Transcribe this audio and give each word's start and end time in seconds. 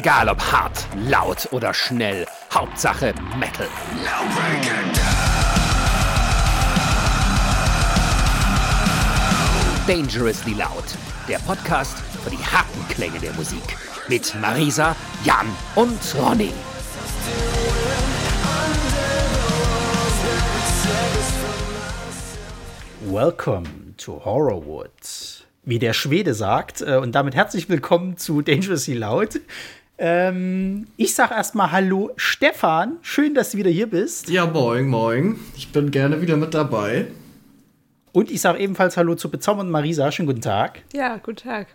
Egal 0.00 0.30
ob 0.30 0.40
hart, 0.40 0.86
laut 0.96 1.46
oder 1.50 1.74
schnell, 1.74 2.26
Hauptsache 2.54 3.12
Metal. 3.38 3.68
Dangerously 9.86 10.54
Loud, 10.54 10.84
der 11.28 11.36
Podcast 11.40 11.98
für 12.24 12.30
die 12.30 12.38
harten 12.38 12.88
Klänge 12.88 13.18
der 13.18 13.34
Musik. 13.34 13.60
Mit 14.08 14.34
Marisa, 14.40 14.96
Jan 15.22 15.46
und 15.74 16.00
Ronny. 16.18 16.54
Welcome 23.04 23.66
to 23.98 24.24
Horrorwood. 24.24 25.44
Wie 25.62 25.78
der 25.78 25.92
Schwede 25.92 26.32
sagt, 26.32 26.80
äh, 26.80 26.96
und 26.96 27.14
damit 27.14 27.34
herzlich 27.34 27.68
willkommen 27.68 28.16
zu 28.16 28.40
Dangerously 28.40 28.94
Loud. 28.94 29.40
Ähm, 30.02 30.86
ich 30.96 31.14
sag 31.14 31.30
erstmal 31.30 31.72
Hallo 31.72 32.12
Stefan, 32.16 32.96
schön, 33.02 33.34
dass 33.34 33.50
du 33.50 33.58
wieder 33.58 33.68
hier 33.68 33.86
bist. 33.86 34.30
Ja, 34.30 34.46
moin, 34.46 34.88
moin. 34.88 35.36
Ich 35.54 35.72
bin 35.72 35.90
gerne 35.90 36.22
wieder 36.22 36.38
mit 36.38 36.54
dabei. 36.54 37.08
Und 38.12 38.30
ich 38.30 38.40
sage 38.40 38.60
ebenfalls 38.60 38.96
Hallo 38.96 39.14
zu 39.14 39.30
bezaubernden 39.30 39.70
Marisa, 39.70 40.10
schönen 40.10 40.26
guten 40.26 40.40
Tag. 40.40 40.80
Ja, 40.94 41.18
guten 41.18 41.36
Tag. 41.36 41.66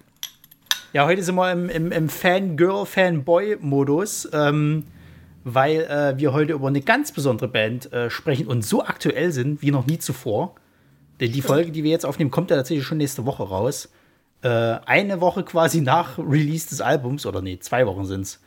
Ja, 0.91 1.05
heute 1.05 1.21
sind 1.21 1.35
wir 1.35 1.51
im, 1.51 1.69
im, 1.69 1.91
im 1.91 2.09
Fangirl, 2.09 2.87
Fanboy-Modus, 2.87 4.29
ähm, 4.33 4.85
weil 5.43 5.81
äh, 5.81 6.17
wir 6.17 6.33
heute 6.33 6.53
über 6.53 6.67
eine 6.67 6.81
ganz 6.81 7.11
besondere 7.11 7.47
Band 7.47 7.93
äh, 7.93 8.09
sprechen 8.09 8.47
und 8.47 8.65
so 8.65 8.83
aktuell 8.83 9.31
sind 9.33 9.61
wie 9.61 9.69
noch 9.69 9.85
nie 9.85 9.99
zuvor. 9.99 10.55
Denn 11.19 11.31
die 11.31 11.41
Folge, 11.43 11.69
die 11.69 11.83
wir 11.83 11.91
jetzt 11.91 12.07
aufnehmen, 12.07 12.31
kommt 12.31 12.49
ja 12.49 12.57
tatsächlich 12.57 12.87
schon 12.87 12.97
nächste 12.97 13.27
Woche 13.27 13.43
raus. 13.43 13.91
Äh, 14.45 14.79
eine 14.85 15.21
Woche 15.21 15.41
quasi 15.41 15.81
nach 15.81 16.19
Release 16.19 16.69
des 16.69 16.79
Albums, 16.79 17.25
oder 17.25 17.41
nee, 17.41 17.57
zwei 17.57 17.87
Wochen 17.87 18.05
sind 18.05 18.21
es. 18.21 18.39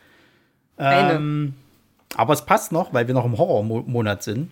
Ähm, 0.77 1.55
aber 2.15 2.31
es 2.31 2.45
passt 2.45 2.71
noch, 2.71 2.93
weil 2.93 3.07
wir 3.07 3.13
noch 3.13 3.25
im 3.25 3.37
Horrormonat 3.37 4.23
sind. 4.23 4.49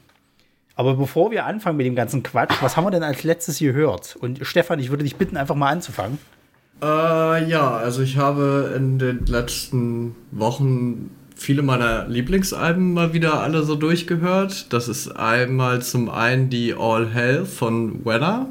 Aber 0.75 0.95
bevor 0.95 1.31
wir 1.31 1.45
anfangen 1.45 1.77
mit 1.77 1.85
dem 1.85 1.95
ganzen 1.95 2.21
Quatsch, 2.21 2.53
was 2.59 2.75
haben 2.75 2.83
wir 2.83 2.91
denn 2.91 3.01
als 3.01 3.23
letztes 3.23 3.59
gehört? 3.59 4.17
Und 4.17 4.45
Stefan, 4.45 4.79
ich 4.79 4.89
würde 4.89 5.05
dich 5.05 5.15
bitten, 5.15 5.37
einfach 5.37 5.55
mal 5.55 5.69
anzufangen. 5.69 6.17
Äh, 6.81 7.49
ja, 7.49 7.77
also 7.77 8.01
ich 8.01 8.17
habe 8.17 8.73
in 8.75 8.99
den 8.99 9.25
letzten 9.25 10.17
Wochen 10.31 11.11
viele 11.33 11.61
meiner 11.61 12.09
Lieblingsalben 12.09 12.91
mal 12.91 13.13
wieder 13.13 13.41
alle 13.41 13.63
so 13.63 13.75
durchgehört. 13.75 14.73
Das 14.73 14.89
ist 14.89 15.15
einmal 15.15 15.81
zum 15.81 16.09
einen 16.09 16.49
die 16.49 16.75
All 16.77 17.07
Hell 17.07 17.45
von 17.45 18.03
Weather. 18.03 18.47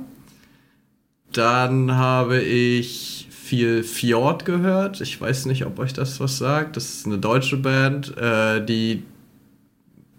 Dann 1.32 1.92
habe 1.92 2.40
ich 2.40 3.28
viel 3.30 3.84
Fjord 3.84 4.44
gehört. 4.44 5.00
Ich 5.00 5.20
weiß 5.20 5.46
nicht, 5.46 5.66
ob 5.66 5.78
euch 5.78 5.92
das 5.92 6.18
was 6.18 6.38
sagt. 6.38 6.76
Das 6.76 6.94
ist 6.94 7.06
eine 7.06 7.18
deutsche 7.18 7.56
Band, 7.56 8.16
äh, 8.16 8.64
die 8.64 9.04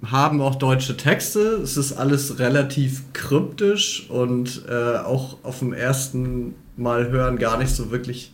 haben 0.06 0.42
auch 0.42 0.56
deutsche 0.56 0.96
Texte. 0.96 1.40
Es 1.64 1.76
ist 1.76 1.94
alles 1.94 2.40
relativ 2.40 3.02
kryptisch 3.14 4.10
und 4.10 4.64
äh, 4.70 4.98
auch 4.98 5.38
auf 5.44 5.60
dem 5.60 5.74
ersten 5.74 6.54
Mal 6.76 7.10
hören 7.10 7.38
gar 7.38 7.58
nicht 7.58 7.72
so 7.72 7.92
wirklich 7.92 8.32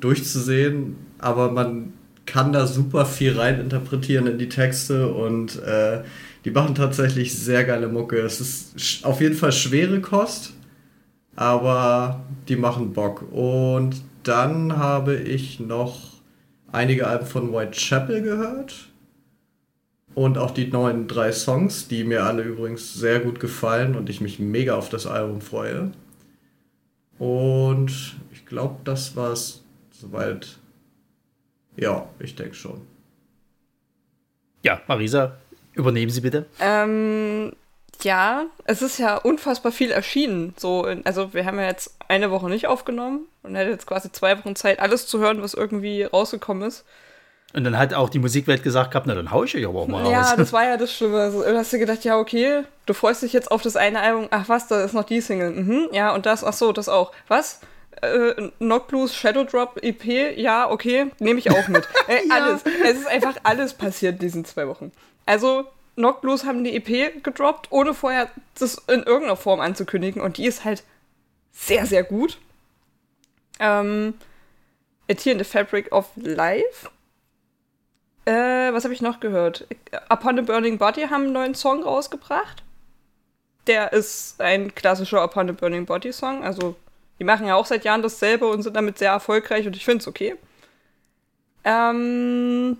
durchzusehen. 0.00 0.96
Aber 1.18 1.50
man 1.50 1.94
kann 2.26 2.52
da 2.52 2.66
super 2.66 3.06
viel 3.06 3.38
rein 3.38 3.60
interpretieren 3.60 4.26
in 4.26 4.38
die 4.38 4.48
Texte 4.48 5.12
und 5.12 5.60
äh, 5.62 6.02
die 6.44 6.50
machen 6.50 6.74
tatsächlich 6.74 7.36
sehr 7.36 7.64
geile 7.64 7.88
Mucke. 7.88 8.18
Es 8.18 8.40
ist 8.40 9.04
auf 9.04 9.20
jeden 9.20 9.36
Fall 9.36 9.52
schwere 9.52 10.00
Kost, 10.00 10.52
aber 11.40 12.20
die 12.48 12.56
machen 12.56 12.92
Bock. 12.92 13.24
Und 13.32 14.02
dann 14.24 14.76
habe 14.76 15.16
ich 15.16 15.58
noch 15.58 16.20
einige 16.70 17.06
Alben 17.06 17.24
von 17.24 17.50
Whitechapel 17.50 18.20
gehört 18.20 18.90
und 20.14 20.36
auch 20.36 20.50
die 20.50 20.66
neuen 20.66 21.08
drei 21.08 21.32
Songs, 21.32 21.88
die 21.88 22.04
mir 22.04 22.24
alle 22.24 22.42
übrigens 22.42 22.92
sehr 22.92 23.20
gut 23.20 23.40
gefallen 23.40 23.96
und 23.96 24.10
ich 24.10 24.20
mich 24.20 24.38
mega 24.38 24.76
auf 24.76 24.90
das 24.90 25.06
Album 25.06 25.40
freue. 25.40 25.92
Und 27.18 28.16
ich 28.32 28.44
glaube, 28.44 28.76
das 28.84 29.16
war 29.16 29.32
es 29.32 29.64
soweit. 29.92 30.58
Ja, 31.76 32.06
ich 32.18 32.34
denke 32.34 32.54
schon. 32.54 32.82
Ja, 34.62 34.82
Marisa, 34.86 35.38
übernehmen 35.72 36.10
Sie 36.10 36.20
bitte. 36.20 36.44
Ähm, 36.60 37.52
ja, 38.04 38.44
es 38.64 38.82
ist 38.82 38.98
ja 38.98 39.16
unfassbar 39.16 39.72
viel 39.72 39.90
erschienen. 39.90 40.54
So, 40.56 40.86
in, 40.86 41.04
also 41.06 41.32
wir 41.34 41.44
haben 41.46 41.58
ja 41.58 41.66
jetzt 41.66 41.94
eine 42.08 42.30
Woche 42.30 42.48
nicht 42.48 42.66
aufgenommen 42.66 43.26
und 43.42 43.54
hätte 43.54 43.70
jetzt 43.70 43.86
quasi 43.86 44.10
zwei 44.12 44.38
Wochen 44.38 44.56
Zeit, 44.56 44.80
alles 44.80 45.06
zu 45.06 45.18
hören, 45.18 45.42
was 45.42 45.54
irgendwie 45.54 46.02
rausgekommen 46.04 46.66
ist. 46.68 46.84
Und 47.52 47.64
dann 47.64 47.76
hat 47.76 47.94
auch 47.94 48.08
die 48.10 48.20
Musikwelt 48.20 48.62
gesagt 48.62 48.92
gehabt, 48.92 49.06
na 49.08 49.14
dann 49.16 49.32
hau 49.32 49.42
ich 49.42 49.56
euch 49.56 49.66
aber 49.66 49.80
auch 49.80 49.88
mal 49.88 50.08
Ja, 50.10 50.20
raus. 50.22 50.34
das 50.36 50.52
war 50.52 50.64
ja 50.64 50.76
das 50.76 50.92
Schlimme. 50.96 51.18
Also, 51.20 51.42
du 51.42 51.56
hast 51.56 51.72
dir 51.72 51.78
gedacht, 51.80 52.04
ja, 52.04 52.16
okay, 52.16 52.62
du 52.86 52.94
freust 52.94 53.22
dich 53.22 53.32
jetzt 53.32 53.50
auf 53.50 53.62
das 53.62 53.74
eine 53.76 54.00
Album. 54.00 54.28
Ach 54.30 54.48
was, 54.48 54.68
da 54.68 54.84
ist 54.84 54.94
noch 54.94 55.02
die 55.04 55.20
Single. 55.20 55.50
Mhm, 55.50 55.88
ja, 55.92 56.14
und 56.14 56.26
das, 56.26 56.44
ach 56.44 56.52
so, 56.52 56.70
das 56.72 56.88
auch. 56.88 57.10
Was? 57.26 57.60
Äh, 58.02 58.50
Knock 58.58 58.86
Blues 58.86 59.14
Shadow 59.16 59.42
Drop 59.44 59.78
EP, 59.82 60.38
ja, 60.38 60.70
okay, 60.70 61.06
nehme 61.18 61.40
ich 61.40 61.50
auch 61.50 61.66
mit. 61.68 61.88
Äh, 62.08 62.26
Ja. 62.28 62.36
Alles. 62.36 62.62
Es 62.84 62.98
ist 62.98 63.08
einfach 63.08 63.34
alles 63.42 63.74
passiert 63.74 64.14
in 64.14 64.18
diesen 64.20 64.44
zwei 64.44 64.68
Wochen. 64.68 64.92
Also, 65.26 65.64
Knock 65.96 66.20
Blues 66.20 66.44
haben 66.44 66.64
die 66.64 66.76
EP 66.76 67.22
gedroppt, 67.22 67.68
ohne 67.70 67.94
vorher 67.94 68.30
das 68.58 68.76
in 68.88 69.02
irgendeiner 69.02 69.36
Form 69.36 69.60
anzukündigen. 69.60 70.22
Und 70.22 70.36
die 70.38 70.46
ist 70.46 70.64
halt 70.64 70.84
sehr, 71.52 71.86
sehr 71.86 72.04
gut. 72.04 72.38
Ähm, 73.58 74.14
A 75.10 75.14
Tear 75.14 75.32
in 75.32 75.38
the 75.38 75.44
Fabric 75.44 75.92
of 75.92 76.10
Life 76.16 76.88
äh, 78.30 78.72
was 78.72 78.84
habe 78.84 78.94
ich 78.94 79.02
noch 79.02 79.20
gehört? 79.20 79.66
Upon 80.08 80.38
a 80.38 80.42
Burning 80.42 80.78
Body 80.78 81.02
haben 81.02 81.24
einen 81.24 81.32
neuen 81.32 81.54
Song 81.54 81.82
rausgebracht. 81.82 82.62
Der 83.66 83.92
ist 83.92 84.40
ein 84.40 84.74
klassischer 84.74 85.24
Upon 85.24 85.50
a 85.50 85.52
Burning 85.52 85.86
Body 85.86 86.12
Song. 86.12 86.44
Also, 86.44 86.76
die 87.18 87.24
machen 87.24 87.46
ja 87.46 87.54
auch 87.54 87.66
seit 87.66 87.84
Jahren 87.84 88.02
dasselbe 88.02 88.46
und 88.46 88.62
sind 88.62 88.76
damit 88.76 88.98
sehr 88.98 89.10
erfolgreich 89.10 89.66
und 89.66 89.76
ich 89.76 89.84
finde 89.84 90.02
es 90.02 90.08
okay. 90.08 90.36
Ähm, 91.64 92.78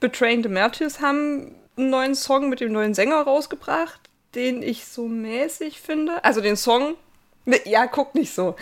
Betraying 0.00 0.42
the 0.42 0.48
Martyrs 0.48 1.00
haben 1.00 1.54
einen 1.76 1.90
neuen 1.90 2.14
Song 2.14 2.48
mit 2.48 2.60
dem 2.60 2.72
neuen 2.72 2.94
Sänger 2.94 3.22
rausgebracht, 3.22 4.00
den 4.34 4.62
ich 4.62 4.86
so 4.86 5.08
mäßig 5.08 5.80
finde. 5.80 6.22
Also 6.24 6.40
den 6.40 6.56
Song. 6.56 6.94
Ne, 7.44 7.60
ja, 7.64 7.86
guck 7.86 8.14
nicht 8.14 8.34
so. 8.34 8.56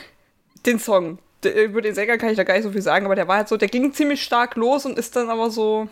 Den 0.66 0.78
Song. 0.78 1.18
Über 1.42 1.80
den 1.80 1.94
Sänger 1.94 2.18
kann 2.18 2.28
ich 2.28 2.36
da 2.36 2.44
gar 2.44 2.54
nicht 2.54 2.64
so 2.64 2.72
viel 2.72 2.82
sagen, 2.82 3.06
aber 3.06 3.14
der 3.14 3.26
war 3.26 3.38
halt 3.38 3.48
so, 3.48 3.56
der 3.56 3.68
ging 3.68 3.92
ziemlich 3.94 4.22
stark 4.22 4.56
los 4.56 4.84
und 4.84 4.98
ist 4.98 5.16
dann 5.16 5.30
aber 5.30 5.50
so 5.50 5.88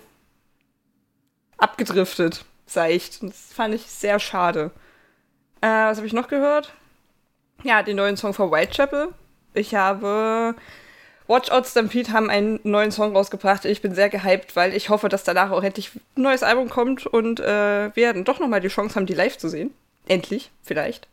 abgedriftet, 1.57 2.45
seicht. 2.67 3.23
Und 3.23 3.31
das 3.31 3.53
fand 3.53 3.75
ich 3.75 3.83
sehr 3.83 4.19
schade. 4.19 4.71
Äh, 5.61 5.67
was 5.67 5.97
habe 5.97 6.07
ich 6.07 6.13
noch 6.13 6.29
gehört? 6.29 6.73
Ja, 7.63 7.83
den 7.83 7.97
neuen 7.97 8.17
Song 8.17 8.35
von 8.35 8.53
Whitechapel. 8.53 9.15
Ich 9.55 9.75
habe 9.75 10.55
Watch 11.29 11.51
Out 11.51 11.67
Stampede 11.67 12.11
haben 12.11 12.31
einen 12.31 12.59
neuen 12.63 12.91
Song 12.91 13.15
rausgebracht. 13.15 13.67
Ich 13.67 13.83
bin 13.83 13.95
sehr 13.95 14.09
gehypt, 14.09 14.57
weil 14.57 14.75
ich 14.75 14.89
hoffe, 14.89 15.11
dass 15.11 15.25
danach 15.25 15.51
auch 15.51 15.63
endlich 15.63 15.91
ein 16.17 16.23
neues 16.23 16.43
Album 16.43 16.71
kommt 16.71 17.07
und 17.07 17.39
äh, 17.39 17.95
wir 17.95 18.15
dann 18.15 18.25
doch 18.25 18.41
nochmal 18.41 18.61
die 18.61 18.69
Chance 18.69 18.97
haben, 18.97 19.07
die 19.07 19.15
live 19.15 19.37
zu 19.37 19.49
sehen. 19.49 19.71
Endlich, 20.07 20.51
vielleicht. 20.63 21.07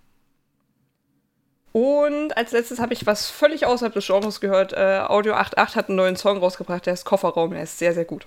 Und 1.73 2.37
als 2.37 2.53
letztes 2.53 2.79
habe 2.79 2.93
ich 2.93 3.05
was 3.05 3.29
völlig 3.29 3.65
außerhalb 3.65 3.93
des 3.93 4.07
Genres 4.07 4.39
gehört. 4.39 4.71
Äh, 4.71 5.01
Audio 5.05 5.33
88 5.33 5.75
hat 5.75 5.89
einen 5.89 5.97
neuen 5.97 6.15
Song 6.15 6.37
rausgebracht, 6.37 6.85
der 6.85 6.93
ist 6.93 7.03
Kofferraum, 7.03 7.51
der 7.51 7.63
ist 7.63 7.77
sehr, 7.77 7.93
sehr 7.93 8.05
gut. 8.05 8.25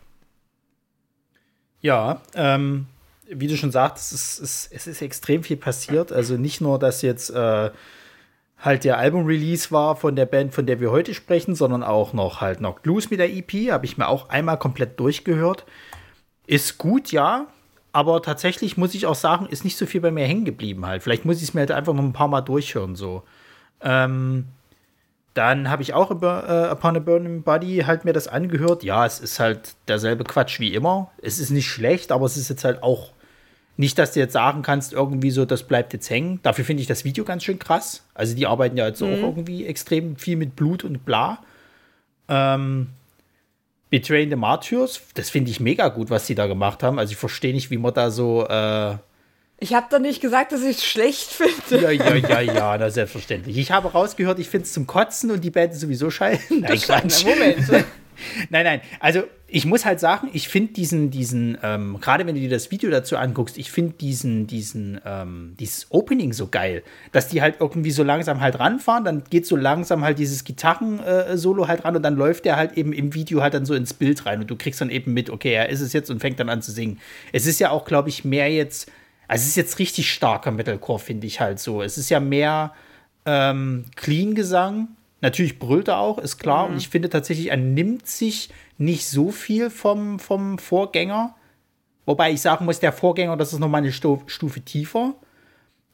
Ja, 1.81 2.21
ähm, 2.35 2.85
wie 3.27 3.47
du 3.47 3.57
schon 3.57 3.73
sagst, 3.73 4.13
es 4.13 4.39
ist, 4.39 4.69
es 4.71 4.87
ist 4.87 5.01
extrem 5.01 5.43
viel 5.43 5.57
passiert. 5.57 6.13
Also 6.13 6.35
nicht 6.35 6.61
nur, 6.61 6.79
dass 6.79 7.01
jetzt 7.01 7.31
äh, 7.31 7.71
halt 8.61 8.85
der 8.85 8.99
Album-Release 8.99 9.71
war 9.71 9.97
von 9.97 10.17
der 10.17 10.27
Band, 10.27 10.53
von 10.53 10.67
der 10.67 10.81
wir 10.81 10.91
heute 10.91 11.15
sprechen, 11.15 11.55
sondern 11.55 11.83
auch 11.83 12.13
noch 12.13 12.41
halt 12.41 12.61
noch 12.61 12.81
Blues 12.81 13.11
mit 13.11 13.21
der 13.21 13.33
EP. 13.33 13.71
Habe 13.71 13.87
ich 13.87 13.99
mir 13.99 14.09
auch 14.09 14.29
einmal 14.29 14.59
komplett 14.59 14.99
durchgehört. 14.99 15.65
Ist 16.47 16.79
gut, 16.79 17.13
ja. 17.13 17.47
Aber 17.93 18.23
tatsächlich 18.23 18.77
muss 18.77 18.95
ich 18.95 19.07
auch 19.07 19.15
sagen, 19.15 19.47
ist 19.47 19.65
nicht 19.65 19.77
so 19.77 19.87
viel 19.87 20.01
bei 20.01 20.11
mir 20.11 20.27
hängen 20.27 20.45
geblieben 20.45 20.87
halt. 20.87 21.03
Vielleicht 21.03 21.25
muss 21.25 21.39
ich 21.39 21.45
es 21.45 21.55
mir 21.55 21.61
halt 21.61 21.73
einfach 21.73 21.95
noch 21.95 22.03
ein 22.03 22.13
paar 22.13 22.29
Mal 22.29 22.43
durchhören 22.43 22.97
so. 22.97 23.23
Ähm, 23.81 24.47
dann 25.35 25.71
habe 25.71 25.83
ich 25.83 25.95
auch 25.95 26.11
über 26.11 26.49
äh, 26.49 26.73
Upon 26.73 26.97
a 26.97 26.99
Burning 26.99 27.43
Body 27.43 27.85
halt 27.87 28.05
mir 28.05 28.13
das 28.13 28.27
angehört. 28.27 28.83
Ja, 28.83 29.07
es 29.07 29.21
ist 29.21 29.39
halt 29.39 29.75
derselbe 29.87 30.25
Quatsch 30.25 30.59
wie 30.59 30.75
immer. 30.75 31.13
Es 31.23 31.39
ist 31.39 31.51
nicht 31.51 31.69
schlecht, 31.69 32.11
aber 32.11 32.27
es 32.27 32.37
ist 32.37 32.49
jetzt 32.49 32.65
halt 32.65 32.83
auch 32.83 33.13
nicht, 33.79 33.97
dass 33.97 34.13
du 34.13 34.21
jetzt 34.21 34.33
sagen 34.33 34.63
kannst, 34.63 34.93
irgendwie 34.93 35.31
so, 35.31 35.45
das 35.45 35.63
bleibt 35.63 35.93
jetzt 35.93 36.11
hängen. 36.11 36.41
Dafür 36.43 36.65
finde 36.65 36.81
ich 36.81 36.89
das 36.89 37.05
Video 37.05 37.25
ganz 37.25 37.45
schön 37.45 37.61
krass. 37.61 38.05
Also 38.13 38.35
die 38.35 38.45
arbeiten 38.45 38.77
ja 38.77 38.89
jetzt 38.89 39.01
auch 39.03 39.07
irgendwie 39.07 39.67
extrem 39.67 40.17
viel 40.17 40.37
mit 40.37 40.57
Blut 40.57 40.83
und 40.83 41.05
bla. 41.05 41.39
Ähm, 42.29 42.89
Betraying 43.89 44.31
the 44.31 44.37
Martyrs, 44.37 45.01
das 45.15 45.31
finde 45.31 45.53
ich 45.53 45.61
mega 45.61 45.89
gut, 45.89 46.11
was 46.11 46.27
sie 46.27 46.35
da 46.35 46.49
gemacht 46.49 46.83
haben. 46.83 46.99
Also 46.99 47.13
ich 47.13 47.17
verstehe 47.17 47.55
nicht, 47.55 47.71
wie 47.71 47.79
man 47.79 47.95
da 47.95 48.11
so 48.11 48.45
äh, 48.49 48.97
Ich 49.61 49.73
habe 49.75 49.87
doch 49.89 50.01
nicht 50.01 50.21
gesagt, 50.21 50.51
dass 50.51 50.63
ich 50.63 50.79
es 50.79 50.85
schlecht 50.85 51.31
finde. 51.31 51.81
Ja, 51.81 51.91
ja, 51.93 52.17
ja, 52.17 52.41
ja, 52.41 52.77
na 52.77 52.91
selbstverständlich. 52.91 53.57
Ich 53.57 53.71
habe 53.71 53.93
rausgehört, 53.93 54.41
ich 54.41 54.49
finde 54.49 54.65
es 54.65 54.73
zum 54.73 54.89
Kotzen 54.89 55.31
und 55.31 55.45
die 55.45 55.51
Band 55.51 55.73
ist 55.73 55.81
sowieso 55.81 56.11
scheiße. 56.11 56.55
Nein, 56.61 56.81
Quatsch. 56.81 57.25
Moment. 57.25 57.69
nein, 58.51 58.65
nein. 58.65 58.81
Also 58.99 59.23
ich 59.51 59.65
muss 59.65 59.87
halt 59.87 59.99
sagen, 59.99 60.29
ich 60.35 60.49
finde 60.49 60.75
diesen, 60.75 61.11
diesen, 61.11 61.57
ähm, 61.63 61.99
gerade 62.03 62.27
wenn 62.27 62.35
du 62.35 62.41
dir 62.41 62.51
das 62.51 62.71
Video 62.71 62.91
dazu 62.91 63.17
anguckst, 63.17 63.57
ich 63.57 63.71
finde 63.71 63.95
diesen, 63.95 64.47
diesen, 64.47 65.01
ähm, 65.07 65.55
dieses 65.59 65.87
Opening 65.91 66.35
so 66.35 66.49
geil, 66.49 66.83
dass 67.13 67.29
die 67.29 67.41
halt 67.41 67.57
irgendwie 67.59 67.91
so 67.91 68.03
langsam 68.03 68.43
halt 68.43 68.59
ranfahren, 68.59 69.05
dann 69.05 69.25
geht 69.31 69.47
so 69.47 69.57
langsam 69.57 70.05
halt 70.05 70.19
dieses 70.19 70.45
Gitarren-Solo 70.45 71.67
halt 71.67 71.87
ran 71.87 71.97
und 71.97 72.03
dann 72.03 72.17
läuft 72.17 72.45
der 72.45 72.57
halt 72.57 72.77
eben 72.77 72.93
im 72.93 73.15
Video 73.15 73.41
halt 73.41 73.55
dann 73.55 73.65
so 73.65 73.73
ins 73.73 73.95
Bild 73.95 74.27
rein 74.27 74.41
und 74.41 74.51
du 74.51 74.57
kriegst 74.57 74.83
dann 74.83 74.91
eben 74.91 75.15
mit, 75.15 75.31
okay, 75.31 75.55
er 75.55 75.71
ist 75.71 75.81
es 75.81 75.95
jetzt 75.95 76.11
und 76.11 76.21
fängt 76.21 76.39
dann 76.39 76.51
an 76.51 76.61
zu 76.61 76.71
singen. 76.71 77.01
Es 77.33 77.47
ist 77.47 77.59
ja 77.59 77.71
auch, 77.71 77.87
glaube 77.87 78.11
ich, 78.11 78.27
mehr 78.27 78.53
jetzt, 78.53 78.93
also 79.29 79.43
es 79.43 79.49
ist 79.49 79.57
jetzt 79.57 79.79
richtig 79.79 80.13
starker 80.13 80.51
Metalcore, 80.51 80.99
finde 80.99 81.27
ich 81.27 81.41
halt 81.41 81.59
so. 81.59 81.81
Es 81.81 81.97
ist 81.97 82.11
ja 82.11 82.21
mehr 82.21 82.75
ähm, 83.25 83.87
Clean-Gesang. 83.97 84.89
Natürlich 85.21 85.59
brüllt 85.59 85.89
er 85.89 85.99
auch, 85.99 86.19
ist 86.19 86.39
klar. 86.39 86.67
Mhm. 86.67 86.73
Und 86.73 86.79
ich 86.79 86.91
finde 86.91 87.09
tatsächlich, 87.09 87.51
er 87.51 87.57
nimmt 87.57 88.07
sich 88.07 88.51
nicht 88.79 89.07
so 89.07 89.31
viel 89.31 89.71
vom, 89.71 90.19
vom 90.19 90.59
Vorgänger. 90.59 91.35
Wobei 92.07 92.31
ich 92.33 92.41
sagen 92.41 92.65
muss, 92.65 92.81
der 92.81 92.93
Vorgänger, 92.93 93.37
das 93.37 93.53
ist 93.53 93.59
nochmal 93.59 93.83
eine 93.83 93.93
Stufe 93.93 94.61
tiefer. 94.61 95.15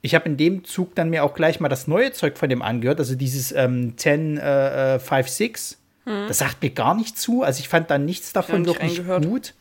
Ich 0.00 0.14
habe 0.14 0.28
in 0.28 0.36
dem 0.36 0.64
Zug 0.64 0.94
dann 0.94 1.10
mir 1.10 1.24
auch 1.24 1.34
gleich 1.34 1.60
mal 1.60 1.70
das 1.70 1.88
neue 1.88 2.12
Zeug 2.12 2.36
von 2.36 2.48
dem 2.48 2.60
angehört, 2.62 2.98
also 2.98 3.14
dieses 3.14 3.52
ähm, 3.52 3.96
10, 3.96 4.36
äh, 4.36 4.98
5, 4.98 5.28
6. 5.28 5.80
Hm. 6.04 6.28
Das 6.28 6.38
sagt 6.38 6.62
mir 6.62 6.70
gar 6.70 6.94
nicht 6.94 7.18
zu. 7.18 7.42
Also 7.42 7.60
ich 7.60 7.68
fand 7.68 7.90
da 7.90 7.96
nichts 7.98 8.32
davon 8.32 8.66
wirklich 8.66 9.02
gut. 9.22 9.54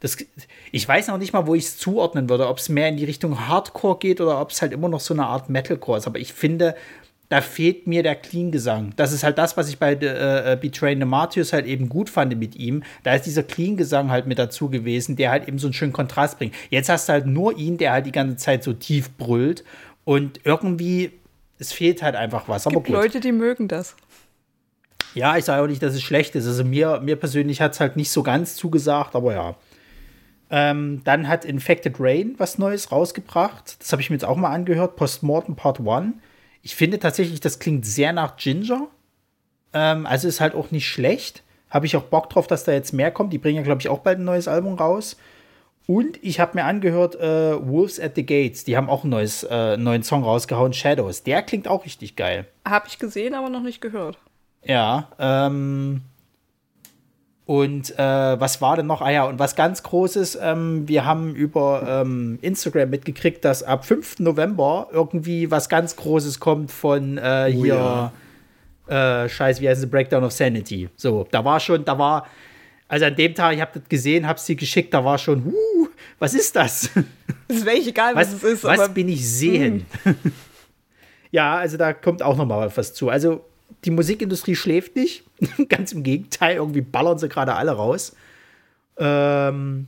Das, 0.00 0.16
ich 0.70 0.86
weiß 0.86 1.08
noch 1.08 1.18
nicht 1.18 1.32
mal, 1.32 1.46
wo 1.46 1.54
ich 1.54 1.64
es 1.64 1.78
zuordnen 1.78 2.28
würde, 2.28 2.48
ob 2.48 2.58
es 2.58 2.68
mehr 2.68 2.88
in 2.88 2.96
die 2.96 3.04
Richtung 3.04 3.48
Hardcore 3.48 3.98
geht 3.98 4.20
oder 4.20 4.40
ob 4.40 4.50
es 4.50 4.62
halt 4.62 4.72
immer 4.72 4.88
noch 4.88 5.00
so 5.00 5.14
eine 5.14 5.26
Art 5.26 5.48
Metalcore 5.48 5.98
ist. 5.98 6.06
Aber 6.06 6.18
ich 6.18 6.32
finde, 6.32 6.76
da 7.28 7.42
fehlt 7.42 7.86
mir 7.86 8.02
der 8.02 8.14
Clean-Gesang. 8.14 8.94
Das 8.96 9.12
ist 9.12 9.22
halt 9.22 9.36
das, 9.36 9.56
was 9.56 9.68
ich 9.68 9.78
bei 9.78 9.92
äh, 9.92 10.52
äh 10.52 10.56
Betraying 10.56 10.98
the 10.98 11.04
Martyrs 11.04 11.52
halt 11.52 11.66
eben 11.66 11.88
gut 11.88 12.08
fand 12.08 12.36
mit 12.38 12.56
ihm. 12.56 12.82
Da 13.02 13.14
ist 13.14 13.26
dieser 13.26 13.42
Clean-Gesang 13.42 14.10
halt 14.10 14.26
mit 14.26 14.38
dazu 14.38 14.70
gewesen, 14.70 15.16
der 15.16 15.30
halt 15.30 15.46
eben 15.46 15.58
so 15.58 15.66
einen 15.66 15.74
schönen 15.74 15.92
Kontrast 15.92 16.38
bringt. 16.38 16.54
Jetzt 16.70 16.88
hast 16.88 17.08
du 17.08 17.12
halt 17.12 17.26
nur 17.26 17.56
ihn, 17.58 17.76
der 17.76 17.92
halt 17.92 18.06
die 18.06 18.12
ganze 18.12 18.36
Zeit 18.36 18.64
so 18.64 18.72
tief 18.72 19.10
brüllt 19.16 19.62
und 20.04 20.40
irgendwie, 20.44 21.12
es 21.58 21.72
fehlt 21.72 22.02
halt 22.02 22.16
einfach 22.16 22.48
was. 22.48 22.64
Es 22.64 22.72
gibt 22.72 22.88
Leute, 22.88 23.20
die 23.20 23.32
mögen 23.32 23.68
das. 23.68 23.94
Ja, 25.14 25.36
ich 25.36 25.44
sage 25.44 25.62
auch 25.62 25.66
nicht, 25.66 25.82
dass 25.82 25.94
es 25.94 26.02
schlecht 26.02 26.34
ist. 26.34 26.46
Also 26.46 26.64
mir, 26.64 27.00
mir 27.00 27.16
persönlich 27.16 27.60
hat 27.60 27.72
es 27.72 27.80
halt 27.80 27.96
nicht 27.96 28.10
so 28.10 28.22
ganz 28.22 28.56
zugesagt, 28.56 29.14
aber 29.14 29.34
ja. 29.34 29.56
Ähm, 30.50 31.02
dann 31.04 31.28
hat 31.28 31.44
Infected 31.44 31.96
Rain 31.98 32.34
was 32.38 32.56
Neues 32.56 32.90
rausgebracht. 32.90 33.76
Das 33.80 33.92
habe 33.92 34.00
ich 34.00 34.08
mir 34.08 34.14
jetzt 34.16 34.24
auch 34.24 34.36
mal 34.36 34.50
angehört. 34.50 34.96
Postmortem 34.96 35.56
Part 35.56 35.80
1 35.80 36.14
ich 36.68 36.76
finde 36.76 36.98
tatsächlich, 36.98 37.40
das 37.40 37.60
klingt 37.60 37.86
sehr 37.86 38.12
nach 38.12 38.36
Ginger. 38.36 38.88
Ähm, 39.72 40.04
also 40.04 40.28
ist 40.28 40.42
halt 40.42 40.54
auch 40.54 40.70
nicht 40.70 40.86
schlecht. 40.86 41.42
Habe 41.70 41.86
ich 41.86 41.96
auch 41.96 42.02
Bock 42.02 42.28
drauf, 42.28 42.46
dass 42.46 42.64
da 42.64 42.72
jetzt 42.72 42.92
mehr 42.92 43.10
kommt. 43.10 43.32
Die 43.32 43.38
bringen 43.38 43.56
ja, 43.56 43.62
glaube 43.62 43.80
ich, 43.80 43.88
auch 43.88 44.00
bald 44.00 44.18
ein 44.18 44.26
neues 44.26 44.48
Album 44.48 44.74
raus. 44.74 45.16
Und 45.86 46.22
ich 46.22 46.40
habe 46.40 46.58
mir 46.58 46.64
angehört, 46.64 47.14
äh, 47.14 47.66
Wolves 47.66 47.98
at 47.98 48.16
the 48.16 48.26
Gates. 48.26 48.64
Die 48.64 48.76
haben 48.76 48.90
auch 48.90 49.02
einen 49.02 49.12
neues, 49.12 49.44
äh, 49.44 49.78
neuen 49.78 50.02
Song 50.02 50.24
rausgehauen, 50.24 50.74
Shadows. 50.74 51.22
Der 51.22 51.40
klingt 51.42 51.68
auch 51.68 51.86
richtig 51.86 52.16
geil. 52.16 52.46
Habe 52.66 52.86
ich 52.88 52.98
gesehen, 52.98 53.32
aber 53.32 53.48
noch 53.48 53.62
nicht 53.62 53.80
gehört. 53.80 54.18
Ja, 54.62 55.08
ähm, 55.18 56.02
und 57.48 57.98
äh, 57.98 58.02
was 58.38 58.60
war 58.60 58.76
denn 58.76 58.84
noch? 58.84 59.00
Ah 59.00 59.10
ja, 59.10 59.24
und 59.24 59.38
was 59.38 59.56
ganz 59.56 59.82
Großes, 59.82 60.38
ähm, 60.42 60.86
wir 60.86 61.06
haben 61.06 61.34
über 61.34 62.02
ähm, 62.02 62.38
Instagram 62.42 62.90
mitgekriegt, 62.90 63.42
dass 63.42 63.62
ab 63.62 63.86
5. 63.86 64.18
November 64.18 64.88
irgendwie 64.92 65.50
was 65.50 65.70
ganz 65.70 65.96
Großes 65.96 66.40
kommt 66.40 66.70
von 66.70 67.16
äh, 67.16 67.46
oh, 67.48 67.62
hier, 67.62 68.12
ja. 68.86 69.22
äh, 69.24 69.30
scheiße, 69.30 69.62
wie 69.62 69.68
heißt 69.70 69.82
es, 69.82 69.88
Breakdown 69.88 70.24
of 70.24 70.32
Sanity. 70.32 70.90
So, 70.94 71.26
da 71.30 71.42
war 71.42 71.58
schon, 71.58 71.86
da 71.86 71.98
war, 71.98 72.26
also 72.86 73.06
an 73.06 73.16
dem 73.16 73.34
Tag, 73.34 73.54
ich 73.54 73.62
habe 73.62 73.80
das 73.80 73.88
gesehen, 73.88 74.26
habe 74.26 74.38
sie 74.38 74.54
geschickt, 74.54 74.92
da 74.92 75.02
war 75.02 75.16
schon, 75.16 75.46
huh, 75.46 75.88
was 76.18 76.34
ist 76.34 76.54
das? 76.54 76.90
Ist 77.48 77.64
mir 77.64 77.72
egal, 77.76 78.14
was, 78.14 78.30
was 78.30 78.42
es 78.42 78.52
ist. 78.52 78.64
Was 78.64 78.92
bin 78.92 79.08
ich 79.08 79.26
sehen? 79.26 79.86
Hm. 80.02 80.16
ja, 81.30 81.56
also 81.56 81.78
da 81.78 81.94
kommt 81.94 82.22
auch 82.22 82.36
noch 82.36 82.44
mal 82.44 82.70
was 82.76 82.92
zu. 82.92 83.08
Also 83.08 83.47
die 83.84 83.90
Musikindustrie 83.90 84.56
schläft 84.56 84.96
nicht. 84.96 85.24
Ganz 85.68 85.92
im 85.92 86.02
Gegenteil, 86.02 86.56
irgendwie 86.56 86.80
ballern 86.80 87.18
sie 87.18 87.28
gerade 87.28 87.54
alle 87.54 87.72
raus. 87.72 88.16
Ähm, 88.98 89.86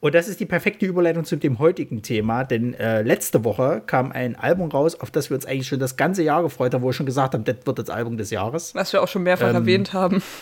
und 0.00 0.14
das 0.14 0.28
ist 0.28 0.40
die 0.40 0.46
perfekte 0.46 0.86
Überleitung 0.86 1.24
zu 1.24 1.36
dem 1.36 1.58
heutigen 1.58 2.02
Thema, 2.02 2.44
denn 2.44 2.72
äh, 2.74 3.02
letzte 3.02 3.44
Woche 3.44 3.82
kam 3.86 4.12
ein 4.12 4.34
Album 4.34 4.70
raus, 4.70 4.98
auf 4.98 5.10
das 5.10 5.28
wir 5.30 5.34
uns 5.34 5.44
eigentlich 5.44 5.68
schon 5.68 5.78
das 5.78 5.96
ganze 5.96 6.22
Jahr 6.22 6.42
gefreut 6.42 6.72
haben, 6.72 6.82
wo 6.82 6.86
wir 6.88 6.94
schon 6.94 7.06
gesagt 7.06 7.34
haben, 7.34 7.44
das 7.44 7.56
wird 7.64 7.78
das 7.78 7.90
Album 7.90 8.16
des 8.16 8.30
Jahres. 8.30 8.74
Was 8.74 8.92
wir 8.94 9.02
auch 9.02 9.08
schon 9.08 9.22
mehrfach 9.22 9.50
ähm, 9.50 9.56
erwähnt 9.56 9.92
haben. 9.92 10.22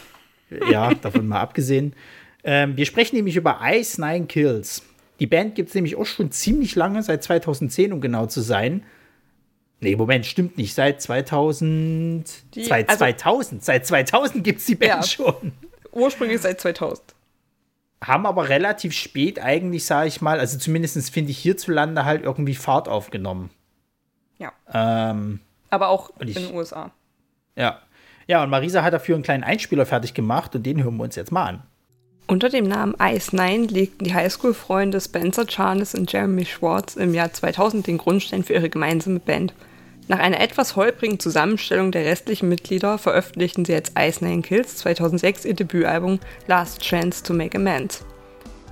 Ja, 0.70 0.94
davon 0.94 1.28
mal 1.28 1.40
abgesehen. 1.40 1.92
Ähm, 2.42 2.74
wir 2.74 2.86
sprechen 2.86 3.16
nämlich 3.16 3.36
über 3.36 3.60
Ice 3.62 4.00
Nine 4.00 4.24
Kills. 4.24 4.82
Die 5.20 5.26
Band 5.26 5.54
gibt 5.54 5.68
es 5.68 5.74
nämlich 5.74 5.94
auch 5.96 6.06
schon 6.06 6.30
ziemlich 6.30 6.74
lange, 6.74 7.02
seit 7.02 7.22
2010, 7.22 7.92
um 7.92 8.00
genau 8.00 8.24
zu 8.24 8.40
sein. 8.40 8.82
Nee, 9.80 9.94
Moment, 9.96 10.26
stimmt 10.26 10.58
nicht. 10.58 10.74
Seit 10.74 11.00
2000. 11.00 12.54
Die, 12.54 12.64
seit 12.64 12.88
also, 12.88 12.98
2000. 12.98 13.64
Seit 13.64 13.86
2000 13.86 14.42
gibt 14.42 14.58
es 14.58 14.66
die 14.66 14.74
Band 14.74 14.90
ja, 14.90 15.02
schon. 15.02 15.52
Ursprünglich 15.92 16.40
seit 16.40 16.60
2000. 16.60 17.14
Haben 18.02 18.26
aber 18.26 18.48
relativ 18.48 18.92
spät 18.92 19.40
eigentlich, 19.40 19.84
sage 19.84 20.08
ich 20.08 20.20
mal, 20.20 20.38
also 20.38 20.58
zumindest 20.58 21.10
finde 21.10 21.30
ich 21.30 21.38
hierzulande 21.38 22.04
halt 22.04 22.22
irgendwie 22.22 22.54
Fahrt 22.54 22.88
aufgenommen. 22.88 23.50
Ja. 24.38 24.52
Ähm, 24.72 25.40
aber 25.70 25.88
auch 25.88 26.10
ich, 26.20 26.36
in 26.36 26.46
den 26.46 26.54
USA. 26.54 26.92
Ja. 27.56 27.80
Ja, 28.26 28.42
und 28.42 28.50
Marisa 28.50 28.82
hat 28.82 28.92
dafür 28.92 29.14
einen 29.14 29.24
kleinen 29.24 29.42
Einspieler 29.42 29.86
fertig 29.86 30.14
gemacht 30.14 30.54
und 30.54 30.64
den 30.64 30.82
hören 30.82 30.96
wir 30.96 31.04
uns 31.04 31.16
jetzt 31.16 31.32
mal 31.32 31.46
an. 31.46 31.62
Unter 32.26 32.50
dem 32.50 32.68
Namen 32.68 32.94
Ice 33.00 33.34
Nine 33.34 33.66
legten 33.66 34.04
die 34.04 34.12
Highschool-Freunde 34.12 35.00
Spencer 35.00 35.46
Charles 35.46 35.94
und 35.94 36.12
Jeremy 36.12 36.44
Schwartz 36.44 36.94
im 36.94 37.14
Jahr 37.14 37.32
2000 37.32 37.86
den 37.86 37.96
Grundstein 37.96 38.44
für 38.44 38.52
ihre 38.52 38.68
gemeinsame 38.68 39.18
Band. 39.18 39.54
Nach 40.08 40.20
einer 40.20 40.40
etwas 40.40 40.74
holprigen 40.74 41.20
Zusammenstellung 41.20 41.92
der 41.92 42.06
restlichen 42.06 42.48
Mitglieder 42.48 42.96
veröffentlichten 42.96 43.66
sie 43.66 43.74
als 43.74 43.92
Ice 43.98 44.24
Nine 44.24 44.40
Kills 44.40 44.78
2006 44.78 45.44
ihr 45.44 45.52
Debütalbum 45.52 46.18
Last 46.46 46.80
Chance 46.80 47.22
to 47.22 47.34
Make 47.34 47.58
Amends. 47.58 48.06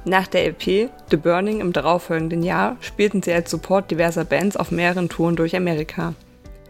Nach 0.07 0.27
der 0.27 0.47
EP 0.47 0.89
The 1.11 1.17
Burning 1.19 1.61
im 1.61 1.75
darauffolgenden 1.75 2.43
Jahr 2.43 2.79
spielten 2.81 3.23
sie 3.23 3.35
als 3.35 3.51
Support 3.51 3.91
diverser 3.91 4.25
Bands 4.25 4.57
auf 4.57 4.71
mehreren 4.71 5.11
Touren 5.11 5.37
durch 5.37 5.55
Amerika. 5.55 6.15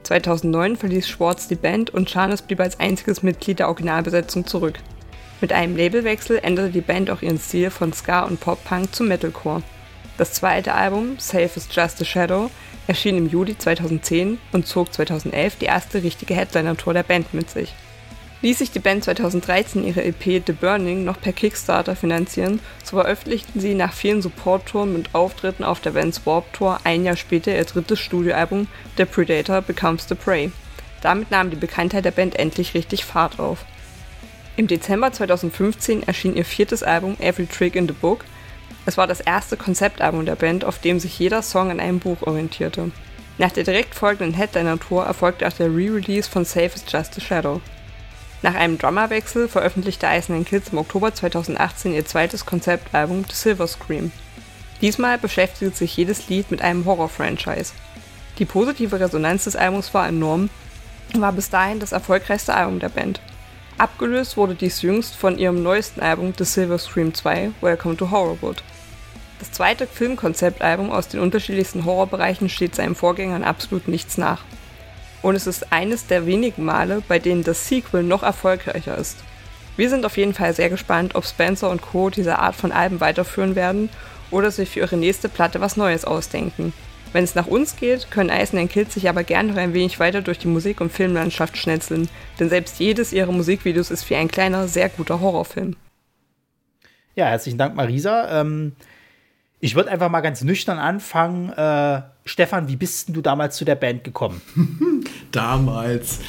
2009 0.02 0.74
verließ 0.74 1.08
Schwartz 1.08 1.46
die 1.46 1.54
Band 1.54 1.90
und 1.90 2.08
Charles 2.08 2.42
blieb 2.42 2.58
als 2.58 2.80
einziges 2.80 3.22
Mitglied 3.22 3.60
der 3.60 3.68
Originalbesetzung 3.68 4.46
zurück. 4.46 4.80
Mit 5.40 5.52
einem 5.52 5.76
Labelwechsel 5.76 6.40
änderte 6.42 6.72
die 6.72 6.80
Band 6.80 7.10
auch 7.10 7.22
ihren 7.22 7.38
Stil 7.38 7.70
von 7.70 7.92
Ska 7.92 8.24
und 8.24 8.40
Pop-Punk 8.40 8.92
zu 8.92 9.04
Metalcore. 9.04 9.62
Das 10.18 10.32
zweite 10.32 10.72
Album, 10.72 11.18
Safe 11.18 11.50
is 11.54 11.68
Just 11.70 12.00
a 12.00 12.04
Shadow, 12.04 12.50
erschien 12.86 13.18
im 13.18 13.28
Juli 13.28 13.56
2010 13.56 14.38
und 14.52 14.66
zog 14.66 14.92
2011 14.92 15.56
die 15.56 15.66
erste 15.66 16.02
richtige 16.02 16.34
Headliner-Tour 16.34 16.94
der 16.94 17.02
Band 17.02 17.34
mit 17.34 17.50
sich. 17.50 17.74
Ließ 18.42 18.58
sich 18.58 18.70
die 18.70 18.80
Band 18.80 19.02
2013 19.04 19.84
ihre 19.84 20.04
EP 20.04 20.42
The 20.46 20.52
Burning 20.52 21.04
noch 21.04 21.20
per 21.20 21.32
Kickstarter 21.32 21.96
finanzieren, 21.96 22.60
so 22.84 22.96
veröffentlichten 22.96 23.60
sie 23.60 23.74
nach 23.74 23.92
vielen 23.92 24.22
Support-Touren 24.22 24.94
und 24.94 25.14
Auftritten 25.14 25.64
auf 25.64 25.80
der 25.80 25.94
Vans 25.94 26.26
Warp 26.26 26.52
Tour 26.52 26.78
ein 26.84 27.04
Jahr 27.04 27.16
später 27.16 27.56
ihr 27.56 27.64
drittes 27.64 27.98
Studioalbum 27.98 28.68
The 28.98 29.06
Predator 29.06 29.62
Becomes 29.62 30.06
the 30.08 30.14
Prey. 30.14 30.52
Damit 31.00 31.30
nahm 31.30 31.50
die 31.50 31.56
Bekanntheit 31.56 32.04
der 32.04 32.10
Band 32.10 32.38
endlich 32.38 32.74
richtig 32.74 33.04
Fahrt 33.04 33.38
auf. 33.40 33.64
Im 34.56 34.66
Dezember 34.66 35.12
2015 35.12 36.02
erschien 36.02 36.36
ihr 36.36 36.44
viertes 36.44 36.82
Album 36.82 37.16
Every 37.18 37.46
Trick 37.46 37.74
in 37.74 37.88
the 37.88 37.94
Book, 37.94 38.24
es 38.86 38.96
war 38.96 39.08
das 39.08 39.20
erste 39.20 39.56
Konzeptalbum 39.56 40.24
der 40.24 40.36
Band, 40.36 40.64
auf 40.64 40.78
dem 40.78 41.00
sich 41.00 41.18
jeder 41.18 41.42
Song 41.42 41.70
an 41.70 41.80
einem 41.80 41.98
Buch 41.98 42.22
orientierte. 42.22 42.92
Nach 43.36 43.50
der 43.50 43.64
direkt 43.64 43.94
folgenden 43.94 44.32
Headliner-Tour 44.32 45.04
erfolgte 45.04 45.46
auch 45.46 45.52
der 45.52 45.66
Re-Release 45.66 46.30
von 46.30 46.44
Safe 46.44 46.70
is 46.74 46.84
Just 46.88 47.18
a 47.18 47.20
Shadow. 47.20 47.60
Nach 48.42 48.54
einem 48.54 48.78
Drummerwechsel 48.78 49.48
veröffentlichte 49.48 50.06
Eisenhand 50.06 50.46
Kids 50.46 50.68
im 50.70 50.78
Oktober 50.78 51.12
2018 51.12 51.94
ihr 51.94 52.06
zweites 52.06 52.46
Konzeptalbum 52.46 53.24
The 53.28 53.34
Silver 53.34 53.66
Scream. 53.66 54.12
Diesmal 54.80 55.18
beschäftigt 55.18 55.76
sich 55.76 55.96
jedes 55.96 56.28
Lied 56.28 56.50
mit 56.50 56.62
einem 56.62 56.84
Horror-Franchise. 56.84 57.72
Die 58.38 58.44
positive 58.44 59.00
Resonanz 59.00 59.44
des 59.44 59.56
Albums 59.56 59.92
war 59.94 60.06
enorm 60.06 60.48
und 61.12 61.20
war 61.20 61.32
bis 61.32 61.50
dahin 61.50 61.80
das 61.80 61.92
erfolgreichste 61.92 62.54
Album 62.54 62.78
der 62.78 62.90
Band. 62.90 63.20
Abgelöst 63.78 64.36
wurde 64.36 64.54
dies 64.54 64.80
jüngst 64.80 65.16
von 65.16 65.38
ihrem 65.38 65.62
neuesten 65.62 66.00
Album 66.00 66.32
The 66.36 66.44
Silver 66.44 66.78
Scream 66.78 67.12
2 67.12 67.50
Welcome 67.60 67.96
to 67.96 68.10
Horrorwood. 68.10 68.62
Das 69.38 69.52
zweite 69.52 69.86
Filmkonzeptalbum 69.86 70.90
aus 70.90 71.08
den 71.08 71.20
unterschiedlichsten 71.20 71.84
Horrorbereichen 71.84 72.48
steht 72.48 72.74
seinem 72.74 72.94
Vorgängern 72.94 73.44
absolut 73.44 73.88
nichts 73.88 74.16
nach. 74.18 74.44
Und 75.22 75.34
es 75.34 75.46
ist 75.46 75.72
eines 75.72 76.06
der 76.06 76.26
wenigen 76.26 76.64
Male, 76.64 77.02
bei 77.06 77.18
denen 77.18 77.42
das 77.42 77.68
Sequel 77.68 78.02
noch 78.02 78.22
erfolgreicher 78.22 78.96
ist. 78.96 79.18
Wir 79.76 79.90
sind 79.90 80.06
auf 80.06 80.16
jeden 80.16 80.32
Fall 80.32 80.54
sehr 80.54 80.70
gespannt, 80.70 81.14
ob 81.14 81.26
Spencer 81.26 81.68
und 81.68 81.82
Co. 81.82 82.08
diese 82.08 82.38
Art 82.38 82.56
von 82.56 82.72
Alben 82.72 83.00
weiterführen 83.00 83.54
werden 83.56 83.90
oder 84.30 84.50
sich 84.50 84.70
für 84.70 84.80
ihre 84.80 84.96
nächste 84.96 85.28
Platte 85.28 85.60
was 85.60 85.76
Neues 85.76 86.04
ausdenken. 86.04 86.72
Wenn 87.12 87.24
es 87.24 87.34
nach 87.34 87.46
uns 87.46 87.76
geht, 87.76 88.10
können 88.10 88.30
Eisen 88.30 88.58
and 88.58 88.70
Kids 88.70 88.94
sich 88.94 89.08
aber 89.08 89.22
gern 89.24 89.48
noch 89.48 89.56
ein 89.56 89.74
wenig 89.74 90.00
weiter 90.00 90.22
durch 90.22 90.38
die 90.38 90.48
Musik- 90.48 90.80
und 90.80 90.92
Filmlandschaft 90.92 91.56
schnetzeln, 91.56 92.08
denn 92.38 92.48
selbst 92.48 92.78
jedes 92.78 93.12
ihrer 93.12 93.32
Musikvideos 93.32 93.90
ist 93.90 94.08
wie 94.10 94.16
ein 94.16 94.28
kleiner, 94.28 94.68
sehr 94.68 94.88
guter 94.88 95.20
Horrorfilm. 95.20 95.76
Ja, 97.14 97.26
herzlichen 97.26 97.58
Dank, 97.58 97.74
Marisa. 97.74 98.40
Ähm, 98.40 98.72
ich 99.66 99.74
würde 99.74 99.90
einfach 99.90 100.08
mal 100.08 100.20
ganz 100.20 100.44
nüchtern 100.44 100.78
anfangen. 100.78 101.50
Äh, 101.50 102.02
Stefan, 102.24 102.68
wie 102.68 102.76
bist 102.76 103.08
denn 103.08 103.16
du 103.16 103.20
damals 103.20 103.56
zu 103.56 103.64
der 103.64 103.74
Band 103.74 104.04
gekommen? 104.04 104.40
damals. 105.32 106.20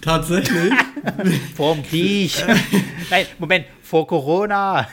Tatsächlich. 0.00 0.72
vor 1.56 1.74
dem 1.74 1.82
Krieg. 1.82 2.32
Nein, 3.10 3.26
Moment, 3.40 3.64
vor 3.82 4.06
Corona. 4.06 4.86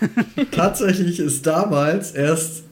Tatsächlich 0.52 1.20
ist 1.20 1.46
damals 1.46 2.14
erst 2.14 2.64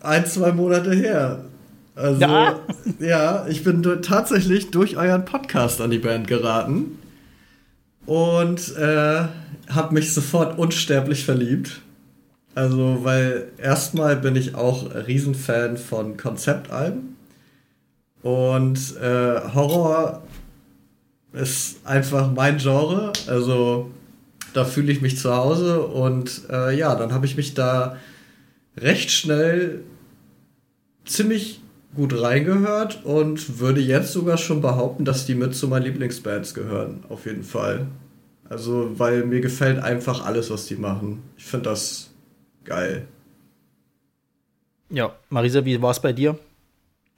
ein, 0.00 0.26
zwei 0.26 0.52
Monate 0.52 0.94
her. 0.94 1.46
Also, 1.94 2.20
ja, 2.20 2.60
ja 2.98 3.46
ich 3.48 3.64
bin 3.64 3.82
tatsächlich 4.02 4.70
durch 4.70 4.98
euren 4.98 5.24
Podcast 5.24 5.80
an 5.80 5.90
die 5.90 5.98
Band 5.98 6.28
geraten 6.28 6.98
und 8.04 8.76
äh, 8.76 9.22
habe 9.70 9.94
mich 9.94 10.12
sofort 10.12 10.58
unsterblich 10.58 11.24
verliebt. 11.24 11.80
Also, 12.54 13.04
weil 13.04 13.52
erstmal 13.58 14.16
bin 14.16 14.36
ich 14.36 14.54
auch 14.54 14.94
Riesenfan 14.94 15.76
von 15.76 16.16
Konzeptalben. 16.16 17.16
Und 18.22 18.96
äh, 19.00 19.40
Horror 19.54 20.22
ist 21.32 21.86
einfach 21.86 22.32
mein 22.32 22.58
Genre. 22.58 23.12
Also, 23.28 23.90
da 24.52 24.64
fühle 24.64 24.92
ich 24.92 25.00
mich 25.00 25.16
zu 25.18 25.34
Hause. 25.34 25.82
Und 25.82 26.42
äh, 26.50 26.76
ja, 26.76 26.94
dann 26.96 27.12
habe 27.12 27.26
ich 27.26 27.36
mich 27.36 27.54
da 27.54 27.96
recht 28.76 29.10
schnell 29.10 29.82
ziemlich 31.04 31.60
gut 31.94 32.20
reingehört 32.20 33.04
und 33.04 33.58
würde 33.58 33.80
jetzt 33.80 34.12
sogar 34.12 34.38
schon 34.38 34.60
behaupten, 34.60 35.04
dass 35.04 35.26
die 35.26 35.34
mit 35.34 35.54
zu 35.54 35.68
meinen 35.68 35.84
Lieblingsbands 35.84 36.54
gehören. 36.54 37.04
Auf 37.08 37.26
jeden 37.26 37.42
Fall. 37.42 37.86
Also, 38.48 38.98
weil 38.98 39.24
mir 39.24 39.40
gefällt 39.40 39.80
einfach 39.80 40.24
alles, 40.24 40.50
was 40.50 40.66
die 40.66 40.76
machen. 40.76 41.22
Ich 41.36 41.44
finde 41.44 41.70
das 41.70 42.09
Geil. 42.70 43.08
Ja, 44.90 45.12
Marisa, 45.28 45.64
wie 45.64 45.82
war 45.82 45.90
es 45.90 45.98
bei 45.98 46.12
dir? 46.12 46.38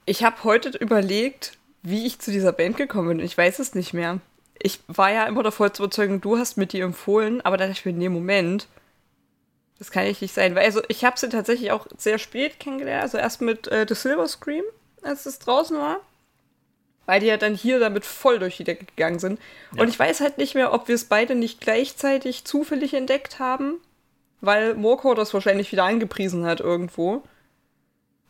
Ich 0.07 0.23
habe 0.23 0.43
heute 0.43 0.75
überlegt, 0.79 1.59
wie 1.83 2.07
ich 2.07 2.17
zu 2.17 2.31
dieser 2.31 2.51
Band 2.51 2.75
gekommen 2.75 3.09
bin. 3.09 3.19
Ich 3.19 3.37
weiß 3.37 3.59
es 3.59 3.75
nicht 3.75 3.93
mehr. 3.93 4.19
Ich 4.57 4.79
war 4.87 5.11
ja 5.11 5.25
immer 5.27 5.43
davor 5.43 5.71
zu 5.71 5.83
überzeugen, 5.83 6.21
du 6.21 6.39
hast 6.39 6.57
mit 6.57 6.73
dir 6.73 6.83
empfohlen, 6.83 7.39
aber 7.41 7.57
da 7.57 7.67
dachte 7.67 7.77
ich 7.77 7.85
mir, 7.85 7.93
nee, 7.93 8.09
Moment, 8.09 8.67
das 9.77 9.91
kann 9.91 10.07
ich 10.07 10.21
nicht 10.21 10.33
sein. 10.33 10.55
Weil 10.55 10.65
also 10.65 10.81
ich 10.87 11.05
habe 11.05 11.19
sie 11.19 11.29
tatsächlich 11.29 11.71
auch 11.71 11.85
sehr 11.99 12.17
spät 12.17 12.59
kennengelernt, 12.59 13.03
also 13.03 13.19
erst 13.19 13.41
mit 13.41 13.67
äh, 13.67 13.85
The 13.87 13.93
Silver 13.93 14.27
Scream, 14.27 14.63
als 15.03 15.27
es 15.27 15.37
draußen 15.37 15.77
war. 15.77 15.97
Weil 17.05 17.19
die 17.19 17.27
ja 17.27 17.37
dann 17.37 17.53
hier 17.53 17.79
damit 17.79 18.05
voll 18.05 18.39
durch 18.39 18.57
die 18.57 18.63
Decke 18.63 18.85
gegangen 18.85 19.19
sind. 19.19 19.39
Ja. 19.75 19.83
Und 19.83 19.89
ich 19.89 19.99
weiß 19.99 20.19
halt 20.19 20.39
nicht 20.39 20.55
mehr, 20.55 20.73
ob 20.73 20.87
wir 20.87 20.95
es 20.95 21.05
beide 21.05 21.35
nicht 21.35 21.61
gleichzeitig 21.61 22.43
zufällig 22.43 22.95
entdeckt 22.95 23.37
haben 23.37 23.75
weil 24.43 24.75
Morco 24.75 25.13
das 25.13 25.33
wahrscheinlich 25.33 25.71
wieder 25.71 25.85
angepriesen 25.85 26.45
hat 26.45 26.59
irgendwo. 26.59 27.23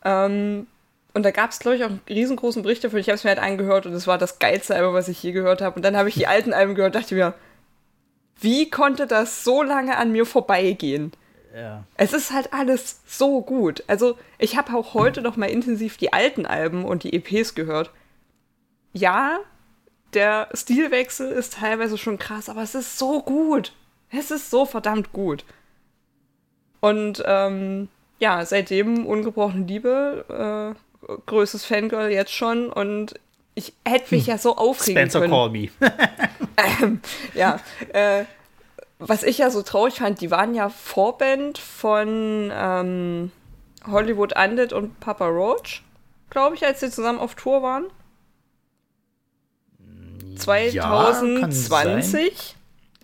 Ähm, 0.04 0.68
und 1.12 1.24
da 1.24 1.32
gab 1.32 1.50
es, 1.50 1.58
glaube 1.58 1.76
ich, 1.76 1.84
auch 1.84 1.90
einen 1.90 2.00
riesengroßen 2.08 2.62
Bericht 2.62 2.84
dafür. 2.84 3.00
Ich 3.00 3.08
habe 3.08 3.16
es 3.16 3.24
mir 3.24 3.30
halt 3.30 3.40
angehört 3.40 3.86
und 3.86 3.92
es 3.94 4.06
war 4.06 4.16
das 4.16 4.38
geilste 4.38 4.76
Album, 4.76 4.94
was 4.94 5.08
ich 5.08 5.20
je 5.22 5.32
gehört 5.32 5.60
habe. 5.60 5.74
Und 5.74 5.82
dann 5.82 5.96
habe 5.96 6.08
ich 6.08 6.14
die 6.14 6.28
alten 6.28 6.52
Alben 6.52 6.76
gehört 6.76 6.94
und 6.94 7.02
dachte 7.02 7.16
mir, 7.16 7.34
wie 8.40 8.70
konnte 8.70 9.08
das 9.08 9.42
so 9.42 9.64
lange 9.64 9.96
an 9.96 10.12
mir 10.12 10.24
vorbeigehen? 10.24 11.12
Ja. 11.52 11.82
Es 11.96 12.12
ist 12.12 12.32
halt 12.32 12.52
alles 12.52 13.00
so 13.06 13.42
gut. 13.42 13.82
Also, 13.88 14.16
ich 14.38 14.56
habe 14.56 14.76
auch 14.76 14.94
heute 14.94 15.20
noch 15.20 15.36
mal 15.36 15.50
intensiv 15.50 15.96
die 15.96 16.12
alten 16.12 16.46
Alben 16.46 16.84
und 16.84 17.02
die 17.02 17.12
EPs 17.12 17.56
gehört. 17.56 17.90
Ja, 18.92 19.40
der 20.14 20.48
Stilwechsel 20.54 21.32
ist 21.32 21.54
teilweise 21.54 21.98
schon 21.98 22.18
krass, 22.18 22.48
aber 22.48 22.62
es 22.62 22.76
ist 22.76 22.98
so 22.98 23.20
gut. 23.20 23.72
Es 24.10 24.30
ist 24.30 24.50
so 24.50 24.64
verdammt 24.64 25.12
gut. 25.12 25.44
Und 26.84 27.22
ähm, 27.24 27.88
ja, 28.18 28.44
seitdem 28.44 29.06
ungebrochene 29.06 29.64
Liebe, 29.64 30.76
äh, 31.08 31.14
größtes 31.24 31.64
Fangirl 31.64 32.10
jetzt 32.10 32.34
schon 32.34 32.68
und 32.68 33.14
ich 33.54 33.72
hätte 33.86 34.14
mich 34.14 34.26
hm. 34.26 34.32
ja 34.32 34.38
so 34.38 34.58
aufregen 34.58 34.98
Spencer 35.00 35.20
können. 35.20 35.32
Call 35.32 35.48
me. 35.48 35.70
ähm, 36.82 37.00
ja, 37.32 37.58
äh, 37.94 38.24
was 38.98 39.22
ich 39.22 39.38
ja 39.38 39.48
so 39.48 39.62
traurig 39.62 39.94
fand, 39.94 40.20
die 40.20 40.30
waren 40.30 40.54
ja 40.54 40.68
Vorband 40.68 41.56
von 41.56 42.52
ähm, 42.52 43.32
Hollywood 43.86 44.36
Undead 44.38 44.74
und 44.74 45.00
Papa 45.00 45.26
Roach, 45.26 45.80
glaube 46.28 46.54
ich, 46.54 46.66
als 46.66 46.80
sie 46.80 46.90
zusammen 46.90 47.18
auf 47.18 47.34
Tour 47.34 47.62
waren. 47.62 47.86
2020. 50.36 52.26
Ja, 52.26 52.34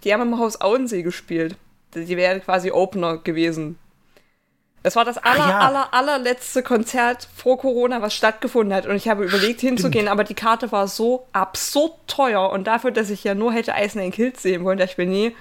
die 0.05 0.13
haben 0.13 0.21
im 0.21 0.39
Haus 0.39 0.61
Auensee 0.61 1.01
gespielt. 1.01 1.57
Die 1.95 2.17
wäre 2.17 2.41
quasi 2.41 2.71
Opener 2.71 3.19
gewesen. 3.19 3.79
Das 4.83 4.97
war 4.97 5.05
das 5.05 5.19
aller, 5.19 5.49
ja. 5.49 5.59
aller, 5.59 5.93
allerletzte 5.93 6.63
Konzert 6.63 7.29
vor 7.37 7.59
Corona, 7.59 8.01
was 8.01 8.15
stattgefunden 8.15 8.75
hat. 8.75 8.87
Und 8.87 8.97
ich 8.97 9.09
habe 9.09 9.25
überlegt 9.25 9.59
Stimmt. 9.59 9.81
hinzugehen, 9.81 10.09
aber 10.09 10.25
die 10.25 10.35
Karte 10.35 10.73
war 10.73 10.89
so 10.89 11.27
absurd 11.33 11.93
teuer. 12.07 12.51
Und 12.51 12.67
dafür, 12.67 12.91
dass 12.91 13.11
ich 13.11 13.23
ja 13.23 13.35
nur 13.35 13.53
hätte 13.53 13.75
Eisen 13.75 14.01
in 14.01 14.11
Kilt 14.11 14.41
sehen 14.41 14.65
wollen, 14.65 14.79
dachte 14.79 14.93
ich 14.93 14.99
mir, 14.99 15.07
nee, 15.07 15.37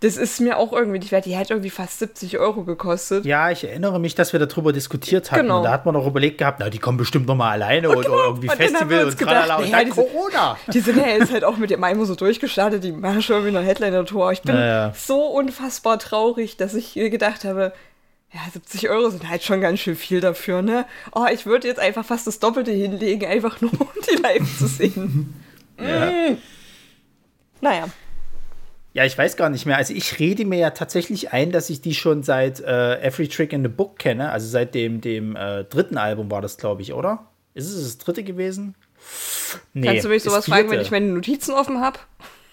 das 0.00 0.16
ist 0.16 0.40
mir 0.40 0.58
auch 0.58 0.72
irgendwie 0.72 1.00
nicht 1.00 1.10
wert. 1.10 1.24
Die 1.24 1.34
hätte 1.34 1.54
irgendwie 1.54 1.70
fast 1.70 1.98
70 1.98 2.38
Euro 2.38 2.62
gekostet. 2.62 3.24
Ja, 3.24 3.50
ich 3.50 3.64
erinnere 3.64 3.98
mich, 3.98 4.14
dass 4.14 4.32
wir 4.32 4.38
darüber 4.38 4.72
diskutiert 4.72 5.32
hatten. 5.32 5.42
Genau. 5.42 5.58
Und 5.58 5.64
da 5.64 5.72
hat 5.72 5.86
man 5.86 5.94
noch 5.94 6.06
überlegt 6.06 6.38
gehabt, 6.38 6.60
na, 6.60 6.70
die 6.70 6.78
kommen 6.78 6.98
bestimmt 6.98 7.26
noch 7.26 7.34
mal 7.34 7.50
alleine 7.50 7.88
und, 7.88 8.02
genau. 8.02 8.14
oder 8.14 8.24
irgendwie 8.26 8.48
und 8.48 8.56
Festival 8.56 9.04
und 9.06 9.18
tralala 9.18 9.56
und 9.56 9.72
dann 9.72 9.90
Corona. 9.90 10.56
Die 10.72 10.80
sind 10.80 10.98
ja 10.98 11.08
jetzt 11.08 11.32
halt 11.32 11.42
auch 11.42 11.56
mit 11.56 11.70
dem 11.70 11.80
Maimo 11.80 12.04
so 12.04 12.14
durchgestartet. 12.14 12.84
Die 12.84 12.92
machen 12.92 13.22
schon 13.22 13.44
wieder 13.44 13.58
eine 13.58 13.66
Headliner-Tour. 13.66 14.32
Ich 14.32 14.42
bin 14.42 14.54
naja. 14.54 14.92
so 14.94 15.26
unfassbar 15.26 15.98
traurig, 15.98 16.56
dass 16.56 16.74
ich 16.74 16.94
gedacht 16.94 17.44
habe, 17.44 17.72
ja, 18.32 18.40
70 18.52 18.90
Euro 18.90 19.10
sind 19.10 19.28
halt 19.28 19.42
schon 19.42 19.60
ganz 19.60 19.80
schön 19.80 19.96
viel 19.96 20.20
dafür, 20.20 20.62
ne? 20.62 20.84
Oh, 21.12 21.24
ich 21.32 21.46
würde 21.46 21.66
jetzt 21.66 21.80
einfach 21.80 22.04
fast 22.04 22.26
das 22.26 22.38
Doppelte 22.38 22.70
hinlegen, 22.70 23.26
einfach 23.26 23.60
nur 23.60 23.72
um 23.72 23.88
die 24.08 24.22
live 24.22 24.58
zu 24.58 24.66
sehen. 24.66 25.34
ja. 25.80 26.06
Mm. 26.06 26.36
Naja. 27.60 27.88
Ja, 28.98 29.04
ich 29.04 29.16
weiß 29.16 29.36
gar 29.36 29.48
nicht 29.48 29.64
mehr. 29.64 29.76
Also 29.76 29.94
ich 29.94 30.18
rede 30.18 30.44
mir 30.44 30.58
ja 30.58 30.70
tatsächlich 30.70 31.32
ein, 31.32 31.52
dass 31.52 31.70
ich 31.70 31.80
die 31.80 31.94
schon 31.94 32.24
seit 32.24 32.58
äh, 32.58 33.00
Every 33.00 33.28
Trick 33.28 33.52
in 33.52 33.62
the 33.62 33.68
Book 33.68 33.96
kenne. 33.96 34.32
Also 34.32 34.48
seit 34.48 34.74
dem, 34.74 35.00
dem 35.00 35.36
äh, 35.36 35.62
dritten 35.62 35.96
Album 35.96 36.32
war 36.32 36.42
das, 36.42 36.56
glaube 36.56 36.82
ich, 36.82 36.92
oder? 36.92 37.24
Ist 37.54 37.72
es 37.72 37.84
das 37.84 37.98
dritte 37.98 38.24
gewesen? 38.24 38.74
Nee, 39.72 39.86
Kannst 39.86 40.04
du 40.04 40.08
mich 40.08 40.24
sowas 40.24 40.46
fragen, 40.46 40.68
wenn 40.72 40.80
ich 40.80 40.90
meine 40.90 41.06
Notizen 41.06 41.52
offen 41.52 41.80
habe? 41.80 42.00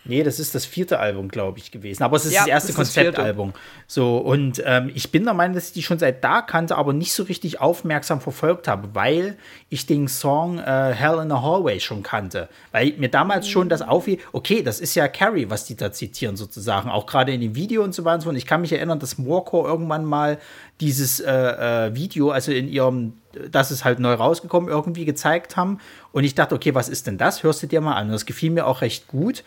Nee, 0.08 0.22
das 0.22 0.40
ist 0.40 0.54
das 0.54 0.66
vierte 0.66 1.00
Album, 1.00 1.30
glaube 1.30 1.58
ich, 1.58 1.72
gewesen. 1.72 2.04
Aber 2.04 2.16
es 2.16 2.26
ist 2.26 2.34
ja, 2.34 2.42
das 2.42 2.48
erste 2.48 2.74
Konzeptalbum. 2.74 3.54
So, 3.88 4.18
und 4.18 4.62
ähm, 4.64 4.92
ich 4.94 5.12
bin 5.12 5.24
der 5.24 5.34
Meinung, 5.34 5.56
dass 5.56 5.68
ich 5.68 5.74
die 5.74 5.82
schon 5.82 5.98
seit 5.98 6.24
da 6.24 6.44
kannte, 6.44 6.78
aber 6.78 6.94
nicht 6.94 7.14
so 7.14 7.24
richtig 7.24 7.60
aufmerksam 7.60 8.22
verfolgt 8.22 8.68
habe, 8.68 8.90
weil 8.94 9.36
ich 9.70 9.88
den 9.88 10.08
Song 10.08 10.60
äh, 10.60 10.94
Hell 10.94 11.20
in 11.24 11.32
a 11.32 11.42
Hallway 11.42 11.80
schon 11.80 12.04
kannte. 12.04 12.50
Weil 12.72 12.94
mir 12.98 13.10
damals 13.10 13.48
schon 13.48 13.68
das 13.68 13.82
auffiel, 13.82 14.20
okay, 14.32 14.62
das 14.62 14.80
ist 14.80 14.94
ja 14.94 15.08
Carrie, 15.08 15.50
was 15.50 15.66
die 15.66 15.76
da 15.76 15.92
zitieren, 15.92 16.36
sozusagen. 16.36 16.90
Auch 16.90 17.08
gerade 17.08 17.34
in 17.34 17.42
dem 17.42 17.56
Video 17.56 17.84
und 17.84 17.96
so 17.96 18.06
weiter. 18.06 18.30
Und 18.30 18.36
ich 18.36 18.46
kann 18.46 18.62
mich 18.62 18.74
erinnern, 18.74 19.00
dass 19.00 19.18
Moorcore 19.18 19.68
irgendwann 19.68 20.06
mal 20.06 20.38
dieses 20.82 21.20
äh, 21.20 21.32
äh, 21.32 21.96
Video, 21.96 22.30
also 22.30 22.52
in 22.52 22.68
ihrem, 22.68 23.14
das 23.50 23.72
ist 23.72 23.86
halt 23.86 24.00
neu 24.00 24.14
rausgekommen, 24.14 24.70
irgendwie 24.70 25.06
gezeigt 25.06 25.58
haben. 25.58 25.80
Und 26.12 26.26
ich 26.26 26.36
dachte, 26.36 26.54
okay, 26.54 26.76
was 26.76 26.90
ist 26.90 27.08
denn 27.08 27.18
das? 27.18 27.44
Hörst 27.44 27.64
du 27.64 27.68
dir 27.68 27.82
mal 27.82 27.96
an. 27.96 28.08
Und 28.08 28.14
das 28.14 28.26
gefiel 28.26 28.52
mir 28.52 28.68
auch 28.68 28.82
recht 28.82 29.08
gut. 29.08 29.44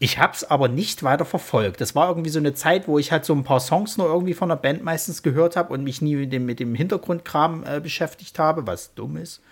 Ich 0.00 0.18
habe 0.18 0.32
es 0.32 0.48
aber 0.48 0.68
nicht 0.68 1.02
weiter 1.02 1.24
verfolgt. 1.24 1.80
Das 1.80 1.94
war 1.94 2.08
irgendwie 2.08 2.30
so 2.30 2.38
eine 2.38 2.54
Zeit, 2.54 2.86
wo 2.86 2.98
ich 2.98 3.10
halt 3.10 3.24
so 3.24 3.34
ein 3.34 3.42
paar 3.42 3.60
Songs 3.60 3.96
nur 3.96 4.06
irgendwie 4.06 4.34
von 4.34 4.48
der 4.48 4.56
Band 4.56 4.84
meistens 4.84 5.22
gehört 5.22 5.56
habe 5.56 5.72
und 5.72 5.82
mich 5.82 6.00
nie 6.00 6.14
mit 6.14 6.32
dem, 6.32 6.46
mit 6.46 6.60
dem 6.60 6.74
Hintergrundkram 6.74 7.64
äh, 7.66 7.80
beschäftigt 7.80 8.38
habe, 8.38 8.66
was 8.66 8.94
dumm 8.94 9.16
ist. 9.16 9.42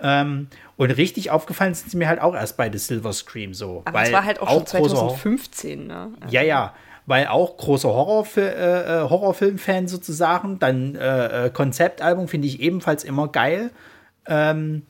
Ähm, 0.00 0.48
und 0.76 0.90
richtig 0.92 1.30
aufgefallen 1.30 1.74
sind 1.74 1.90
sie 1.90 1.96
mir 1.96 2.08
halt 2.08 2.20
auch 2.20 2.34
erst 2.34 2.56
bei 2.56 2.70
The 2.70 2.78
Silver 2.78 3.12
Scream 3.12 3.52
so. 3.52 3.82
Aber 3.84 4.02
es 4.02 4.12
war 4.12 4.24
halt 4.24 4.40
auch, 4.40 4.48
auch 4.48 4.54
schon 4.54 4.66
2015, 4.66 5.86
ne? 5.86 6.10
Also. 6.20 6.34
Ja, 6.34 6.42
ja. 6.42 6.74
Weil 7.04 7.26
auch 7.26 7.56
großer 7.56 7.88
Horrorfi 7.88 8.40
äh, 8.40 9.02
äh, 9.04 9.10
Horrorfilm-Fan 9.10 9.88
sozusagen. 9.88 10.58
Dann 10.58 10.94
äh, 10.94 11.46
äh, 11.46 11.50
Konzeptalbum 11.50 12.28
finde 12.28 12.46
ich 12.46 12.60
ebenfalls 12.60 13.04
immer 13.04 13.28
geil. 13.28 13.70
Ähm, 14.26 14.86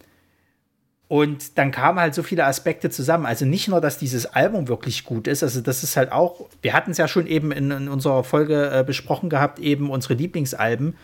und 1.12 1.59
dann 1.59 1.73
kamen 1.73 2.00
halt 2.00 2.14
so 2.14 2.23
viele 2.23 2.47
Aspekte 2.47 2.88
zusammen. 2.88 3.26
Also 3.26 3.45
nicht 3.45 3.69
nur, 3.69 3.83
dass 3.83 3.99
dieses 3.99 4.25
Album 4.25 4.66
wirklich 4.66 5.04
gut 5.04 5.26
ist, 5.26 5.42
also 5.42 5.61
das 5.61 5.83
ist 5.83 5.95
halt 5.99 6.11
auch, 6.11 6.47
wir 6.62 6.73
hatten 6.73 6.92
es 6.92 6.97
ja 6.97 7.07
schon 7.07 7.26
eben 7.26 7.52
in, 7.52 7.71
in 7.71 7.88
unserer 7.90 8.25
Folge 8.25 8.71
äh, 8.71 8.83
besprochen 8.83 9.28
gehabt, 9.28 9.59
eben 9.59 9.90
unsere 9.90 10.14
Lieblingsalben. 10.14 10.97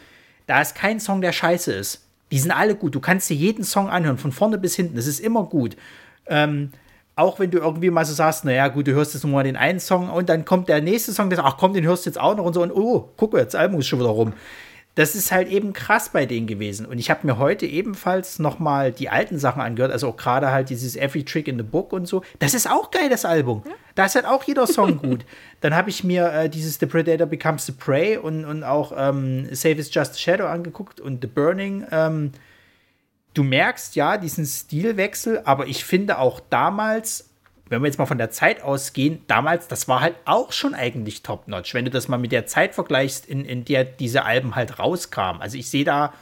Da 0.46 0.62
ist 0.62 0.74
kein 0.74 0.98
Song, 0.98 1.20
der 1.20 1.32
scheiße 1.32 1.74
ist. 1.74 2.06
Die 2.30 2.38
sind 2.38 2.52
alle 2.52 2.74
gut. 2.74 2.94
Du 2.94 3.00
kannst 3.00 3.28
dir 3.28 3.34
jeden 3.34 3.64
Song 3.64 3.90
anhören, 3.90 4.16
von 4.16 4.32
vorne 4.32 4.56
bis 4.56 4.74
hinten. 4.76 4.96
Es 4.96 5.06
ist 5.06 5.20
immer 5.20 5.44
gut. 5.44 5.76
Ähm, 6.26 6.72
auch 7.14 7.38
wenn 7.38 7.50
du 7.50 7.58
irgendwie 7.58 7.90
mal 7.90 8.06
so 8.06 8.14
sagst, 8.14 8.46
naja, 8.46 8.68
gut, 8.68 8.86
du 8.86 8.92
hörst 8.92 9.12
jetzt 9.12 9.24
nur 9.24 9.34
mal 9.34 9.44
den 9.44 9.56
einen 9.56 9.78
Song 9.78 10.08
und 10.08 10.30
dann 10.30 10.46
kommt 10.46 10.70
der 10.70 10.80
nächste 10.80 11.12
Song, 11.12 11.28
der 11.28 11.36
sagt, 11.36 11.48
ach 11.48 11.58
komm, 11.58 11.74
den 11.74 11.84
hörst 11.84 12.06
du 12.06 12.08
jetzt 12.08 12.18
auch 12.18 12.34
noch 12.34 12.46
und 12.46 12.54
so 12.54 12.62
und 12.62 12.72
oh, 12.72 13.10
guck 13.18 13.34
mal, 13.34 13.44
das 13.44 13.54
Album 13.54 13.78
ist 13.80 13.88
schon 13.88 14.00
wieder 14.00 14.08
rum 14.08 14.32
das 14.98 15.14
ist 15.14 15.30
halt 15.30 15.46
eben 15.46 15.74
krass 15.74 16.08
bei 16.08 16.26
denen 16.26 16.48
gewesen. 16.48 16.84
Und 16.84 16.98
ich 16.98 17.08
habe 17.08 17.24
mir 17.24 17.38
heute 17.38 17.66
ebenfalls 17.66 18.40
noch 18.40 18.58
mal 18.58 18.90
die 18.90 19.08
alten 19.10 19.38
Sachen 19.38 19.62
angehört, 19.62 19.92
also 19.92 20.08
auch 20.08 20.16
gerade 20.16 20.50
halt 20.50 20.70
dieses 20.70 20.96
Every 20.96 21.22
Trick 21.22 21.46
in 21.46 21.56
the 21.56 21.62
Book 21.62 21.92
und 21.92 22.08
so. 22.08 22.22
Das 22.40 22.52
ist 22.52 22.68
auch 22.68 22.90
geil, 22.90 23.08
das 23.08 23.24
Album. 23.24 23.62
Ja. 23.64 23.70
Da 23.94 24.06
ist 24.06 24.16
halt 24.16 24.26
auch 24.26 24.42
jeder 24.42 24.66
Song 24.66 24.96
gut. 25.00 25.24
Dann 25.60 25.76
habe 25.76 25.88
ich 25.88 26.02
mir 26.02 26.32
äh, 26.32 26.50
dieses 26.50 26.80
The 26.80 26.86
Predator 26.86 27.28
Becomes 27.28 27.64
the 27.66 27.70
Prey 27.70 28.16
und, 28.16 28.44
und 28.44 28.64
auch 28.64 28.92
ähm, 28.96 29.46
Save 29.54 29.76
is 29.76 29.94
Just 29.94 30.14
a 30.14 30.18
Shadow 30.18 30.46
angeguckt 30.46 31.00
und 31.00 31.22
The 31.22 31.28
Burning. 31.28 31.86
Ähm, 31.92 32.32
du 33.34 33.44
merkst 33.44 33.94
ja 33.94 34.16
diesen 34.16 34.46
Stilwechsel, 34.46 35.42
aber 35.44 35.68
ich 35.68 35.84
finde 35.84 36.18
auch 36.18 36.40
damals 36.50 37.30
wenn 37.68 37.82
wir 37.82 37.86
jetzt 37.86 37.98
mal 37.98 38.06
von 38.06 38.18
der 38.18 38.30
Zeit 38.30 38.62
ausgehen, 38.62 39.22
damals, 39.26 39.68
das 39.68 39.88
war 39.88 40.00
halt 40.00 40.16
auch 40.24 40.52
schon 40.52 40.74
eigentlich 40.74 41.22
top-notch, 41.22 41.74
wenn 41.74 41.84
du 41.84 41.90
das 41.90 42.08
mal 42.08 42.18
mit 42.18 42.32
der 42.32 42.46
Zeit 42.46 42.74
vergleichst, 42.74 43.26
in, 43.26 43.44
in 43.44 43.64
der 43.64 43.84
diese 43.84 44.24
Alben 44.24 44.54
halt 44.54 44.78
rauskamen. 44.78 45.42
Also 45.42 45.58
ich 45.58 45.68
sehe 45.68 45.84
da 45.84 46.12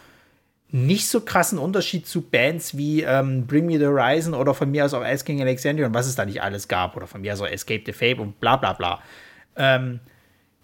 nicht 0.70 1.08
so 1.08 1.20
krassen 1.20 1.58
Unterschied 1.58 2.06
zu 2.06 2.22
Bands 2.22 2.76
wie 2.76 3.02
ähm, 3.02 3.46
Bring 3.46 3.66
Me 3.66 3.78
the 3.78 3.86
Horizon 3.86 4.34
oder 4.34 4.52
von 4.52 4.70
mir 4.70 4.84
aus 4.84 4.94
auch 4.94 5.04
Ice 5.04 5.24
King 5.24 5.40
Alexandria 5.40 5.86
und 5.86 5.94
was 5.94 6.06
es 6.06 6.16
da 6.16 6.24
nicht 6.24 6.42
alles 6.42 6.66
gab 6.66 6.96
oder 6.96 7.06
von 7.06 7.20
mir 7.20 7.32
aus 7.32 7.40
auch 7.40 7.46
Escape 7.46 7.82
the 7.86 7.92
Fape 7.92 8.20
und 8.20 8.40
bla 8.40 8.56
bla 8.56 8.72
bla. 8.72 9.00
Ähm, 9.54 10.00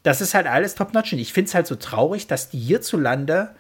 das 0.03 0.21
ist 0.21 0.35
halt 0.35 0.47
alles 0.47 0.75
top-notch 0.75 1.13
und 1.13 1.21
ich 1.21 1.33
finde 1.33 1.49
es 1.49 1.55
halt 1.55 1.69
so 1.69 1.77
traurig, 1.77 2.27
dass 2.27 2.51
die 2.51 2.59
hierzulande 2.59 3.55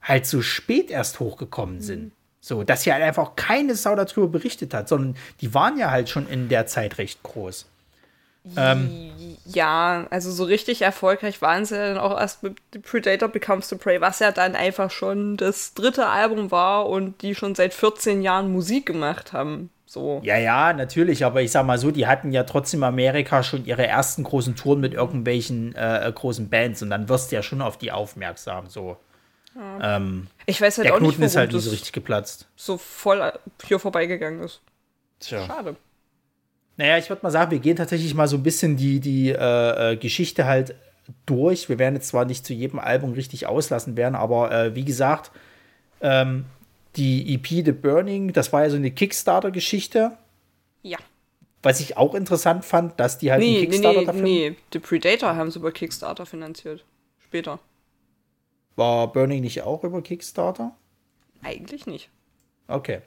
halt 0.00 0.26
so 0.26 0.42
spät 0.42 0.90
erst 0.90 1.18
hochgekommen 1.18 1.80
sind. 1.80 2.12
So, 2.40 2.62
dass 2.62 2.82
hier 2.82 2.94
halt 2.94 3.02
einfach 3.02 3.36
keine 3.36 3.74
Sau 3.74 3.96
darüber 3.96 4.28
berichtet 4.28 4.72
hat, 4.72 4.88
sondern 4.88 5.16
die 5.40 5.54
waren 5.54 5.78
ja 5.78 5.90
halt 5.90 6.08
schon 6.08 6.28
in 6.28 6.48
der 6.48 6.66
Zeit 6.66 6.98
recht 6.98 7.22
groß. 7.22 7.66
Ähm, 8.56 9.10
ja, 9.44 10.06
also 10.10 10.30
so 10.30 10.44
richtig 10.44 10.82
erfolgreich 10.82 11.42
waren 11.42 11.64
sie 11.64 11.76
ja 11.76 11.88
dann 11.88 11.98
auch 11.98 12.18
erst 12.18 12.42
mit 12.42 12.56
Predator 12.82 13.28
Becomes 13.28 13.68
the 13.68 13.76
Prey, 13.76 14.00
was 14.00 14.20
ja 14.20 14.30
dann 14.32 14.54
einfach 14.54 14.90
schon 14.90 15.36
das 15.36 15.74
dritte 15.74 16.06
Album 16.06 16.50
war 16.50 16.88
und 16.88 17.20
die 17.22 17.34
schon 17.34 17.54
seit 17.54 17.74
14 17.74 18.22
Jahren 18.22 18.52
Musik 18.52 18.86
gemacht 18.86 19.32
haben. 19.32 19.70
So. 19.86 20.20
Ja, 20.22 20.36
ja, 20.36 20.72
natürlich, 20.74 21.24
aber 21.24 21.40
ich 21.40 21.50
sag 21.50 21.64
mal 21.64 21.78
so, 21.78 21.90
die 21.90 22.06
hatten 22.06 22.30
ja 22.30 22.44
trotzdem 22.44 22.82
Amerika 22.82 23.42
schon 23.42 23.64
ihre 23.64 23.86
ersten 23.86 24.22
großen 24.22 24.54
Touren 24.54 24.80
mit 24.80 24.92
irgendwelchen 24.92 25.74
äh, 25.74 26.10
großen 26.14 26.50
Bands 26.50 26.82
und 26.82 26.90
dann 26.90 27.08
wirst 27.08 27.32
du 27.32 27.36
ja 27.36 27.42
schon 27.42 27.62
auf 27.62 27.78
die 27.78 27.90
aufmerksam. 27.90 28.68
So. 28.68 28.98
Ja. 29.58 29.96
Ähm, 29.96 30.28
ich 30.46 30.60
weiß 30.60 30.78
halt 30.78 30.86
der 30.86 30.94
auch 30.94 30.98
Knoten 30.98 31.20
nicht, 31.20 31.26
ist 31.26 31.36
halt 31.36 31.52
nicht 31.52 31.62
so 31.62 31.70
richtig 31.70 31.92
geplatzt. 31.92 32.46
So 32.54 32.78
voll 32.78 33.32
hier 33.66 33.78
vorbeigegangen 33.80 34.40
ist. 34.42 34.60
Tja. 35.18 35.44
Schade. 35.46 35.76
Naja, 36.76 36.96
ich 36.96 37.08
würde 37.08 37.22
mal 37.24 37.30
sagen, 37.30 37.50
wir 37.50 37.58
gehen 37.58 37.74
tatsächlich 37.74 38.14
mal 38.14 38.28
so 38.28 38.36
ein 38.36 38.44
bisschen 38.44 38.76
die, 38.76 39.00
die 39.00 39.30
äh, 39.30 39.92
äh, 39.92 39.96
Geschichte 39.96 40.44
halt 40.46 40.76
durch. 41.26 41.68
Wir 41.68 41.80
werden 41.80 41.96
jetzt 41.96 42.08
zwar 42.08 42.24
nicht 42.24 42.46
zu 42.46 42.54
jedem 42.54 42.78
Album 42.78 43.14
richtig 43.14 43.46
auslassen 43.46 43.96
werden, 43.96 44.14
aber 44.14 44.52
äh, 44.52 44.74
wie 44.76 44.84
gesagt, 44.84 45.32
ähm, 46.00 46.44
die 46.94 47.34
EP 47.34 47.64
The 47.64 47.72
Burning, 47.72 48.32
das 48.32 48.52
war 48.52 48.62
ja 48.62 48.70
so 48.70 48.76
eine 48.76 48.92
Kickstarter-Geschichte. 48.92 50.12
Ja. 50.82 50.98
Was 51.62 51.80
ich 51.80 51.96
auch 51.96 52.14
interessant 52.14 52.64
fand, 52.64 53.00
dass 53.00 53.18
die 53.18 53.32
halt 53.32 53.40
nee, 53.40 53.58
einen 53.58 53.70
Kickstarter 53.70 53.98
nee, 53.98 53.98
nee, 53.98 54.06
dafür. 54.06 54.22
Nee, 54.22 54.56
The 54.72 54.78
Predator 54.78 55.34
haben 55.34 55.50
sie 55.50 55.58
über 55.58 55.72
Kickstarter 55.72 56.26
finanziert. 56.26 56.84
Später. 57.18 57.58
War 58.78 59.12
Burning 59.12 59.40
nicht 59.40 59.62
auch 59.62 59.82
über 59.82 60.00
Kickstarter? 60.02 60.72
Eigentlich 61.42 61.86
nicht. 61.86 62.10
Okay. 62.68 63.00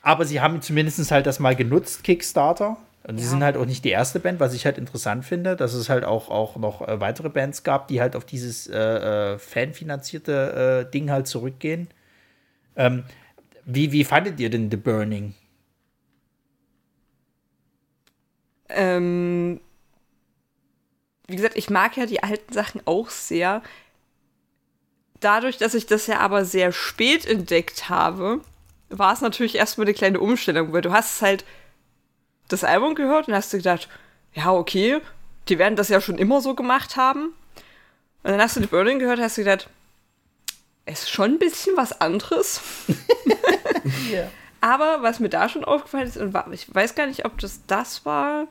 Aber 0.00 0.24
sie 0.24 0.40
haben 0.40 0.62
zumindest 0.62 1.10
halt 1.10 1.26
das 1.26 1.40
mal 1.40 1.56
genutzt, 1.56 2.04
Kickstarter. 2.04 2.76
Und 3.02 3.18
sie 3.18 3.24
ja. 3.24 3.30
sind 3.30 3.42
halt 3.42 3.56
auch 3.56 3.64
nicht 3.64 3.84
die 3.84 3.90
erste 3.90 4.20
Band, 4.20 4.38
was 4.38 4.54
ich 4.54 4.66
halt 4.66 4.78
interessant 4.78 5.24
finde, 5.24 5.56
dass 5.56 5.74
es 5.74 5.88
halt 5.88 6.04
auch, 6.04 6.30
auch 6.30 6.56
noch 6.56 6.86
äh, 6.86 7.00
weitere 7.00 7.30
Bands 7.30 7.64
gab, 7.64 7.88
die 7.88 8.00
halt 8.00 8.14
auf 8.14 8.24
dieses 8.24 8.68
äh, 8.68 8.78
äh, 8.78 9.38
fanfinanzierte 9.38 10.86
äh, 10.86 10.90
Ding 10.90 11.10
halt 11.10 11.26
zurückgehen. 11.26 11.88
Ähm, 12.76 13.04
wie, 13.64 13.90
wie 13.90 14.04
fandet 14.04 14.38
ihr 14.38 14.50
denn 14.50 14.70
The 14.70 14.76
Burning? 14.76 15.34
Ähm, 18.68 19.60
wie 21.26 21.36
gesagt, 21.36 21.56
ich 21.56 21.70
mag 21.70 21.96
ja 21.96 22.06
die 22.06 22.22
alten 22.22 22.52
Sachen 22.52 22.82
auch 22.84 23.10
sehr 23.10 23.62
dadurch, 25.20 25.58
dass 25.58 25.74
ich 25.74 25.86
das 25.86 26.06
ja 26.06 26.18
aber 26.18 26.44
sehr 26.44 26.72
spät 26.72 27.26
entdeckt 27.26 27.88
habe, 27.88 28.40
war 28.88 29.12
es 29.12 29.20
natürlich 29.20 29.54
erstmal 29.54 29.86
eine 29.86 29.94
kleine 29.94 30.20
Umstellung, 30.20 30.72
weil 30.72 30.82
du 30.82 30.92
hast 30.92 31.22
halt 31.22 31.44
das 32.48 32.64
Album 32.64 32.94
gehört 32.94 33.28
und 33.28 33.34
hast 33.34 33.52
dir 33.52 33.58
gedacht, 33.58 33.88
ja, 34.32 34.52
okay, 34.52 35.00
die 35.48 35.58
werden 35.58 35.76
das 35.76 35.88
ja 35.88 36.00
schon 36.00 36.18
immer 36.18 36.40
so 36.40 36.54
gemacht 36.54 36.96
haben. 36.96 37.34
Und 38.22 38.32
dann 38.32 38.40
hast 38.40 38.56
du 38.56 38.60
die 38.60 38.66
Burning 38.66 38.98
gehört 38.98 39.18
und 39.18 39.24
hast 39.24 39.36
dir 39.36 39.44
gedacht, 39.44 39.68
es 40.84 41.02
ist 41.02 41.10
schon 41.10 41.32
ein 41.32 41.38
bisschen 41.38 41.76
was 41.76 42.00
anderes. 42.00 42.60
yeah. 44.10 44.28
Aber 44.60 45.02
was 45.02 45.20
mir 45.20 45.28
da 45.28 45.48
schon 45.48 45.64
aufgefallen 45.64 46.06
ist, 46.06 46.16
und 46.16 46.34
ich 46.52 46.74
weiß 46.74 46.94
gar 46.94 47.06
nicht, 47.06 47.24
ob 47.24 47.38
das 47.38 47.60
das 47.66 48.04
war, 48.04 48.46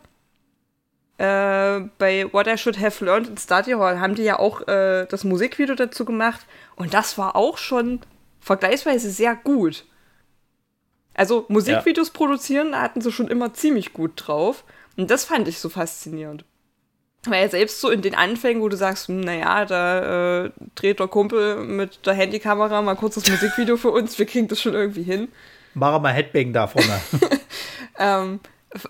äh, 1.19 1.81
bei 1.97 2.31
What 2.31 2.47
I 2.47 2.57
Should 2.57 2.79
Have 2.79 3.03
Learned 3.03 3.27
in 3.27 3.37
Study 3.37 3.71
Hall 3.71 3.99
haben 3.99 4.15
die 4.15 4.23
ja 4.23 4.39
auch 4.39 4.65
äh, 4.69 5.05
das 5.05 5.25
Musikvideo 5.25 5.75
dazu 5.75 6.05
gemacht 6.05 6.45
und 6.77 6.93
das 6.93 7.17
war 7.17 7.35
auch 7.35 7.57
schon 7.57 7.99
vergleichsweise 8.39 9.11
sehr 9.11 9.35
gut. 9.35 9.85
Also 11.13 11.45
Musikvideos 11.49 12.07
ja. 12.07 12.13
produzieren 12.13 12.79
hatten 12.79 13.01
sie 13.01 13.11
schon 13.11 13.27
immer 13.27 13.53
ziemlich 13.53 13.91
gut 13.91 14.13
drauf 14.15 14.63
und 14.95 15.11
das 15.11 15.25
fand 15.25 15.49
ich 15.49 15.59
so 15.59 15.67
faszinierend. 15.67 16.45
Weil 17.25 17.51
selbst 17.51 17.81
so 17.81 17.89
in 17.89 18.01
den 18.01 18.15
Anfängen, 18.15 18.61
wo 18.61 18.69
du 18.69 18.77
sagst, 18.77 19.09
hm, 19.09 19.19
naja, 19.19 19.65
da 19.65 20.45
äh, 20.45 20.51
dreht 20.75 21.01
der 21.01 21.09
Kumpel 21.09 21.57
mit 21.65 22.05
der 22.05 22.13
Handykamera 22.13 22.81
mal 22.81 22.95
kurz 22.95 23.15
das 23.15 23.29
Musikvideo 23.29 23.75
für 23.75 23.91
uns, 23.91 24.17
wir 24.17 24.25
kriegen 24.25 24.47
das 24.47 24.61
schon 24.61 24.73
irgendwie 24.73 25.03
hin. 25.03 25.27
Mach 25.73 25.99
mal 25.99 26.13
Headbang 26.13 26.53
da 26.53 26.67
vorne. 26.67 27.01
ähm, 27.99 28.39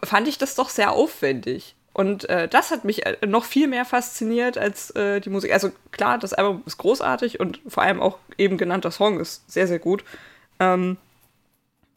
fand 0.04 0.28
ich 0.28 0.38
das 0.38 0.54
doch 0.54 0.70
sehr 0.70 0.92
aufwendig. 0.92 1.76
Und 2.00 2.30
äh, 2.30 2.48
das 2.48 2.72
hat 2.72 2.86
mich 2.86 3.06
äh, 3.06 3.18
noch 3.28 3.44
viel 3.44 3.68
mehr 3.68 3.84
fasziniert 3.84 4.58
als 4.58 4.92
äh, 4.92 5.20
die 5.20 5.30
Musik. 5.30 5.52
Also 5.52 5.70
klar, 5.92 6.18
das 6.18 6.32
Album 6.32 6.64
ist 6.66 6.78
großartig 6.78 7.42
und 7.42 7.60
vor 7.68 7.84
allem 7.84 8.00
auch 8.00 8.20
eben 8.38 8.58
genannter 8.58 8.90
Song 8.90 9.20
ist 9.20 9.52
sehr, 9.52 9.68
sehr 9.68 9.80
gut. 9.80 10.06
Ähm, 10.62 10.96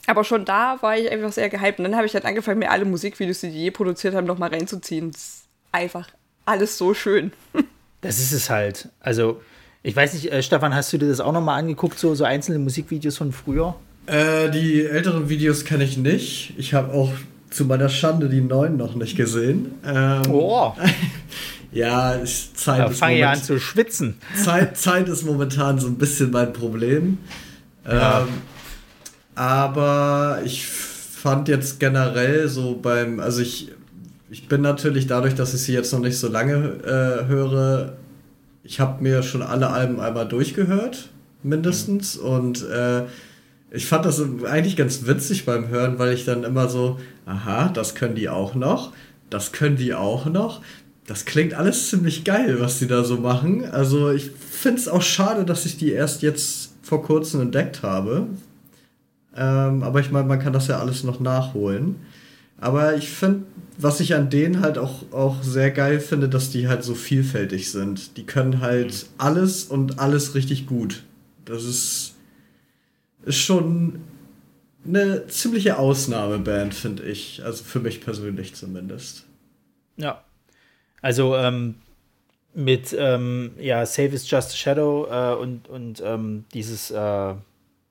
aber 0.08 0.24
schon 0.24 0.44
da 0.44 0.78
war 0.80 0.98
ich 0.98 1.08
einfach 1.08 1.30
sehr 1.30 1.48
gehypt. 1.48 1.78
Und 1.78 1.84
dann 1.84 1.94
habe 1.94 2.06
ich 2.06 2.14
halt 2.14 2.24
angefangen, 2.24 2.58
mir 2.58 2.72
alle 2.72 2.84
Musikvideos, 2.84 3.42
die 3.42 3.52
die 3.52 3.62
je 3.62 3.70
produziert 3.70 4.16
haben, 4.16 4.26
nochmal 4.26 4.50
reinzuziehen. 4.50 5.12
Das 5.12 5.22
ist 5.22 5.44
einfach 5.70 6.08
alles 6.46 6.76
so 6.76 6.94
schön. 6.94 7.30
das 8.00 8.18
ist 8.18 8.32
es 8.32 8.50
halt. 8.50 8.88
Also, 8.98 9.40
ich 9.84 9.94
weiß 9.94 10.14
nicht, 10.14 10.32
äh, 10.32 10.42
Stefan, 10.42 10.74
hast 10.74 10.92
du 10.92 10.98
dir 10.98 11.10
das 11.10 11.20
auch 11.20 11.32
nochmal 11.32 11.60
angeguckt, 11.60 11.96
so, 11.96 12.16
so 12.16 12.24
einzelne 12.24 12.58
Musikvideos 12.58 13.18
von 13.18 13.30
früher? 13.30 13.76
Äh, 14.06 14.50
die 14.50 14.84
älteren 14.84 15.28
Videos 15.28 15.64
kenne 15.64 15.84
ich 15.84 15.96
nicht. 15.96 16.54
Ich 16.58 16.74
habe 16.74 16.92
auch 16.92 17.12
zu 17.52 17.64
meiner 17.64 17.88
Schande 17.88 18.28
die 18.28 18.40
neuen 18.40 18.76
noch 18.76 18.94
nicht 18.94 19.16
gesehen. 19.16 19.72
Ähm, 19.84 20.22
oh. 20.30 20.72
ja, 21.72 22.12
ist 22.12 22.58
Zeit 22.58 22.80
da 22.80 22.90
fange 22.90 23.18
ich 23.18 23.26
an 23.26 23.42
zu 23.42 23.58
schwitzen. 23.58 24.16
Zeit, 24.42 24.76
Zeit 24.76 25.08
ist 25.08 25.24
momentan 25.24 25.78
so 25.78 25.86
ein 25.88 25.96
bisschen 25.96 26.30
mein 26.30 26.52
Problem. 26.52 27.18
Ja. 27.86 28.20
Ähm, 28.20 28.28
aber 29.34 30.40
ich 30.44 30.66
fand 30.66 31.48
jetzt 31.48 31.80
generell 31.80 32.48
so 32.48 32.78
beim, 32.80 33.20
also 33.20 33.40
ich, 33.40 33.72
ich 34.30 34.48
bin 34.48 34.60
natürlich 34.60 35.06
dadurch, 35.06 35.34
dass 35.34 35.54
ich 35.54 35.62
sie 35.62 35.72
jetzt 35.72 35.92
noch 35.92 36.00
nicht 36.00 36.18
so 36.18 36.28
lange 36.28 36.54
äh, 36.84 37.26
höre, 37.28 37.94
ich 38.64 38.80
habe 38.80 39.02
mir 39.02 39.22
schon 39.22 39.42
alle 39.42 39.70
Alben 39.70 40.00
einmal 40.00 40.26
durchgehört, 40.26 41.08
mindestens. 41.42 42.18
Mhm. 42.18 42.26
Und 42.26 42.68
äh, 42.68 43.02
ich 43.70 43.86
fand 43.86 44.04
das 44.04 44.22
eigentlich 44.44 44.76
ganz 44.76 45.06
witzig 45.06 45.44
beim 45.44 45.68
Hören, 45.68 45.98
weil 45.98 46.12
ich 46.12 46.24
dann 46.24 46.44
immer 46.44 46.68
so, 46.68 46.98
aha, 47.26 47.68
das 47.68 47.94
können 47.94 48.14
die 48.14 48.28
auch 48.28 48.54
noch, 48.54 48.92
das 49.30 49.52
können 49.52 49.76
die 49.76 49.94
auch 49.94 50.26
noch. 50.26 50.60
Das 51.06 51.24
klingt 51.24 51.54
alles 51.54 51.90
ziemlich 51.90 52.22
geil, 52.24 52.60
was 52.60 52.78
die 52.78 52.86
da 52.86 53.02
so 53.02 53.16
machen. 53.16 53.64
Also 53.64 54.10
ich 54.10 54.30
finde 54.30 54.80
es 54.80 54.88
auch 54.88 55.02
schade, 55.02 55.44
dass 55.44 55.66
ich 55.66 55.76
die 55.76 55.90
erst 55.90 56.22
jetzt 56.22 56.74
vor 56.82 57.02
kurzem 57.02 57.40
entdeckt 57.40 57.82
habe. 57.82 58.28
Ähm, 59.36 59.82
aber 59.82 60.00
ich 60.00 60.10
meine, 60.12 60.28
man 60.28 60.38
kann 60.38 60.52
das 60.52 60.68
ja 60.68 60.78
alles 60.78 61.02
noch 61.02 61.18
nachholen. 61.18 61.96
Aber 62.58 62.94
ich 62.94 63.10
finde, 63.10 63.42
was 63.78 63.98
ich 63.98 64.14
an 64.14 64.30
denen 64.30 64.60
halt 64.60 64.78
auch, 64.78 65.10
auch 65.10 65.42
sehr 65.42 65.72
geil 65.72 65.98
finde, 65.98 66.28
dass 66.28 66.50
die 66.50 66.68
halt 66.68 66.84
so 66.84 66.94
vielfältig 66.94 67.72
sind. 67.72 68.16
Die 68.16 68.24
können 68.24 68.60
halt 68.60 69.06
alles 69.18 69.64
und 69.64 69.98
alles 69.98 70.36
richtig 70.36 70.66
gut. 70.66 71.02
Das 71.44 71.64
ist 71.64 72.14
ist 73.24 73.38
schon 73.38 74.00
eine 74.86 75.26
ziemliche 75.28 75.78
Ausnahmeband, 75.78 76.74
finde 76.74 77.04
ich. 77.04 77.44
Also 77.44 77.64
für 77.64 77.80
mich 77.80 78.00
persönlich 78.00 78.54
zumindest. 78.54 79.24
Ja. 79.96 80.22
Also 81.00 81.36
ähm, 81.36 81.76
mit 82.54 82.94
ähm, 82.98 83.52
ja, 83.58 83.84
Save 83.86 84.08
is 84.08 84.30
Just 84.30 84.52
a 84.52 84.56
Shadow 84.56 85.06
äh, 85.10 85.40
und, 85.40 85.68
und 85.68 86.02
ähm, 86.04 86.44
dieses, 86.52 86.90
äh, 86.90 87.30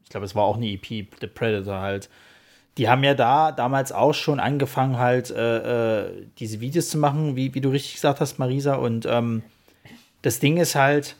ich 0.03 0.09
glaube, 0.09 0.25
es 0.25 0.35
war 0.35 0.43
auch 0.43 0.57
eine 0.57 0.67
EP, 0.67 1.07
The 1.19 1.27
Predator 1.27 1.79
halt. 1.79 2.09
Die 2.77 2.87
haben 2.87 3.03
ja 3.03 3.13
da 3.13 3.51
damals 3.51 3.91
auch 3.91 4.13
schon 4.13 4.39
angefangen, 4.39 4.97
halt 4.97 5.29
äh, 5.29 6.05
äh 6.05 6.27
diese 6.39 6.61
Videos 6.61 6.89
zu 6.89 6.97
machen, 6.97 7.35
wie, 7.35 7.53
wie 7.53 7.61
du 7.61 7.69
richtig 7.69 7.95
gesagt 7.95 8.21
hast, 8.21 8.39
Marisa. 8.39 8.75
Und 8.75 9.05
ähm, 9.05 9.43
das 10.21 10.39
Ding 10.39 10.57
ist 10.57 10.75
halt, 10.75 11.15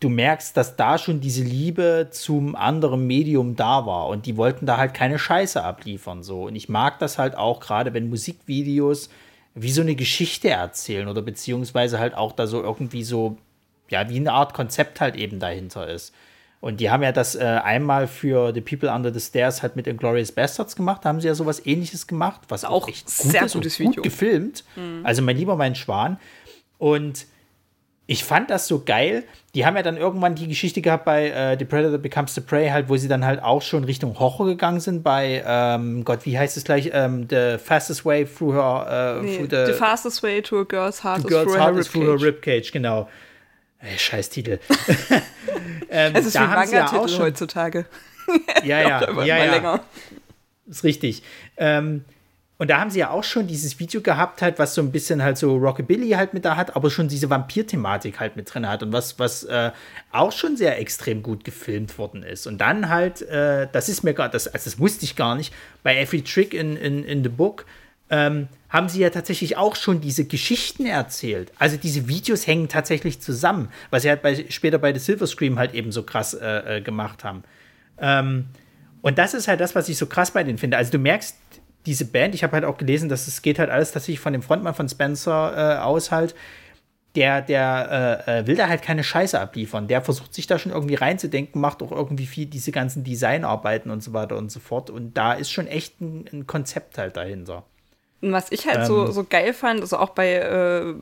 du 0.00 0.08
merkst, 0.08 0.56
dass 0.56 0.76
da 0.76 0.98
schon 0.98 1.20
diese 1.20 1.42
Liebe 1.42 2.08
zum 2.10 2.56
anderen 2.56 3.06
Medium 3.06 3.54
da 3.54 3.86
war 3.86 4.08
und 4.08 4.26
die 4.26 4.36
wollten 4.36 4.66
da 4.66 4.78
halt 4.78 4.94
keine 4.94 5.18
Scheiße 5.18 5.62
abliefern 5.62 6.22
so 6.22 6.44
und 6.44 6.56
ich 6.56 6.68
mag 6.68 6.98
das 6.98 7.18
halt 7.18 7.36
auch 7.36 7.60
gerade, 7.60 7.94
wenn 7.94 8.08
Musikvideos 8.08 9.10
wie 9.54 9.72
so 9.72 9.82
eine 9.82 9.94
Geschichte 9.94 10.48
erzählen 10.50 11.08
oder 11.08 11.22
beziehungsweise 11.22 11.98
halt 11.98 12.14
auch 12.14 12.32
da 12.32 12.46
so 12.46 12.62
irgendwie 12.62 13.04
so 13.04 13.36
ja 13.90 14.08
wie 14.08 14.16
eine 14.16 14.32
Art 14.32 14.54
Konzept 14.54 15.00
halt 15.00 15.16
eben 15.16 15.38
dahinter 15.38 15.88
ist. 15.88 16.14
Und 16.60 16.80
die 16.80 16.90
haben 16.90 17.02
ja 17.02 17.10
das 17.10 17.36
äh, 17.36 17.42
einmal 17.42 18.06
für 18.06 18.52
The 18.52 18.60
People 18.60 18.92
Under 18.92 19.12
the 19.12 19.20
Stairs 19.20 19.62
halt 19.62 19.76
mit 19.76 19.86
Inglourious 19.86 20.30
Bastards 20.30 20.76
gemacht. 20.76 21.04
Da 21.04 21.08
haben 21.08 21.20
sie 21.20 21.26
ja 21.26 21.34
sowas 21.34 21.64
ähnliches 21.64 22.06
gemacht, 22.06 22.42
was 22.48 22.66
auch, 22.66 22.86
echt 22.86 23.06
gut 23.06 23.32
sehr 23.32 23.44
ist 23.44 23.54
gutes 23.54 23.80
und 23.80 23.86
gut 23.86 23.92
Video. 23.92 24.02
gefilmt. 24.02 24.64
Mhm. 24.76 25.00
Also 25.02 25.22
mein 25.22 25.38
lieber 25.38 25.56
mein 25.56 25.74
Schwan. 25.74 26.18
Und 26.76 27.26
ich 28.10 28.24
fand 28.24 28.50
das 28.50 28.66
so 28.66 28.82
geil. 28.84 29.22
Die 29.54 29.64
haben 29.64 29.76
ja 29.76 29.84
dann 29.84 29.96
irgendwann 29.96 30.34
die 30.34 30.48
Geschichte 30.48 30.80
gehabt 30.82 31.04
bei 31.04 31.28
äh, 31.30 31.56
The 31.56 31.64
Predator 31.64 31.98
Becomes 31.98 32.34
the 32.34 32.40
Prey, 32.40 32.68
halt, 32.70 32.88
wo 32.88 32.96
sie 32.96 33.06
dann 33.06 33.24
halt 33.24 33.40
auch 33.40 33.62
schon 33.62 33.84
Richtung 33.84 34.18
Horror 34.18 34.46
gegangen 34.46 34.80
sind 34.80 35.04
bei, 35.04 35.44
ähm, 35.46 36.02
Gott, 36.04 36.26
wie 36.26 36.36
heißt 36.36 36.56
es 36.56 36.64
gleich? 36.64 36.90
Ähm, 36.92 37.28
the 37.30 37.56
Fastest 37.64 38.04
Way 38.04 38.26
Through 38.26 38.54
Her, 38.54 39.18
äh, 39.20 39.22
Nee, 39.22 39.36
through 39.46 39.66
the, 39.66 39.72
fastest 39.74 40.24
way 40.24 40.42
to 40.42 40.58
a 40.60 40.64
girl's 40.64 41.04
heart 41.04 41.18
the 41.20 41.28
is 41.28 41.30
Girl's 41.30 41.44
through 41.52 41.60
Heart 41.60 41.74
her 41.74 41.80
is 41.80 41.88
through 41.88 42.06
her 42.06 42.20
ribcage. 42.20 42.72
Genau. 42.72 43.08
Ey, 43.78 43.96
scheiß 43.96 44.28
Titel. 44.28 44.58
ähm, 45.90 46.12
Es 46.12 46.26
ist 46.26 46.34
wie 46.34 46.38
da 46.38 46.50
ein 46.50 46.68
ja 46.72 46.86
auch 46.86 46.92
Manga-Titel 46.92 47.08
schon- 47.14 47.22
heutzutage. 47.26 47.86
Ja, 48.64 48.80
ja, 48.80 49.22
ja, 49.24 49.54
ja. 49.56 49.80
Ist 50.66 50.82
richtig. 50.82 51.22
Ähm, 51.56 52.04
und 52.60 52.68
da 52.68 52.78
haben 52.78 52.90
sie 52.90 52.98
ja 52.98 53.08
auch 53.08 53.24
schon 53.24 53.46
dieses 53.46 53.80
Video 53.80 54.02
gehabt, 54.02 54.42
halt, 54.42 54.58
was 54.58 54.74
so 54.74 54.82
ein 54.82 54.92
bisschen 54.92 55.22
halt 55.22 55.38
so 55.38 55.56
Rockabilly 55.56 56.10
halt 56.10 56.34
mit 56.34 56.44
da 56.44 56.56
hat, 56.56 56.76
aber 56.76 56.90
schon 56.90 57.08
diese 57.08 57.30
Vampir-Thematik 57.30 58.20
halt 58.20 58.36
mit 58.36 58.52
drin 58.52 58.68
hat 58.68 58.82
und 58.82 58.92
was, 58.92 59.18
was 59.18 59.44
äh, 59.44 59.70
auch 60.12 60.30
schon 60.30 60.58
sehr 60.58 60.78
extrem 60.78 61.22
gut 61.22 61.42
gefilmt 61.42 61.96
worden 61.96 62.22
ist. 62.22 62.46
Und 62.46 62.58
dann 62.58 62.90
halt, 62.90 63.22
äh, 63.22 63.66
das 63.72 63.88
ist 63.88 64.02
mir 64.04 64.12
gar, 64.12 64.28
das, 64.28 64.46
also 64.46 64.68
das 64.68 64.78
wusste 64.78 65.06
ich 65.06 65.16
gar 65.16 65.36
nicht, 65.36 65.54
bei 65.82 65.96
Every 65.96 66.20
Trick 66.20 66.52
in, 66.52 66.76
in, 66.76 67.02
in 67.02 67.22
the 67.22 67.30
Book 67.30 67.64
ähm, 68.10 68.48
haben 68.68 68.90
sie 68.90 69.00
ja 69.00 69.08
tatsächlich 69.08 69.56
auch 69.56 69.74
schon 69.74 70.02
diese 70.02 70.26
Geschichten 70.26 70.84
erzählt. 70.84 71.52
Also 71.58 71.78
diese 71.78 72.08
Videos 72.08 72.46
hängen 72.46 72.68
tatsächlich 72.68 73.22
zusammen, 73.22 73.70
was 73.88 74.02
sie 74.02 74.10
halt 74.10 74.20
bei, 74.20 74.44
später 74.50 74.76
bei 74.76 74.92
The 74.92 75.00
Silver 75.00 75.26
Scream 75.26 75.58
halt 75.58 75.72
eben 75.72 75.92
so 75.92 76.02
krass 76.02 76.34
äh, 76.34 76.76
äh, 76.76 76.80
gemacht 76.82 77.24
haben. 77.24 77.42
Ähm, 77.98 78.48
und 79.00 79.16
das 79.16 79.32
ist 79.32 79.48
halt 79.48 79.60
das, 79.60 79.74
was 79.74 79.88
ich 79.88 79.96
so 79.96 80.04
krass 80.04 80.32
bei 80.32 80.44
denen 80.44 80.58
finde. 80.58 80.76
Also 80.76 80.92
du 80.92 80.98
merkst, 80.98 81.36
diese 81.86 82.04
Band, 82.04 82.34
ich 82.34 82.42
habe 82.42 82.52
halt 82.54 82.64
auch 82.64 82.76
gelesen, 82.78 83.08
dass 83.08 83.26
es 83.26 83.42
geht 83.42 83.58
halt 83.58 83.70
alles 83.70 83.92
tatsächlich 83.92 84.20
von 84.20 84.32
dem 84.32 84.42
Frontmann 84.42 84.74
von 84.74 84.88
Spencer 84.88 85.76
äh, 85.76 85.78
aus 85.80 86.10
halt. 86.10 86.34
Der, 87.16 87.42
der 87.42 88.22
äh, 88.28 88.38
äh, 88.38 88.46
will 88.46 88.54
da 88.54 88.68
halt 88.68 88.82
keine 88.82 89.02
Scheiße 89.02 89.40
abliefern. 89.40 89.88
Der 89.88 90.00
versucht 90.00 90.32
sich 90.32 90.46
da 90.46 90.60
schon 90.60 90.70
irgendwie 90.70 90.94
reinzudenken, 90.94 91.60
macht 91.60 91.82
auch 91.82 91.90
irgendwie 91.90 92.26
viel 92.26 92.46
diese 92.46 92.70
ganzen 92.70 93.02
Designarbeiten 93.02 93.90
und 93.90 94.00
so 94.00 94.12
weiter 94.12 94.36
und 94.36 94.52
so 94.52 94.60
fort. 94.60 94.90
Und 94.90 95.16
da 95.16 95.32
ist 95.32 95.50
schon 95.50 95.66
echt 95.66 96.00
ein, 96.00 96.26
ein 96.32 96.46
Konzept 96.46 96.98
halt 96.98 97.16
dahinter. 97.16 97.64
Und 98.20 98.30
was 98.30 98.52
ich 98.52 98.68
halt 98.68 98.86
so, 98.86 99.06
Ähm. 99.06 99.12
so 99.12 99.24
geil 99.24 99.52
fand, 99.54 99.80
also 99.80 99.96
auch 99.96 100.10
bei, 100.10 100.34
äh, 100.34 100.94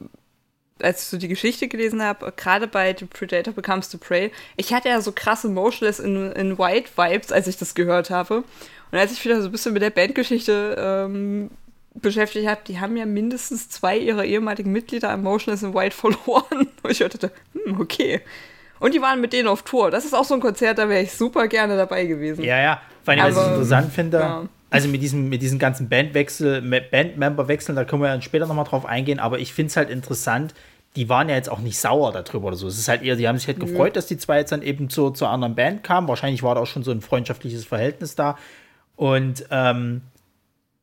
als 0.82 1.02
ich 1.02 1.08
so 1.08 1.16
die 1.16 1.28
Geschichte 1.28 1.68
gelesen 1.68 2.02
habe, 2.02 2.32
gerade 2.36 2.66
bei 2.66 2.94
The 2.98 3.06
Predator 3.06 3.52
Becomes 3.52 3.90
the 3.90 3.98
Prey, 3.98 4.30
ich 4.56 4.72
hatte 4.72 4.88
ja 4.88 5.00
so 5.00 5.12
krasse 5.12 5.48
Motionless 5.48 5.98
in, 5.98 6.32
in 6.32 6.58
White 6.58 6.90
Vibes, 6.96 7.32
als 7.32 7.46
ich 7.46 7.56
das 7.56 7.74
gehört 7.74 8.10
habe. 8.10 8.44
Und 8.90 8.98
als 8.98 9.12
ich 9.12 9.24
wieder 9.24 9.40
so 9.40 9.48
ein 9.48 9.52
bisschen 9.52 9.72
mit 9.72 9.82
der 9.82 9.90
Bandgeschichte 9.90 10.76
ähm, 10.78 11.50
beschäftigt 11.94 12.46
habe, 12.46 12.60
die 12.66 12.80
haben 12.80 12.96
ja 12.96 13.06
mindestens 13.06 13.68
zwei 13.68 13.98
ihrer 13.98 14.24
ehemaligen 14.24 14.72
Mitglieder 14.72 15.10
an 15.10 15.22
Motionless 15.22 15.62
in 15.62 15.74
White 15.74 15.96
verloren. 15.96 16.68
Und 16.82 16.90
ich 16.90 16.98
dachte, 16.98 17.30
hm, 17.52 17.80
okay. 17.80 18.20
Und 18.80 18.94
die 18.94 19.02
waren 19.02 19.20
mit 19.20 19.32
denen 19.32 19.48
auf 19.48 19.62
Tour. 19.62 19.90
Das 19.90 20.04
ist 20.04 20.14
auch 20.14 20.24
so 20.24 20.34
ein 20.34 20.40
Konzert, 20.40 20.78
da 20.78 20.88
wäre 20.88 21.02
ich 21.02 21.12
super 21.12 21.48
gerne 21.48 21.76
dabei 21.76 22.06
gewesen. 22.06 22.44
Ja, 22.44 22.60
ja. 22.60 22.80
Vor 23.04 23.14
allem, 23.14 23.34
was 23.34 23.46
ich 23.46 23.52
interessant 23.52 23.92
finde, 23.92 24.18
ja. 24.18 24.48
Also 24.70 24.88
mit 24.88 25.02
diesem, 25.02 25.28
mit 25.28 25.42
diesen 25.42 25.59
ganzen 25.59 25.88
Bandwechsel, 25.88 26.61
Bandmember-Wechseln, 26.62 27.74
da 27.74 27.85
können 27.85 28.02
wir 28.02 28.09
dann 28.09 28.22
später 28.22 28.46
nochmal 28.46 28.64
drauf 28.64 28.85
eingehen, 28.85 29.18
aber 29.18 29.38
ich 29.38 29.52
finde 29.52 29.70
es 29.70 29.76
halt 29.76 29.90
interessant, 29.90 30.54
die 30.96 31.09
waren 31.09 31.28
ja 31.28 31.37
jetzt 31.37 31.50
auch 31.50 31.61
nicht 31.61 31.78
sauer 31.78 32.12
darüber 32.12 32.48
oder 32.48 32.57
so. 32.57 32.66
Es 32.66 32.78
ist 32.78 32.88
halt 32.88 33.02
eher, 33.02 33.16
die 33.16 33.28
haben 33.28 33.38
sich 33.38 33.46
halt 33.46 33.61
gefreut, 33.61 33.94
dass 33.94 34.07
die 34.07 34.16
zwei 34.16 34.38
jetzt 34.38 34.52
dann 34.52 34.62
eben 34.62 34.90
zu, 34.90 35.11
zur 35.11 35.28
anderen 35.28 35.54
Band 35.54 35.85
kamen. 35.85 36.09
Wahrscheinlich 36.09 36.42
war 36.42 36.54
da 36.54 36.62
auch 36.62 36.66
schon 36.66 36.83
so 36.83 36.90
ein 36.90 37.00
freundschaftliches 37.00 37.64
Verhältnis 37.64 38.14
da. 38.14 38.37
Und 38.96 39.44
ähm, 39.50 40.00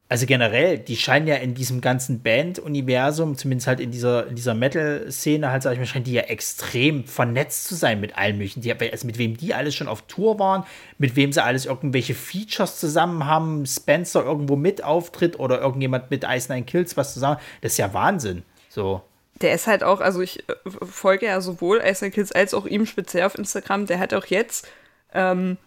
also 0.08 0.28
generell, 0.28 0.78
die 0.78 0.98
scheinen 0.98 1.28
ja 1.28 1.36
in 1.36 1.56
diesem 1.56 1.82
ganzen 1.82 2.22
Band-Universum, 2.22 3.38
zumindest 3.38 3.68
halt 3.68 3.80
in 3.80 3.90
dieser, 3.90 4.28
in 4.28 4.36
dieser 4.36 4.54
Metal-Szene, 4.54 5.50
halt, 5.50 5.64
sag 5.64 5.74
ich 5.74 5.80
mal, 5.80 5.88
scheinen 5.88 6.06
die 6.06 6.14
ja 6.14 6.22
extrem 6.24 7.06
vernetzt 7.06 7.68
zu 7.68 7.74
sein 7.74 8.00
mit 8.00 8.16
allen 8.16 8.38
möglichen. 8.38 8.62
Die, 8.62 8.72
also 8.72 9.08
mit 9.08 9.18
wem 9.18 9.36
die 9.36 9.56
alles 9.56 9.74
schon 9.74 9.88
auf 9.88 10.04
Tour 10.04 10.38
waren, 10.38 10.64
mit 11.00 11.16
wem 11.16 11.34
sie 11.34 11.44
alles 11.44 11.66
irgendwelche 11.66 12.14
Features 12.14 12.80
zusammen 12.80 13.26
haben, 13.26 13.66
Spencer 13.66 14.24
irgendwo 14.24 14.56
mit 14.56 14.84
auftritt 14.84 15.40
oder 15.40 15.60
irgendjemand 15.60 16.12
mit 16.12 16.24
Ice 16.24 16.54
Nine 16.54 16.66
Kills 16.66 16.96
was 16.98 17.16
zusammen. 17.16 17.40
Das 17.62 17.72
ist 17.72 17.78
ja 17.80 17.92
Wahnsinn. 17.94 18.44
So. 18.70 19.02
Der 19.42 19.54
ist 19.56 19.66
halt 19.66 19.84
auch, 19.84 20.02
also 20.02 20.22
ich 20.22 20.48
äh, 20.48 20.54
folge 20.84 21.26
ja 21.26 21.42
sowohl 21.42 21.82
Ice 21.84 22.12
Kids 22.12 22.32
als 22.32 22.54
auch 22.54 22.68
ihm 22.68 22.86
speziell 22.86 23.26
auf 23.26 23.38
Instagram. 23.38 23.88
Der 23.88 23.98
hat 23.98 24.14
auch 24.14 24.28
jetzt, 24.28 24.68
ähm, 25.16 25.58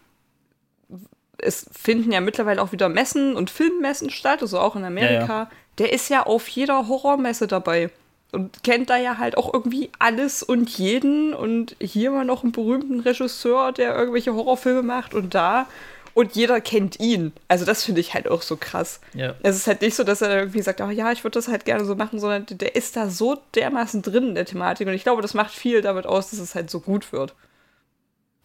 es 1.39 1.67
finden 1.73 2.13
ja 2.13 2.21
mittlerweile 2.21 2.61
auch 2.63 2.73
wieder 2.73 2.89
Messen 2.89 3.37
und 3.37 3.51
Filmmessen 3.51 4.11
statt, 4.11 4.43
also 4.43 4.59
auch 4.59 4.77
in 4.77 4.85
Amerika. 4.85 5.39
Ja, 5.39 5.51
Der 5.79 5.93
ist 5.93 6.11
ja 6.11 6.25
auf 6.25 6.49
jeder 6.49 6.89
Horrormesse 6.89 7.47
dabei 7.47 7.91
und 8.33 8.63
kennt 8.63 8.91
da 8.91 8.97
ja 8.97 9.19
halt 9.19 9.37
auch 9.39 9.53
irgendwie 9.55 9.91
alles 9.99 10.43
und 10.43 10.69
jeden 10.71 11.33
und 11.33 11.77
hier 11.81 12.11
mal 12.11 12.25
noch 12.25 12.43
einen 12.43 12.53
berühmten 12.53 13.01
Regisseur, 13.01 13.73
der 13.73 13.97
irgendwelche 13.97 14.35
Horrorfilme 14.35 14.83
macht 14.83 15.15
und 15.15 15.35
da 15.35 15.67
und 16.15 16.35
jeder 16.35 16.61
kennt 16.61 16.99
ihn. 16.99 17.33
Also 17.47 17.65
das 17.65 17.85
finde 17.85 18.01
ich 18.01 18.13
halt 18.13 18.29
auch 18.29 18.43
so 18.43 18.57
krass. 18.57 19.01
Ja. 19.15 19.35
Es 19.43 19.57
ist 19.57 19.69
halt 19.69 19.81
nicht 19.83 19.95
so, 19.95 20.03
dass 20.03 20.21
er 20.21 20.37
irgendwie 20.37 20.63
sagt, 20.63 20.81
oh 20.81 20.91
ja, 20.91 21.13
ich 21.13 21.23
würde 21.23 21.39
das 21.39 21.49
halt 21.49 21.65
gerne 21.65 21.85
so 21.85 21.95
machen, 21.95 22.19
sondern 22.19 22.45
der 22.51 22.75
ist 22.75 22.97
da 22.97 23.09
so 23.09 23.39
dermaßen 23.55 24.03
drin 24.03 24.31
in 24.31 24.35
der 24.35 24.45
Thematik 24.45 24.89
und 24.89 24.95
ich 24.95 25.05
glaube, 25.05 25.23
das 25.23 25.35
macht 25.35 25.55
viel 25.55 25.81
damit 25.81 26.07
aus, 26.07 26.31
dass 26.31 26.41
es 26.41 26.55
halt 26.57 26.71
so 26.71 26.81
gut 26.81 27.13
wird. 27.13 27.35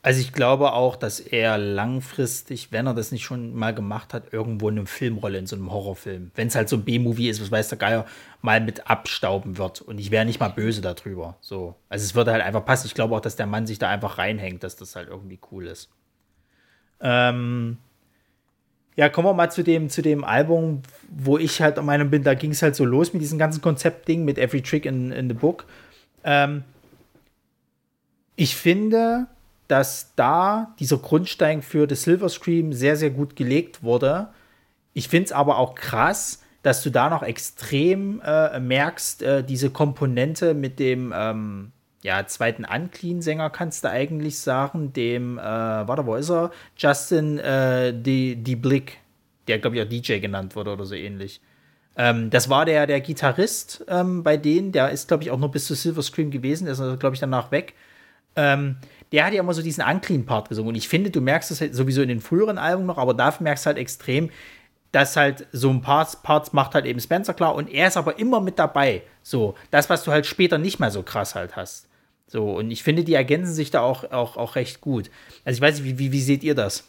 Also 0.05 0.19
ich 0.19 0.33
glaube 0.33 0.73
auch, 0.73 0.97
dass 0.97 1.21
er 1.21 1.57
langfristig, 1.57 2.73
wenn 2.73 2.87
er 2.87 2.93
das 2.93 3.13
nicht 3.13 3.23
schon 3.23 3.55
mal 3.55 3.73
gemacht 3.73 4.13
hat, 4.13 4.33
irgendwo 4.33 4.67
in 4.67 4.77
einer 4.77 4.85
Filmrolle, 4.85 5.37
in 5.37 5.47
so 5.47 5.55
einem 5.55 5.71
Horrorfilm, 5.71 6.31
wenn 6.35 6.49
es 6.49 6.55
halt 6.55 6.67
so 6.67 6.75
ein 6.75 6.83
B-Movie 6.83 7.29
ist, 7.29 7.41
was 7.41 7.51
weiß 7.51 7.69
der 7.69 7.77
Geier, 7.77 8.05
mal 8.41 8.59
mit 8.59 8.89
abstauben 8.89 9.57
wird. 9.57 9.79
Und 9.79 9.99
ich 9.99 10.11
wäre 10.11 10.25
nicht 10.25 10.41
mal 10.41 10.49
böse 10.49 10.81
darüber. 10.81 11.37
So. 11.39 11.75
Also 11.87 12.03
es 12.03 12.15
würde 12.15 12.33
halt 12.33 12.43
einfach 12.43 12.65
passen. 12.65 12.87
Ich 12.87 12.95
glaube 12.95 13.15
auch, 13.15 13.21
dass 13.21 13.37
der 13.37 13.47
Mann 13.47 13.65
sich 13.65 13.79
da 13.79 13.87
einfach 13.87 14.17
reinhängt, 14.17 14.61
dass 14.65 14.75
das 14.75 14.97
halt 14.97 15.07
irgendwie 15.07 15.39
cool 15.51 15.67
ist. 15.67 15.89
Ähm 16.99 17.77
ja, 18.97 19.07
kommen 19.07 19.29
wir 19.29 19.33
mal 19.33 19.51
zu 19.51 19.63
dem, 19.63 19.89
zu 19.89 20.01
dem 20.01 20.25
Album, 20.25 20.81
wo 21.09 21.37
ich 21.37 21.61
halt 21.61 21.77
der 21.77 21.83
Meinung 21.83 22.09
bin, 22.09 22.23
da 22.23 22.33
ging 22.33 22.51
es 22.51 22.61
halt 22.61 22.75
so 22.75 22.83
los 22.83 23.13
mit 23.13 23.21
diesem 23.21 23.39
ganzen 23.39 23.61
Konzeptding, 23.61 24.25
mit 24.25 24.37
Every 24.37 24.61
Trick 24.61 24.85
in, 24.85 25.13
in 25.13 25.29
the 25.29 25.33
Book. 25.33 25.65
Ähm 26.25 26.65
ich 28.35 28.57
finde, 28.57 29.27
dass 29.67 30.13
da 30.15 30.73
dieser 30.80 30.97
Grundstein 30.97 31.62
für 31.62 31.88
The 31.88 31.95
Silver 31.95 32.30
Scream 32.30 32.73
sehr, 32.73 32.95
sehr 32.95 33.10
gut 33.10 33.36
gelegt 33.36 33.84
wurde. 33.84 34.30
Ich 34.93 35.08
finde 35.08 35.26
es 35.26 35.32
aber 35.32 35.58
auch 35.58 35.76
krass, 35.76 36.41
dass 36.62 36.82
du 36.82 36.89
da 36.89 37.10
noch 37.10 37.23
extrem 37.23 38.21
äh, 38.21 38.60
merkst, 38.60 39.21
äh, 39.21 39.43
diese 39.43 39.69
Komponente 39.69 40.54
mit 40.54 40.80
dem 40.80 41.13
ähm, 41.15 41.71
ja, 42.04 42.26
zweiten 42.28 42.65
Unclean-Sänger, 42.65 43.49
kannst 43.49 43.84
du 43.84 43.89
eigentlich 43.89 44.39
sagen, 44.39 44.93
dem, 44.93 45.38
äh, 45.38 45.41
warte, 45.41 46.06
wo 46.06 46.15
ist 46.15 46.30
er? 46.30 46.52
Justin 46.78 47.39
äh, 47.39 47.93
die, 47.93 48.36
die 48.36 48.56
Blick, 48.56 48.99
der, 49.47 49.60
glaube 49.60 49.78
ich, 49.78 49.82
auch 49.82 49.89
DJ 49.89 50.19
genannt 50.19 50.56
wurde 50.56 50.73
oder 50.73 50.86
so 50.86 50.95
ähnlich. 50.95 51.41
Ähm, 51.95 52.30
das 52.30 52.49
war 52.49 52.65
der, 52.65 52.88
der 52.88 53.02
Gitarrist 53.02 53.86
ähm, 53.88 54.23
bei 54.23 54.38
denen, 54.38 54.71
der 54.71 54.89
ist, 54.89 55.08
glaube 55.08 55.23
ich, 55.23 55.32
auch 55.32 55.39
nur 55.39 55.52
bis 55.52 55.65
zu 55.65 55.76
Silver 55.76 56.02
Scream 56.02 56.32
gewesen, 56.32 56.65
der 56.65 56.73
ist, 56.73 56.99
glaube 56.99 57.13
ich, 57.13 57.19
danach 57.19 57.52
weg. 57.52 57.73
Ähm, 58.36 58.78
der 59.13 59.26
hat 59.26 59.34
ja 59.34 59.39
immer 59.41 59.54
so 59.54 59.62
diesen 59.62 59.84
Unclean-Part 59.84 60.49
gesungen. 60.49 60.69
Und 60.69 60.76
ich 60.76 60.89
finde, 60.89 61.12
du 61.12 61.21
merkst 61.21 61.52
es 61.52 61.62
halt 61.62 61.76
sowieso 61.76 62.02
in 62.02 62.10
den 62.10 62.19
früheren 62.19 62.58
Alben 62.58 62.88
noch, 62.88 62.97
aber 62.97 63.13
da 63.13 63.34
merkst 63.39 63.63
du 63.63 63.67
halt 63.67 63.78
extrem, 63.78 64.32
dass 64.91 65.15
halt 65.15 65.47
so 65.52 65.69
ein 65.69 65.82
paar 65.82 66.08
Parts 66.23 66.52
macht 66.52 66.73
halt 66.73 66.86
eben 66.86 66.99
Spencer 66.99 67.34
klar 67.34 67.56
und 67.56 67.69
er 67.69 67.88
ist 67.88 67.97
aber 67.97 68.17
immer 68.17 68.41
mit 68.41 68.58
dabei. 68.58 69.04
So, 69.21 69.56
das, 69.69 69.89
was 69.89 70.04
du 70.04 70.12
halt 70.12 70.26
später 70.26 70.58
nicht 70.58 70.80
mehr 70.80 70.91
so 70.91 71.04
krass 71.04 71.36
halt 71.36 71.56
hast. 71.56 71.88
So, 72.28 72.58
und 72.58 72.71
ich 72.71 72.82
finde, 72.82 73.04
die 73.04 73.13
ergänzen 73.13 73.54
sich 73.54 73.69
da 73.69 73.82
auch, 73.82 74.12
auch, 74.12 74.36
auch 74.36 74.56
recht 74.56 74.82
gut. 74.82 75.12
Also 75.45 75.58
ich 75.58 75.62
weiß 75.62 75.80
nicht, 75.80 75.86
wie, 75.86 75.99
wie, 75.99 76.12
wie 76.12 76.21
seht 76.21 76.43
ihr 76.43 76.56
das? 76.56 76.84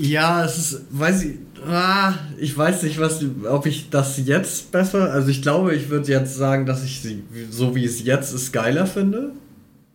Ja, 0.00 0.44
es 0.44 0.56
ist, 0.58 0.82
weiß 0.90 1.24
ich, 1.24 1.38
ah, 1.66 2.14
ich 2.38 2.56
weiß 2.56 2.84
nicht, 2.84 2.98
was, 2.98 3.22
ob 3.48 3.66
ich 3.66 3.90
das 3.90 4.16
jetzt 4.24 4.72
besser, 4.72 5.12
also 5.12 5.28
ich 5.28 5.42
glaube, 5.42 5.74
ich 5.74 5.90
würde 5.90 6.10
jetzt 6.10 6.36
sagen, 6.36 6.64
dass 6.64 6.82
ich 6.84 7.00
sie, 7.02 7.22
so 7.50 7.74
wie 7.74 7.84
es 7.84 8.02
jetzt 8.02 8.32
ist, 8.32 8.52
geiler 8.52 8.86
finde, 8.86 9.32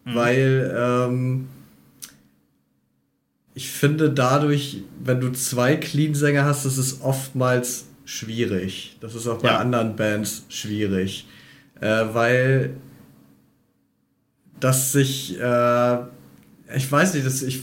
weil 0.06 0.72
ähm, 0.78 1.48
ich 3.56 3.70
finde 3.72 4.12
dadurch, 4.12 4.84
wenn 5.04 5.20
du 5.22 5.32
zwei 5.32 5.76
Clean-Sänger 5.78 6.46
hast, 6.46 6.66
das 6.66 6.78
ist 6.78 7.02
oftmals 7.02 7.86
schwierig. 8.06 8.98
Das 9.02 9.16
ist 9.16 9.26
auch 9.28 9.40
bei 9.42 9.48
Ja. 9.48 9.58
anderen 9.58 9.96
Bands 9.96 10.44
schwierig. 10.50 11.26
Äh, 11.82 12.06
weil 12.14 12.76
das 14.60 14.92
sich, 14.92 15.40
äh, 15.40 15.98
ich 16.76 16.92
weiß 16.92 17.16
nicht, 17.16 17.26
das, 17.26 17.42
ich, 17.42 17.62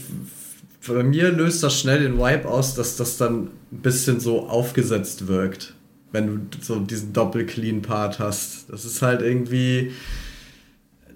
bei 0.87 1.03
mir 1.03 1.31
löst 1.31 1.63
das 1.63 1.79
schnell 1.79 2.01
den 2.01 2.17
Vibe 2.17 2.47
aus, 2.47 2.75
dass 2.75 2.97
das 2.97 3.17
dann 3.17 3.49
ein 3.71 3.81
bisschen 3.81 4.19
so 4.19 4.47
aufgesetzt 4.47 5.27
wirkt, 5.27 5.73
wenn 6.11 6.49
du 6.49 6.57
so 6.61 6.79
diesen 6.79 7.13
Doppel-Clean-Part 7.13 8.19
hast. 8.19 8.69
Das 8.69 8.83
ist 8.83 9.01
halt 9.01 9.21
irgendwie, 9.21 9.93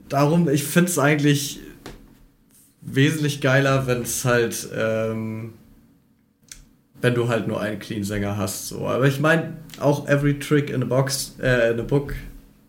darum, 0.09 0.47
ich 0.49 0.63
finde 0.63 0.89
es 0.89 0.99
eigentlich 0.99 1.59
wesentlich 2.81 3.41
geiler, 3.41 3.87
wenn 3.87 4.03
es 4.03 4.23
halt, 4.23 4.69
ähm, 4.75 5.53
wenn 7.01 7.13
du 7.13 7.27
halt 7.27 7.47
nur 7.47 7.59
einen 7.59 7.79
Clean-Sänger 7.79 8.37
hast. 8.37 8.69
So. 8.69 8.87
Aber 8.87 9.05
ich 9.05 9.19
meine, 9.19 9.57
auch 9.79 10.07
Every 10.07 10.39
Trick 10.39 10.69
in 10.69 10.81
a 10.81 10.85
Box, 10.85 11.35
äh, 11.41 11.71
in 11.71 11.79
a 11.79 11.83
Book 11.83 12.13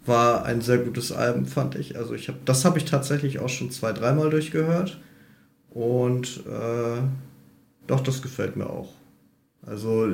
war 0.04 0.44
ein 0.44 0.60
sehr 0.60 0.78
gutes 0.78 1.12
Album, 1.12 1.46
fand 1.46 1.76
ich. 1.76 1.96
Also 1.96 2.14
ich 2.14 2.28
habe, 2.28 2.38
das 2.44 2.64
habe 2.64 2.78
ich 2.78 2.84
tatsächlich 2.86 3.38
auch 3.38 3.48
schon 3.48 3.70
zwei, 3.70 3.92
dreimal 3.92 4.30
durchgehört. 4.30 4.98
Und 5.70 6.42
äh, 6.46 7.00
doch, 7.86 8.00
das 8.00 8.22
gefällt 8.22 8.56
mir 8.56 8.68
auch. 8.68 8.88
Also, 9.66 10.08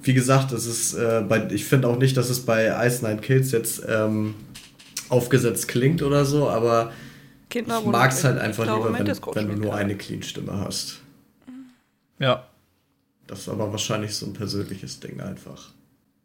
wie 0.00 0.14
gesagt, 0.14 0.52
es 0.52 0.66
ist, 0.66 0.94
äh, 0.94 1.24
bei, 1.26 1.48
ich 1.50 1.64
finde 1.64 1.88
auch 1.88 1.98
nicht, 1.98 2.16
dass 2.16 2.30
es 2.30 2.44
bei 2.44 2.86
Ice 2.86 3.04
Nine 3.04 3.20
Kills 3.20 3.52
jetzt 3.52 3.82
ähm, 3.88 4.34
aufgesetzt 5.08 5.68
klingt 5.68 6.02
oder 6.02 6.24
so, 6.24 6.48
aber 6.48 6.92
Kinder, 7.50 7.80
ich 7.80 7.86
mag 7.86 8.10
es 8.10 8.24
halt 8.24 8.38
einfach 8.38 8.64
lieber, 8.64 8.92
wenn, 8.94 9.06
wenn 9.06 9.48
du 9.48 9.56
nur 9.56 9.74
eine 9.74 9.94
Clean-Stimme 9.94 10.58
hast. 10.58 11.00
Ja. 12.18 12.46
Das 13.26 13.40
ist 13.40 13.48
aber 13.48 13.70
wahrscheinlich 13.70 14.14
so 14.14 14.26
ein 14.26 14.32
persönliches 14.32 15.00
Ding 15.00 15.20
einfach. 15.20 15.70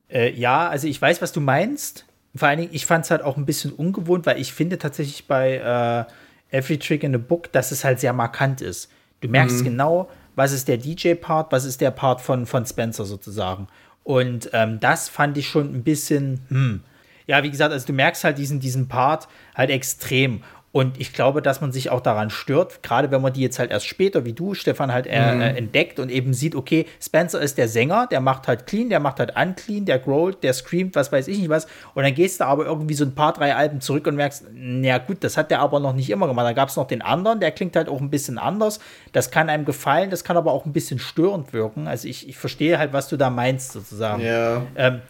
Äh, 0.10 0.32
ja, 0.34 0.70
also 0.70 0.88
ich 0.88 1.02
weiß, 1.02 1.22
was 1.22 1.32
du 1.32 1.42
meinst. 1.42 2.06
Vor 2.36 2.48
allen 2.48 2.60
Dingen, 2.60 2.74
ich 2.74 2.86
fand 2.86 3.06
es 3.06 3.12
halt 3.12 3.22
auch 3.22 3.36
ein 3.36 3.46
bisschen 3.46 3.72
ungewohnt, 3.72 4.26
weil 4.26 4.40
ich 4.40 4.54
finde 4.54 4.78
tatsächlich 4.78 5.28
bei 5.28 5.58
äh, 5.58 6.12
Every 6.52 6.78
Trick 6.78 7.04
in 7.04 7.12
the 7.12 7.18
Book, 7.18 7.52
dass 7.52 7.72
es 7.72 7.84
halt 7.84 8.00
sehr 8.00 8.14
markant 8.14 8.62
ist. 8.62 8.90
Du 9.22 9.28
merkst 9.28 9.62
mhm. 9.62 9.64
genau, 9.66 10.10
was 10.36 10.52
ist 10.52 10.68
der 10.68 10.78
DJ-Part, 10.78 11.52
was 11.52 11.66
ist 11.66 11.82
der 11.82 11.92
Part 11.92 12.22
von, 12.22 12.46
von 12.46 12.66
Spencer 12.66 13.06
sozusagen. 13.06 13.68
Und 14.04 14.50
ähm, 14.54 14.80
das 14.80 15.10
fand 15.10 15.38
ich 15.38 15.50
schon 15.50 15.74
ein 15.74 15.84
bisschen, 15.84 16.42
hm. 16.50 16.84
Ja, 17.26 17.44
wie 17.44 17.52
gesagt, 17.52 17.74
also 17.74 17.86
du 17.86 17.92
merkst 17.92 18.24
halt 18.24 18.38
diesen, 18.38 18.62
diesen 18.62 18.88
Part 18.88 19.28
halt 19.54 19.70
extrem. 19.70 20.44
Und 20.78 21.02
ich 21.02 21.12
glaube, 21.12 21.42
dass 21.42 21.60
man 21.60 21.72
sich 21.72 21.90
auch 21.90 22.02
daran 22.02 22.30
stört, 22.30 22.84
gerade 22.84 23.10
wenn 23.10 23.20
man 23.20 23.34
die 23.34 23.42
jetzt 23.42 23.58
halt 23.58 23.72
erst 23.72 23.88
später, 23.88 24.26
wie 24.26 24.34
du, 24.34 24.54
Stefan, 24.54 24.94
halt 24.94 25.08
äh, 25.08 25.34
mhm. 25.34 25.42
äh, 25.42 25.58
entdeckt 25.58 26.00
und 26.00 26.12
eben 26.12 26.36
sieht, 26.36 26.54
okay, 26.54 26.86
Spencer 27.02 27.42
ist 27.42 27.58
der 27.58 27.68
Sänger, 27.68 28.06
der 28.06 28.22
macht 28.22 28.48
halt 28.48 28.68
clean, 28.68 28.90
der 28.90 29.00
macht 29.00 29.18
halt 29.18 29.36
unclean, 29.36 29.86
der 29.86 29.98
growlt, 29.98 30.44
der 30.44 30.54
screamt, 30.54 30.96
was 30.96 31.12
weiß 31.12 31.30
ich 31.30 31.40
nicht 31.40 31.50
was. 31.50 31.66
Und 31.96 32.04
dann 32.04 32.14
gehst 32.14 32.42
du 32.42 32.46
aber 32.46 32.68
irgendwie 32.68 32.94
so 32.94 33.06
ein 33.06 33.16
paar, 33.16 33.34
drei 33.34 33.56
Alben 33.56 33.82
zurück 33.82 34.06
und 34.06 34.18
merkst, 34.18 34.46
na 34.54 35.00
gut, 35.00 35.24
das 35.24 35.36
hat 35.36 35.50
der 35.50 35.62
aber 35.62 35.80
noch 35.80 35.94
nicht 35.94 36.12
immer 36.12 36.28
gemacht. 36.28 36.46
Da 36.46 36.54
gab 36.54 36.70
es 36.70 36.76
noch 36.76 36.86
den 36.86 37.02
anderen, 37.02 37.40
der 37.40 37.50
klingt 37.50 37.76
halt 37.76 37.90
auch 37.90 38.00
ein 38.00 38.12
bisschen 38.12 38.38
anders. 38.38 38.80
Das 39.14 39.32
kann 39.32 39.50
einem 39.50 39.66
gefallen, 39.66 40.12
das 40.12 40.24
kann 40.24 40.38
aber 40.38 40.52
auch 40.52 40.68
ein 40.68 40.74
bisschen 40.74 41.00
störend 41.00 41.54
wirken. 41.54 41.88
Also 41.88 42.08
ich, 42.08 42.30
ich 42.30 42.38
verstehe 42.38 42.78
halt, 42.78 42.94
was 42.94 43.08
du 43.08 43.18
da 43.18 43.32
meinst, 43.32 43.72
sozusagen. 43.72 44.22
Ja. 44.22 44.62
Ähm, 44.76 45.02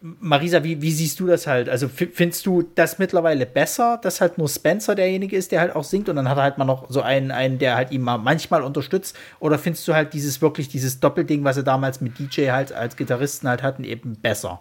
Marisa, 0.00 0.62
wie, 0.62 0.80
wie 0.80 0.92
siehst 0.92 1.18
du 1.18 1.26
das 1.26 1.48
halt? 1.48 1.68
Also 1.68 1.88
findest 1.88 2.46
du 2.46 2.62
das 2.62 3.00
mittlerweile 3.00 3.46
besser, 3.46 3.98
dass 4.00 4.20
halt 4.20 4.38
nur 4.38 4.48
Spencer 4.48 4.94
derjenige 4.94 5.36
ist, 5.36 5.50
der 5.50 5.60
halt 5.60 5.74
auch 5.74 5.82
singt 5.82 6.08
und 6.08 6.14
dann 6.14 6.28
hat 6.28 6.38
er 6.38 6.44
halt 6.44 6.58
mal 6.58 6.64
noch 6.64 6.88
so 6.88 7.02
einen, 7.02 7.32
einen, 7.32 7.58
der 7.58 7.74
halt 7.74 7.90
ihn 7.90 8.02
mal 8.02 8.18
manchmal 8.18 8.62
unterstützt? 8.62 9.16
Oder 9.40 9.58
findest 9.58 9.88
du 9.88 9.94
halt 9.94 10.12
dieses 10.12 10.40
wirklich, 10.40 10.68
dieses 10.68 11.00
Doppelding, 11.00 11.42
was 11.42 11.56
sie 11.56 11.64
damals 11.64 12.00
mit 12.00 12.16
DJ 12.18 12.50
halt 12.50 12.72
als 12.72 12.96
Gitarristen 12.96 13.48
halt 13.48 13.64
hatten, 13.64 13.82
eben 13.82 14.14
besser? 14.14 14.60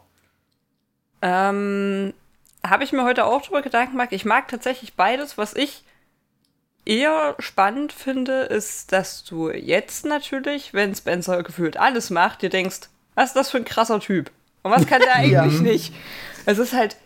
Ähm, 1.22 2.14
habe 2.66 2.84
ich 2.84 2.92
mir 2.92 3.04
heute 3.04 3.26
auch 3.26 3.44
drüber 3.44 3.62
Gedanken 3.62 3.92
gemacht. 3.92 4.12
Ich 4.12 4.26
mag 4.26 4.48
tatsächlich 4.48 4.96
beides. 4.96 5.38
Was 5.38 5.54
ich 5.54 5.84
eher 6.84 7.36
spannend 7.38 7.94
finde, 7.94 8.42
ist, 8.44 8.92
dass 8.92 9.24
du 9.24 9.52
jetzt 9.52 10.04
natürlich, 10.06 10.74
wenn 10.74 10.96
Spencer 10.96 11.44
gefühlt 11.44 11.78
alles 11.78 12.10
macht, 12.10 12.42
dir 12.42 12.50
denkst, 12.50 12.90
was 13.14 13.30
ist 13.30 13.36
das 13.36 13.52
für 13.52 13.58
ein 13.58 13.66
krasser 13.66 14.00
Typ? 14.00 14.32
Und 14.68 14.76
was 14.76 14.88
kann 14.88 15.02
der 15.02 15.16
eigentlich 15.16 15.62
nicht? 15.62 15.94
Es 16.46 16.58
ist 16.58 16.74
halt, 16.74 16.98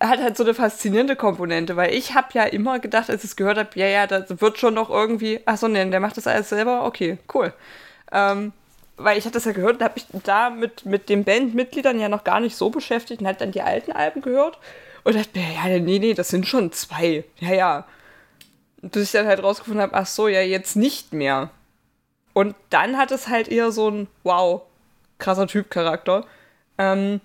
hat 0.00 0.20
halt 0.20 0.36
so 0.36 0.44
eine 0.44 0.54
faszinierende 0.54 1.16
Komponente, 1.16 1.76
weil 1.76 1.94
ich 1.94 2.14
habe 2.14 2.28
ja 2.32 2.44
immer 2.44 2.78
gedacht, 2.78 3.10
als 3.10 3.24
ich 3.24 3.30
es 3.30 3.36
gehört 3.36 3.58
habe, 3.58 3.70
ja, 3.74 3.86
ja, 3.86 4.06
das 4.06 4.40
wird 4.40 4.58
schon 4.58 4.74
noch 4.74 4.90
irgendwie, 4.90 5.40
ach 5.46 5.56
so, 5.56 5.68
nee, 5.68 5.84
der 5.88 6.00
macht 6.00 6.16
das 6.16 6.26
alles 6.26 6.48
selber, 6.48 6.84
okay, 6.84 7.18
cool. 7.32 7.52
Ähm, 8.12 8.52
weil 8.96 9.18
ich 9.18 9.24
hatte 9.24 9.34
das 9.34 9.44
ja 9.44 9.52
gehört 9.52 9.76
und 9.76 9.82
habe 9.82 9.94
mich 9.94 10.06
da 10.24 10.50
mit, 10.50 10.86
mit 10.86 11.08
den 11.08 11.24
Bandmitgliedern 11.24 11.98
ja 11.98 12.08
noch 12.08 12.24
gar 12.24 12.40
nicht 12.40 12.56
so 12.56 12.70
beschäftigt 12.70 13.20
und 13.20 13.26
halt 13.26 13.40
dann 13.40 13.52
die 13.52 13.62
alten 13.62 13.92
Alben 13.92 14.22
gehört 14.22 14.58
und 15.02 15.16
dachte 15.16 15.38
mir, 15.38 15.52
ja, 15.52 15.78
nee, 15.78 15.98
nee, 15.98 16.14
das 16.14 16.28
sind 16.28 16.46
schon 16.46 16.72
zwei. 16.72 17.24
Ja, 17.38 17.52
ja. 17.52 17.86
Bis 18.82 19.04
ich 19.04 19.12
dann 19.12 19.26
halt 19.26 19.42
rausgefunden 19.42 19.82
habe, 19.82 19.94
ach 19.94 20.06
so, 20.06 20.28
ja, 20.28 20.40
jetzt 20.40 20.76
nicht 20.76 21.12
mehr. 21.12 21.50
Und 22.32 22.54
dann 22.70 22.98
hat 22.98 23.10
es 23.10 23.28
halt 23.28 23.48
eher 23.48 23.70
so 23.70 23.88
ein, 23.88 24.08
wow, 24.22 24.62
krasser 25.18 25.46
Typ-Charakter. 25.46 26.26
Ähm, 26.78 27.20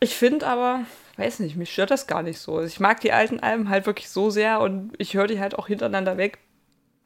ich 0.00 0.16
finde 0.16 0.46
aber, 0.46 0.84
weiß 1.16 1.40
nicht, 1.40 1.56
mich 1.56 1.72
stört 1.72 1.90
das 1.90 2.06
gar 2.06 2.22
nicht 2.22 2.38
so. 2.38 2.60
Ich 2.62 2.80
mag 2.80 3.00
die 3.00 3.12
alten 3.12 3.40
Alben 3.40 3.68
halt 3.68 3.86
wirklich 3.86 4.10
so 4.10 4.30
sehr 4.30 4.60
und 4.60 4.92
ich 4.98 5.14
höre 5.14 5.26
die 5.26 5.40
halt 5.40 5.54
auch 5.54 5.68
hintereinander 5.68 6.16
weg. 6.16 6.38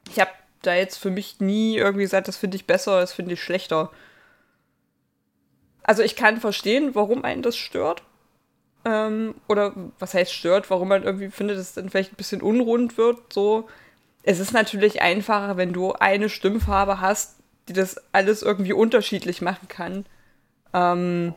Ich 0.09 0.19
habe 0.19 0.31
da 0.61 0.73
jetzt 0.73 0.97
für 0.97 1.11
mich 1.11 1.39
nie 1.39 1.77
irgendwie 1.77 2.03
gesagt, 2.03 2.27
das 2.27 2.37
finde 2.37 2.57
ich 2.57 2.65
besser, 2.65 2.99
das 2.99 3.13
finde 3.13 3.33
ich 3.33 3.43
schlechter. 3.43 3.91
Also 5.83 6.03
ich 6.03 6.15
kann 6.15 6.39
verstehen, 6.39 6.95
warum 6.95 7.23
einen 7.23 7.41
das 7.41 7.55
stört. 7.55 8.03
Ähm, 8.83 9.35
oder 9.47 9.73
was 9.99 10.13
heißt 10.13 10.33
stört, 10.33 10.69
warum 10.69 10.89
man 10.89 11.03
irgendwie 11.03 11.29
findet, 11.29 11.57
dass 11.57 11.67
es 11.67 11.73
dann 11.73 11.89
vielleicht 11.89 12.13
ein 12.13 12.17
bisschen 12.17 12.41
unrund 12.41 12.97
wird. 12.97 13.31
So. 13.31 13.67
Es 14.23 14.39
ist 14.39 14.53
natürlich 14.53 15.01
einfacher, 15.01 15.57
wenn 15.57 15.73
du 15.73 15.93
eine 15.93 16.29
Stimmfarbe 16.29 16.99
hast, 16.99 17.37
die 17.67 17.73
das 17.73 17.97
alles 18.13 18.43
irgendwie 18.43 18.73
unterschiedlich 18.73 19.41
machen 19.41 19.67
kann. 19.67 20.05
Ähm, 20.73 21.33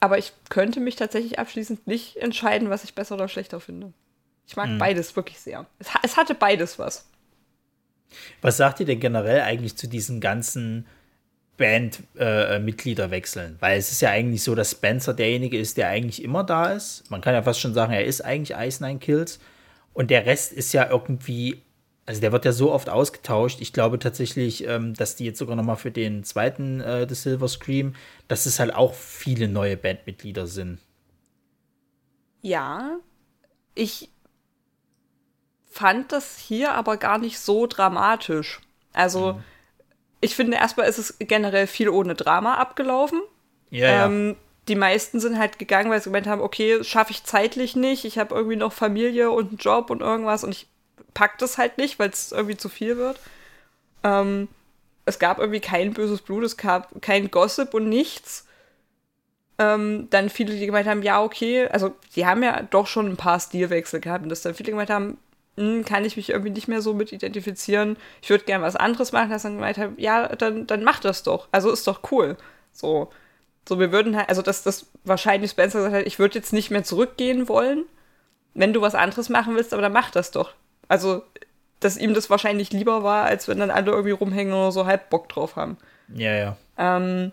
aber 0.00 0.18
ich 0.18 0.32
könnte 0.48 0.80
mich 0.80 0.96
tatsächlich 0.96 1.38
abschließend 1.38 1.86
nicht 1.86 2.16
entscheiden, 2.16 2.70
was 2.70 2.84
ich 2.84 2.94
besser 2.94 3.14
oder 3.14 3.28
schlechter 3.28 3.60
finde. 3.60 3.92
Ich 4.46 4.56
mag 4.56 4.68
mhm. 4.68 4.78
beides 4.78 5.16
wirklich 5.16 5.40
sehr. 5.40 5.66
Es, 5.78 5.88
es, 6.02 6.16
hatte 6.16 6.34
beides 6.34 6.78
was. 6.78 7.08
Was 8.42 8.56
sagt 8.56 8.80
ihr 8.80 8.86
denn 8.86 9.00
generell 9.00 9.40
eigentlich 9.40 9.76
zu 9.76 9.86
diesen 9.86 10.20
ganzen 10.20 10.86
Bandmitgliederwechseln? 11.56 13.56
Äh, 13.56 13.62
Weil 13.62 13.78
es 13.78 13.90
ist 13.90 14.02
ja 14.02 14.10
eigentlich 14.10 14.42
so, 14.42 14.54
dass 14.54 14.72
Spencer 14.72 15.14
derjenige 15.14 15.58
ist, 15.58 15.76
der 15.76 15.88
eigentlich 15.88 16.22
immer 16.22 16.44
da 16.44 16.72
ist. 16.72 17.10
Man 17.10 17.20
kann 17.20 17.34
ja 17.34 17.42
fast 17.42 17.60
schon 17.60 17.74
sagen, 17.74 17.92
er 17.92 18.04
ist 18.04 18.20
eigentlich 18.20 18.58
Ice 18.58 18.84
Nine 18.84 18.98
Kills. 18.98 19.38
Und 19.92 20.10
der 20.10 20.26
Rest 20.26 20.52
ist 20.52 20.72
ja 20.72 20.90
irgendwie 20.90 21.62
also 22.06 22.20
der 22.20 22.32
wird 22.32 22.44
ja 22.44 22.52
so 22.52 22.70
oft 22.72 22.90
ausgetauscht. 22.90 23.60
Ich 23.60 23.72
glaube 23.72 23.98
tatsächlich, 23.98 24.66
ähm, 24.66 24.94
dass 24.94 25.16
die 25.16 25.24
jetzt 25.24 25.38
sogar 25.38 25.56
noch 25.56 25.64
mal 25.64 25.76
für 25.76 25.90
den 25.90 26.22
zweiten 26.22 26.80
äh, 26.80 27.08
The 27.08 27.14
Silver 27.14 27.48
Scream, 27.48 27.94
dass 28.28 28.46
es 28.46 28.60
halt 28.60 28.74
auch 28.74 28.94
viele 28.94 29.48
neue 29.48 29.76
Bandmitglieder 29.76 30.46
sind. 30.46 30.80
Ja, 32.42 32.98
ich 33.74 34.10
fand 35.70 36.12
das 36.12 36.38
hier 36.38 36.72
aber 36.72 36.98
gar 36.98 37.18
nicht 37.18 37.38
so 37.38 37.66
dramatisch. 37.66 38.60
Also, 38.92 39.32
mhm. 39.32 39.44
ich 40.20 40.36
finde 40.36 40.58
erstmal 40.58 40.88
ist 40.88 40.98
es 40.98 41.16
generell 41.18 41.66
viel 41.66 41.88
ohne 41.88 42.14
Drama 42.14 42.56
abgelaufen. 42.56 43.22
Ja, 43.70 44.06
ähm, 44.06 44.28
ja. 44.28 44.36
Die 44.68 44.76
meisten 44.76 45.20
sind 45.20 45.38
halt 45.38 45.58
gegangen, 45.58 45.90
weil 45.90 46.00
sie 46.00 46.10
gemeint 46.10 46.26
haben, 46.26 46.40
okay, 46.40 46.84
schaffe 46.84 47.12
ich 47.12 47.24
zeitlich 47.24 47.76
nicht, 47.76 48.04
ich 48.04 48.18
habe 48.18 48.34
irgendwie 48.34 48.56
noch 48.56 48.72
Familie 48.72 49.30
und 49.30 49.48
einen 49.48 49.58
Job 49.58 49.90
und 49.90 50.00
irgendwas 50.00 50.44
und 50.44 50.52
ich 50.52 50.68
packt 51.14 51.42
es 51.42 51.58
halt 51.58 51.78
nicht, 51.78 51.98
weil 51.98 52.10
es 52.10 52.32
irgendwie 52.32 52.56
zu 52.56 52.68
viel 52.68 52.96
wird. 52.96 53.18
Ähm, 54.02 54.48
es 55.06 55.18
gab 55.18 55.38
irgendwie 55.38 55.60
kein 55.60 55.92
böses 55.92 56.22
Blut, 56.22 56.44
es 56.44 56.56
gab 56.56 57.00
kein 57.02 57.30
Gossip 57.30 57.74
und 57.74 57.88
nichts. 57.88 58.46
Ähm, 59.58 60.08
dann 60.10 60.30
viele, 60.30 60.54
die 60.54 60.66
gemeint 60.66 60.88
haben, 60.88 61.02
ja, 61.02 61.22
okay, 61.22 61.68
also 61.68 61.94
die 62.16 62.26
haben 62.26 62.42
ja 62.42 62.62
doch 62.62 62.86
schon 62.86 63.06
ein 63.06 63.16
paar 63.16 63.38
Stilwechsel 63.38 64.00
gehabt 64.00 64.24
und 64.24 64.28
dass 64.28 64.42
dann 64.42 64.54
viele 64.54 64.72
gemeint 64.72 64.90
haben, 64.90 65.18
hm, 65.56 65.84
kann 65.84 66.04
ich 66.04 66.16
mich 66.16 66.30
irgendwie 66.30 66.50
nicht 66.50 66.66
mehr 66.68 66.82
so 66.82 66.94
mit 66.94 67.12
identifizieren. 67.12 67.96
Ich 68.22 68.30
würde 68.30 68.44
gerne 68.44 68.64
was 68.64 68.76
anderes 68.76 69.12
machen, 69.12 69.30
dass 69.30 69.42
dann 69.42 69.54
gemeint 69.54 69.78
haben, 69.78 69.94
ja, 69.98 70.28
dann, 70.28 70.66
dann 70.66 70.82
mach 70.82 70.98
das 70.98 71.22
doch. 71.22 71.48
Also 71.52 71.70
ist 71.70 71.86
doch 71.86 72.00
cool. 72.10 72.36
So. 72.72 73.10
So, 73.68 73.78
wir 73.78 73.92
würden 73.92 74.16
halt, 74.16 74.28
also 74.28 74.42
dass 74.42 74.62
das 74.62 74.86
wahrscheinlich 75.04 75.52
Spencer 75.52 75.78
gesagt 75.78 75.94
hat, 75.94 76.06
ich 76.06 76.18
würde 76.18 76.34
jetzt 76.34 76.52
nicht 76.52 76.70
mehr 76.70 76.84
zurückgehen 76.84 77.48
wollen. 77.48 77.84
Wenn 78.54 78.72
du 78.72 78.80
was 78.82 78.94
anderes 78.94 79.28
machen 79.30 79.56
willst, 79.56 79.72
aber 79.72 79.82
dann 79.82 79.92
mach 79.92 80.10
das 80.10 80.30
doch. 80.32 80.52
Also, 80.88 81.22
dass 81.80 81.96
ihm 81.96 82.14
das 82.14 82.30
wahrscheinlich 82.30 82.72
lieber 82.72 83.02
war, 83.02 83.24
als 83.24 83.48
wenn 83.48 83.58
dann 83.58 83.70
alle 83.70 83.90
irgendwie 83.90 84.12
rumhängen 84.12 84.52
oder 84.52 84.72
so 84.72 84.86
halb 84.86 85.10
Bock 85.10 85.28
drauf 85.28 85.56
haben. 85.56 85.76
Ja, 86.14 86.34
ja. 86.34 86.56
Ähm, 86.78 87.32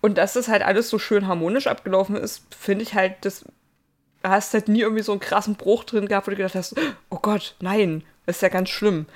und 0.00 0.18
dass 0.18 0.32
das 0.32 0.48
halt 0.48 0.62
alles 0.62 0.88
so 0.88 0.98
schön 0.98 1.26
harmonisch 1.26 1.66
abgelaufen 1.66 2.16
ist, 2.16 2.42
finde 2.54 2.82
ich 2.82 2.94
halt, 2.94 3.16
das 3.22 3.44
hast 4.22 4.54
halt 4.54 4.68
nie 4.68 4.80
irgendwie 4.80 5.02
so 5.02 5.12
einen 5.12 5.20
krassen 5.20 5.56
Bruch 5.56 5.84
drin 5.84 6.08
gehabt, 6.08 6.26
wo 6.26 6.30
du 6.30 6.36
gedacht 6.36 6.54
hast, 6.54 6.74
oh 7.10 7.18
Gott, 7.20 7.54
nein, 7.60 8.02
das 8.26 8.36
ist 8.36 8.42
ja 8.42 8.48
ganz 8.48 8.70
schlimm. 8.70 9.06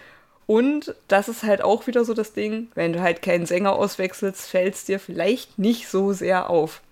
Und 0.46 0.94
das 1.08 1.28
ist 1.28 1.42
halt 1.42 1.62
auch 1.62 1.86
wieder 1.86 2.04
so 2.04 2.12
das 2.12 2.34
Ding, 2.34 2.68
wenn 2.74 2.92
du 2.92 3.00
halt 3.00 3.22
keinen 3.22 3.46
Sänger 3.46 3.72
auswechselst, 3.72 4.46
fällt 4.46 4.74
es 4.74 4.84
dir 4.84 5.00
vielleicht 5.00 5.58
nicht 5.58 5.88
so 5.88 6.12
sehr 6.12 6.50
auf. 6.50 6.82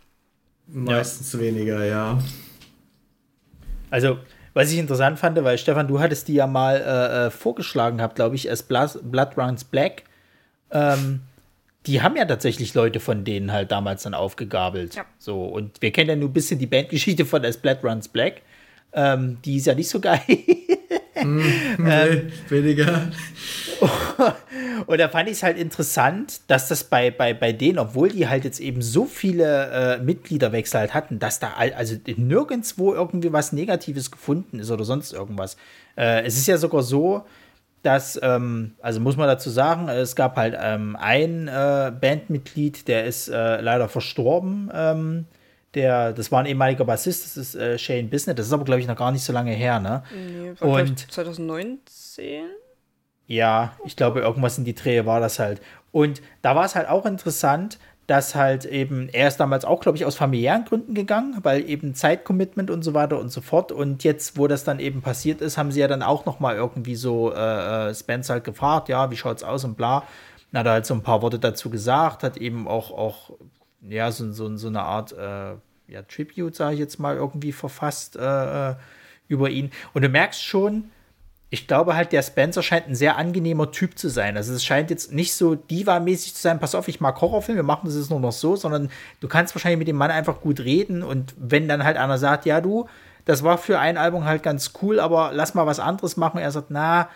Meistens 0.66 1.32
ja. 1.34 1.40
weniger, 1.40 1.84
ja. 1.84 2.18
Also, 3.90 4.18
was 4.54 4.70
ich 4.72 4.78
interessant 4.78 5.18
fand, 5.18 5.42
weil 5.42 5.58
Stefan, 5.58 5.88
du 5.88 6.00
hattest 6.00 6.28
die 6.28 6.34
ja 6.34 6.46
mal 6.46 6.76
äh, 6.76 7.26
äh 7.26 7.30
vorgeschlagen 7.30 7.98
gehabt, 7.98 8.16
glaube 8.16 8.34
ich, 8.36 8.48
als 8.50 8.62
Blood, 8.62 8.98
Blood 9.02 9.36
Runs 9.36 9.64
Black. 9.64 10.04
Ähm, 10.70 11.20
die 11.86 12.00
haben 12.00 12.16
ja 12.16 12.24
tatsächlich 12.24 12.74
Leute 12.74 13.00
von 13.00 13.24
denen 13.24 13.52
halt 13.52 13.72
damals 13.72 14.04
dann 14.04 14.14
aufgegabelt. 14.14 14.94
Ja. 14.94 15.04
So, 15.18 15.44
und 15.44 15.82
wir 15.82 15.90
kennen 15.90 16.10
ja 16.10 16.16
nur 16.16 16.28
ein 16.28 16.32
bisschen 16.32 16.58
die 16.58 16.66
Bandgeschichte 16.66 17.24
von 17.24 17.44
As 17.44 17.56
Blood 17.56 17.78
Runs 17.82 18.08
Black. 18.08 18.42
Ähm, 18.92 19.38
die 19.44 19.56
ist 19.56 19.66
ja 19.66 19.74
nicht 19.74 19.88
so 19.88 20.00
geil. 20.00 20.20
mm, 21.22 21.40
nee, 21.78 22.22
weniger. 22.48 23.10
Und 24.86 24.98
da 24.98 25.08
fand 25.08 25.28
ich 25.28 25.36
es 25.36 25.42
halt 25.42 25.58
interessant, 25.58 26.40
dass 26.48 26.68
das 26.68 26.84
bei, 26.84 27.10
bei, 27.10 27.34
bei 27.34 27.52
denen, 27.52 27.78
obwohl 27.78 28.10
die 28.10 28.28
halt 28.28 28.44
jetzt 28.44 28.60
eben 28.60 28.82
so 28.82 29.06
viele 29.06 29.98
äh, 29.98 30.02
Mitgliederwechsel 30.02 30.80
halt 30.80 30.94
hatten, 30.94 31.18
dass 31.18 31.40
da 31.40 31.52
also 31.54 31.96
nirgendwo 32.16 32.92
irgendwie 32.92 33.32
was 33.32 33.52
Negatives 33.52 34.10
gefunden 34.10 34.58
ist 34.58 34.70
oder 34.70 34.84
sonst 34.84 35.12
irgendwas. 35.12 35.56
Äh, 35.96 36.22
es 36.24 36.36
ist 36.36 36.46
ja 36.46 36.58
sogar 36.58 36.82
so, 36.82 37.24
dass, 37.82 38.18
ähm, 38.22 38.74
also 38.80 39.00
muss 39.00 39.16
man 39.16 39.26
dazu 39.26 39.50
sagen, 39.50 39.88
es 39.88 40.14
gab 40.14 40.36
halt 40.36 40.56
ähm, 40.60 40.96
ein 40.96 41.48
äh, 41.48 41.92
Bandmitglied, 42.00 42.86
der 42.88 43.04
ist 43.04 43.28
äh, 43.28 43.60
leider 43.60 43.88
verstorben. 43.88 44.70
Der, 45.74 46.12
das 46.12 46.30
war 46.30 46.40
ein 46.40 46.46
ehemaliger 46.46 46.84
Bassist, 46.84 47.24
das 47.24 47.36
ist 47.36 47.54
äh, 47.54 47.78
Shane 47.78 48.10
Bisnet, 48.10 48.38
das 48.38 48.46
ist 48.46 48.52
aber, 48.52 48.64
glaube 48.64 48.80
ich, 48.80 48.86
noch 48.86 48.96
gar 48.96 49.10
nicht 49.10 49.24
so 49.24 49.32
lange 49.32 49.52
her, 49.52 49.80
ne? 49.80 50.02
Nee, 50.14 50.52
war 50.58 50.68
Und 50.68 51.10
2019? 51.10 52.44
Ja, 53.26 53.74
ich 53.84 53.96
glaube, 53.96 54.20
irgendwas 54.20 54.58
in 54.58 54.64
die 54.64 54.74
Drehe 54.74 55.06
war 55.06 55.20
das 55.20 55.38
halt. 55.38 55.62
Und 55.90 56.20
da 56.42 56.54
war 56.54 56.66
es 56.66 56.74
halt 56.74 56.88
auch 56.88 57.06
interessant, 57.06 57.78
dass 58.06 58.34
halt 58.34 58.64
eben, 58.64 59.08
er 59.10 59.28
ist 59.28 59.38
damals 59.38 59.64
auch, 59.64 59.80
glaube 59.80 59.96
ich, 59.96 60.04
aus 60.04 60.16
familiären 60.16 60.64
Gründen 60.64 60.92
gegangen, 60.92 61.38
weil 61.42 61.68
eben 61.68 61.94
Zeitcommitment 61.94 62.70
und 62.70 62.82
so 62.82 62.94
weiter 62.94 63.18
und 63.18 63.30
so 63.30 63.40
fort. 63.40 63.70
Und 63.70 64.02
jetzt, 64.04 64.36
wo 64.36 64.48
das 64.48 64.64
dann 64.64 64.80
eben 64.80 65.02
passiert 65.02 65.40
ist, 65.40 65.56
haben 65.56 65.70
sie 65.70 65.80
ja 65.80 65.88
dann 65.88 66.02
auch 66.02 66.26
noch 66.26 66.40
mal 66.40 66.56
irgendwie 66.56 66.96
so 66.96 67.32
äh, 67.32 67.88
äh 67.88 67.94
Spence 67.94 68.30
halt 68.30 68.44
gefragt, 68.44 68.88
ja, 68.88 69.10
wie 69.10 69.16
schaut's 69.16 69.44
aus 69.44 69.64
und 69.64 69.76
bla. 69.76 70.02
Dann 70.50 70.60
hat 70.60 70.66
er 70.66 70.72
halt 70.72 70.86
so 70.86 70.94
ein 70.94 71.02
paar 71.02 71.22
Worte 71.22 71.38
dazu 71.38 71.70
gesagt, 71.70 72.22
hat 72.22 72.36
eben 72.36 72.68
auch, 72.68 72.90
auch 72.90 73.30
ja, 73.88 74.10
so, 74.10 74.30
so, 74.32 74.56
so 74.56 74.68
eine 74.68 74.82
Art 74.82 75.12
äh, 75.12 75.54
ja, 75.88 76.02
Tribute, 76.08 76.54
sage 76.54 76.74
ich 76.74 76.80
jetzt 76.80 76.98
mal, 76.98 77.16
irgendwie 77.16 77.52
verfasst 77.52 78.16
äh, 78.16 78.70
äh 78.70 78.74
über 79.28 79.48
ihn. 79.48 79.70
Und 79.94 80.02
du 80.02 80.10
merkst 80.10 80.42
schon, 80.42 80.90
ich 81.48 81.66
glaube 81.66 81.96
halt, 81.96 82.12
der 82.12 82.22
Spencer 82.22 82.62
scheint 82.62 82.88
ein 82.88 82.94
sehr 82.94 83.16
angenehmer 83.16 83.70
Typ 83.70 83.98
zu 83.98 84.08
sein. 84.08 84.36
Also 84.36 84.52
es 84.52 84.64
scheint 84.64 84.90
jetzt 84.90 85.12
nicht 85.12 85.34
so 85.34 85.54
diva-mäßig 85.54 86.34
zu 86.34 86.40
sein, 86.40 86.60
pass 86.60 86.74
auf, 86.74 86.88
ich 86.88 87.00
mag 87.00 87.20
Horrorfilme, 87.20 87.60
wir 87.60 87.62
machen 87.62 87.86
das 87.86 87.96
jetzt 87.96 88.10
nur 88.10 88.20
noch 88.20 88.32
so, 88.32 88.56
sondern 88.56 88.90
du 89.20 89.28
kannst 89.28 89.54
wahrscheinlich 89.54 89.78
mit 89.78 89.88
dem 89.88 89.96
Mann 89.96 90.10
einfach 90.10 90.40
gut 90.40 90.60
reden 90.60 91.02
und 91.02 91.34
wenn 91.38 91.68
dann 91.68 91.84
halt 91.84 91.96
einer 91.96 92.18
sagt, 92.18 92.46
ja 92.46 92.60
du, 92.60 92.88
das 93.24 93.42
war 93.42 93.58
für 93.58 93.78
ein 93.78 93.98
Album 93.98 94.24
halt 94.24 94.42
ganz 94.42 94.72
cool, 94.82 94.98
aber 94.98 95.30
lass 95.34 95.54
mal 95.54 95.66
was 95.66 95.78
anderes 95.78 96.16
machen. 96.16 96.38
Er 96.40 96.50
sagt, 96.50 96.70
na, 96.70 97.08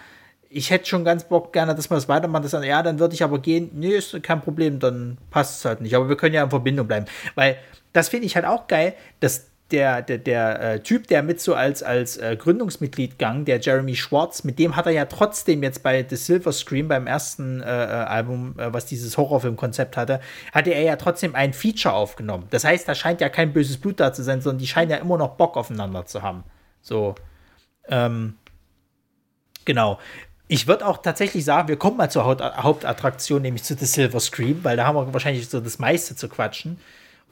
ich 0.57 0.71
hätte 0.71 0.87
schon 0.87 1.05
ganz 1.05 1.25
Bock 1.25 1.53
gerne, 1.53 1.75
dass 1.75 1.91
wir 1.91 1.97
das 1.97 2.09
weitermachen. 2.09 2.43
Das 2.43 2.53
dann, 2.53 2.63
ja, 2.63 2.83
dann 2.83 2.99
würde 2.99 3.15
ich 3.15 3.23
aber 3.23 3.39
gehen. 3.41 3.71
Nee, 3.75 3.91
ist 3.91 4.23
kein 4.23 4.41
Problem, 4.41 4.79
dann 4.79 5.19
passt 5.31 5.59
es 5.59 5.65
halt 5.67 5.83
nicht. 5.83 5.95
Aber 5.95 6.09
wir 6.09 6.17
können 6.17 6.35
ja 6.35 6.43
in 6.43 6.51
Verbindung 6.51 6.87
bleiben. 6.87 7.05
Weil 7.35 7.59
das 7.93 8.09
finde 8.09 8.27
ich 8.27 8.37
halt 8.37 8.47
auch 8.47 8.67
geil, 8.67 8.95
dass 9.21 9.49
der, 9.71 10.01
der, 10.01 10.17
der 10.17 10.61
äh, 10.61 10.81
Typ, 10.81 11.09
der 11.09 11.23
mit 11.23 11.41
so 11.41 11.55
als, 11.55 11.83
als 11.83 12.17
äh, 12.17 12.37
Gründungsmitglied 12.37 13.19
gang, 13.19 13.45
der 13.45 13.61
Jeremy 13.61 13.97
Schwartz, 13.97 14.45
mit 14.45 14.59
dem 14.59 14.77
hat 14.77 14.87
er 14.87 14.93
ja 14.93 15.05
trotzdem 15.05 15.63
jetzt 15.63 15.83
bei 15.83 16.07
The 16.09 16.17
Silver 16.17 16.53
Screen, 16.53 16.89
beim 16.89 17.07
ersten 17.07 17.61
äh, 17.61 17.65
äh 17.65 17.89
Album, 18.05 18.55
äh, 18.59 18.73
was 18.73 18.87
dieses 18.87 19.19
Horrorfilm-Konzept 19.19 19.97
hatte, 19.97 20.21
hatte 20.53 20.71
er 20.71 20.83
ja 20.83 20.97
trotzdem 20.97 21.35
ein 21.35 21.53
Feature 21.53 21.95
aufgenommen. 21.95 22.47
Das 22.51 22.65
heißt, 22.65 22.89
da 22.89 22.95
scheint 22.95 23.21
ja 23.21 23.29
kein 23.29 23.53
böses 23.53 23.77
Blut 23.77 24.01
da 24.01 24.13
zu 24.13 24.23
sein, 24.23 24.41
sondern 24.41 24.59
die 24.59 24.69
scheinen 24.69 24.91
ja 24.91 24.99
immer 24.99 25.19
noch 25.19 25.37
Bock 25.37 25.57
aufeinander 25.57 26.07
zu 26.07 26.23
haben. 26.23 26.45
So. 26.81 27.15
Ähm, 27.89 28.37
genau. 29.65 29.99
Ich 30.49 30.69
würde 30.69 30.87
auch 30.87 30.99
tatsächlich 30.99 31.45
sagen, 31.45 31.69
wir 31.69 31.77
kommen 31.77 31.97
mal 31.97 32.11
zur 32.11 32.25
Hauptattraktion, 32.25 33.43
nämlich 33.43 33.65
zu 33.65 33.75
The 33.75 33.85
Silver 33.85 34.21
Screen, 34.21 34.63
weil 34.63 34.77
da 34.77 34.87
haben 34.87 34.97
wir 34.97 35.13
wahrscheinlich 35.13 35.49
so 35.49 35.61
das 35.61 35.79
meiste 35.79 36.15
zu 36.15 36.29
quatschen. 36.29 36.79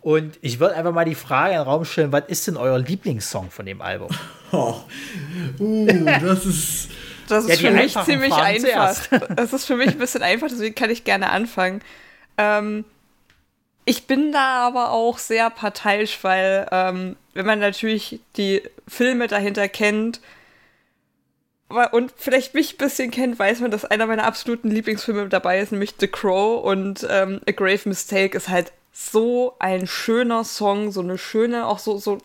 Und 0.01 0.39
ich 0.43 0.61
würde 0.61 0.75
einfach 0.75 0.93
mal 0.93 1.05
die 1.05 1.15
Frage 1.15 1.53
in 1.53 1.61
den 1.61 1.67
Raum 1.67 1.85
stellen: 1.85 2.13
Was 2.13 2.25
ist 2.27 2.47
denn 2.47 2.57
euer 2.57 2.79
Lieblingssong 2.79 3.51
von 3.51 3.67
dem 3.67 3.81
Album? 3.81 4.09
Oh. 4.53 4.77
Uh, 5.59 5.87
das 6.05 6.47
ist. 6.47 6.89
Das 7.27 7.47
ist 7.47 7.63
ja, 7.63 7.71
für 7.71 7.75
mich 7.75 7.97
ziemlich 8.05 8.33
Fragen 8.33 8.65
einfach. 8.65 8.93
Zuerst. 9.03 9.11
Das 9.37 9.53
ist 9.53 9.65
für 9.65 9.77
mich 9.77 9.89
ein 9.89 9.99
bisschen 9.99 10.23
einfach, 10.23 10.49
deswegen 10.49 10.75
kann 10.75 10.91
ich 10.91 11.05
gerne 11.05 11.31
anfangen. 11.31 11.81
Ähm, 12.37 12.85
ich 13.85 14.07
bin 14.07 14.31
da 14.31 14.67
aber 14.67 14.91
auch 14.91 15.19
sehr 15.19 15.51
parteiisch, 15.51 16.19
weil 16.23 16.69
ähm, 16.71 17.17
wenn 17.33 17.47
man 17.47 17.59
natürlich 17.59 18.21
die 18.37 18.63
Filme 18.87 19.27
dahinter 19.27 19.69
kennt 19.69 20.21
und 21.69 22.13
vielleicht 22.17 22.55
mich 22.55 22.75
ein 22.75 22.79
bisschen 22.79 23.11
kennt, 23.11 23.39
weiß 23.39 23.61
man, 23.61 23.71
dass 23.71 23.85
einer 23.85 24.07
meiner 24.07 24.25
absoluten 24.25 24.71
Lieblingsfilme 24.71 25.29
dabei 25.29 25.61
ist, 25.61 25.73
nämlich 25.73 25.95
The 25.99 26.09
Crow 26.09 26.63
und 26.63 27.07
ähm, 27.11 27.41
A 27.49 27.53
Grave 27.53 27.89
Mistake 27.89 28.37
ist 28.37 28.49
halt 28.49 28.73
so 28.93 29.57
ein 29.59 29.87
schöner 29.87 30.45
Song, 30.45 30.93
so 30.93 31.01
eine 31.01 31.19
schöne, 31.19 31.67
auch 31.67 31.79
so, 31.81 31.99
so 31.99 32.19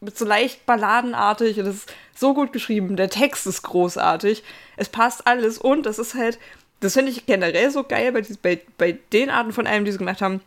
mit 0.00 0.16
so 0.18 0.24
leicht 0.24 0.66
balladenartig 0.66 1.60
und 1.60 1.66
es 1.66 1.76
ist 1.76 1.92
so 2.16 2.34
gut 2.34 2.52
geschrieben. 2.52 2.96
Der 2.96 3.10
Text 3.10 3.46
ist 3.46 3.62
großartig. 3.62 4.42
Es 4.76 4.88
passt 4.88 5.26
alles 5.26 5.58
und 5.58 5.84
das 5.84 5.98
ist 5.98 6.14
halt, 6.14 6.38
das 6.80 6.94
finde 6.94 7.12
ich 7.12 7.26
generell 7.26 7.70
so 7.70 7.84
geil 7.84 8.12
bei, 8.12 8.22
bei, 8.42 8.60
bei 8.78 8.98
den 9.12 9.30
Arten 9.30 9.52
von 9.52 9.66
Alben, 9.66 9.84
die 9.84 9.92
sie 9.92 9.98
gemacht 9.98 10.22
haben. 10.22 10.40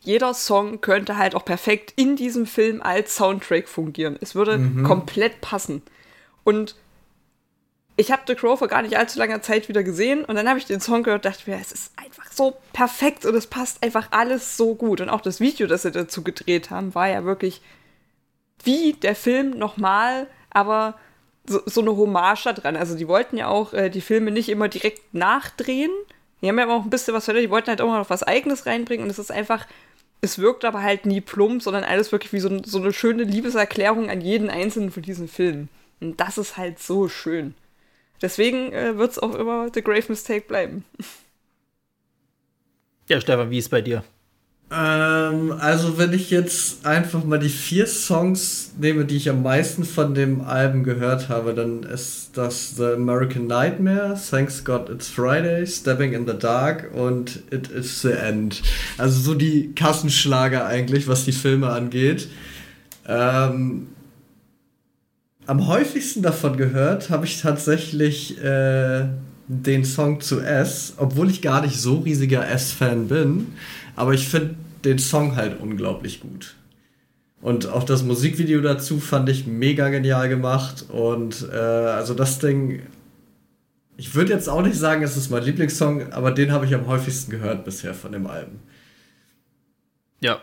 Jeder 0.00 0.34
Song 0.34 0.80
könnte 0.80 1.16
halt 1.16 1.36
auch 1.36 1.44
perfekt 1.44 1.92
in 1.94 2.16
diesem 2.16 2.44
Film 2.44 2.82
als 2.82 3.14
Soundtrack 3.14 3.68
fungieren. 3.68 4.18
Es 4.20 4.34
würde 4.34 4.58
mhm. 4.58 4.82
komplett 4.82 5.40
passen. 5.40 5.82
Und 6.42 6.74
ich 8.02 8.10
habe 8.10 8.22
The 8.26 8.34
Crow 8.34 8.58
vor 8.58 8.66
gar 8.66 8.82
nicht 8.82 8.98
allzu 8.98 9.18
langer 9.20 9.42
Zeit 9.42 9.68
wieder 9.68 9.84
gesehen 9.84 10.24
und 10.24 10.34
dann 10.34 10.48
habe 10.48 10.58
ich 10.58 10.66
den 10.66 10.80
Song 10.80 11.04
gehört 11.04 11.24
und 11.24 11.32
dachte 11.32 11.48
mir, 11.48 11.56
es 11.60 11.70
ist 11.70 11.92
einfach 11.96 12.30
so 12.32 12.56
perfekt 12.72 13.24
und 13.24 13.36
es 13.36 13.46
passt 13.46 13.80
einfach 13.82 14.08
alles 14.10 14.56
so 14.56 14.74
gut. 14.74 15.00
Und 15.00 15.08
auch 15.08 15.20
das 15.20 15.38
Video, 15.38 15.68
das 15.68 15.82
sie 15.82 15.92
dazu 15.92 16.24
gedreht 16.24 16.70
haben, 16.70 16.96
war 16.96 17.08
ja 17.08 17.24
wirklich 17.24 17.62
wie 18.64 18.94
der 18.94 19.14
Film 19.14 19.50
nochmal, 19.50 20.26
aber 20.50 20.98
so, 21.48 21.60
so 21.64 21.80
eine 21.80 21.96
Hommage 21.96 22.42
da 22.44 22.52
dran. 22.52 22.76
Also 22.76 22.96
die 22.96 23.06
wollten 23.06 23.36
ja 23.36 23.46
auch 23.46 23.72
äh, 23.72 23.88
die 23.88 24.00
Filme 24.00 24.32
nicht 24.32 24.48
immer 24.48 24.68
direkt 24.68 25.14
nachdrehen. 25.14 25.92
Die 26.40 26.48
haben 26.48 26.58
ja 26.58 26.68
auch 26.68 26.82
ein 26.82 26.90
bisschen 26.90 27.14
was 27.14 27.26
verändert, 27.26 27.46
die 27.46 27.50
wollten 27.50 27.68
halt 27.68 27.78
immer 27.78 27.98
noch 27.98 28.10
was 28.10 28.24
Eigenes 28.24 28.66
reinbringen 28.66 29.04
und 29.04 29.10
es 29.10 29.20
ist 29.20 29.30
einfach, 29.30 29.64
es 30.22 30.40
wirkt 30.40 30.64
aber 30.64 30.82
halt 30.82 31.06
nie 31.06 31.20
plump, 31.20 31.62
sondern 31.62 31.84
alles 31.84 32.10
wirklich 32.10 32.32
wie 32.32 32.40
so, 32.40 32.50
so 32.64 32.78
eine 32.78 32.92
schöne 32.92 33.22
Liebeserklärung 33.22 34.10
an 34.10 34.20
jeden 34.20 34.50
einzelnen 34.50 34.90
von 34.90 35.04
diesen 35.04 35.28
Filmen. 35.28 35.68
Und 36.00 36.20
das 36.20 36.36
ist 36.36 36.56
halt 36.56 36.80
so 36.80 37.08
schön. 37.08 37.54
Deswegen 38.22 38.72
äh, 38.72 38.96
wird 38.96 39.10
es 39.10 39.18
auch 39.18 39.34
immer 39.34 39.68
The 39.74 39.82
Grave 39.82 40.04
Mistake 40.08 40.46
bleiben. 40.46 40.84
Ja, 43.08 43.20
Stefan, 43.20 43.50
wie 43.50 43.58
ist 43.58 43.68
bei 43.68 43.82
dir? 43.82 44.04
Ähm, 44.74 45.52
also, 45.58 45.98
wenn 45.98 46.14
ich 46.14 46.30
jetzt 46.30 46.86
einfach 46.86 47.24
mal 47.24 47.38
die 47.38 47.50
vier 47.50 47.86
Songs 47.86 48.72
nehme, 48.78 49.04
die 49.04 49.16
ich 49.16 49.28
am 49.28 49.42
meisten 49.42 49.84
von 49.84 50.14
dem 50.14 50.40
Album 50.40 50.82
gehört 50.82 51.28
habe, 51.28 51.52
dann 51.52 51.82
ist 51.82 52.30
das 52.34 52.76
The 52.76 52.94
American 52.94 53.46
Nightmare, 53.46 54.18
Thanks 54.30 54.64
God 54.64 54.88
It's 54.88 55.08
Friday, 55.08 55.66
Stepping 55.66 56.14
in 56.14 56.26
the 56.26 56.38
Dark 56.38 56.90
und 56.94 57.42
It 57.50 57.68
Is 57.68 58.00
the 58.00 58.12
End. 58.12 58.62
Also 58.96 59.20
so 59.20 59.34
die 59.34 59.74
Kassenschlager 59.74 60.64
eigentlich, 60.64 61.06
was 61.06 61.26
die 61.26 61.32
Filme 61.32 61.68
angeht. 61.68 62.28
Ähm, 63.06 63.88
am 65.46 65.66
häufigsten 65.66 66.22
davon 66.22 66.56
gehört 66.56 67.10
habe 67.10 67.26
ich 67.26 67.40
tatsächlich 67.40 68.42
äh, 68.42 69.06
den 69.48 69.84
Song 69.84 70.20
zu 70.20 70.40
S, 70.40 70.94
obwohl 70.96 71.30
ich 71.30 71.42
gar 71.42 71.62
nicht 71.62 71.78
so 71.78 71.98
riesiger 71.98 72.48
S-Fan 72.48 73.08
bin. 73.08 73.54
Aber 73.96 74.14
ich 74.14 74.28
finde 74.28 74.54
den 74.84 74.98
Song 74.98 75.36
halt 75.36 75.60
unglaublich 75.60 76.20
gut. 76.20 76.54
Und 77.40 77.66
auch 77.66 77.82
das 77.82 78.04
Musikvideo 78.04 78.60
dazu 78.60 79.00
fand 79.00 79.28
ich 79.28 79.46
mega 79.46 79.88
genial 79.88 80.28
gemacht. 80.28 80.84
Und 80.88 81.48
äh, 81.52 81.56
also 81.56 82.14
das 82.14 82.38
Ding, 82.38 82.82
ich 83.96 84.14
würde 84.14 84.32
jetzt 84.32 84.48
auch 84.48 84.62
nicht 84.62 84.76
sagen, 84.76 85.02
es 85.02 85.16
ist 85.16 85.30
mein 85.30 85.42
Lieblingssong, 85.42 86.12
aber 86.12 86.30
den 86.30 86.52
habe 86.52 86.66
ich 86.66 86.74
am 86.74 86.86
häufigsten 86.86 87.32
gehört 87.32 87.64
bisher 87.64 87.94
von 87.94 88.12
dem 88.12 88.28
Album. 88.28 88.60
Ja, 90.20 90.40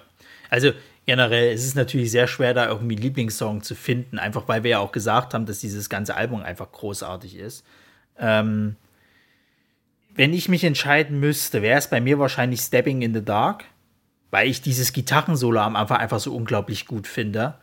also 0.49 0.71
generell 1.09 1.51
ist 1.51 1.65
es 1.65 1.73
natürlich 1.73 2.11
sehr 2.11 2.27
schwer, 2.27 2.53
da 2.53 2.67
irgendwie 2.67 2.93
Lieblingssong 2.93 3.63
zu 3.63 3.73
finden, 3.73 4.19
einfach 4.19 4.47
weil 4.47 4.61
wir 4.61 4.69
ja 4.69 4.79
auch 4.79 4.91
gesagt 4.91 5.33
haben, 5.33 5.47
dass 5.47 5.57
dieses 5.57 5.89
ganze 5.89 6.15
Album 6.15 6.43
einfach 6.43 6.71
großartig 6.71 7.35
ist. 7.35 7.65
Ähm, 8.19 8.75
wenn 10.13 10.35
ich 10.35 10.49
mich 10.49 10.63
entscheiden 10.63 11.19
müsste, 11.19 11.63
wäre 11.63 11.79
es 11.79 11.89
bei 11.89 11.99
mir 11.99 12.19
wahrscheinlich 12.19 12.59
Stepping 12.59 13.01
in 13.01 13.15
the 13.15 13.25
Dark, 13.25 13.65
weil 14.29 14.47
ich 14.47 14.61
dieses 14.61 14.93
Gitarrensolo 14.93 15.59
am 15.61 15.75
Anfang 15.75 15.97
einfach 15.97 16.19
so 16.19 16.35
unglaublich 16.35 16.85
gut 16.85 17.07
finde. 17.07 17.55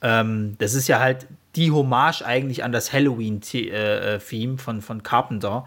Ähm, 0.00 0.54
das 0.56 0.72
ist 0.72 0.88
ja 0.88 0.98
halt 0.98 1.26
die 1.56 1.72
Hommage 1.72 2.22
eigentlich 2.22 2.64
an 2.64 2.72
das 2.72 2.90
Halloween-Theme 2.90 4.56
von, 4.56 4.80
von 4.80 5.02
Carpenter. 5.02 5.66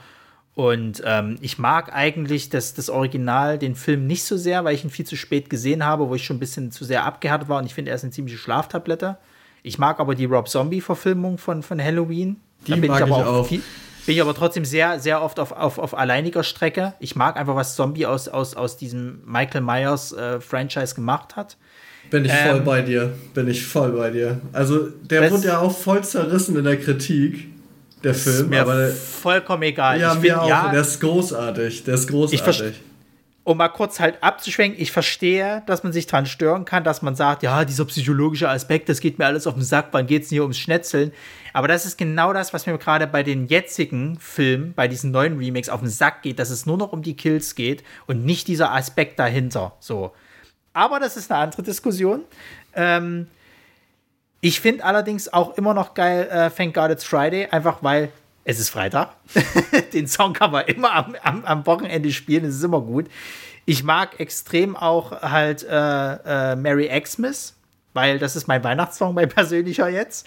Und 0.57 1.03
ähm, 1.05 1.37
ich 1.41 1.59
mag 1.59 1.93
eigentlich 1.93 2.49
das, 2.49 2.73
das 2.73 2.89
Original, 2.89 3.59
den 3.59 3.75
Film 3.75 4.07
nicht 4.07 4.23
so 4.23 4.37
sehr, 4.37 4.65
weil 4.65 4.73
ich 4.73 4.83
ihn 4.83 4.89
viel 4.89 5.05
zu 5.05 5.15
spät 5.15 5.51
gesehen 5.51 5.85
habe, 5.85 6.09
wo 6.09 6.15
ich 6.15 6.25
schon 6.25 6.37
ein 6.37 6.39
bisschen 6.39 6.71
zu 6.71 6.83
sehr 6.83 7.05
abgehärtet 7.05 7.47
war. 7.47 7.59
Und 7.59 7.67
ich 7.67 7.75
finde, 7.75 7.91
er 7.91 7.95
ist 7.95 8.01
eine 8.03 8.11
ziemliche 8.11 8.39
Schlaftablette. 8.39 9.17
Ich 9.61 9.77
mag 9.77 9.99
aber 9.99 10.15
die 10.15 10.25
Rob 10.25 10.49
Zombie-Verfilmung 10.49 11.37
von, 11.37 11.61
von 11.61 11.79
Halloween. 11.79 12.37
Die 12.65 12.75
mag 12.75 13.01
ich, 13.01 13.05
ich 13.05 13.13
auch. 13.13 13.45
Viel, 13.45 13.61
bin 14.07 14.15
ich 14.15 14.21
aber 14.21 14.33
trotzdem 14.33 14.65
sehr, 14.65 14.99
sehr 14.99 15.21
oft 15.21 15.39
auf, 15.39 15.51
auf, 15.51 15.77
auf 15.77 15.95
alleiniger 15.95 16.41
Strecke. 16.41 16.95
Ich 16.99 17.15
mag 17.15 17.37
einfach, 17.37 17.55
was 17.55 17.75
Zombie 17.75 18.07
aus, 18.07 18.27
aus, 18.27 18.55
aus 18.55 18.77
diesem 18.77 19.21
Michael 19.27 19.61
Myers 19.61 20.11
äh, 20.13 20.41
Franchise 20.41 20.95
gemacht 20.95 21.35
hat. 21.35 21.55
Bin 22.09 22.25
ich 22.25 22.31
ähm, 22.31 22.49
voll 22.49 22.61
bei 22.61 22.81
dir. 22.81 23.13
Bin 23.35 23.47
ich 23.47 23.63
voll 23.63 23.91
bei 23.91 24.09
dir. 24.09 24.41
Also, 24.53 24.87
der 24.87 25.29
wurde 25.29 25.49
ja 25.49 25.59
auch 25.59 25.77
voll 25.77 26.03
zerrissen 26.03 26.57
in 26.57 26.63
der 26.63 26.77
Kritik 26.77 27.47
der 28.03 28.13
Film. 28.13 28.35
Ist 28.35 28.49
mir 28.49 28.61
aber 28.61 28.89
vollkommen 28.89 29.63
egal. 29.63 29.99
Ja, 29.99 30.13
ich 30.13 30.19
mir 30.19 30.29
find, 30.29 30.37
auch. 30.39 30.49
Ja, 30.49 30.71
der 30.71 30.81
ist 30.81 30.99
großartig. 30.99 31.83
Der 31.83 31.95
ist 31.95 32.07
großartig. 32.07 32.75
Um 33.43 33.57
mal 33.57 33.69
kurz 33.69 34.01
halt 34.01 34.21
abzuschwenken, 34.21 34.81
ich 34.81 34.91
verstehe, 34.91 35.63
dass 35.67 35.81
man 35.81 35.93
sich 35.93 36.05
dran 36.05 36.25
stören 36.25 36.65
kann, 36.65 36.83
dass 36.83 37.01
man 37.01 37.15
sagt, 37.15 37.43
ja, 37.43 37.63
dieser 37.63 37.85
psychologische 37.85 38.49
Aspekt, 38.49 38.89
das 38.89 38.99
geht 38.99 39.19
mir 39.19 39.25
alles 39.25 39.47
auf 39.47 39.53
den 39.53 39.63
Sack, 39.63 39.87
wann 39.91 40.05
geht 40.05 40.23
es 40.23 40.29
hier 40.29 40.41
ums 40.41 40.57
Schnetzeln? 40.57 41.13
Aber 41.53 41.69
das 41.69 41.85
ist 41.85 41.97
genau 41.97 42.33
das, 42.33 42.53
was 42.53 42.65
mir 42.65 42.77
gerade 42.77 43.07
bei 43.07 43.23
den 43.23 43.47
jetzigen 43.47 44.19
Filmen, 44.19 44.73
bei 44.73 44.89
diesen 44.89 45.11
neuen 45.11 45.37
Remakes 45.37 45.69
auf 45.69 45.79
den 45.79 45.89
Sack 45.89 46.23
geht, 46.23 46.39
dass 46.39 46.49
es 46.49 46.65
nur 46.65 46.77
noch 46.77 46.91
um 46.91 47.03
die 47.03 47.15
Kills 47.15 47.55
geht 47.55 47.85
und 48.05 48.25
nicht 48.25 48.49
dieser 48.49 48.73
Aspekt 48.73 49.17
dahinter. 49.17 49.77
So. 49.79 50.11
Aber 50.73 50.99
das 50.99 51.15
ist 51.15 51.31
eine 51.31 51.39
andere 51.39 51.63
Diskussion. 51.63 52.25
Ähm, 52.75 53.27
ich 54.41 54.59
finde 54.59 54.83
allerdings 54.83 55.31
auch 55.31 55.57
immer 55.57 55.73
noch 55.73 55.93
geil 55.93 56.27
äh, 56.31 56.49
Thank 56.49 56.75
God 56.75 56.91
It's 56.91 57.03
Friday, 57.03 57.47
einfach 57.49 57.79
weil 57.81 58.09
es 58.43 58.59
ist 58.59 58.69
Freitag. 58.69 59.09
Den 59.93 60.07
Song 60.07 60.33
kann 60.33 60.51
man 60.51 60.65
immer 60.67 60.93
am, 60.93 61.15
am, 61.21 61.43
am 61.43 61.65
Wochenende 61.65 62.11
spielen, 62.11 62.45
es 62.45 62.55
ist 62.55 62.63
immer 62.63 62.81
gut. 62.81 63.07
Ich 63.65 63.83
mag 63.83 64.19
extrem 64.19 64.77
auch 64.77 65.21
halt 65.21 65.63
äh, 65.63 66.51
äh, 66.53 66.55
Merry 66.55 66.87
Xmas, 67.01 67.55
weil 67.93 68.19
das 68.19 68.37
ist 68.37 68.47
mein 68.47 68.63
Weihnachtssong, 68.63 69.13
mein 69.13 69.27
persönlicher 69.27 69.89
jetzt. 69.89 70.25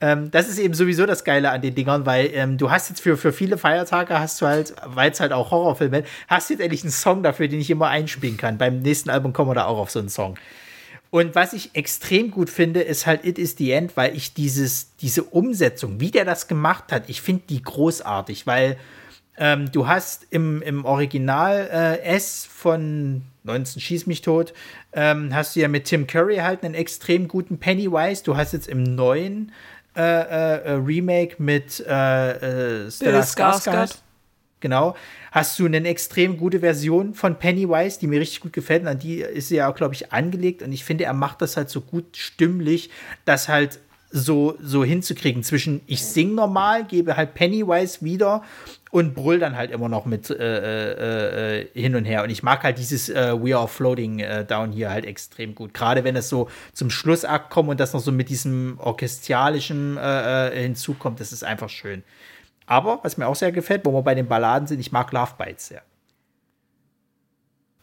Ähm, 0.00 0.30
das 0.30 0.48
ist 0.48 0.58
eben 0.58 0.74
sowieso 0.74 1.06
das 1.06 1.24
Geile 1.24 1.50
an 1.50 1.62
den 1.62 1.74
Dingern, 1.74 2.04
weil 2.04 2.30
ähm, 2.34 2.58
du 2.58 2.70
hast 2.70 2.90
jetzt 2.90 3.00
für, 3.00 3.16
für 3.16 3.32
viele 3.32 3.56
Feiertage 3.56 4.18
hast 4.18 4.40
du 4.40 4.46
halt, 4.46 4.74
weil 4.84 5.10
es 5.10 5.20
halt 5.20 5.32
auch 5.32 5.50
Horrorfilme 5.50 6.04
hast 6.28 6.50
jetzt 6.50 6.60
endlich 6.60 6.82
einen 6.82 6.92
Song 6.92 7.22
dafür, 7.22 7.48
den 7.48 7.60
ich 7.60 7.70
immer 7.70 7.88
einspielen 7.88 8.36
kann. 8.36 8.58
Beim 8.58 8.80
nächsten 8.80 9.08
Album 9.10 9.32
kommen 9.32 9.50
wir 9.50 9.54
da 9.54 9.64
auch 9.64 9.78
auf 9.78 9.90
so 9.90 9.98
einen 9.98 10.10
Song. 10.10 10.36
Und 11.10 11.34
was 11.34 11.52
ich 11.52 11.74
extrem 11.74 12.30
gut 12.30 12.50
finde, 12.50 12.80
ist 12.82 13.06
halt 13.06 13.24
It 13.24 13.38
is 13.38 13.56
the 13.56 13.70
End, 13.70 13.96
weil 13.96 14.16
ich 14.16 14.34
dieses, 14.34 14.96
diese 14.96 15.22
Umsetzung, 15.22 16.00
wie 16.00 16.10
der 16.10 16.24
das 16.24 16.48
gemacht 16.48 16.92
hat, 16.92 17.08
ich 17.08 17.20
finde 17.20 17.44
die 17.48 17.62
großartig, 17.62 18.46
weil 18.46 18.76
ähm, 19.38 19.70
du 19.70 19.86
hast 19.86 20.26
im, 20.30 20.62
im 20.62 20.84
Original 20.84 21.68
äh, 21.72 22.02
S 22.02 22.46
von 22.50 23.22
19 23.44 23.80
Schieß 23.80 24.06
mich 24.06 24.22
tot, 24.22 24.52
ähm, 24.92 25.34
hast 25.34 25.54
du 25.54 25.60
ja 25.60 25.68
mit 25.68 25.84
Tim 25.84 26.06
Curry 26.06 26.36
halt 26.36 26.64
einen 26.64 26.74
extrem 26.74 27.28
guten 27.28 27.58
Pennywise. 27.58 28.24
Du 28.24 28.36
hast 28.36 28.52
jetzt 28.52 28.66
im 28.66 28.82
neuen 28.82 29.52
äh, 29.94 30.00
äh, 30.00 30.62
äh 30.64 30.72
Remake 30.72 31.36
mit 31.38 31.80
äh, 31.86 32.84
äh 32.86 32.90
Stella 32.90 33.20
Skarsgård 33.20 33.98
genau, 34.60 34.96
hast 35.32 35.58
du 35.58 35.66
eine 35.66 35.86
extrem 35.86 36.36
gute 36.36 36.60
Version 36.60 37.14
von 37.14 37.38
Pennywise, 37.38 37.98
die 37.98 38.06
mir 38.06 38.20
richtig 38.20 38.40
gut 38.40 38.52
gefällt. 38.52 38.82
Und 38.82 38.88
an 38.88 38.98
die 38.98 39.20
ist 39.20 39.48
sie 39.48 39.56
ja 39.56 39.70
auch, 39.70 39.74
glaube 39.74 39.94
ich, 39.94 40.12
angelegt. 40.12 40.62
Und 40.62 40.72
ich 40.72 40.84
finde, 40.84 41.04
er 41.04 41.14
macht 41.14 41.42
das 41.42 41.56
halt 41.56 41.70
so 41.70 41.80
gut 41.80 42.16
stimmlich, 42.16 42.90
dass 43.24 43.48
halt 43.48 43.80
so, 44.10 44.56
so 44.60 44.84
hinzukriegen 44.84 45.42
zwischen 45.42 45.80
ich 45.86 46.04
sing 46.04 46.34
normal, 46.34 46.84
gebe 46.84 47.16
halt 47.16 47.34
Pennywise 47.34 48.04
wieder 48.04 48.42
und 48.90 49.14
brüll 49.14 49.38
dann 49.38 49.56
halt 49.56 49.70
immer 49.72 49.88
noch 49.88 50.06
mit 50.06 50.30
äh, 50.30 50.34
äh, 50.36 51.60
äh 51.60 51.68
hin 51.74 51.96
und 51.96 52.04
her. 52.04 52.22
Und 52.22 52.30
ich 52.30 52.42
mag 52.42 52.62
halt 52.62 52.78
dieses 52.78 53.08
äh, 53.08 53.34
We 53.34 53.56
Are 53.56 53.68
Floating 53.68 54.20
äh, 54.20 54.44
Down 54.44 54.72
hier 54.72 54.90
halt 54.90 55.04
extrem 55.04 55.54
gut. 55.54 55.74
Gerade 55.74 56.04
wenn 56.04 56.16
es 56.16 56.28
so 56.28 56.48
zum 56.72 56.88
Schlussakt 56.88 57.50
kommt 57.50 57.68
und 57.68 57.80
das 57.80 57.92
noch 57.92 58.00
so 58.00 58.12
mit 58.12 58.28
diesem 58.28 58.78
orchestralischen 58.78 59.96
äh, 59.98 60.50
hinzukommt, 60.54 61.20
das 61.20 61.32
ist 61.32 61.44
einfach 61.44 61.68
schön. 61.68 62.02
Aber, 62.66 63.00
was 63.02 63.16
mir 63.16 63.26
auch 63.26 63.36
sehr 63.36 63.52
gefällt, 63.52 63.84
wo 63.84 63.92
wir 63.92 64.02
bei 64.02 64.14
den 64.14 64.26
Balladen 64.26 64.66
sind, 64.66 64.80
ich 64.80 64.92
mag 64.92 65.12
Love 65.12 65.32
Bites 65.38 65.68
sehr. 65.68 65.82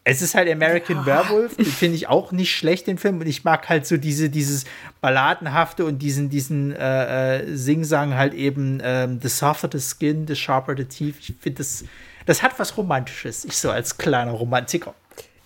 Es 0.06 0.20
ist 0.20 0.34
halt 0.34 0.50
American 0.50 0.98
ja. 0.98 1.06
Werewolf, 1.06 1.54
finde 1.56 1.96
ich 1.96 2.08
auch 2.08 2.30
nicht 2.30 2.54
schlecht, 2.54 2.86
den 2.86 2.98
Film. 2.98 3.20
Und 3.20 3.26
ich 3.26 3.42
mag 3.42 3.66
halt 3.70 3.86
so 3.86 3.96
diese, 3.96 4.28
dieses 4.28 4.66
Balladenhafte 5.00 5.86
und 5.86 6.00
diesen, 6.00 6.28
diesen 6.28 6.72
äh, 6.72 7.38
äh, 7.38 7.56
Singsang 7.56 8.14
halt 8.14 8.34
eben 8.34 8.80
ähm, 8.84 9.18
The 9.22 9.28
softer 9.28 9.70
the 9.72 9.80
skin, 9.80 10.26
the 10.26 10.36
sharper 10.36 10.76
the 10.76 10.84
teeth. 10.84 11.16
Ich 11.20 11.34
finde, 11.40 11.58
das, 11.58 11.84
das 12.26 12.42
hat 12.42 12.58
was 12.58 12.76
Romantisches. 12.76 13.46
Ich 13.46 13.56
so 13.56 13.70
als 13.70 13.96
kleiner 13.96 14.32
Romantiker. 14.32 14.94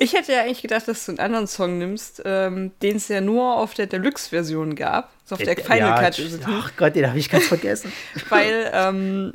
Ich 0.00 0.12
hätte 0.12 0.32
ja 0.32 0.42
eigentlich 0.42 0.62
gedacht, 0.62 0.86
dass 0.86 1.04
du 1.04 1.12
einen 1.12 1.18
anderen 1.18 1.48
Song 1.48 1.76
nimmst, 1.76 2.22
ähm, 2.24 2.70
den 2.82 2.96
es 2.96 3.08
ja 3.08 3.20
nur 3.20 3.56
auf 3.56 3.74
der 3.74 3.86
Deluxe-Version 3.86 4.76
gab. 4.76 5.10
So 5.24 5.34
auf 5.34 5.42
der 5.42 5.56
Final 5.56 5.78
ja, 5.78 6.00
Cut. 6.00 6.22
Ach 6.46 6.72
Gott, 6.76 6.94
den 6.94 7.08
habe 7.08 7.18
ich 7.18 7.28
ganz 7.28 7.48
vergessen. 7.48 7.92
Weil, 8.28 8.70
ähm, 8.72 9.32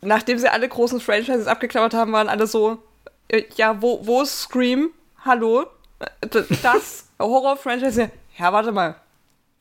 nachdem 0.00 0.38
sie 0.38 0.50
alle 0.50 0.68
großen 0.68 1.00
Franchises 1.00 1.46
abgeklappert 1.46 1.94
haben, 1.94 2.12
waren 2.12 2.28
alle 2.28 2.48
so, 2.48 2.82
äh, 3.28 3.44
ja, 3.54 3.80
wo, 3.80 4.04
wo 4.04 4.22
ist 4.22 4.40
Scream? 4.40 4.90
Hallo? 5.24 5.66
Äh, 6.00 6.28
das 6.62 7.06
Horror-Franchise? 7.20 8.10
Ja, 8.38 8.52
warte 8.52 8.72
mal. 8.72 8.96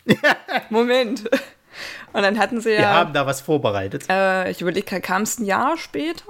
Moment. 0.72 1.30
Und 2.12 2.24
dann 2.24 2.40
hatten 2.40 2.60
sie 2.60 2.72
ja. 2.72 2.80
Wir 2.80 2.90
haben 2.90 3.14
da 3.14 3.28
was 3.28 3.42
vorbereitet. 3.42 4.06
Äh, 4.10 4.50
ich 4.50 4.62
überlege, 4.62 5.00
kam 5.00 5.22
es 5.22 5.38
ein 5.38 5.46
Jahr 5.46 5.78
später? 5.78 6.24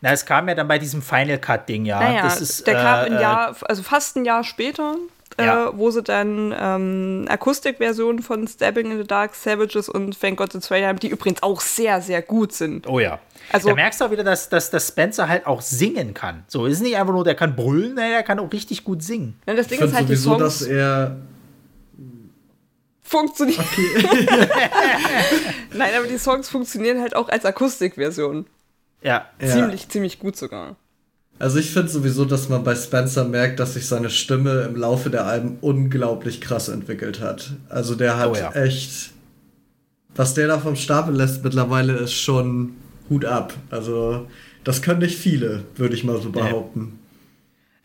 Na, 0.00 0.12
es 0.12 0.26
kam 0.26 0.48
ja 0.48 0.54
dann 0.54 0.68
bei 0.68 0.78
diesem 0.78 1.02
Final 1.02 1.38
Cut-Ding, 1.38 1.84
ja. 1.84 1.98
Naja, 1.98 2.22
das 2.22 2.40
ist, 2.40 2.66
der 2.66 2.74
kam 2.74 3.04
ein 3.06 3.16
äh, 3.16 3.22
Jahr, 3.22 3.56
also 3.62 3.82
fast 3.82 4.16
ein 4.16 4.24
Jahr 4.24 4.44
später, 4.44 4.96
äh, 5.38 5.46
ja. 5.46 5.68
äh, 5.68 5.78
wo 5.78 5.90
sie 5.90 6.02
dann 6.02 6.54
ähm, 6.58 7.26
Akustikversionen 7.28 8.22
von 8.22 8.46
Stabbing 8.46 8.90
in 8.92 8.98
the 8.98 9.06
Dark, 9.06 9.34
Savages 9.34 9.88
und 9.88 10.18
Thank 10.20 10.38
God 10.38 10.54
It's 10.54 10.68
Friday 10.68 10.86
haben, 10.86 10.98
die 10.98 11.08
übrigens 11.08 11.42
auch 11.42 11.60
sehr, 11.60 12.00
sehr 12.02 12.22
gut 12.22 12.52
sind. 12.52 12.86
Oh 12.86 13.00
ja. 13.00 13.18
Also, 13.52 13.68
da 13.68 13.74
merkst 13.74 14.00
du 14.00 14.04
auch 14.06 14.10
wieder, 14.10 14.24
dass, 14.24 14.48
dass, 14.48 14.70
dass 14.70 14.88
Spencer 14.88 15.28
halt 15.28 15.46
auch 15.46 15.60
singen 15.60 16.14
kann. 16.14 16.44
So, 16.48 16.66
ist 16.66 16.80
nicht 16.82 16.96
einfach 16.96 17.12
nur, 17.12 17.24
der 17.24 17.34
kann 17.34 17.54
brüllen, 17.54 17.96
der 17.96 18.22
kann 18.22 18.38
auch 18.38 18.52
richtig 18.52 18.84
gut 18.84 19.02
singen. 19.02 19.38
Ja, 19.46 19.54
das 19.54 19.68
Ding 19.68 19.80
ist 19.80 19.94
halt 19.94 20.08
sowieso, 20.08 20.34
die 20.34 20.40
Songs 20.40 20.58
dass 20.58 20.66
er 20.66 21.16
funktioniert. 23.02 23.60
Okay. 23.60 24.06
Nein, 25.72 25.90
aber 25.96 26.06
die 26.06 26.18
Songs 26.18 26.48
funktionieren 26.48 27.00
halt 27.00 27.14
auch 27.14 27.28
als 27.28 27.44
Akustikversion. 27.44 28.46
Ja. 29.02 29.26
Ziemlich, 29.38 29.82
ja. 29.82 29.88
ziemlich 29.88 30.18
gut 30.18 30.36
sogar. 30.36 30.76
Also 31.38 31.58
ich 31.58 31.70
finde 31.70 31.88
sowieso, 31.88 32.24
dass 32.24 32.48
man 32.48 32.64
bei 32.64 32.74
Spencer 32.74 33.24
merkt, 33.24 33.60
dass 33.60 33.74
sich 33.74 33.86
seine 33.86 34.08
Stimme 34.08 34.62
im 34.62 34.76
Laufe 34.76 35.10
der 35.10 35.26
Alben 35.26 35.58
unglaublich 35.60 36.40
krass 36.40 36.68
entwickelt 36.68 37.20
hat. 37.20 37.52
Also 37.68 37.94
der 37.94 38.16
hat 38.16 38.28
oh 38.28 38.34
ja. 38.34 38.52
echt. 38.52 39.10
Was 40.14 40.32
der 40.32 40.48
da 40.48 40.58
vom 40.58 40.76
Stapel 40.76 41.14
lässt 41.14 41.44
mittlerweile 41.44 41.92
ist 41.92 42.14
schon 42.14 42.74
Hut 43.10 43.26
ab. 43.26 43.52
Also 43.70 44.26
das 44.64 44.80
können 44.80 45.00
nicht 45.00 45.18
viele, 45.18 45.64
würde 45.76 45.94
ich 45.94 46.04
mal 46.04 46.20
so 46.20 46.30
behaupten. 46.30 46.98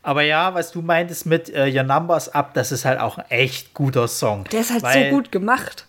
Aber 0.01 0.23
ja, 0.23 0.53
was 0.53 0.71
du 0.71 0.81
meintest 0.81 1.25
mit 1.25 1.53
äh, 1.53 1.71
Your 1.75 1.83
Numbers 1.83 2.29
Up, 2.29 2.53
das 2.53 2.71
ist 2.71 2.85
halt 2.85 2.99
auch 2.99 3.17
ein 3.17 3.25
echt 3.29 3.73
guter 3.73 4.07
Song. 4.07 4.45
Der 4.45 4.61
ist 4.61 4.71
halt 4.71 4.81
so 4.81 5.15
gut 5.15 5.31
gemacht. 5.31 5.87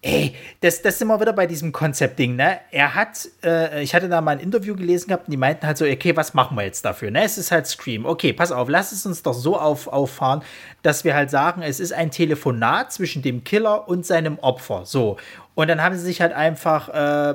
Ey, 0.00 0.36
das, 0.60 0.80
das 0.80 0.96
sind 0.98 1.08
wir 1.08 1.20
wieder 1.20 1.32
bei 1.32 1.48
diesem 1.48 1.72
Konzeptding, 1.72 2.36
ne? 2.36 2.60
Er 2.70 2.94
hat, 2.94 3.28
äh, 3.42 3.82
ich 3.82 3.96
hatte 3.96 4.08
da 4.08 4.20
mal 4.20 4.32
ein 4.32 4.38
Interview 4.40 4.76
gelesen 4.76 5.08
gehabt 5.08 5.26
und 5.26 5.32
die 5.32 5.36
meinten 5.36 5.66
halt 5.66 5.76
so, 5.76 5.84
okay, 5.84 6.14
was 6.14 6.34
machen 6.34 6.56
wir 6.56 6.62
jetzt 6.62 6.84
dafür, 6.84 7.10
ne? 7.10 7.24
Es 7.24 7.36
ist 7.36 7.50
halt 7.50 7.66
Scream. 7.66 8.06
Okay, 8.06 8.32
pass 8.32 8.52
auf, 8.52 8.68
lass 8.68 8.92
es 8.92 9.04
uns 9.06 9.24
doch 9.24 9.34
so 9.34 9.58
auf, 9.58 9.88
auffahren, 9.88 10.42
dass 10.82 11.02
wir 11.02 11.16
halt 11.16 11.30
sagen, 11.30 11.62
es 11.62 11.80
ist 11.80 11.92
ein 11.92 12.12
Telefonat 12.12 12.92
zwischen 12.92 13.22
dem 13.22 13.42
Killer 13.42 13.88
und 13.88 14.06
seinem 14.06 14.38
Opfer. 14.38 14.86
So. 14.86 15.16
Und 15.56 15.66
dann 15.66 15.82
haben 15.82 15.96
sie 15.96 16.04
sich 16.04 16.20
halt 16.20 16.32
einfach, 16.32 16.88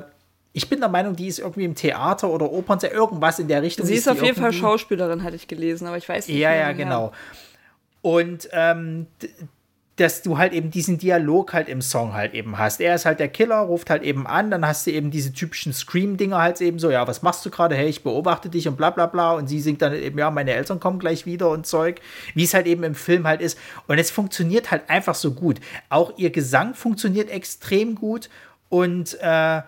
ich 0.54 0.70
bin 0.70 0.80
der 0.80 0.88
Meinung, 0.88 1.16
die 1.16 1.26
ist 1.26 1.40
irgendwie 1.40 1.64
im 1.64 1.74
Theater 1.74 2.30
oder 2.30 2.50
Opern, 2.50 2.78
irgendwas 2.80 3.40
in 3.40 3.48
der 3.48 3.60
Richtung. 3.60 3.84
Sie 3.84 3.94
ist, 3.94 4.08
auf 4.08 4.22
jeden 4.22 4.40
Fall 4.40 4.54
Schauspielerin, 4.54 5.22
hatte 5.22 5.36
ich 5.36 5.48
gelesen, 5.48 5.86
aber 5.86 5.98
ich 5.98 6.08
weiß 6.08 6.28
nicht. 6.28 6.38
Ja, 6.38 6.54
ja, 6.54 6.72
genau. 6.72 7.12
Und 8.00 8.48
ähm, 8.52 9.06
dass 9.96 10.22
du 10.22 10.38
halt 10.38 10.52
eben 10.52 10.70
diesen 10.70 10.98
Dialog 10.98 11.52
halt 11.52 11.68
im 11.68 11.80
Song 11.80 12.14
halt 12.14 12.34
eben 12.34 12.58
hast. 12.58 12.80
Er 12.80 12.96
ist 12.96 13.06
halt 13.06 13.20
der 13.20 13.28
Killer, 13.28 13.58
ruft 13.58 13.90
halt 13.90 14.02
eben 14.02 14.26
an, 14.26 14.50
dann 14.50 14.66
hast 14.66 14.86
du 14.86 14.90
eben 14.90 15.12
diese 15.12 15.32
typischen 15.32 15.72
Scream-Dinger 15.72 16.38
halt 16.38 16.60
eben 16.60 16.80
so, 16.80 16.90
ja, 16.90 17.06
was 17.06 17.22
machst 17.22 17.46
du 17.46 17.50
gerade? 17.50 17.76
Hey, 17.76 17.88
ich 17.88 18.02
beobachte 18.02 18.48
dich 18.48 18.66
und 18.66 18.76
bla 18.76 18.90
bla 18.90 19.06
bla. 19.06 19.32
Und 19.34 19.46
sie 19.46 19.60
singt 19.60 19.82
dann 19.82 19.94
eben, 19.94 20.18
ja, 20.18 20.32
meine 20.32 20.52
Eltern 20.52 20.80
kommen 20.80 20.98
gleich 20.98 21.26
wieder 21.26 21.48
und 21.50 21.66
Zeug, 21.66 22.00
wie 22.34 22.42
es 22.42 22.54
halt 22.54 22.66
eben 22.66 22.82
im 22.82 22.96
Film 22.96 23.24
halt 23.26 23.40
ist. 23.40 23.56
Und 23.86 23.98
es 23.98 24.10
funktioniert 24.10 24.72
halt 24.72 24.90
einfach 24.90 25.14
so 25.14 25.32
gut. 25.32 25.60
Auch 25.90 26.18
ihr 26.18 26.30
Gesang 26.30 26.74
funktioniert 26.74 27.30
extrem 27.30 27.94
gut 27.94 28.30
und 28.70 29.16
äh, 29.20 29.62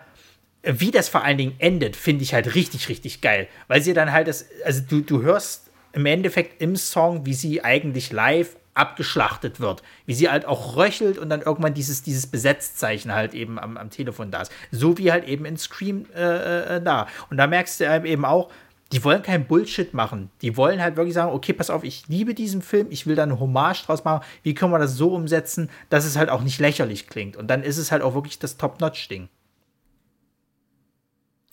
wie 0.63 0.91
das 0.91 1.07
vor 1.07 1.23
allen 1.23 1.37
Dingen 1.37 1.55
endet, 1.59 1.95
finde 1.95 2.23
ich 2.23 2.33
halt 2.33 2.53
richtig, 2.53 2.89
richtig 2.89 3.21
geil. 3.21 3.47
Weil 3.69 3.81
sie 3.81 3.93
dann 3.93 4.11
halt 4.11 4.27
das, 4.27 4.47
also 4.65 4.81
du, 4.81 4.99
du 4.99 5.21
hörst 5.21 5.67
im 5.93 6.05
Endeffekt 6.05 6.61
im 6.61 6.75
Song, 6.75 7.25
wie 7.25 7.33
sie 7.33 7.63
eigentlich 7.63 8.11
live 8.11 8.57
abgeschlachtet 8.77 9.59
wird. 9.59 9.83
Wie 10.05 10.13
sie 10.13 10.29
halt 10.29 10.45
auch 10.45 10.75
röchelt 10.75 11.17
und 11.17 11.29
dann 11.29 11.41
irgendwann 11.41 11.73
dieses, 11.73 12.03
dieses 12.03 12.27
Besetzzeichen 12.27 13.13
halt 13.13 13.33
eben 13.33 13.59
am, 13.59 13.77
am 13.77 13.89
Telefon 13.89 14.31
da 14.31 14.41
ist. 14.41 14.51
So 14.71 14.97
wie 14.97 15.11
halt 15.11 15.27
eben 15.27 15.45
in 15.45 15.57
Scream 15.57 16.05
äh, 16.15 16.77
äh, 16.77 16.81
da. 16.81 17.07
Und 17.29 17.37
da 17.37 17.47
merkst 17.47 17.79
du 17.79 18.03
eben 18.05 18.25
auch, 18.25 18.49
die 18.91 19.03
wollen 19.03 19.21
kein 19.21 19.47
Bullshit 19.47 19.93
machen. 19.93 20.29
Die 20.41 20.55
wollen 20.55 20.81
halt 20.81 20.95
wirklich 20.95 21.13
sagen, 21.13 21.33
okay, 21.33 21.53
pass 21.53 21.69
auf, 21.69 21.83
ich 21.83 22.07
liebe 22.07 22.33
diesen 22.33 22.61
Film, 22.61 22.87
ich 22.89 23.05
will 23.05 23.15
da 23.15 23.23
eine 23.23 23.39
Hommage 23.39 23.83
draus 23.85 24.05
machen. 24.05 24.25
Wie 24.43 24.53
können 24.53 24.71
wir 24.71 24.79
das 24.79 24.95
so 24.95 25.13
umsetzen, 25.13 25.69
dass 25.89 26.05
es 26.05 26.15
halt 26.15 26.29
auch 26.29 26.41
nicht 26.41 26.59
lächerlich 26.59 27.07
klingt? 27.07 27.35
Und 27.35 27.47
dann 27.47 27.63
ist 27.63 27.77
es 27.77 27.91
halt 27.91 28.01
auch 28.01 28.13
wirklich 28.13 28.39
das 28.39 28.57
Top-Notch-Ding. 28.57 29.27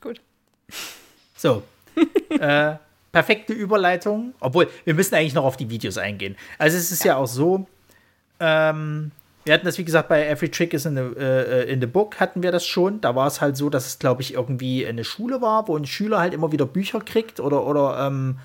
Gut. 0.00 0.20
So. 1.36 1.64
äh, 2.30 2.76
perfekte 3.14 3.52
Überleitung. 3.52 4.34
Obwohl, 4.40 4.68
wir 4.84 4.92
müssen 4.92 5.14
eigentlich 5.14 5.34
noch 5.34 5.44
auf 5.44 5.56
die 5.56 5.70
Videos 5.70 5.96
eingehen. 5.96 6.36
Also 6.58 6.76
es 6.76 6.90
ist 6.90 7.04
ja, 7.04 7.12
ja 7.12 7.16
auch 7.18 7.28
so, 7.28 7.66
ähm, 8.40 9.12
wir 9.44 9.54
hatten 9.54 9.64
das, 9.64 9.78
wie 9.78 9.84
gesagt, 9.84 10.08
bei 10.08 10.26
Every 10.26 10.50
Trick 10.50 10.74
is 10.74 10.84
in 10.84 10.96
the, 10.96 11.20
äh, 11.20 11.70
in 11.70 11.80
the 11.80 11.86
Book 11.86 12.18
hatten 12.18 12.42
wir 12.42 12.50
das 12.50 12.66
schon. 12.66 13.00
Da 13.00 13.14
war 13.14 13.28
es 13.28 13.40
halt 13.40 13.56
so, 13.56 13.70
dass 13.70 13.86
es, 13.86 13.98
glaube 13.98 14.20
ich, 14.22 14.34
irgendwie 14.34 14.84
eine 14.84 15.04
Schule 15.04 15.40
war, 15.40 15.68
wo 15.68 15.76
ein 15.76 15.86
Schüler 15.86 16.18
halt 16.18 16.34
immer 16.34 16.50
wieder 16.50 16.66
Bücher 16.66 17.00
kriegt 17.00 17.38
oder, 17.38 17.64
oder 17.64 18.06
ähm, 18.06 18.38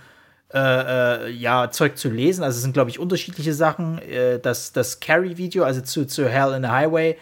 äh, 0.54 0.60
äh, 0.60 1.32
ja, 1.32 1.72
Zeug 1.72 1.98
zu 1.98 2.10
lesen. 2.10 2.44
Also 2.44 2.58
es 2.58 2.62
sind, 2.62 2.74
glaube 2.74 2.92
ich, 2.92 3.00
unterschiedliche 3.00 3.54
Sachen. 3.54 3.98
Äh, 4.00 4.40
das 4.40 4.72
das 4.72 5.00
Carrie-Video, 5.00 5.64
also 5.64 5.82
zu, 5.82 6.06
zu 6.06 6.30
Hell 6.30 6.54
in 6.54 6.62
the 6.62 6.70
Highway, 6.70 7.18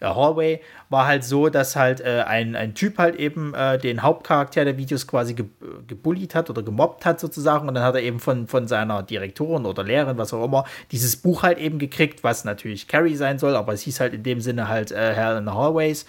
Hallway, 0.00 0.60
war 0.88 1.06
halt 1.06 1.24
so, 1.24 1.48
dass 1.48 1.76
halt 1.76 2.00
äh, 2.00 2.24
ein, 2.26 2.56
ein 2.56 2.74
Typ 2.74 2.98
halt 2.98 3.16
eben 3.16 3.54
äh, 3.54 3.78
den 3.78 4.02
Hauptcharakter 4.02 4.64
der 4.64 4.76
Videos 4.76 5.06
quasi 5.06 5.34
ge 5.34 5.46
gebullied 5.86 6.34
hat 6.34 6.50
oder 6.50 6.62
gemobbt 6.62 7.04
hat 7.04 7.20
sozusagen 7.20 7.68
und 7.68 7.74
dann 7.74 7.84
hat 7.84 7.94
er 7.94 8.02
eben 8.02 8.20
von, 8.20 8.46
von 8.46 8.66
seiner 8.66 9.02
Direktorin 9.02 9.66
oder 9.66 9.82
Lehrerin, 9.82 10.18
was 10.18 10.32
auch 10.32 10.44
immer, 10.44 10.64
dieses 10.90 11.16
Buch 11.16 11.42
halt 11.42 11.58
eben 11.58 11.78
gekriegt, 11.78 12.24
was 12.24 12.44
natürlich 12.44 12.88
Carrie 12.88 13.16
sein 13.16 13.38
soll, 13.38 13.56
aber 13.56 13.72
es 13.72 13.82
hieß 13.82 14.00
halt 14.00 14.14
in 14.14 14.22
dem 14.22 14.40
Sinne 14.40 14.68
halt 14.68 14.90
äh, 14.92 15.14
Hell 15.14 15.38
in 15.38 15.44
the 15.44 15.52
Hallways. 15.52 16.06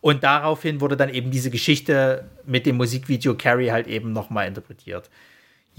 Und 0.00 0.24
daraufhin 0.24 0.80
wurde 0.80 0.96
dann 0.96 1.10
eben 1.10 1.30
diese 1.30 1.50
Geschichte 1.50 2.24
mit 2.46 2.66
dem 2.66 2.76
Musikvideo 2.76 3.34
Carrie 3.34 3.70
halt 3.70 3.86
eben 3.86 4.12
nochmal 4.12 4.46
interpretiert. 4.46 5.10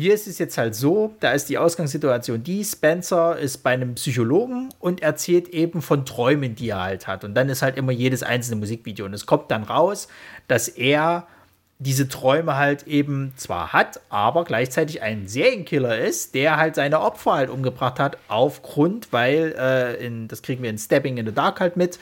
Hier 0.02 0.16
ist 0.16 0.26
es 0.26 0.40
jetzt 0.40 0.58
halt 0.58 0.74
so, 0.74 1.14
da 1.20 1.32
ist 1.34 1.48
die 1.48 1.60
Ausgangssituation 1.60 2.42
die, 2.42 2.66
Spencer 2.66 3.38
ist 3.38 3.60
bei 3.60 3.70
einem 3.70 3.94
Psychologen 3.94 4.70
und 4.80 5.04
erzählt 5.04 5.50
eben 5.50 5.84
von 5.84 6.08
Träumen, 6.08 6.56
die 6.56 6.70
er 6.70 6.82
halt 6.82 7.06
hat. 7.06 7.24
Und 7.24 7.36
dann 7.36 7.50
ist 7.50 7.62
halt 7.62 7.78
immer 7.78 7.92
jedes 7.92 8.24
einzelne 8.24 8.56
Musikvideo. 8.56 9.06
Und 9.06 9.14
es 9.14 9.28
kommt 9.28 9.52
dann 9.52 9.62
raus, 9.62 10.08
dass 10.48 10.68
er 10.70 11.28
diese 11.78 12.08
Träume 12.08 12.56
halt 12.56 12.88
eben 12.88 13.34
zwar 13.36 13.74
hat, 13.74 14.02
aber 14.10 14.44
gleichzeitig 14.44 15.04
ein 15.04 15.28
Serienkiller 15.28 16.00
ist, 16.00 16.34
der 16.34 16.58
halt 16.58 16.74
seine 16.74 17.00
Opfer 17.00 17.34
halt 17.34 17.52
umgebracht 17.52 18.00
hat, 18.00 18.18
aufgrund, 18.28 19.14
weil, 19.14 19.54
äh, 19.56 20.04
in, 20.04 20.28
das 20.28 20.42
kriegen 20.42 20.64
wir 20.64 20.72
in 20.72 20.80
Stabbing 20.80 21.18
in 21.18 21.28
the 21.28 21.32
Dark 21.32 21.60
halt 21.60 21.78
mit, 21.78 22.00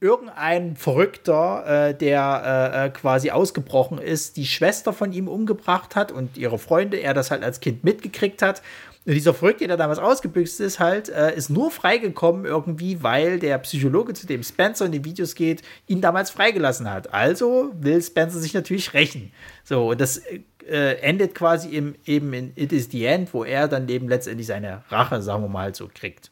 irgendein 0.00 0.76
Verrückter, 0.76 1.88
äh, 1.88 1.94
der 1.94 2.72
äh, 2.74 2.86
äh, 2.86 2.90
quasi 2.90 3.30
ausgebrochen 3.30 3.98
ist, 3.98 4.36
die 4.36 4.46
Schwester 4.46 4.92
von 4.92 5.12
ihm 5.12 5.28
umgebracht 5.28 5.96
hat 5.96 6.12
und 6.12 6.36
ihre 6.36 6.58
Freunde, 6.58 6.98
er 6.98 7.14
das 7.14 7.30
halt 7.30 7.42
als 7.42 7.60
Kind 7.60 7.82
mitgekriegt 7.84 8.42
hat. 8.42 8.62
Und 9.04 9.14
dieser 9.14 9.34
Verrückte, 9.34 9.66
der 9.66 9.76
damals 9.76 9.98
ausgebüxt 9.98 10.60
ist, 10.60 10.78
halt, 10.78 11.08
äh, 11.08 11.34
ist 11.34 11.48
nur 11.50 11.70
freigekommen 11.70 12.44
irgendwie, 12.44 13.02
weil 13.02 13.38
der 13.38 13.58
Psychologe, 13.58 14.12
zu 14.12 14.26
dem 14.26 14.42
Spencer 14.42 14.84
in 14.84 14.92
den 14.92 15.04
Videos 15.04 15.34
geht, 15.34 15.62
ihn 15.86 16.00
damals 16.00 16.30
freigelassen 16.30 16.90
hat. 16.90 17.12
Also 17.12 17.72
will 17.80 18.00
Spencer 18.02 18.38
sich 18.38 18.54
natürlich 18.54 18.92
rächen. 18.92 19.32
So, 19.64 19.90
und 19.90 20.00
das 20.00 20.22
äh, 20.68 21.00
endet 21.00 21.34
quasi 21.34 21.70
im, 21.70 21.94
eben 22.04 22.32
in 22.34 22.52
It 22.54 22.72
is 22.72 22.88
the 22.90 23.04
End, 23.04 23.32
wo 23.32 23.44
er 23.44 23.66
dann 23.66 23.88
eben 23.88 24.08
letztendlich 24.08 24.46
seine 24.46 24.84
Rache, 24.90 25.22
sagen 25.22 25.42
wir 25.42 25.48
mal, 25.48 25.74
so 25.74 25.88
kriegt. 25.92 26.30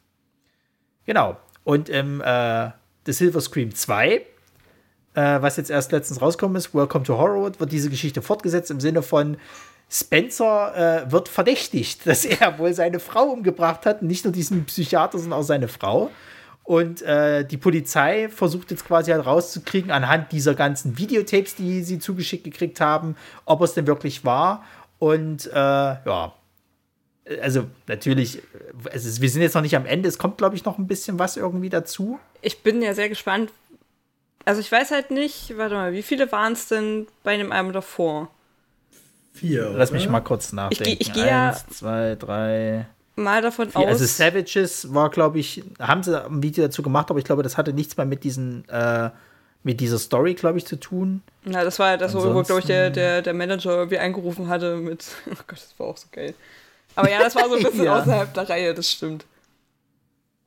Genau. 1.06 1.36
Und 1.64 1.88
im 1.88 2.20
äh, 2.20 2.70
The 3.06 3.12
Silver 3.12 3.40
Scream 3.40 3.74
2, 3.74 4.08
äh, 4.14 4.22
was 5.14 5.56
jetzt 5.56 5.70
erst 5.70 5.92
letztens 5.92 6.20
rausgekommen 6.20 6.56
ist, 6.56 6.74
Welcome 6.74 7.04
to 7.04 7.16
Horrorwood, 7.16 7.60
wird 7.60 7.72
diese 7.72 7.88
Geschichte 7.88 8.20
fortgesetzt 8.20 8.70
im 8.70 8.80
Sinne 8.80 9.02
von 9.02 9.36
Spencer 9.88 11.04
äh, 11.06 11.12
wird 11.12 11.28
verdächtigt, 11.28 12.00
dass 12.06 12.24
er 12.24 12.58
wohl 12.58 12.74
seine 12.74 13.00
Frau 13.00 13.24
umgebracht 13.24 13.86
hat, 13.86 14.02
nicht 14.02 14.24
nur 14.24 14.32
diesen 14.32 14.64
Psychiater, 14.64 15.18
sondern 15.18 15.40
auch 15.40 15.44
seine 15.44 15.68
Frau. 15.68 16.10
Und 16.64 17.00
äh, 17.02 17.44
die 17.44 17.58
Polizei 17.58 18.28
versucht 18.28 18.72
jetzt 18.72 18.84
quasi 18.84 19.12
halt 19.12 19.24
rauszukriegen, 19.24 19.92
anhand 19.92 20.32
dieser 20.32 20.56
ganzen 20.56 20.98
Videotapes, 20.98 21.54
die 21.54 21.84
sie 21.84 22.00
zugeschickt 22.00 22.42
gekriegt 22.42 22.80
haben, 22.80 23.14
ob 23.44 23.62
es 23.62 23.74
denn 23.74 23.86
wirklich 23.86 24.24
war. 24.24 24.64
Und 24.98 25.46
äh, 25.46 25.54
ja, 25.54 26.32
also 27.42 27.66
natürlich, 27.86 28.42
also 28.92 29.20
wir 29.20 29.30
sind 29.30 29.42
jetzt 29.42 29.54
noch 29.54 29.62
nicht 29.62 29.76
am 29.76 29.86
Ende, 29.86 30.08
es 30.08 30.18
kommt, 30.18 30.38
glaube 30.38 30.56
ich, 30.56 30.64
noch 30.64 30.78
ein 30.78 30.86
bisschen 30.86 31.18
was 31.18 31.36
irgendwie 31.36 31.70
dazu. 31.70 32.18
Ich 32.42 32.62
bin 32.62 32.82
ja 32.82 32.94
sehr 32.94 33.08
gespannt. 33.08 33.50
Also 34.44 34.60
ich 34.60 34.70
weiß 34.70 34.92
halt 34.92 35.10
nicht, 35.10 35.56
warte 35.56 35.74
mal, 35.74 35.92
wie 35.92 36.02
viele 36.02 36.30
waren 36.30 36.52
es 36.52 36.68
denn 36.68 37.08
bei 37.24 37.36
dem 37.36 37.50
Album 37.50 37.72
davor? 37.72 38.30
Vier. 39.32 39.72
Lass 39.76 39.90
mich 39.90 40.08
mal 40.08 40.20
kurz 40.20 40.52
nachdenken. 40.52 40.98
Ich, 41.00 41.08
ich 41.08 41.12
gehe 41.12 41.26
ja. 41.26 41.48
Eins, 41.48 41.66
zwei, 41.66 42.14
drei. 42.14 42.86
Mal 43.16 43.42
davon 43.42 43.70
vier. 43.70 43.80
aus. 43.80 43.86
Also 43.86 44.04
Savages 44.06 44.94
war, 44.94 45.10
glaube 45.10 45.40
ich, 45.40 45.64
haben 45.80 46.02
sie 46.02 46.24
ein 46.24 46.42
Video 46.42 46.64
dazu 46.64 46.82
gemacht, 46.82 47.10
aber 47.10 47.18
ich 47.18 47.24
glaube, 47.24 47.42
das 47.42 47.56
hatte 47.56 47.72
nichts 47.72 47.96
mehr 47.96 48.06
mit 48.06 48.24
diesen, 48.24 48.68
äh, 48.68 49.10
mit 49.64 49.80
dieser 49.80 49.98
Story, 49.98 50.34
glaube 50.34 50.58
ich, 50.58 50.66
zu 50.66 50.76
tun. 50.76 51.22
Na, 51.44 51.64
das 51.64 51.78
war 51.80 51.90
ja 51.90 51.96
das, 51.96 52.14
wo, 52.14 52.20
glaube 52.20 52.60
ich, 52.60 52.66
der, 52.66 52.90
der, 52.90 53.20
der 53.20 53.34
Manager 53.34 53.76
irgendwie 53.76 53.98
eingerufen 53.98 54.48
hatte 54.48 54.76
mit. 54.76 55.04
Oh 55.26 55.34
Gott, 55.46 55.58
das 55.58 55.74
war 55.78 55.88
auch 55.88 55.96
so 55.96 56.06
geil. 56.12 56.34
Aber 56.96 57.10
ja, 57.10 57.20
das 57.20 57.36
war 57.36 57.48
so 57.48 57.56
ein 57.56 57.62
bisschen 57.62 57.84
ja. 57.84 58.00
außerhalb 58.00 58.34
der 58.34 58.48
Reihe, 58.48 58.74
das 58.74 58.90
stimmt. 58.90 59.24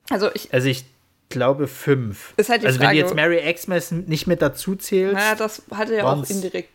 Also 0.09 0.29
ich. 0.33 0.53
Also 0.53 0.67
ich 0.67 0.85
glaube 1.29 1.67
fünf. 1.67 2.33
Ist 2.37 2.49
halt 2.49 2.63
die 2.63 2.67
also 2.67 2.79
Frage, 2.79 2.89
wenn 2.89 2.97
du 2.97 3.03
jetzt 3.03 3.15
Mary 3.15 3.53
Xmas 3.53 3.91
nicht 3.91 4.27
mit 4.27 4.41
dazu 4.41 4.75
zählst. 4.75 5.13
Naja, 5.13 5.35
das 5.35 5.61
hatte 5.71 5.95
ja 5.95 6.05
auch 6.05 6.27
indirekt. 6.27 6.69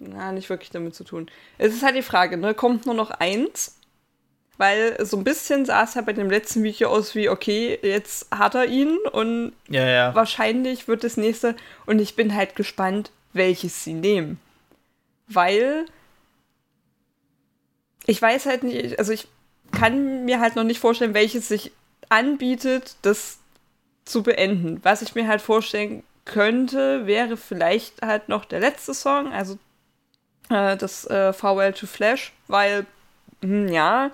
Na, 0.00 0.32
nicht 0.32 0.48
wirklich 0.48 0.70
damit 0.70 0.94
zu 0.94 1.04
tun. 1.04 1.28
Es 1.58 1.74
ist 1.74 1.82
halt 1.82 1.96
die 1.96 2.02
Frage, 2.02 2.36
ne? 2.36 2.54
Kommt 2.54 2.86
nur 2.86 2.94
noch 2.94 3.10
eins? 3.10 3.74
Weil 4.56 5.04
so 5.04 5.16
ein 5.16 5.24
bisschen 5.24 5.66
sah 5.66 5.84
es 5.84 5.94
ja 5.94 6.02
bei 6.02 6.12
dem 6.12 6.30
letzten 6.30 6.64
Video 6.64 6.88
aus 6.88 7.14
wie, 7.14 7.28
okay, 7.28 7.78
jetzt 7.80 8.26
hat 8.32 8.56
er 8.56 8.66
ihn 8.66 8.96
und 9.12 9.52
ja, 9.68 9.86
ja. 9.86 10.14
wahrscheinlich 10.16 10.88
wird 10.88 11.04
das 11.04 11.16
nächste. 11.16 11.54
Und 11.86 12.00
ich 12.00 12.16
bin 12.16 12.34
halt 12.34 12.56
gespannt, 12.56 13.12
welches 13.32 13.84
sie 13.84 13.94
nehmen. 13.94 14.40
Weil 15.28 15.86
ich 18.08 18.20
weiß 18.22 18.46
halt 18.46 18.62
nicht, 18.62 18.98
also 18.98 19.12
ich 19.12 19.28
kann 19.70 20.24
mir 20.24 20.40
halt 20.40 20.56
noch 20.56 20.64
nicht 20.64 20.80
vorstellen, 20.80 21.12
welches 21.12 21.46
sich 21.46 21.72
anbietet, 22.08 22.96
das 23.02 23.38
zu 24.06 24.22
beenden. 24.22 24.80
Was 24.82 25.02
ich 25.02 25.14
mir 25.14 25.28
halt 25.28 25.42
vorstellen 25.42 26.02
könnte, 26.24 27.06
wäre 27.06 27.36
vielleicht 27.36 28.00
halt 28.00 28.30
noch 28.30 28.46
der 28.46 28.60
letzte 28.60 28.94
Song, 28.94 29.30
also 29.30 29.58
äh, 30.48 30.78
das 30.78 31.04
äh, 31.10 31.34
Farewell 31.34 31.74
to 31.74 31.86
Flash, 31.86 32.32
weil, 32.46 32.86
hm, 33.42 33.68
ja, 33.68 34.10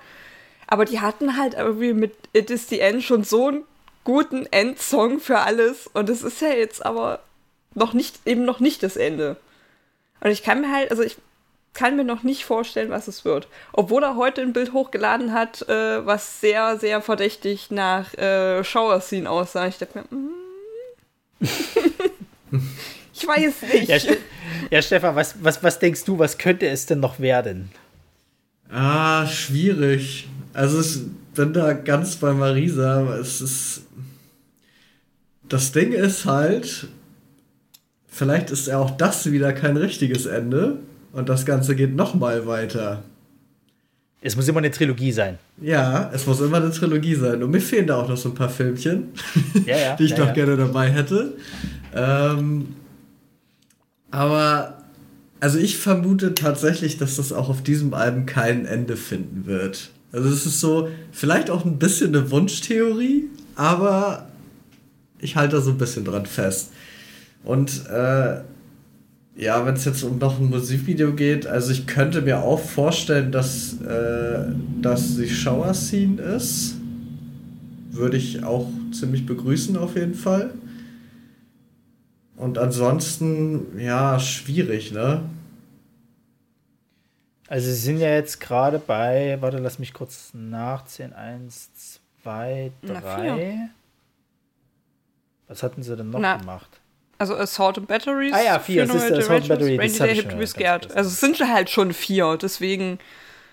aber 0.67 0.87
die 0.87 1.01
hatten 1.01 1.37
halt 1.37 1.55
irgendwie 1.55 1.93
mit 1.93 2.17
It 2.33 2.51
is 2.51 2.69
the 2.69 2.81
End 2.81 3.05
schon 3.05 3.23
so 3.23 3.47
einen 3.47 3.65
guten 4.03 4.45
Endsong 4.47 5.21
für 5.21 5.39
alles 5.39 5.87
und 5.87 6.11
es 6.11 6.23
ist 6.23 6.41
ja 6.41 6.49
jetzt 6.49 6.85
aber 6.85 7.21
noch 7.75 7.93
nicht, 7.93 8.27
eben 8.27 8.45
noch 8.45 8.59
nicht 8.59 8.83
das 8.83 8.97
Ende. 8.97 9.37
Und 10.21 10.33
ich 10.33 10.43
kann 10.43 10.63
mir 10.63 10.73
halt, 10.73 10.91
also 10.91 11.05
ich 11.05 11.17
kann 11.75 11.97
mir 11.97 12.05
noch 12.05 12.23
nicht 12.23 12.45
vorstellen, 12.45 12.91
was 12.91 13.09
es 13.09 13.25
wird. 13.25 13.49
Obwohl 13.73 14.05
er 14.05 14.17
heute 14.17 14.41
ein 14.41 14.53
Bild 14.53 14.73
hochgeladen 14.73 15.33
hat, 15.33 15.69
äh, 15.69 16.07
was 16.07 16.41
sehr, 16.41 16.79
sehr 16.79 17.03
verdächtig 17.03 17.71
nach 17.71 18.15
äh, 18.15 18.63
Shower 18.65 19.01
Scene 19.01 19.29
aussah. 19.29 19.67
Ich 19.67 19.79
dachte 19.79 19.99
mir, 19.99 20.05
mm. 20.17 20.31
ich 23.13 23.27
weiß 23.27 23.63
nicht. 23.73 23.89
Ja, 23.89 23.99
Ste 23.99 24.17
ja, 24.71 24.81
Stefan, 24.81 25.17
was, 25.17 25.35
was, 25.43 25.63
was 25.63 25.79
denkst 25.79 26.05
du, 26.05 26.19
was 26.19 26.39
könnte 26.39 26.69
es 26.69 26.87
denn 26.87 27.01
noch 27.01 27.19
werden? 27.19 27.71
Ah, 28.71 29.27
schwierig. 29.27 30.29
Also 30.53 30.81
ich 30.81 31.01
bin 31.35 31.53
da 31.53 31.73
ganz 31.73 32.17
bei 32.17 32.33
Marisa. 32.33 33.17
Es 33.17 33.41
ist. 33.41 33.83
Das 35.47 35.73
Ding 35.73 35.93
ist 35.93 36.25
halt, 36.25 36.89
vielleicht 38.09 38.51
ist 38.51 38.69
ja 38.69 38.79
auch 38.79 38.91
das 38.93 39.31
wieder 39.31 39.53
kein 39.53 39.77
richtiges 39.77 40.25
Ende. 40.25 40.79
Und 41.15 41.29
das 41.29 41.47
Ganze 41.47 41.77
geht 41.77 41.95
nochmal 41.95 42.47
weiter. 42.47 43.05
Es 44.21 44.35
muss 44.37 44.49
immer 44.49 44.59
eine 44.59 44.71
Trilogie 44.71 45.13
sein. 45.13 45.39
Ja, 45.61 46.11
es 46.13 46.27
muss 46.27 46.41
immer 46.41 46.57
eine 46.57 46.71
Trilogie 46.71 47.15
sein. 47.15 47.43
Und 47.43 47.51
mir 47.51 47.61
fehlen 47.61 47.87
da 47.87 47.97
auch 47.97 48.09
noch 48.09 48.17
so 48.17 48.31
ein 48.31 48.35
paar 48.35 48.49
Filmchen, 48.49 49.09
ja, 49.65 49.77
ja, 49.77 49.97
die 49.99 50.05
ich 50.05 50.11
ja, 50.13 50.25
noch 50.25 50.35
gerne 50.35 50.57
dabei 50.57 50.91
hätte. 50.91 51.35
Ähm, 51.95 52.75
aber, 54.11 54.79
also 55.41 55.59
ich 55.59 55.77
vermute 55.77 56.35
tatsächlich, 56.35 56.97
dass 56.97 57.17
das 57.17 57.33
auch 57.33 57.49
auf 57.49 57.63
diesem 57.63 57.95
Album 57.95 58.27
kein 58.27 58.67
Ende 58.67 58.97
finden 58.97 59.47
wird. 59.47 59.91
Also 60.11 60.31
es 60.31 60.47
ist 60.47 60.59
so, 60.59 60.89
vielleicht 61.13 61.51
auch 61.51 61.65
ein 61.65 61.79
bisschen 61.79 62.15
eine 62.15 62.31
Wunschtheorie, 62.31 63.27
aber 63.55 64.29
ich 65.19 65.37
halte 65.37 65.57
da 65.57 65.63
so 65.63 65.71
ein 65.71 65.79
bisschen 65.79 66.05
dran 66.05 66.27
fest. 66.27 66.71
Und 67.45 67.87
äh, 67.89 68.41
ja, 69.37 69.67
wenn 69.67 69.75
es 69.75 69.85
jetzt 69.85 70.03
um 70.05 70.19
noch 70.19 70.39
ein 70.39 70.49
Musikvideo 70.49 71.13
geht, 71.13 71.47
also 71.47 71.73
ich 71.73 71.87
könnte 71.87 72.23
mir 72.23 72.43
auch 72.43 72.61
vorstellen, 72.61 73.33
dass 73.33 73.81
äh, 73.81 74.45
das 74.81 75.17
die 75.17 75.29
Shower 75.29 75.75
Scene 75.75 76.21
ist. 76.21 76.77
würde 77.91 78.17
ich 78.17 78.45
auch 78.45 78.69
ziemlich 78.93 79.27
begrüßen 79.27 79.77
auf 79.77 79.97
jeden 79.97 80.15
Fall. 80.15 80.55
Und 82.37 82.59
ansonsten, 82.59 83.79
ja, 83.79 84.19
schwierig, 84.19 84.93
ne? 84.93 85.23
Also 87.49 87.69
sie 87.69 87.77
sind 87.77 87.99
ja 87.99 88.11
jetzt 88.11 88.41
gerade 88.41 88.79
bei, 88.79 89.37
warte, 89.41 89.59
lass 89.59 89.79
mich 89.79 89.93
kurz 89.93 90.31
nachzählen. 90.33 91.13
Eins, 91.13 91.71
zwei, 92.23 92.73
drei. 92.85 93.69
Was 95.47 95.63
hatten 95.63 95.83
sie 95.83 95.95
denn 95.97 96.11
noch 96.11 96.21
Na, 96.21 96.39
gemacht? 96.39 96.81
Also 97.25 97.37
Assault 97.37 97.79
and 97.79 97.89
Batteries. 97.89 98.35
Ah 98.35 98.43
ja, 98.45 98.59
vier. 98.59 98.87
Funeral 98.87 99.19
Assault 99.19 99.41
and 99.41 99.49
Batteries. 99.49 99.79
Randy 99.79 99.99
Day 99.99 100.15
Hip 100.15 100.31
to 100.31 100.37
Be 100.37 100.47
Scared. 100.47 100.95
Also 100.95 101.09
es 101.09 101.21
sind 101.21 101.41
halt 101.41 101.71
schon 101.71 101.95
vier, 101.95 102.37
deswegen 102.37 102.99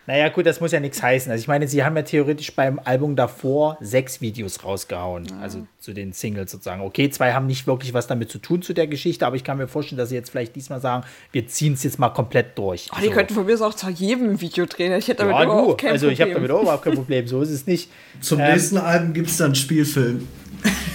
naja, 0.08 0.30
gut, 0.30 0.48
das 0.48 0.60
muss 0.60 0.72
ja 0.72 0.80
nichts 0.80 1.02
heißen. 1.02 1.32
Also 1.32 1.42
ich 1.42 1.48
meine, 1.48 1.68
sie 1.68 1.84
haben 1.86 1.96
ja 1.96 2.02
theoretisch 2.02 2.54
beim 2.56 2.82
Album 2.84 3.16
davor 3.16 3.78
sechs 3.80 4.20
Videos 4.20 4.64
rausgehauen. 4.64 5.26
Ja. 5.28 5.40
Also 5.40 5.68
zu 5.80 5.94
den 5.94 6.12
Singles 6.12 6.52
sozusagen. 6.52 6.82
Okay, 6.82 7.10
zwei 7.12 7.34
haben 7.34 7.46
nicht 7.46 7.68
wirklich 7.68 7.94
was 7.94 8.08
damit 8.08 8.32
zu 8.32 8.40
tun 8.40 8.64
zu 8.64 8.74
der 8.74 8.88
Geschichte, 8.88 9.26
aber 9.28 9.36
ich 9.36 9.44
kann 9.44 9.58
mir 9.58 9.68
vorstellen, 9.68 10.00
dass 10.00 10.10
sie 10.10 10.16
jetzt 10.16 10.32
vielleicht 10.32 10.56
diesmal 10.56 10.82
sagen, 10.82 11.06
wir 11.32 11.48
ziehen 11.48 11.74
es 11.74 11.84
jetzt 11.84 12.00
mal 12.00 12.10
komplett 12.10 12.58
durch. 12.58 12.90
Oh, 12.92 12.98
die 13.00 13.06
so. 13.06 13.12
könnten 13.12 13.36
von 13.36 13.46
mir 13.46 13.62
auch 13.62 13.76
zu 13.76 13.90
jedem 13.90 14.42
Video 14.42 14.66
drehen. 14.66 14.92
Ich 14.94 15.08
hätte 15.08 15.20
damit 15.20 15.36
ja, 15.36 15.44
überhaupt 15.44 15.80
kein 15.80 15.92
Also 15.92 16.10
ich 16.10 16.20
habe 16.20 16.34
damit 16.34 16.50
überhaupt 16.50 16.84
kein 16.84 16.96
Problem. 16.96 17.28
So 17.28 17.42
ist 17.42 17.52
es 17.52 17.68
nicht. 17.68 17.90
Zum 18.20 18.40
ähm, 18.40 18.52
nächsten 18.52 18.80
Album 18.80 19.14
gibt 19.14 19.30
es 19.30 19.38
dann 19.38 19.46
einen 19.46 19.56
Spielfilm. 19.56 20.28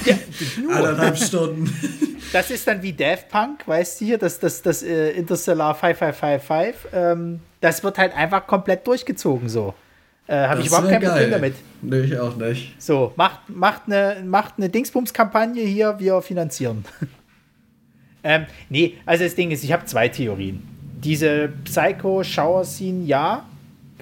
Ja, 0.05 0.17
Eineinhalb 0.77 1.19
Stunden. 1.19 1.73
Das 2.33 2.51
ist 2.51 2.67
dann 2.67 2.83
wie 2.83 2.93
Daft 2.93 3.29
Punk, 3.29 3.67
weißt 3.67 4.01
du 4.01 4.05
hier, 4.05 4.19
das, 4.19 4.41
das, 4.41 4.61
das 4.61 4.83
äh, 4.83 5.11
Interstellar 5.11 5.75
5555. 5.75 6.91
Ähm, 6.93 7.41
das 7.61 7.83
wird 7.85 7.97
halt 7.99 8.15
einfach 8.17 8.47
komplett 8.47 8.85
durchgezogen 8.87 9.49
so. 9.49 9.75
Äh, 10.27 10.49
Habe 10.49 10.61
ich 10.61 10.67
überhaupt 10.67 10.89
kein 10.89 11.01
geil. 11.01 11.11
Problem 11.11 11.31
damit. 11.31 11.55
Nee, 11.83 12.01
ich 12.01 12.19
auch 12.19 12.37
nicht. 12.37 12.75
So, 12.83 13.13
macht, 13.17 13.49
macht 13.49 13.83
eine, 13.87 14.23
macht 14.25 14.55
eine 14.59 14.69
Dingsbums-Kampagne 14.69 15.63
hier, 15.63 15.95
wir 15.99 16.21
finanzieren. 16.21 16.85
ähm, 18.25 18.47
nee, 18.69 18.95
also 19.07 19.23
das 19.23 19.37
Ding 19.37 19.53
ist, 19.53 19.63
ich 19.63 19.73
habe 19.73 19.85
zwei 19.87 20.09
Theorien. 20.09 20.67
Diese 21.03 21.49
Psycho-Shower-Scene, 21.65 23.05
ja, 23.05 23.45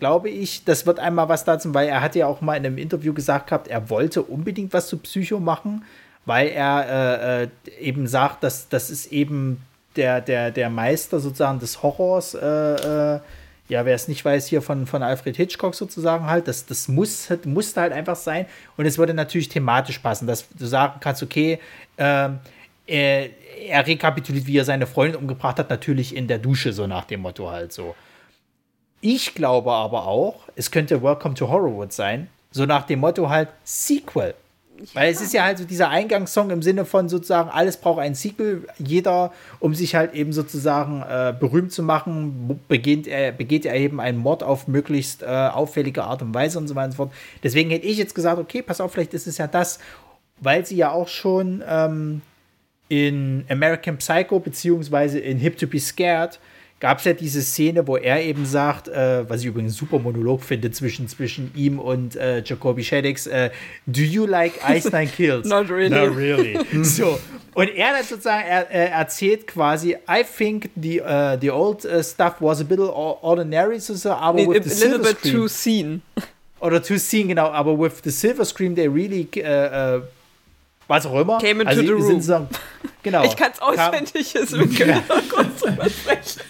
glaube 0.04 0.28
ich, 0.28 0.66
das 0.66 0.84
wird 0.84 0.98
einmal 0.98 1.30
was 1.30 1.46
dazu, 1.46 1.72
weil 1.72 1.88
er 1.88 2.02
hat 2.02 2.14
ja 2.14 2.26
auch 2.26 2.42
mal 2.42 2.56
in 2.56 2.66
einem 2.66 2.76
Interview 2.76 3.14
gesagt 3.14 3.46
gehabt, 3.46 3.68
er 3.68 3.88
wollte 3.88 4.20
unbedingt 4.20 4.74
was 4.74 4.86
zu 4.86 4.98
Psycho 4.98 5.40
machen, 5.40 5.82
weil 6.26 6.48
er 6.48 6.84
äh, 6.90 7.44
äh, 7.44 7.48
eben 7.80 8.06
sagt, 8.06 8.44
dass 8.44 8.68
das 8.68 8.90
ist 8.90 9.12
eben 9.12 9.62
der, 9.96 10.20
der, 10.20 10.50
der 10.50 10.68
Meister 10.68 11.20
sozusagen 11.20 11.58
des 11.58 11.82
Horrors 11.82 12.34
äh, 12.34 13.14
äh 13.16 13.20
ja, 13.66 13.86
wer 13.86 13.94
es 13.94 14.08
nicht 14.08 14.22
weiß, 14.22 14.46
hier 14.46 14.60
von, 14.60 14.86
von 14.86 15.02
Alfred 15.02 15.38
Hitchcock 15.38 15.74
sozusagen 15.74 16.26
halt, 16.26 16.48
das, 16.48 16.66
das 16.66 16.86
muss, 16.86 17.30
musste 17.46 17.80
halt 17.80 17.94
einfach 17.94 18.14
sein. 18.14 18.44
Und 18.76 18.84
es 18.84 18.98
würde 18.98 19.14
natürlich 19.14 19.48
thematisch 19.48 20.00
passen, 20.00 20.26
dass 20.26 20.46
du 20.50 20.66
sagen 20.66 21.00
kannst, 21.00 21.22
okay, 21.22 21.58
äh, 21.96 22.28
er, 22.86 23.30
er 23.66 23.86
rekapituliert, 23.86 24.46
wie 24.46 24.58
er 24.58 24.66
seine 24.66 24.86
Freundin 24.86 25.18
umgebracht 25.18 25.58
hat, 25.58 25.70
natürlich 25.70 26.14
in 26.14 26.28
der 26.28 26.36
Dusche, 26.36 26.74
so 26.74 26.86
nach 26.86 27.06
dem 27.06 27.20
Motto 27.20 27.50
halt 27.50 27.72
so. 27.72 27.94
Ich 29.06 29.34
glaube 29.34 29.70
aber 29.70 30.06
auch, 30.06 30.48
es 30.56 30.70
könnte 30.70 31.02
Welcome 31.02 31.34
to 31.34 31.50
Horrorwood 31.50 31.92
sein, 31.92 32.28
so 32.50 32.64
nach 32.64 32.86
dem 32.86 33.00
Motto 33.00 33.28
halt 33.28 33.50
Sequel. 33.62 34.32
Weil 34.94 35.12
es 35.12 35.20
ist 35.20 35.34
ja 35.34 35.44
halt 35.44 35.58
so 35.58 35.64
dieser 35.64 35.90
Eingangssong 35.90 36.48
im 36.48 36.62
Sinne 36.62 36.86
von 36.86 37.10
sozusagen, 37.10 37.50
alles 37.50 37.76
braucht 37.76 38.00
ein 38.00 38.14
Sequel. 38.14 38.66
Jeder, 38.78 39.30
um 39.60 39.74
sich 39.74 39.94
halt 39.94 40.14
eben 40.14 40.32
sozusagen 40.32 41.02
äh, 41.02 41.34
berühmt 41.38 41.70
zu 41.70 41.82
machen, 41.82 42.58
begeht 42.66 43.06
er, 43.06 43.32
begeht 43.32 43.66
er 43.66 43.74
eben 43.74 44.00
einen 44.00 44.16
Mord 44.16 44.42
auf 44.42 44.68
möglichst 44.68 45.22
äh, 45.22 45.26
auffällige 45.26 46.04
Art 46.04 46.22
und 46.22 46.32
Weise 46.32 46.58
und 46.58 46.66
so 46.66 46.74
weiter 46.74 46.86
und 46.86 46.92
so 46.92 46.96
fort. 46.96 47.12
Deswegen 47.42 47.68
hätte 47.68 47.86
ich 47.86 47.98
jetzt 47.98 48.14
gesagt, 48.14 48.38
okay, 48.38 48.62
pass 48.62 48.80
auf, 48.80 48.90
vielleicht 48.90 49.12
ist 49.12 49.26
es 49.26 49.36
ja 49.36 49.46
das, 49.46 49.80
weil 50.40 50.64
sie 50.64 50.76
ja 50.76 50.90
auch 50.90 51.08
schon 51.08 51.62
ähm, 51.68 52.22
in 52.88 53.44
American 53.50 53.98
Psycho 53.98 54.40
beziehungsweise 54.40 55.18
in 55.18 55.36
Hip 55.36 55.58
to 55.58 55.66
Be 55.66 55.78
Scared 55.78 56.38
gab 56.84 56.98
es 56.98 57.06
ja 57.06 57.14
diese 57.14 57.40
Szene, 57.40 57.86
wo 57.86 57.96
er 57.96 58.22
eben 58.22 58.44
sagt, 58.44 58.88
äh, 58.88 59.26
was 59.26 59.40
ich 59.40 59.46
übrigens 59.46 59.72
einen 59.72 59.88
super 59.88 59.98
Monolog 59.98 60.42
finde 60.42 60.70
zwischen, 60.70 61.08
zwischen 61.08 61.50
ihm 61.56 61.78
und 61.78 62.14
äh, 62.14 62.42
Jacoby 62.44 62.84
Shaddix, 62.84 63.26
äh, 63.26 63.48
Do 63.86 64.02
you 64.02 64.26
like 64.26 64.60
Ice 64.68 64.90
Nine 64.92 65.06
Kills? 65.06 65.48
Not 65.48 65.70
really. 65.70 65.88
Not 65.88 66.14
really. 66.14 66.58
so. 66.84 67.18
Und 67.54 67.74
er 67.74 67.94
dann 67.94 68.04
sozusagen, 68.04 68.46
er, 68.46 68.70
er, 68.70 68.90
erzählt 68.90 69.46
quasi, 69.46 69.96
I 70.06 70.22
think 70.24 70.68
the, 70.76 71.00
uh, 71.00 71.38
the 71.40 71.50
old 71.50 71.86
uh, 71.86 72.02
stuff 72.02 72.34
was 72.40 72.60
a 72.60 72.66
little 72.68 72.90
ordinary, 72.90 73.80
so, 73.80 74.10
aber 74.10 74.40
nee, 74.40 74.46
with 74.46 74.64
the 74.64 74.84
a 74.84 74.90
little 74.90 75.02
bit 75.02 75.20
screen. 75.20 75.34
too 75.34 75.48
seen. 75.48 76.02
Oder 76.60 76.82
too 76.82 76.98
seen, 76.98 77.28
genau, 77.28 77.46
aber 77.46 77.78
with 77.78 78.02
the 78.04 78.10
Silver 78.10 78.44
Scream, 78.44 78.74
they 78.74 78.88
really 78.88 79.26
uh, 79.42 80.00
was 80.86 81.06
auch 81.06 81.18
immer. 81.18 81.38
Came 81.38 81.62
into 81.62 81.70
also, 81.70 81.82
the 81.82 81.92
room. 81.92 82.20
So, 82.20 82.46
genau. 83.02 83.24
Ich 83.24 83.36
kann 83.36 83.52
es 83.52 83.60
auswendig, 83.62 84.34
es 84.34 84.52
wird 84.52 84.72
ja. 84.74 85.02
kurz 85.30 85.62
übersprechen. 85.62 86.42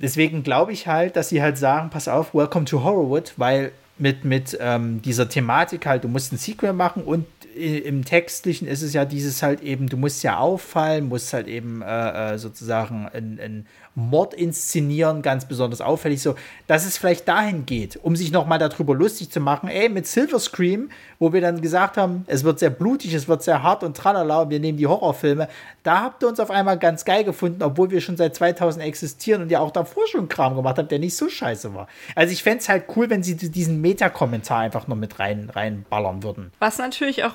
Deswegen 0.00 0.42
glaube 0.42 0.72
ich 0.72 0.86
halt, 0.86 1.16
dass 1.16 1.28
sie 1.28 1.42
halt 1.42 1.58
sagen, 1.58 1.90
pass 1.90 2.06
auf, 2.08 2.34
Welcome 2.34 2.66
to 2.66 2.84
Horrorwood, 2.84 3.34
weil 3.36 3.72
mit, 3.98 4.24
mit 4.24 4.56
ähm, 4.60 5.02
dieser 5.02 5.28
Thematik 5.28 5.86
halt, 5.86 6.04
du 6.04 6.08
musst 6.08 6.32
ein 6.32 6.38
Sequel 6.38 6.72
machen 6.72 7.02
und 7.02 7.26
im 7.56 8.04
Textlichen 8.04 8.68
ist 8.68 8.82
es 8.82 8.92
ja 8.92 9.04
dieses 9.04 9.42
halt 9.42 9.62
eben, 9.62 9.88
du 9.88 9.96
musst 9.96 10.22
ja 10.22 10.38
auffallen, 10.38 11.08
musst 11.08 11.32
halt 11.32 11.48
eben 11.48 11.82
äh, 11.82 12.34
äh 12.34 12.38
sozusagen 12.38 13.08
ein, 13.08 13.40
ein 13.40 13.66
Mord 13.98 14.32
inszenieren, 14.32 15.22
ganz 15.22 15.46
besonders 15.46 15.80
auffällig, 15.80 16.22
so, 16.22 16.36
dass 16.66 16.86
es 16.86 16.96
vielleicht 16.96 17.26
dahin 17.26 17.66
geht, 17.66 17.98
um 18.02 18.14
sich 18.16 18.30
nochmal 18.30 18.58
darüber 18.58 18.94
lustig 18.94 19.30
zu 19.30 19.40
machen, 19.40 19.68
ey, 19.68 19.88
mit 19.88 20.06
Silver 20.06 20.38
Scream, 20.38 20.90
wo 21.18 21.32
wir 21.32 21.40
dann 21.40 21.60
gesagt 21.60 21.96
haben, 21.96 22.24
es 22.28 22.44
wird 22.44 22.60
sehr 22.60 22.70
blutig, 22.70 23.12
es 23.12 23.26
wird 23.26 23.42
sehr 23.42 23.62
hart 23.62 23.82
und 23.82 23.96
tralala, 23.96 24.42
und 24.42 24.50
wir 24.50 24.60
nehmen 24.60 24.78
die 24.78 24.86
Horrorfilme, 24.86 25.48
da 25.82 26.02
habt 26.02 26.22
ihr 26.22 26.28
uns 26.28 26.38
auf 26.38 26.50
einmal 26.50 26.78
ganz 26.78 27.04
geil 27.04 27.24
gefunden, 27.24 27.62
obwohl 27.62 27.90
wir 27.90 28.00
schon 28.00 28.16
seit 28.16 28.36
2000 28.36 28.84
existieren 28.84 29.42
und 29.42 29.50
ja 29.50 29.60
auch 29.60 29.72
davor 29.72 30.06
schon 30.06 30.28
Kram 30.28 30.54
gemacht 30.54 30.78
habt, 30.78 30.90
der 30.90 31.00
nicht 31.00 31.16
so 31.16 31.28
scheiße 31.28 31.74
war. 31.74 31.88
Also 32.14 32.32
ich 32.32 32.42
fände 32.42 32.58
es 32.58 32.68
halt 32.68 32.84
cool, 32.96 33.10
wenn 33.10 33.22
sie 33.22 33.36
diesen 33.36 33.80
Meta-Kommentar 33.80 34.60
einfach 34.60 34.86
noch 34.86 34.96
mit 34.96 35.18
rein, 35.18 35.50
reinballern 35.50 36.22
würden. 36.22 36.52
Was 36.60 36.78
natürlich 36.78 37.24
auch 37.24 37.34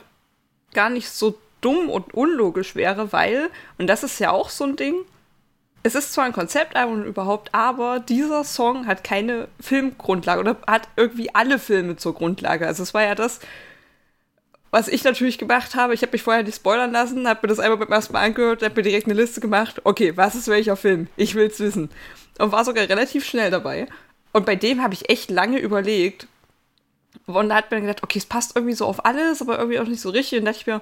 gar 0.73 0.89
nicht 0.89 1.09
so 1.09 1.35
dumm 1.59 1.89
und 1.89 2.13
unlogisch 2.13 2.75
wäre, 2.75 3.11
weil, 3.11 3.49
und 3.77 3.87
das 3.87 4.03
ist 4.03 4.19
ja 4.19 4.31
auch 4.31 4.49
so 4.49 4.65
ein 4.65 4.75
Ding, 4.75 4.95
es 5.83 5.95
ist 5.95 6.13
zwar 6.13 6.23
ein 6.23 6.33
Konzeptalbum 6.33 7.03
überhaupt, 7.03 7.53
aber 7.53 7.99
dieser 7.99 8.45
Song 8.45 8.87
hat 8.87 9.03
keine 9.03 9.49
Filmgrundlage 9.59 10.39
oder 10.39 10.57
hat 10.65 10.87
irgendwie 10.95 11.35
alle 11.35 11.59
Filme 11.59 11.97
zur 11.97 12.15
Grundlage. 12.15 12.65
Also 12.65 12.83
es 12.83 12.93
war 12.93 13.03
ja 13.03 13.15
das, 13.15 13.41
was 14.71 14.87
ich 14.87 15.03
natürlich 15.03 15.37
gemacht 15.37 15.75
habe. 15.75 15.93
Ich 15.93 16.01
habe 16.01 16.13
mich 16.13 16.23
vorher 16.23 16.41
nicht 16.41 16.55
spoilern 16.55 16.93
lassen, 16.93 17.27
habe 17.27 17.41
mir 17.43 17.49
das 17.49 17.59
einmal 17.59 17.77
beim 17.77 17.91
ersten 17.91 18.13
Mal 18.13 18.23
angehört, 18.23 18.63
habe 18.63 18.75
mir 18.75 18.81
direkt 18.81 19.07
eine 19.07 19.13
Liste 19.13 19.41
gemacht. 19.41 19.81
Okay, 19.83 20.15
was 20.15 20.35
ist 20.35 20.47
welcher 20.47 20.77
Film? 20.77 21.07
Ich 21.17 21.35
will 21.35 21.47
es 21.47 21.59
wissen. 21.59 21.89
Und 22.39 22.53
war 22.53 22.63
sogar 22.63 22.87
relativ 22.87 23.25
schnell 23.25 23.51
dabei. 23.51 23.87
Und 24.31 24.45
bei 24.45 24.55
dem 24.55 24.81
habe 24.81 24.93
ich 24.93 25.09
echt 25.09 25.29
lange 25.29 25.59
überlegt. 25.59 26.27
Und 27.25 27.49
da 27.49 27.55
hat 27.55 27.71
mir 27.71 27.81
gedacht, 27.81 28.03
okay, 28.03 28.19
es 28.19 28.25
passt 28.25 28.55
irgendwie 28.55 28.73
so 28.73 28.85
auf 28.85 29.05
alles, 29.05 29.41
aber 29.41 29.59
irgendwie 29.59 29.79
auch 29.79 29.85
nicht 29.85 30.01
so 30.01 30.09
richtig. 30.09 30.39
Und 30.39 30.45
da 30.45 30.51
dachte 30.51 30.61
ich 30.61 30.67
mir, 30.67 30.81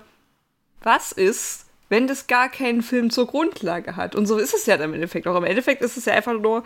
was 0.83 1.11
ist, 1.11 1.65
wenn 1.91 2.07
das 2.07 2.27
gar 2.27 2.47
keinen 2.47 2.83
Film 2.83 3.09
zur 3.09 3.27
Grundlage 3.27 3.97
hat. 3.97 4.15
Und 4.15 4.25
so 4.25 4.37
ist 4.37 4.53
es 4.53 4.65
ja 4.65 4.77
dann 4.77 4.91
im 4.91 4.93
Endeffekt 4.93 5.27
auch. 5.27 5.35
Im 5.35 5.43
Endeffekt 5.43 5.81
ist 5.81 5.97
es 5.97 6.05
ja 6.05 6.13
einfach 6.13 6.31
nur, 6.31 6.63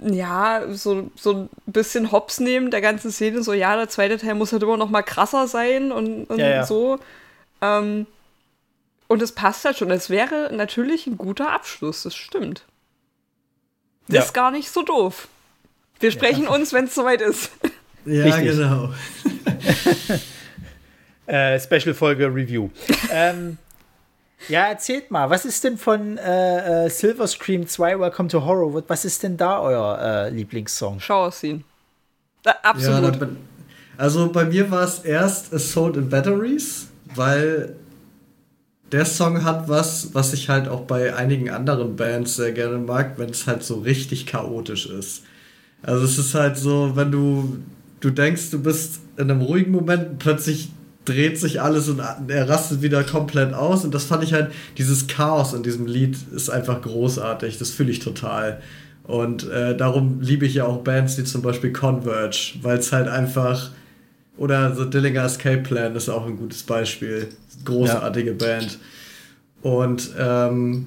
ja, 0.00 0.64
so, 0.68 1.12
so 1.14 1.32
ein 1.32 1.48
bisschen 1.66 2.10
Hops 2.10 2.40
nehmen 2.40 2.72
der 2.72 2.80
ganzen 2.80 3.12
Szene. 3.12 3.40
So, 3.44 3.52
ja, 3.52 3.76
der 3.76 3.88
zweite 3.88 4.18
Teil 4.18 4.34
muss 4.34 4.52
halt 4.52 4.64
immer 4.64 4.76
noch 4.76 4.90
mal 4.90 5.02
krasser 5.02 5.46
sein 5.46 5.92
und, 5.92 6.24
und 6.24 6.38
ja, 6.40 6.48
ja. 6.48 6.66
so. 6.66 6.98
Ähm, 7.62 8.08
und 9.06 9.22
es 9.22 9.30
passt 9.30 9.64
halt 9.64 9.78
schon. 9.78 9.92
Es 9.92 10.10
wäre 10.10 10.50
natürlich 10.52 11.06
ein 11.06 11.16
guter 11.16 11.52
Abschluss, 11.52 12.02
das 12.02 12.16
stimmt. 12.16 12.64
Das 14.08 14.16
ja. 14.16 14.22
ist 14.22 14.34
gar 14.34 14.50
nicht 14.50 14.70
so 14.72 14.82
doof. 14.82 15.28
Wir 16.00 16.10
sprechen 16.10 16.48
uns, 16.48 16.72
wenn 16.72 16.86
es 16.86 16.96
soweit 16.96 17.20
ist. 17.20 17.52
Ja, 18.04 18.24
Richtig. 18.24 18.52
genau. 18.52 18.94
äh, 21.26 21.60
Special-Folge 21.60 22.26
Review. 22.34 22.70
ähm, 23.12 23.58
ja, 24.48 24.66
erzählt 24.66 25.10
mal, 25.10 25.28
was 25.30 25.44
ist 25.44 25.64
denn 25.64 25.76
von 25.76 26.16
äh, 26.18 26.86
äh, 26.86 26.90
Silver 26.90 27.26
Scream 27.26 27.66
2 27.66 27.98
Welcome 27.98 28.28
to 28.28 28.44
Horrorwood? 28.44 28.84
Was 28.88 29.04
ist 29.04 29.22
denn 29.22 29.36
da 29.36 29.60
euer 29.60 29.98
äh, 30.00 30.30
Lieblingssong? 30.30 31.00
Shower 31.00 31.32
Scene. 31.32 31.62
Äh, 32.44 32.52
absolut. 32.62 33.20
Ja, 33.20 33.28
also 33.96 34.30
bei 34.30 34.44
mir 34.44 34.70
war 34.70 34.84
es 34.84 35.00
erst 35.00 35.52
Assault 35.52 35.96
in 35.96 36.08
Batteries, 36.08 36.86
weil 37.14 37.74
der 38.92 39.04
Song 39.04 39.44
hat 39.44 39.68
was, 39.68 40.14
was 40.14 40.32
ich 40.32 40.48
halt 40.48 40.68
auch 40.68 40.82
bei 40.82 41.14
einigen 41.14 41.50
anderen 41.50 41.96
Bands 41.96 42.36
sehr 42.36 42.52
gerne 42.52 42.78
mag, 42.78 43.18
wenn 43.18 43.30
es 43.30 43.46
halt 43.46 43.64
so 43.64 43.80
richtig 43.80 44.26
chaotisch 44.26 44.86
ist. 44.86 45.24
Also 45.82 46.04
es 46.04 46.18
ist 46.18 46.34
halt 46.34 46.56
so, 46.56 46.92
wenn 46.94 47.10
du 47.10 47.58
du 48.00 48.10
denkst, 48.10 48.50
du 48.50 48.62
bist 48.62 49.00
in 49.16 49.30
einem 49.30 49.40
ruhigen 49.40 49.72
Moment, 49.72 50.18
plötzlich 50.18 50.70
dreht 51.08 51.38
sich 51.38 51.60
alles 51.60 51.88
und 51.88 52.00
er 52.28 52.48
rastet 52.48 52.82
wieder 52.82 53.02
komplett 53.02 53.54
aus. 53.54 53.84
Und 53.84 53.94
das 53.94 54.04
fand 54.04 54.22
ich 54.22 54.32
halt, 54.32 54.52
dieses 54.76 55.06
Chaos 55.06 55.54
in 55.54 55.62
diesem 55.62 55.86
Lied 55.86 56.16
ist 56.34 56.50
einfach 56.50 56.82
großartig. 56.82 57.58
Das 57.58 57.70
fühle 57.70 57.90
ich 57.90 58.00
total. 58.00 58.60
Und 59.04 59.48
äh, 59.50 59.76
darum 59.76 60.20
liebe 60.20 60.44
ich 60.44 60.54
ja 60.54 60.64
auch 60.64 60.78
Bands 60.78 61.16
wie 61.16 61.24
zum 61.24 61.40
Beispiel 61.42 61.72
Converge, 61.72 62.54
weil 62.62 62.78
es 62.78 62.92
halt 62.92 63.08
einfach 63.08 63.70
Oder 64.36 64.74
The 64.76 64.88
Dillinger 64.88 65.24
Escape 65.24 65.62
Plan 65.62 65.96
ist 65.96 66.08
auch 66.08 66.26
ein 66.26 66.36
gutes 66.36 66.62
Beispiel. 66.62 67.28
Großartige 67.64 68.30
ja. 68.30 68.36
Band. 68.36 68.78
Und 69.62 70.10
ähm, 70.18 70.86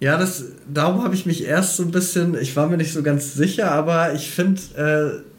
ja, 0.00 0.16
das, 0.16 0.44
darum 0.72 1.04
habe 1.04 1.14
ich 1.14 1.26
mich 1.26 1.44
erst 1.44 1.76
so 1.76 1.84
ein 1.84 1.90
bisschen, 1.90 2.36
ich 2.40 2.56
war 2.56 2.68
mir 2.68 2.76
nicht 2.76 2.92
so 2.92 3.02
ganz 3.02 3.34
sicher, 3.34 3.70
aber 3.70 4.14
ich 4.14 4.30
finde, 4.30 4.60
äh, 4.76 5.31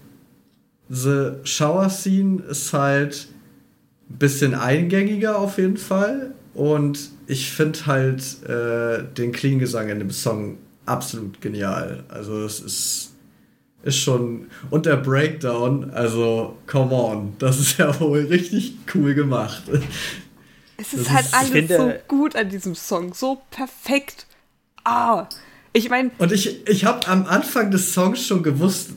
The 0.90 1.34
Shower 1.44 1.90
Scene 1.90 2.42
ist 2.44 2.74
halt 2.74 3.28
ein 4.10 4.18
bisschen 4.18 4.54
eingängiger 4.54 5.38
auf 5.38 5.58
jeden 5.58 5.78
Fall. 5.78 6.34
Und 6.54 7.10
ich 7.28 7.52
finde 7.52 7.86
halt 7.86 8.22
äh, 8.48 9.04
den 9.18 9.32
Clean-Gesang 9.32 9.90
in 9.90 10.00
dem 10.00 10.12
Song 10.12 10.58
absolut 10.86 11.42
genial. 11.42 12.04
Also 12.10 12.44
es 12.44 12.60
ist, 12.60 13.14
ist 13.84 13.98
schon. 13.98 14.48
Und 14.70 14.86
der 14.86 14.98
Breakdown, 14.98 15.90
also 15.92 16.58
come 16.68 16.94
on, 16.94 17.34
das 17.40 17.60
ist 17.60 17.80
ja 17.80 18.00
wohl 18.00 18.26
richtig 18.26 18.76
cool 18.94 19.14
gemacht. 19.14 19.64
Es 20.78 20.94
ist 20.94 21.08
das 21.08 21.14
halt 21.14 21.26
ist, 21.26 21.34
alles 21.34 21.50
finde, 21.50 21.78
so 21.78 21.94
gut 22.08 22.36
an 22.36 22.50
diesem 22.50 22.76
Song, 22.76 23.14
so 23.14 23.42
perfekt. 23.50 24.28
Ah, 24.84 25.28
ich 25.72 25.90
meine. 25.90 26.12
Und 26.20 26.32
ich, 26.32 26.68
ich 26.68 26.86
habe 26.86 27.08
am 27.08 27.26
Anfang 27.26 27.72
des 27.72 27.94
Songs 27.94 28.26
schon 28.26 28.44
gewusst, 28.44 28.92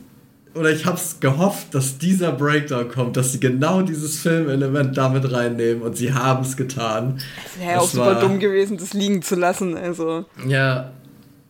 oder 0.57 0.71
ich 0.71 0.87
habe 0.87 0.97
es 0.97 1.21
gehofft, 1.21 1.75
dass 1.75 1.99
dieser 1.99 2.33
Breakdown 2.33 2.89
kommt, 2.89 3.17
dass 3.17 3.33
sie 3.33 3.41
genau 3.41 3.83
dieses 3.83 4.19
Filmelement 4.19 4.97
damit 4.97 5.31
reinnehmen 5.33 5.83
und 5.83 5.97
sie 5.97 6.13
haben 6.13 6.43
es 6.43 6.57
getan. 6.57 7.21
Es 7.45 7.61
wäre 7.61 7.73
ja 7.73 7.79
auch 7.79 7.89
super 7.89 8.17
dumm 8.17 8.39
gewesen, 8.39 8.79
das 8.79 8.93
liegen 8.93 9.23
zu 9.23 9.35
lassen. 9.35 9.77
Also. 9.77 10.25
Ja. 10.47 10.93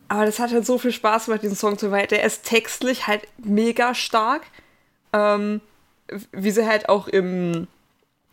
Aber 0.09 0.27
das 0.27 0.39
hat 0.39 0.53
halt 0.53 0.67
so 0.67 0.79
viel 0.79 0.93
Spaß 0.93 1.27
gemacht, 1.27 1.43
diesen 1.43 1.57
Song 1.57 1.79
zu 1.79 1.91
hören. 1.91 2.07
Der 2.11 2.25
ist 2.25 2.45
textlich 2.45 3.07
halt 3.07 3.23
mega 3.43 3.95
stark. 3.95 4.43
Ähm, 5.13 5.61
wie 6.33 6.51
sie 6.51 6.67
halt 6.67 6.89
auch 6.89 7.09
im, 7.09 7.67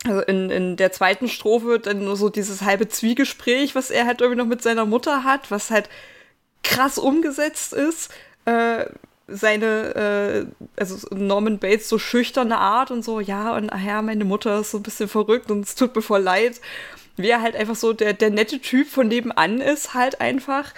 also 0.06 0.20
in, 0.22 0.50
in 0.50 0.76
der 0.76 0.92
zweiten 0.92 1.28
Strophe 1.28 1.78
dann 1.78 2.04
nur 2.04 2.16
so 2.16 2.28
dieses 2.28 2.62
halbe 2.62 2.88
Zwiegespräch, 2.88 3.74
was 3.74 3.90
er 3.90 4.06
halt 4.06 4.20
irgendwie 4.20 4.38
noch 4.38 4.46
mit 4.48 4.62
seiner 4.62 4.84
Mutter 4.84 5.24
hat, 5.24 5.50
was 5.50 5.70
halt 5.70 5.88
krass 6.62 6.98
umgesetzt 6.98 7.72
ist. 7.72 8.10
Äh, 8.44 8.86
seine, 9.26 10.46
äh, 10.46 10.66
also 10.76 11.06
Norman 11.14 11.58
Bates 11.58 11.88
so 11.88 11.98
schüchterne 11.98 12.58
Art 12.58 12.90
und 12.90 13.04
so, 13.04 13.20
ja, 13.20 13.56
und 13.56 13.70
ach 13.72 13.82
ja, 13.84 14.02
meine 14.02 14.24
Mutter 14.24 14.60
ist 14.60 14.72
so 14.72 14.78
ein 14.78 14.82
bisschen 14.82 15.08
verrückt 15.08 15.50
und 15.50 15.64
es 15.64 15.74
tut 15.74 15.94
mir 15.94 16.02
voll 16.02 16.22
leid. 16.22 16.60
Wie 17.16 17.28
er 17.28 17.42
halt 17.42 17.56
einfach 17.56 17.76
so 17.76 17.92
der, 17.92 18.12
der 18.12 18.30
nette 18.30 18.60
Typ 18.60 18.88
von 18.88 19.08
nebenan 19.08 19.60
ist, 19.60 19.94
halt 19.94 20.20
einfach. 20.20 20.72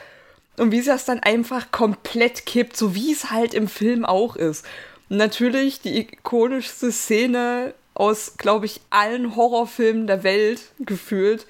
Und 0.58 0.70
wie 0.70 0.80
sie 0.80 0.90
das 0.90 1.04
dann 1.04 1.20
einfach 1.20 1.70
komplett 1.70 2.46
kippt, 2.46 2.76
so 2.76 2.94
wie 2.94 3.12
es 3.12 3.30
halt 3.30 3.54
im 3.54 3.68
Film 3.68 4.04
auch 4.04 4.36
ist. 4.36 4.64
Und 5.08 5.16
natürlich 5.16 5.80
die 5.80 5.98
ikonischste 5.98 6.92
Szene 6.92 7.74
aus, 7.94 8.36
glaube 8.36 8.66
ich, 8.66 8.80
allen 8.90 9.34
Horrorfilmen 9.36 10.06
der 10.06 10.22
Welt 10.22 10.60
gefühlt, 10.78 11.46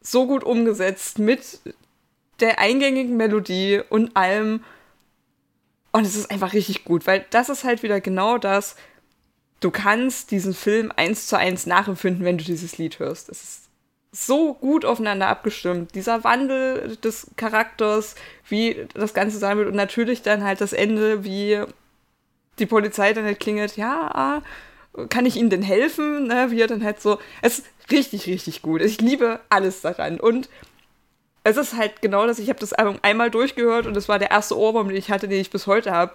so 0.00 0.26
gut 0.26 0.44
umgesetzt 0.44 1.18
mit 1.18 1.60
der 2.40 2.58
eingängigen 2.58 3.16
Melodie 3.16 3.82
und 3.88 4.16
allem 4.16 4.64
und 5.92 6.04
es 6.04 6.16
ist 6.16 6.30
einfach 6.30 6.54
richtig 6.54 6.84
gut, 6.84 7.06
weil 7.06 7.24
das 7.30 7.48
ist 7.48 7.64
halt 7.64 7.82
wieder 7.82 8.00
genau 8.00 8.38
das. 8.38 8.76
Du 9.60 9.70
kannst 9.70 10.30
diesen 10.30 10.54
Film 10.54 10.92
eins 10.96 11.26
zu 11.26 11.36
eins 11.36 11.66
nachempfinden, 11.66 12.24
wenn 12.24 12.38
du 12.38 12.44
dieses 12.44 12.78
Lied 12.78 12.98
hörst. 12.98 13.28
Es 13.28 13.42
ist 13.42 13.62
so 14.10 14.54
gut 14.54 14.84
aufeinander 14.84 15.28
abgestimmt. 15.28 15.94
Dieser 15.94 16.24
Wandel 16.24 16.96
des 16.96 17.28
Charakters, 17.36 18.14
wie 18.48 18.86
das 18.94 19.14
Ganze 19.14 19.38
sein 19.38 19.56
wird 19.58 19.68
und 19.68 19.76
natürlich 19.76 20.22
dann 20.22 20.42
halt 20.42 20.60
das 20.60 20.72
Ende, 20.72 21.24
wie 21.24 21.62
die 22.58 22.66
Polizei 22.66 23.12
dann 23.12 23.24
halt 23.24 23.40
klingelt, 23.40 23.76
ja, 23.76 24.42
kann 25.08 25.24
ich 25.24 25.36
Ihnen 25.36 25.48
denn 25.48 25.62
helfen? 25.62 26.26
Ne, 26.26 26.50
wie 26.50 26.60
er 26.60 26.66
dann 26.66 26.84
halt 26.84 27.00
so, 27.00 27.18
es 27.40 27.60
ist 27.60 27.66
richtig, 27.90 28.26
richtig 28.26 28.60
gut. 28.62 28.82
Ich 28.82 29.00
liebe 29.00 29.40
alles 29.48 29.80
daran. 29.80 30.20
Und 30.20 30.48
es 31.44 31.56
ist 31.56 31.76
halt 31.76 32.02
genau 32.02 32.26
das, 32.26 32.38
ich 32.38 32.48
habe 32.48 32.60
das 32.60 32.72
Album 32.72 32.98
einmal 33.02 33.30
durchgehört 33.30 33.86
und 33.86 33.96
es 33.96 34.08
war 34.08 34.18
der 34.18 34.30
erste 34.30 34.56
Ohrwurm, 34.56 34.88
den 34.88 34.96
ich 34.96 35.10
hatte, 35.10 35.28
den 35.28 35.40
ich 35.40 35.50
bis 35.50 35.66
heute 35.66 35.90
habe. 35.90 36.12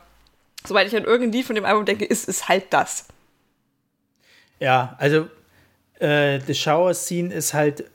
Soweit 0.66 0.88
ich 0.88 0.96
an 0.96 1.04
irgendein 1.04 1.34
Lied 1.34 1.46
von 1.46 1.56
dem 1.56 1.66
Album 1.66 1.86
denke, 1.86 2.06
ist 2.06 2.28
es 2.28 2.48
halt 2.48 2.66
das. 2.72 3.06
Ja, 4.60 4.96
also 4.98 5.28
äh, 6.00 6.40
The 6.40 6.56
Shower 6.56 6.94
Scene 6.94 7.34
ist 7.34 7.54
halt, 7.54 7.86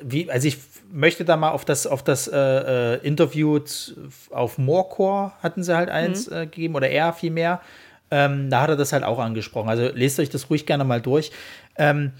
wie, 0.00 0.30
also 0.30 0.48
ich 0.48 0.58
möchte 0.90 1.24
da 1.24 1.36
mal 1.36 1.50
auf 1.50 1.64
das, 1.64 1.86
auf 1.86 2.02
das 2.02 2.28
äh, 2.28 2.36
äh, 2.36 3.06
Interview 3.06 3.58
auf 4.30 4.58
Morecore 4.58 5.32
hatten 5.42 5.62
sie 5.62 5.76
halt 5.76 5.90
eins 5.90 6.30
mhm. 6.30 6.36
äh, 6.36 6.46
gegeben 6.46 6.74
oder 6.76 6.88
er 6.88 7.12
vielmehr. 7.12 7.60
Ähm, 8.10 8.50
da 8.50 8.60
hat 8.60 8.70
er 8.70 8.76
das 8.76 8.92
halt 8.92 9.04
auch 9.04 9.18
angesprochen. 9.18 9.68
Also 9.68 9.90
lest 9.94 10.20
euch 10.20 10.28
das 10.28 10.50
ruhig 10.50 10.66
gerne 10.66 10.84
mal 10.84 11.00
durch. 11.00 11.32
Ähm, 11.76 12.12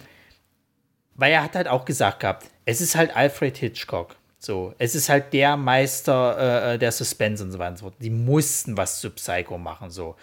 weil 1.15 1.33
er 1.33 1.45
hat 1.45 1.55
halt 1.55 1.69
auch 1.69 1.85
gesagt 1.85 2.21
gehabt, 2.21 2.47
es 2.65 2.81
ist 2.81 2.97
halt 2.97 3.15
Alfred 3.15 3.57
Hitchcock. 3.59 4.17
So, 4.45 4.75
es 4.79 4.97
ist 4.97 5.09
halt 5.09 5.33
der 5.33 5.57
Meister 5.57 6.37
äh, 6.37 6.75
äh, 6.75 6.79
der 6.79 6.91
Suspense 6.91 7.45
und 7.45 7.53
so 7.53 7.61
weiter 7.61 7.71
und 7.71 7.77
so 7.79 7.85
fort. 7.85 7.95
Die 8.01 8.11
mussten 8.11 8.77
was 8.77 9.01
zu 9.01 9.11
Psycho 9.11 9.57
machen, 9.57 9.89
so. 9.89 10.17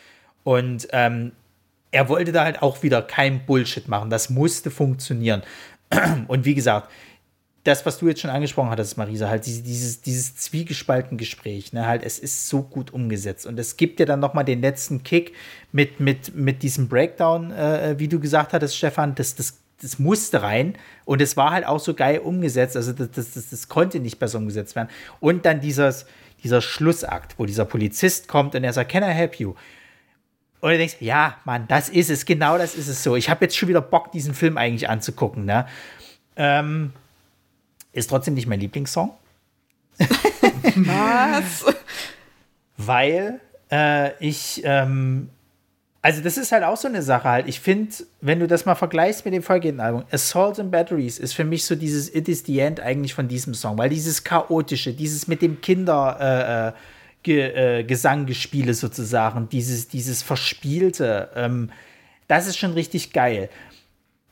Und 0.43 0.89
ähm, 0.91 1.31
er 1.91 2.09
wollte 2.09 2.33
da 2.33 2.43
halt 2.43 2.61
auch 2.61 2.83
wieder 2.83 3.01
kein 3.01 3.45
Bullshit 3.45 3.87
machen. 3.87 4.09
Das 4.09 4.29
musste 4.29 4.71
funktionieren. 4.71 5.41
Und 6.27 6.43
wie 6.43 6.53
gesagt, 6.53 6.91
das, 7.63 7.85
was 7.85 7.97
du 7.97 8.09
jetzt 8.09 8.19
schon 8.19 8.29
angesprochen 8.29 8.69
hattest, 8.69 8.97
Marisa, 8.97 9.29
halt 9.29 9.45
dieses, 9.45 9.63
dieses, 9.63 10.01
dieses 10.01 10.35
zwiegespalten 10.35 11.17
Gespräch, 11.17 11.71
ne, 11.71 11.87
halt, 11.87 12.03
es 12.03 12.19
ist 12.19 12.49
so 12.49 12.61
gut 12.63 12.91
umgesetzt. 12.91 13.45
Und 13.45 13.57
es 13.57 13.77
gibt 13.77 13.99
dir 13.99 14.05
dann 14.05 14.19
noch 14.19 14.33
mal 14.33 14.43
den 14.43 14.61
letzten 14.61 15.03
Kick 15.03 15.33
mit, 15.71 15.99
mit, 15.99 16.35
mit 16.35 16.61
diesem 16.61 16.89
Breakdown, 16.89 17.51
äh, 17.51 17.95
wie 17.97 18.07
du 18.07 18.19
gesagt 18.19 18.51
hattest, 18.51 18.75
Stefan, 18.77 19.15
das, 19.15 19.35
das 19.35 19.59
das 19.81 19.99
musste 19.99 20.41
rein 20.41 20.75
und 21.05 21.21
es 21.21 21.37
war 21.37 21.51
halt 21.51 21.65
auch 21.65 21.79
so 21.79 21.93
geil 21.93 22.19
umgesetzt. 22.19 22.75
Also 22.75 22.91
das, 22.91 23.11
das, 23.11 23.33
das, 23.33 23.49
das 23.49 23.69
konnte 23.69 23.99
nicht 23.99 24.19
besser 24.19 24.37
umgesetzt 24.37 24.75
werden. 24.75 24.89
Und 25.19 25.45
dann 25.45 25.61
dieses, 25.61 26.05
dieser 26.43 26.61
Schlussakt, 26.61 27.35
wo 27.37 27.45
dieser 27.45 27.65
Polizist 27.65 28.27
kommt 28.27 28.55
und 28.55 28.63
er 28.63 28.73
sagt, 28.73 28.91
can 28.91 29.03
I 29.03 29.13
help 29.13 29.35
you? 29.35 29.55
Und 30.61 30.71
du 30.71 30.77
denkst, 30.77 30.97
ja, 30.99 31.37
Mann, 31.45 31.65
das 31.67 31.87
ist 31.87 32.09
es, 32.09 32.25
genau 32.25 32.57
das 32.57 32.75
ist 32.75 32.89
es 32.89 33.01
so. 33.01 33.15
Ich 33.15 33.29
habe 33.29 33.45
jetzt 33.45 33.55
schon 33.55 33.69
wieder 33.69 33.81
Bock, 33.81 34.11
diesen 34.11 34.33
Film 34.33 34.57
eigentlich 34.57 34.89
anzugucken. 34.89 35.45
Ne? 35.45 35.65
Ähm, 36.35 36.91
ist 37.93 38.09
trotzdem 38.09 38.33
nicht 38.33 38.47
mein 38.47 38.59
Lieblingssong. 38.59 39.11
Was? 40.75 41.65
Weil 42.75 43.39
äh, 43.71 44.11
ich 44.19 44.61
ähm, 44.65 45.29
also 46.01 46.21
das 46.21 46.37
ist 46.37 46.51
halt 46.51 46.63
auch 46.63 46.77
so 46.77 46.87
eine 46.87 47.01
Sache 47.01 47.27
halt. 47.27 47.47
Ich 47.47 47.59
finde, 47.59 47.93
wenn 48.21 48.39
du 48.39 48.47
das 48.47 48.65
mal 48.65 48.75
vergleichst 48.75 49.25
mit 49.25 49.33
dem 49.33 49.43
folgenden 49.43 49.81
Album, 49.81 50.05
Assault 50.11 50.59
and 50.59 50.71
Batteries 50.71 51.19
ist 51.19 51.33
für 51.33 51.43
mich 51.43 51.65
so 51.65 51.75
dieses 51.75 52.13
It 52.13 52.29
is 52.29 52.45
the 52.45 52.59
End 52.59 52.79
eigentlich 52.79 53.13
von 53.13 53.27
diesem 53.27 53.53
Song, 53.53 53.77
weil 53.77 53.89
dieses 53.89 54.23
chaotische, 54.23 54.93
dieses 54.93 55.27
mit 55.27 55.41
dem 55.41 55.59
Kinder 55.59 56.73
äh, 56.75 56.79
Ge 57.21 57.79
äh, 57.79 57.83
Gesanggespiele 57.83 58.73
sozusagen, 58.73 59.49
dieses, 59.49 59.89
dieses 59.89 60.23
Verspielte, 60.23 61.29
ähm, 61.35 61.69
das 62.29 62.47
ist 62.47 62.57
schon 62.57 62.71
richtig 62.73 63.11
geil. 63.11 63.49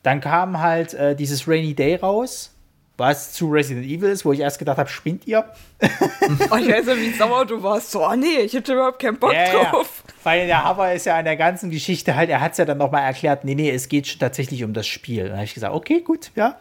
Dann 0.02 0.22
kam 0.22 0.60
halt 0.60 0.94
äh, 0.94 1.14
dieses 1.14 1.46
Rainy 1.46 1.74
Day 1.74 1.96
raus, 1.96 2.54
was 2.98 3.32
zu 3.32 3.48
Resident 3.48 3.86
Evil 3.86 4.10
ist, 4.10 4.24
wo 4.24 4.32
ich 4.32 4.40
erst 4.40 4.58
gedacht 4.58 4.76
habe, 4.76 4.88
spinnt 4.88 5.26
ihr? 5.26 5.44
oh, 5.80 6.56
ich 6.56 6.68
weiß 6.68 6.86
nicht, 6.86 7.00
wie 7.00 7.12
sauer 7.12 7.46
du 7.46 7.62
warst. 7.62 7.92
So, 7.92 8.04
oh 8.04 8.14
nee, 8.16 8.40
ich 8.44 8.52
hätte 8.52 8.74
überhaupt 8.74 8.98
keinen 8.98 9.18
Bock 9.18 9.32
ja, 9.32 9.52
drauf. 9.52 10.02
Ja. 10.06 10.14
Weil 10.24 10.46
der 10.48 10.64
Hammer 10.64 10.92
ist 10.92 11.06
ja 11.06 11.16
an 11.16 11.24
der 11.24 11.36
ganzen 11.36 11.70
Geschichte 11.70 12.16
halt, 12.16 12.28
er 12.28 12.40
hat 12.40 12.52
es 12.52 12.58
ja 12.58 12.64
dann 12.64 12.78
nochmal 12.78 13.04
erklärt, 13.04 13.44
nee, 13.44 13.54
nee, 13.54 13.70
es 13.70 13.88
geht 13.88 14.18
tatsächlich 14.18 14.64
um 14.64 14.74
das 14.74 14.88
Spiel. 14.88 15.24
Dann 15.24 15.34
habe 15.34 15.44
ich 15.44 15.54
gesagt, 15.54 15.72
okay, 15.72 16.00
gut, 16.00 16.32
ja, 16.34 16.58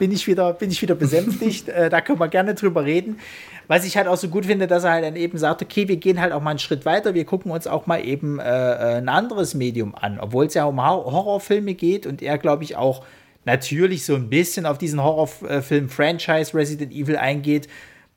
bin 0.00 0.10
ich 0.10 0.26
wieder, 0.26 0.54
bin 0.54 0.70
ich 0.70 0.82
wieder 0.82 0.96
besänftigt. 0.96 1.68
äh, 1.68 1.88
da 1.88 2.00
können 2.00 2.18
wir 2.18 2.28
gerne 2.28 2.54
drüber 2.54 2.84
reden. 2.84 3.20
Was 3.68 3.84
ich 3.84 3.96
halt 3.96 4.08
auch 4.08 4.16
so 4.16 4.26
gut 4.26 4.46
finde, 4.46 4.66
dass 4.66 4.82
er 4.82 4.90
halt 4.90 5.04
dann 5.04 5.14
eben 5.14 5.38
sagt, 5.38 5.62
okay, 5.62 5.86
wir 5.86 5.98
gehen 5.98 6.20
halt 6.20 6.32
auch 6.32 6.42
mal 6.42 6.50
einen 6.50 6.58
Schritt 6.58 6.84
weiter, 6.84 7.14
wir 7.14 7.24
gucken 7.24 7.52
uns 7.52 7.68
auch 7.68 7.86
mal 7.86 8.04
eben 8.04 8.40
äh, 8.40 8.42
äh 8.42 8.96
ein 8.96 9.08
anderes 9.08 9.54
Medium 9.54 9.94
an, 9.94 10.18
obwohl 10.18 10.46
es 10.46 10.54
ja 10.54 10.64
um 10.64 10.84
Horrorfilme 10.84 11.74
geht 11.74 12.06
und 12.06 12.22
er, 12.22 12.38
glaube 12.38 12.64
ich, 12.64 12.74
auch 12.74 13.04
natürlich 13.44 14.04
so 14.04 14.14
ein 14.14 14.28
bisschen 14.28 14.66
auf 14.66 14.78
diesen 14.78 15.02
Horrorfilm-Franchise 15.02 16.54
Resident 16.54 16.92
Evil 16.92 17.16
eingeht, 17.16 17.68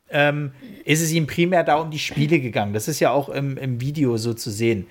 ähm, 0.09 0.51
ist 0.85 1.01
es 1.01 1.11
ihm 1.11 1.27
primär 1.27 1.63
da 1.63 1.77
um 1.77 1.89
die 1.89 1.99
Spiele 1.99 2.39
gegangen. 2.39 2.73
Das 2.73 2.87
ist 2.87 2.99
ja 2.99 3.11
auch 3.11 3.29
im, 3.29 3.57
im 3.57 3.81
Video 3.81 4.17
so 4.17 4.33
zu 4.33 4.51
sehen. 4.51 4.87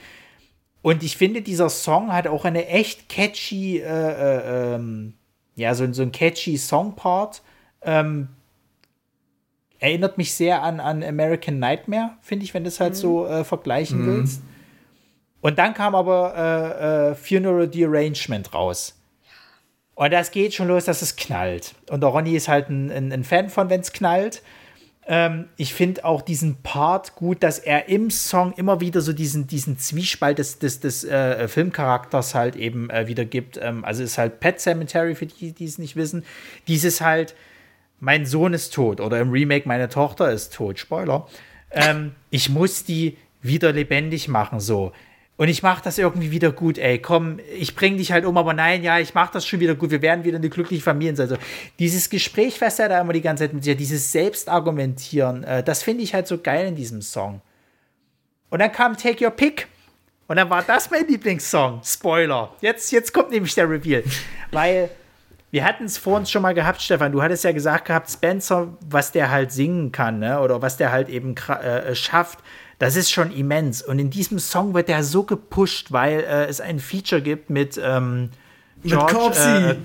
Und 0.83 1.05
ich 1.05 1.17
finde, 1.17 1.43
dieser 1.43 1.71
Song 1.71 2.13
hat 2.13 2.27
auch 2.27 2.45
eine 2.45 2.67
echt 2.67 3.09
catchy, 3.09 3.79
äh, 3.79 3.85
äh, 3.85 4.75
ähm, 4.75 5.15
ja, 5.55 5.75
so, 5.75 5.91
so 5.93 6.03
ein 6.03 6.11
catchy 6.11 6.59
Songpart. 6.59 7.43
Ähm, 7.83 8.29
erinnert 9.79 10.19
mich 10.19 10.35
sehr 10.35 10.63
an, 10.63 10.81
an 10.81 11.03
American 11.05 11.59
Nightmare, 11.59 12.11
finde 12.21 12.45
ich, 12.45 12.55
wenn 12.55 12.65
du 12.65 12.69
es 12.69 12.81
halt 12.81 12.95
mhm. 12.95 12.99
so 12.99 13.27
äh, 13.27 13.45
vergleichen 13.45 14.03
mhm. 14.03 14.07
willst. 14.07 14.43
Und 15.41 15.59
dann 15.59 15.75
kam 15.75 15.95
aber 15.95 16.35
äh, 16.37 17.11
äh, 17.11 17.15
Funeral 17.15 17.69
Derangement 17.69 18.55
raus. 18.55 19.02
Und 19.95 20.13
das 20.13 20.31
geht 20.31 20.55
schon 20.55 20.69
los, 20.69 20.87
dass 20.87 21.03
es 21.03 21.17
knallt. 21.17 21.75
Und 21.91 22.01
der 22.01 22.11
Ronny 22.11 22.35
ist 22.35 22.49
halt 22.49 22.71
ein, 22.71 22.91
ein, 22.91 23.13
ein 23.13 23.25
Fan 23.25 23.51
von, 23.51 23.69
wenn 23.71 23.81
es 23.81 23.93
knallt. 23.93 24.43
Ähm, 25.07 25.49
ich 25.57 25.75
finde 25.75 26.05
auch 26.05 26.23
diesen 26.23 26.63
Part 26.63 27.17
gut, 27.17 27.43
dass 27.43 27.59
er 27.59 27.89
im 27.89 28.11
Song 28.11 28.53
immer 28.53 28.81
wieder 28.81 29.01
so 29.01 29.13
diesen, 29.13 29.47
diesen 29.47 29.79
Zwiespalt 29.79 30.39
des, 30.39 30.59
des, 30.61 30.81
des 30.81 31.05
äh, 31.05 31.49
Filmcharakters 31.49 32.35
halt 32.35 32.57
eben 32.57 32.89
äh, 32.89 33.07
wiedergibt. 33.09 33.59
Ähm, 33.61 33.85
also 33.85 34.03
ist 34.03 34.19
halt 34.19 34.41
Pet 34.41 34.61
Cemetery, 34.61 35.15
für 35.15 35.27
die, 35.27 35.53
die 35.53 35.65
es 35.65 35.79
nicht 35.79 35.97
wissen. 35.97 36.25
Dieses 36.69 37.01
halt, 37.01 37.35
mein 37.99 38.27
Sohn 38.27 38.55
ist 38.55 38.73
tot 38.73 39.01
oder 39.01 39.21
im 39.21 39.31
Remake, 39.31 39.67
meine 39.67 39.89
Tochter 39.89 40.31
ist 40.31 40.55
tot. 40.55 40.79
Spoiler. 40.79 41.29
Ähm, 41.71 42.13
ich 42.31 42.49
muss 42.49 42.85
die 42.85 43.17
wieder 43.43 43.73
lebendig 43.73 44.29
machen, 44.29 44.61
so. 44.61 44.93
Und 45.43 45.49
ich 45.49 45.65
mache 45.65 45.83
das 45.83 45.99
irgendwie 45.99 46.31
wieder 46.31 46.53
gut, 46.53 46.79
ey, 46.79 47.01
komm, 47.01 47.41
ich 47.59 47.75
bring 47.75 47.97
dich 47.97 48.13
halt 48.13 48.25
um, 48.25 48.37
aber 48.37 48.55
nein, 48.55 48.85
ja, 48.85 49.01
ich 49.01 49.13
mache 49.13 49.33
das 49.33 49.45
schon 49.45 49.59
wieder 49.59 49.75
gut, 49.75 49.91
wir 49.91 50.01
werden 50.01 50.23
wieder 50.23 50.37
eine 50.37 50.49
glückliche 50.49 50.85
Familie 50.85 51.17
sein. 51.17 51.29
Also 51.29 51.43
dieses 51.81 52.09
Gespräch, 52.09 52.61
was 52.61 52.79
er 52.79 52.89
da 52.89 53.01
immer 53.01 53.13
die 53.13 53.23
ganze 53.23 53.43
Zeit 53.43 53.53
mit 53.53 53.65
dir, 53.65 53.75
dieses 53.75 54.13
Selbstargumentieren, 54.13 55.43
äh, 55.43 55.65
das 55.65 55.83
finde 55.83 56.05
ich 56.05 56.15
halt 56.15 56.29
so 56.29 56.39
geil 56.39 56.69
in 56.69 56.77
diesem 56.77 57.03
Song. 57.03 57.41
Und 58.51 58.61
dann 58.61 58.71
kam 58.71 58.97
Take 58.97 59.25
Your 59.25 59.33
Pick. 59.33 59.67
Und 60.29 60.37
dann 60.37 60.49
war 60.49 60.63
das 60.63 60.89
mein 60.93 61.09
Lieblingssong. 61.09 61.81
Spoiler. 61.83 62.55
Jetzt, 62.61 62.93
jetzt 62.93 63.13
kommt 63.13 63.33
nämlich 63.33 63.57
der 63.57 63.69
Reveal. 63.69 64.05
Weil 64.53 64.91
wir 65.51 65.65
hatten 65.65 65.87
es 65.87 65.99
vor 65.99 66.19
uns 66.19 66.31
schon 66.31 66.43
mal 66.43 66.55
gehabt, 66.55 66.81
Stefan. 66.81 67.11
Du 67.11 67.21
hattest 67.21 67.43
ja 67.43 67.51
gesagt 67.51 67.87
gehabt, 67.87 68.09
Spencer, 68.09 68.79
was 68.81 69.11
der 69.11 69.33
halt 69.33 69.51
singen 69.51 69.91
kann, 69.91 70.21
ne? 70.21 70.39
oder 70.39 70.63
was 70.63 70.77
der 70.77 70.93
halt 70.93 71.09
eben 71.09 71.35
äh, 71.37 71.97
schafft 71.97 72.39
das 72.83 72.97
ist 72.97 73.13
schon 73.13 73.31
immens. 73.31 73.81
Und 73.81 74.01
in 74.01 74.11
diesem 74.11 74.41
Song 74.41 74.75
wird 74.75 74.89
er 74.89 75.05
so 75.05 75.23
gepusht, 75.23 75.93
weil 75.93 76.19
äh, 76.19 76.47
es 76.47 76.61
ein 76.61 76.81
Feature 76.81 77.23
gibt 77.23 77.49
mit 77.49 77.81
ähm, 77.81 78.31
George, 78.83 79.39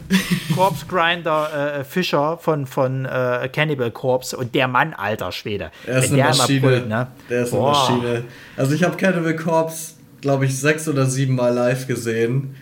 mit 0.09 0.17
äh, 0.17 0.53
Corpse 0.55 0.87
Grinder 0.87 1.77
äh, 1.77 1.83
Fischer 1.83 2.39
von, 2.39 2.65
von 2.65 3.05
äh, 3.05 3.49
Cannibal 3.53 3.91
Corpse 3.91 4.35
und 4.35 4.55
der 4.55 4.67
Mann, 4.67 4.95
alter 4.95 5.31
Schwede. 5.31 5.69
Er 5.85 5.99
ist 5.99 6.11
eine 6.11 6.23
Maschine. 6.23 6.59
Pult, 6.59 6.89
ne? 6.89 7.07
Der 7.29 7.43
ist 7.43 7.51
Boah. 7.51 7.87
eine 7.87 7.97
Maschine. 7.97 8.23
Also 8.55 8.73
ich 8.73 8.83
habe 8.83 8.97
Cannibal 8.97 9.35
Corpse, 9.35 9.93
glaube 10.21 10.47
ich, 10.47 10.59
sechs 10.59 10.87
oder 10.87 11.05
sieben 11.05 11.35
Mal 11.35 11.53
live 11.53 11.85
gesehen. 11.85 12.55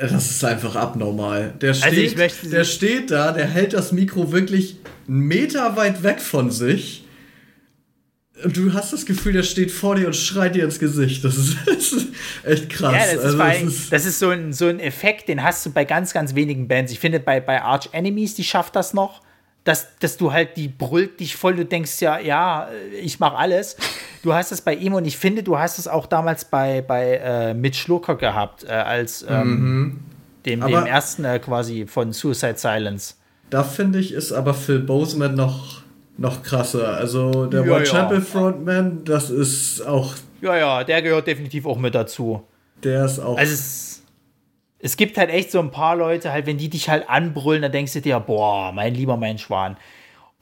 Das 0.00 0.30
ist 0.30 0.44
einfach 0.44 0.76
abnormal. 0.76 1.54
Der 1.60 1.70
also 1.70 1.82
steht, 1.84 2.20
also 2.20 2.48
der 2.48 2.62
steht 2.62 3.10
da, 3.10 3.32
der 3.32 3.48
hält 3.48 3.72
das 3.72 3.90
Mikro 3.90 4.30
wirklich 4.30 4.76
einen 5.08 5.18
Meter 5.18 5.76
weit 5.76 6.04
weg 6.04 6.20
von 6.20 6.52
sich 6.52 7.01
und 8.44 8.56
du 8.56 8.72
hast 8.72 8.92
das 8.92 9.06
Gefühl, 9.06 9.32
der 9.32 9.42
steht 9.42 9.70
vor 9.70 9.94
dir 9.94 10.06
und 10.06 10.16
schreit 10.16 10.54
dir 10.54 10.64
ins 10.64 10.78
Gesicht. 10.78 11.24
Das 11.24 11.36
ist, 11.36 11.56
das 11.66 11.92
ist 11.92 12.08
echt 12.44 12.70
krass. 12.70 12.92
Ja, 12.92 13.14
das 13.14 13.24
ist, 13.24 13.24
also, 13.24 13.38
das 13.38 13.62
ist, 13.62 13.92
das 13.92 14.06
ist 14.06 14.18
so, 14.18 14.30
ein, 14.30 14.52
so 14.52 14.66
ein 14.66 14.80
Effekt, 14.80 15.28
den 15.28 15.42
hast 15.42 15.64
du 15.66 15.70
bei 15.70 15.84
ganz, 15.84 16.12
ganz 16.12 16.34
wenigen 16.34 16.68
Bands. 16.68 16.92
Ich 16.92 17.00
finde, 17.00 17.20
bei, 17.20 17.40
bei 17.40 17.62
Arch 17.62 17.88
Enemies, 17.92 18.34
die 18.34 18.44
schafft 18.44 18.76
das 18.76 18.94
noch. 18.94 19.22
Dass, 19.64 19.96
dass 20.00 20.16
du 20.16 20.32
halt, 20.32 20.56
die 20.56 20.66
brüllt 20.66 21.20
dich 21.20 21.36
voll, 21.36 21.54
du 21.54 21.64
denkst 21.64 22.00
ja, 22.00 22.18
ja, 22.18 22.68
ich 23.00 23.20
mach 23.20 23.34
alles. 23.34 23.76
Du 24.24 24.34
hast 24.34 24.50
das 24.50 24.60
bei 24.60 24.74
ihm 24.74 24.94
und 24.94 25.04
ich 25.04 25.16
finde, 25.16 25.44
du 25.44 25.56
hast 25.56 25.78
es 25.78 25.86
auch 25.86 26.06
damals 26.06 26.44
bei, 26.44 26.82
bei 26.82 27.20
äh, 27.22 27.54
Mitch 27.54 27.84
Looker 27.86 28.16
gehabt, 28.16 28.64
äh, 28.64 28.72
als 28.72 29.24
ähm, 29.28 29.48
mhm. 29.48 30.00
dem, 30.46 30.60
dem 30.62 30.86
ersten 30.86 31.24
äh, 31.24 31.38
quasi 31.38 31.86
von 31.86 32.12
Suicide 32.12 32.56
Silence. 32.56 33.14
Da 33.50 33.62
finde 33.62 34.00
ich, 34.00 34.12
ist 34.12 34.32
aber 34.32 34.52
Phil 34.52 34.80
Boseman 34.80 35.36
noch 35.36 35.81
noch 36.16 36.42
krasser. 36.42 36.96
Also 36.96 37.46
der 37.46 37.64
ja, 37.64 37.80
Whitechapel 37.80 38.18
ja. 38.18 38.24
Frontman, 38.24 39.04
das 39.04 39.30
ist 39.30 39.80
auch. 39.86 40.14
Ja, 40.40 40.56
ja, 40.56 40.84
der 40.84 41.02
gehört 41.02 41.26
definitiv 41.26 41.66
auch 41.66 41.78
mit 41.78 41.94
dazu. 41.94 42.42
Der 42.82 43.04
ist 43.04 43.18
auch. 43.18 43.36
Also 43.36 43.52
es, 43.52 44.02
es 44.78 44.96
gibt 44.96 45.16
halt 45.16 45.30
echt 45.30 45.50
so 45.50 45.60
ein 45.60 45.70
paar 45.70 45.96
Leute, 45.96 46.32
halt, 46.32 46.46
wenn 46.46 46.58
die 46.58 46.68
dich 46.68 46.88
halt 46.88 47.08
anbrüllen, 47.08 47.62
dann 47.62 47.72
denkst 47.72 47.92
du 47.92 48.00
dir, 48.00 48.18
boah, 48.20 48.72
mein 48.72 48.94
lieber 48.94 49.16
mein 49.16 49.38
Schwan. 49.38 49.76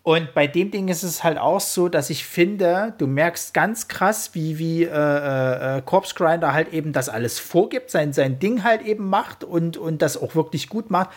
Und 0.02 0.32
bei 0.32 0.46
dem 0.46 0.70
Ding 0.70 0.88
ist 0.88 1.02
es 1.02 1.22
halt 1.22 1.36
auch 1.36 1.60
so, 1.60 1.90
dass 1.90 2.08
ich 2.08 2.24
finde, 2.24 2.94
du 2.96 3.06
merkst 3.06 3.52
ganz 3.52 3.86
krass, 3.86 4.30
wie, 4.32 4.58
wie 4.58 4.84
äh, 4.84 4.88
äh, 4.88 5.78
äh 5.78 5.82
Corpse 5.82 6.14
Grinder 6.14 6.54
halt 6.54 6.72
eben 6.72 6.94
das 6.94 7.10
alles 7.10 7.38
vorgibt, 7.38 7.90
sein, 7.90 8.14
sein 8.14 8.38
Ding 8.38 8.64
halt 8.64 8.80
eben 8.80 9.08
macht 9.08 9.44
und, 9.44 9.76
und 9.76 10.00
das 10.00 10.16
auch 10.16 10.34
wirklich 10.34 10.70
gut 10.70 10.90
macht. 10.90 11.10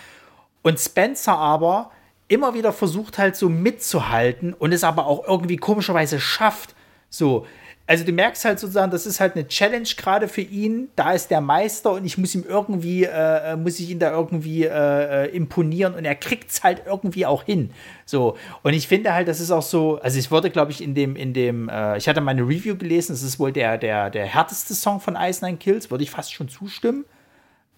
Und 0.64 0.80
Spencer 0.80 1.38
aber 1.38 1.91
immer 2.34 2.54
wieder 2.54 2.74
versucht 2.74 3.18
halt 3.18 3.36
so 3.36 3.50
mitzuhalten 3.50 4.54
und 4.54 4.74
es 4.74 4.84
aber 4.84 5.06
auch 5.06 5.28
irgendwie 5.28 5.58
komischerweise 5.58 6.20
schafft. 6.20 6.76
So, 7.10 7.46
also 7.86 8.06
du 8.06 8.14
merkst 8.14 8.46
halt 8.46 8.60
sozusagen, 8.60 8.92
das 8.92 9.06
ist 9.06 9.20
halt 9.20 9.36
eine 9.36 9.48
Challenge 9.48 9.88
gerade 9.98 10.28
für 10.30 10.42
ihn. 10.42 10.88
Da 10.96 11.12
ist 11.12 11.30
der 11.30 11.42
Meister 11.42 11.92
und 11.92 12.06
ich 12.06 12.18
muss 12.18 12.34
ihm 12.34 12.46
irgendwie, 12.48 13.04
äh, 13.04 13.52
äh 13.52 13.56
muss 13.58 13.80
ich 13.80 13.90
ihn 13.90 14.00
da 14.00 14.12
irgendwie 14.12 14.64
äh, 14.64 15.26
äh, 15.26 15.36
imponieren 15.36 15.94
und 15.94 16.06
er 16.06 16.16
kriegt 16.16 16.50
es 16.50 16.64
halt 16.64 16.84
irgendwie 16.86 17.26
auch 17.26 17.44
hin. 17.44 17.72
So 18.06 18.38
und 18.64 18.74
ich 18.74 18.88
finde 18.88 19.14
halt, 19.14 19.28
das 19.28 19.42
ist 19.42 19.52
auch 19.52 19.62
so. 19.62 20.00
Also 20.02 20.18
ich 20.18 20.32
wurde, 20.32 20.50
glaube 20.50 20.72
ich, 20.72 20.82
in 20.82 20.96
dem, 20.96 21.16
in 21.18 21.34
dem, 21.34 21.68
äh, 21.68 21.98
ich 21.98 22.08
hatte 22.08 22.22
meine 22.22 22.44
Review 22.44 22.78
gelesen. 22.78 23.14
Es 23.14 23.22
ist 23.22 23.38
wohl 23.38 23.52
der, 23.52 23.78
der, 23.78 24.10
der 24.10 24.26
härteste 24.26 24.74
Song 24.74 25.02
von 25.02 25.18
Ice 25.20 25.46
Nine 25.46 25.58
Kills. 25.58 25.92
Würde 25.92 26.04
ich 26.04 26.12
fast 26.12 26.34
schon 26.34 26.48
zustimmen. 26.48 27.04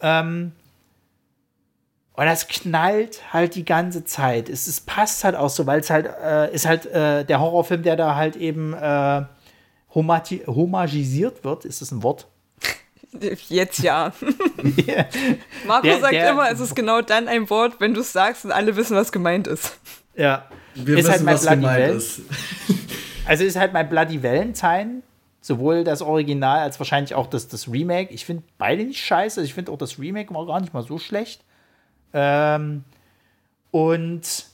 Ähm, 0.02 0.52
und 2.18 2.26
das 2.26 2.48
knallt 2.48 3.34
halt 3.34 3.56
die 3.56 3.66
ganze 3.66 4.06
Zeit. 4.06 4.50
Es, 4.50 4.68
es 4.68 4.80
passt 4.80 5.24
halt 5.24 5.36
auch 5.36 5.50
so, 5.50 5.66
weil 5.66 5.82
es 5.82 5.90
halt 5.90 6.06
äh, 6.06 6.54
ist 6.54 6.66
halt 6.66 6.86
äh, 6.86 7.26
der 7.26 7.40
Horrorfilm, 7.40 7.84
der 7.84 7.96
da 7.98 8.16
halt 8.16 8.36
eben 8.36 8.74
äh, 8.74 9.24
homagisiert 9.94 11.44
wird. 11.44 11.66
Ist 11.66 11.82
das 11.82 11.92
ein 11.92 12.04
Wort? 12.04 12.28
Jetzt 13.50 13.80
ja. 13.80 14.14
Marco 15.68 15.88
der, 15.88 16.00
sagt 16.00 16.14
der, 16.14 16.32
immer, 16.32 16.52
es 16.52 16.60
ist 16.60 16.76
genau 16.76 17.02
dann 17.02 17.28
ein 17.28 17.50
Wort, 17.50 17.80
wenn 17.80 17.94
du 17.94 18.02
es 18.02 18.12
sagst 18.12 18.46
und 18.46 18.52
alle 18.52 18.76
wissen, 18.76 18.96
was 18.96 19.12
gemeint 19.12 19.48
ist. 19.48 19.78
Ja. 20.16 20.46
Wir 20.74 20.98
ist 20.98 21.08
wissen, 21.08 21.26
halt 21.26 21.26
was 21.26 21.48
gemeint 21.48 21.96
ist. 21.96 22.22
also 23.26 23.44
ist 23.44 23.58
halt 23.58 23.74
mein 23.74 23.90
Bloody 23.90 24.22
Valentine. 24.22 25.02
Sowohl 25.42 25.84
das 25.84 26.02
Original 26.02 26.60
als 26.60 26.80
wahrscheinlich 26.80 27.14
auch 27.14 27.28
das, 27.28 27.48
das 27.48 27.72
Remake. 27.72 28.12
Ich 28.12 28.26
finde 28.26 28.44
beide 28.58 28.84
nicht 28.84 29.06
scheiße. 29.06 29.44
Ich 29.44 29.54
finde 29.54 29.72
auch 29.72 29.78
das 29.78 30.00
Remake 30.00 30.34
war 30.34 30.46
gar 30.48 30.60
nicht 30.60 30.74
mal 30.74 30.82
so 30.82 30.98
schlecht. 30.98 31.45
Ähm, 32.16 32.86
und 33.72 34.46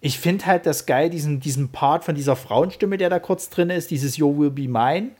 ich 0.00 0.18
finde 0.20 0.46
halt 0.46 0.66
das 0.66 0.84
geil, 0.86 1.08
diesen, 1.10 1.40
diesen 1.40 1.72
Part 1.72 2.04
von 2.04 2.14
dieser 2.14 2.36
Frauenstimme, 2.36 2.98
der 2.98 3.08
da 3.08 3.18
kurz 3.18 3.48
drin 3.48 3.70
ist, 3.70 3.90
dieses 3.90 4.18
You 4.18 4.38
Will 4.38 4.50
Be 4.50 4.68
Mine. 4.68 5.10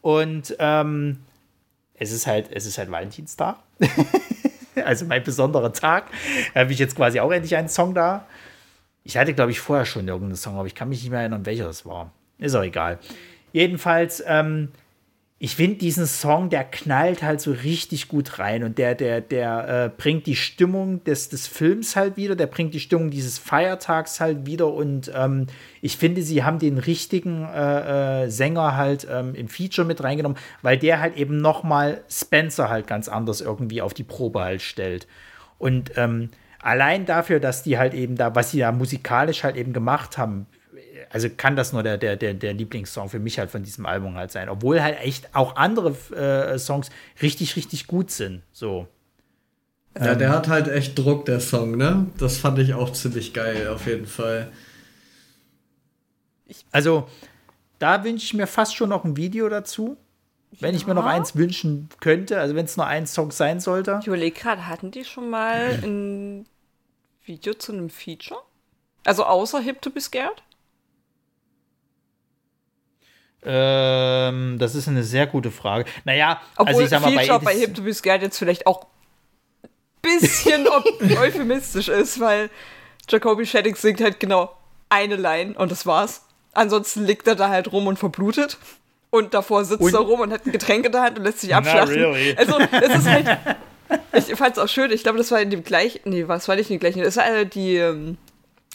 Und 0.00 0.56
ähm, 0.60 1.18
es 1.94 2.12
ist 2.12 2.26
halt, 2.26 2.48
es 2.52 2.64
ist 2.64 2.78
halt 2.78 2.90
Valentinstag. 2.90 3.56
also 4.84 5.04
mein 5.04 5.24
besonderer 5.24 5.72
Tag. 5.72 6.06
Da 6.54 6.60
habe 6.60 6.72
ich 6.72 6.78
jetzt 6.78 6.94
quasi 6.94 7.18
auch 7.18 7.32
endlich 7.32 7.56
einen 7.56 7.68
Song 7.68 7.92
da. 7.92 8.24
Ich 9.02 9.16
hatte, 9.16 9.34
glaube 9.34 9.50
ich, 9.50 9.58
vorher 9.58 9.84
schon 9.84 10.06
irgendeinen 10.06 10.36
Song, 10.36 10.56
aber 10.56 10.66
ich 10.66 10.76
kann 10.76 10.88
mich 10.88 11.02
nicht 11.02 11.10
mehr 11.10 11.20
erinnern, 11.20 11.44
welcher 11.44 11.64
das 11.64 11.84
war. 11.84 12.12
Ist 12.38 12.54
auch 12.54 12.62
egal. 12.62 13.00
Jedenfalls, 13.52 14.22
ähm, 14.26 14.70
ich 15.40 15.54
finde 15.54 15.76
diesen 15.76 16.06
Song, 16.06 16.50
der 16.50 16.64
knallt 16.64 17.22
halt 17.22 17.40
so 17.40 17.52
richtig 17.52 18.08
gut 18.08 18.40
rein 18.40 18.64
und 18.64 18.76
der, 18.76 18.96
der, 18.96 19.20
der 19.20 19.84
äh, 19.84 19.90
bringt 19.96 20.26
die 20.26 20.34
Stimmung 20.34 21.04
des, 21.04 21.28
des 21.28 21.46
Films 21.46 21.94
halt 21.94 22.16
wieder, 22.16 22.34
der 22.34 22.48
bringt 22.48 22.74
die 22.74 22.80
Stimmung 22.80 23.10
dieses 23.10 23.38
Feiertags 23.38 24.18
halt 24.18 24.46
wieder 24.46 24.72
und 24.72 25.12
ähm, 25.14 25.46
ich 25.80 25.96
finde, 25.96 26.22
sie 26.22 26.42
haben 26.42 26.58
den 26.58 26.78
richtigen 26.78 27.44
äh, 27.44 28.24
äh, 28.24 28.30
Sänger 28.30 28.76
halt 28.76 29.06
ähm, 29.08 29.36
im 29.36 29.46
Feature 29.46 29.86
mit 29.86 30.02
reingenommen, 30.02 30.38
weil 30.62 30.76
der 30.76 30.98
halt 30.98 31.16
eben 31.16 31.36
noch 31.36 31.62
mal 31.62 32.02
Spencer 32.10 32.68
halt 32.68 32.88
ganz 32.88 33.08
anders 33.08 33.40
irgendwie 33.40 33.80
auf 33.80 33.94
die 33.94 34.04
Probe 34.04 34.40
halt 34.40 34.62
stellt. 34.62 35.06
Und 35.58 35.92
ähm, 35.96 36.30
allein 36.60 37.06
dafür, 37.06 37.38
dass 37.38 37.62
die 37.62 37.78
halt 37.78 37.94
eben 37.94 38.16
da, 38.16 38.34
was 38.34 38.50
sie 38.50 38.58
da 38.58 38.72
musikalisch 38.72 39.44
halt 39.44 39.54
eben 39.54 39.72
gemacht 39.72 40.18
haben, 40.18 40.46
also 41.10 41.28
kann 41.34 41.56
das 41.56 41.72
nur 41.72 41.82
der, 41.82 41.98
der, 41.98 42.16
der, 42.16 42.34
der 42.34 42.54
Lieblingssong 42.54 43.08
für 43.08 43.18
mich 43.18 43.38
halt 43.38 43.50
von 43.50 43.62
diesem 43.62 43.86
Album 43.86 44.16
halt 44.16 44.30
sein. 44.30 44.48
Obwohl 44.48 44.82
halt 44.82 45.00
echt 45.00 45.34
auch 45.34 45.56
andere 45.56 45.90
äh, 46.14 46.58
Songs 46.58 46.90
richtig, 47.22 47.56
richtig 47.56 47.86
gut 47.86 48.10
sind. 48.10 48.42
So. 48.52 48.86
Ja, 49.96 50.14
der 50.14 50.28
ähm, 50.28 50.34
hat 50.34 50.48
halt 50.48 50.68
echt 50.68 50.98
Druck, 50.98 51.24
der 51.24 51.40
Song, 51.40 51.76
ne? 51.76 52.06
Das 52.18 52.38
fand 52.38 52.58
ich 52.58 52.74
auch 52.74 52.92
ziemlich 52.92 53.32
geil, 53.32 53.68
auf 53.68 53.86
jeden 53.86 54.06
Fall. 54.06 54.52
Also, 56.70 57.08
da 57.78 58.04
wünsche 58.04 58.24
ich 58.24 58.34
mir 58.34 58.46
fast 58.46 58.76
schon 58.76 58.90
noch 58.90 59.04
ein 59.04 59.16
Video 59.16 59.48
dazu. 59.48 59.96
Wenn 60.60 60.74
ja. 60.74 60.80
ich 60.80 60.86
mir 60.86 60.94
noch 60.94 61.04
eins 61.04 61.36
wünschen 61.36 61.90
könnte, 62.00 62.40
also 62.40 62.54
wenn 62.54 62.64
es 62.64 62.76
nur 62.76 62.86
ein 62.86 63.06
Song 63.06 63.30
sein 63.32 63.60
sollte. 63.60 63.98
Ich 64.00 64.06
überlege 64.06 64.38
gerade, 64.38 64.66
hatten 64.66 64.90
die 64.90 65.04
schon 65.04 65.28
mal 65.28 65.78
ein 65.82 66.46
Video 67.24 67.52
zu 67.52 67.72
einem 67.72 67.90
Feature? 67.90 68.40
Also 69.04 69.24
außer 69.24 69.60
Hip 69.60 69.82
to 69.82 69.90
be 69.90 70.00
Scared? 70.00 70.42
Ähm, 73.44 74.56
das 74.58 74.74
ist 74.74 74.88
eine 74.88 75.04
sehr 75.04 75.26
gute 75.26 75.50
Frage. 75.50 75.84
Naja, 76.04 76.40
Obwohl 76.56 76.68
also 76.68 76.80
ich 76.82 76.90
sag 76.90 77.02
mal, 77.02 77.14
bei, 77.14 77.26
Job 77.26 77.44
bei 77.44 77.54
Hip 77.54 77.74
to 77.74 77.82
be 77.82 77.94
Scared 77.94 78.22
jetzt 78.22 78.38
vielleicht 78.38 78.66
auch 78.66 78.86
ein 79.62 79.70
bisschen 80.02 80.66
euphemistisch 81.18 81.88
ist, 81.88 82.20
weil 82.20 82.50
Jacoby 83.08 83.46
Shaddix 83.46 83.80
singt 83.82 84.00
halt 84.00 84.18
genau 84.20 84.54
eine 84.88 85.16
Line 85.16 85.54
und 85.54 85.70
das 85.70 85.86
war's. 85.86 86.24
Ansonsten 86.52 87.04
liegt 87.04 87.26
er 87.28 87.36
da 87.36 87.48
halt 87.48 87.72
rum 87.72 87.86
und 87.86 87.98
verblutet. 87.98 88.58
Und 89.10 89.32
davor 89.32 89.64
sitzt 89.64 89.80
und? 89.80 89.94
er 89.94 90.00
rum 90.00 90.20
und 90.20 90.32
hat 90.32 90.44
ein 90.44 90.52
Getränk 90.52 90.84
in 90.84 90.92
der 90.92 91.02
Hand 91.02 91.18
und 91.18 91.24
lässt 91.24 91.40
sich 91.40 91.54
abschlachten. 91.54 91.94
Really. 91.94 92.36
Also, 92.36 92.58
das 92.58 92.96
ist 92.96 93.06
halt. 93.08 93.38
Ich 94.12 94.36
fand 94.36 94.54
es 94.54 94.58
auch 94.62 94.68
schön, 94.68 94.90
ich 94.90 95.02
glaube, 95.02 95.16
das 95.16 95.30
war 95.30 95.40
in 95.40 95.48
dem 95.48 95.64
gleichen. 95.64 96.00
Nee, 96.04 96.28
was 96.28 96.46
war 96.46 96.56
nicht 96.56 96.68
in 96.70 96.76
dem 96.76 96.80
gleichen? 96.80 97.02
Das 97.02 97.16
war 97.16 97.46
die. 97.46 97.76
Ähm, 97.76 98.18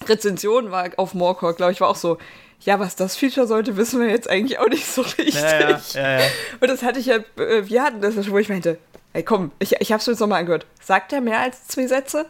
Rezension 0.07 0.71
war 0.71 0.89
auf 0.97 1.13
Morecore, 1.13 1.53
glaube 1.53 1.71
ich, 1.71 1.81
war 1.81 1.89
auch 1.89 1.95
so, 1.95 2.17
ja, 2.65 2.79
was 2.79 2.95
das 2.95 3.15
Feature 3.15 3.47
sollte, 3.47 3.77
wissen 3.77 3.99
wir 3.99 4.09
jetzt 4.09 4.29
eigentlich 4.29 4.59
auch 4.59 4.67
nicht 4.69 4.85
so 4.85 5.01
richtig. 5.17 5.35
Ja, 5.35 5.79
ja, 5.93 6.19
ja. 6.19 6.25
Und 6.59 6.69
das 6.69 6.83
hatte 6.83 6.99
ich 6.99 7.07
ja, 7.07 7.17
äh, 7.37 7.67
wir 7.67 7.83
hatten 7.83 8.01
das 8.01 8.15
ja 8.15 8.23
schon, 8.23 8.33
wo 8.33 8.37
ich 8.37 8.49
meinte, 8.49 8.77
ey 9.13 9.23
komm, 9.23 9.51
ich, 9.59 9.73
ich 9.79 9.91
hab's 9.91 10.07
mir 10.07 10.13
jetzt 10.13 10.19
nochmal 10.19 10.39
angehört. 10.39 10.65
Sagt 10.81 11.13
er 11.13 11.21
mehr 11.21 11.39
als 11.39 11.67
zwei 11.67 11.87
Sätze? 11.87 12.25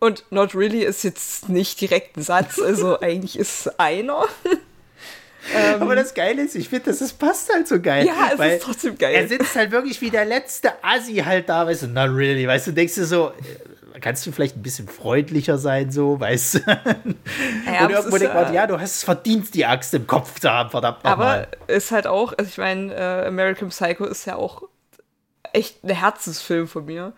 Und 0.00 0.24
not 0.30 0.54
really 0.54 0.82
ist 0.84 1.02
jetzt 1.04 1.48
nicht 1.48 1.80
direkt 1.80 2.16
ein 2.16 2.22
Satz, 2.22 2.58
also 2.58 3.00
eigentlich 3.00 3.38
ist 3.38 3.66
es 3.66 3.78
einer. 3.78 4.24
Ähm, 5.54 5.82
Aber 5.82 5.94
das 5.94 6.14
Geile 6.14 6.40
ist, 6.40 6.54
ich 6.54 6.70
finde, 6.70 6.86
das, 6.86 7.00
das 7.00 7.12
passt 7.12 7.52
halt 7.52 7.68
so 7.68 7.78
geil. 7.78 8.06
Ja, 8.06 8.30
es 8.32 8.54
ist 8.54 8.62
trotzdem 8.62 8.96
geil. 8.96 9.14
Er 9.14 9.28
sitzt 9.28 9.54
halt 9.54 9.72
wirklich 9.72 10.00
wie 10.00 10.08
der 10.08 10.24
letzte 10.24 10.72
Assi 10.82 11.16
halt 11.16 11.50
da, 11.50 11.66
weißt 11.66 11.82
du, 11.82 11.86
not 11.88 12.08
really, 12.16 12.48
weißt 12.48 12.68
du, 12.68 12.72
denkst 12.72 12.94
du 12.94 13.04
so, 13.04 13.30
kannst 14.00 14.26
du 14.26 14.32
vielleicht 14.32 14.56
ein 14.56 14.62
bisschen 14.62 14.88
freundlicher 14.88 15.58
sein, 15.58 15.90
so, 15.90 16.18
weißt 16.18 16.54
du? 16.54 16.60
Ja, 16.66 17.84
und 17.84 17.90
irgendwo 17.90 18.18
denkt 18.18 18.34
man, 18.34 18.52
äh, 18.52 18.54
ja, 18.54 18.66
du 18.66 18.78
hast 18.78 18.96
es 18.96 19.04
verdient, 19.04 19.54
die 19.54 19.64
Axt 19.64 19.94
im 19.94 20.06
Kopf 20.06 20.40
zu 20.40 20.50
haben, 20.50 20.70
verdammt 20.70 21.04
nochmal. 21.04 21.48
Aber 21.66 21.72
ist 21.72 21.92
halt 21.92 22.06
auch, 22.06 22.32
also 22.36 22.48
ich 22.48 22.58
meine, 22.58 22.92
äh, 22.92 23.26
American 23.26 23.68
Psycho 23.68 24.04
ist 24.04 24.24
ja 24.24 24.36
auch 24.36 24.62
echt 25.52 25.84
ein 25.84 25.90
Herzensfilm 25.90 26.66
von 26.66 26.84
mir. 26.84 27.12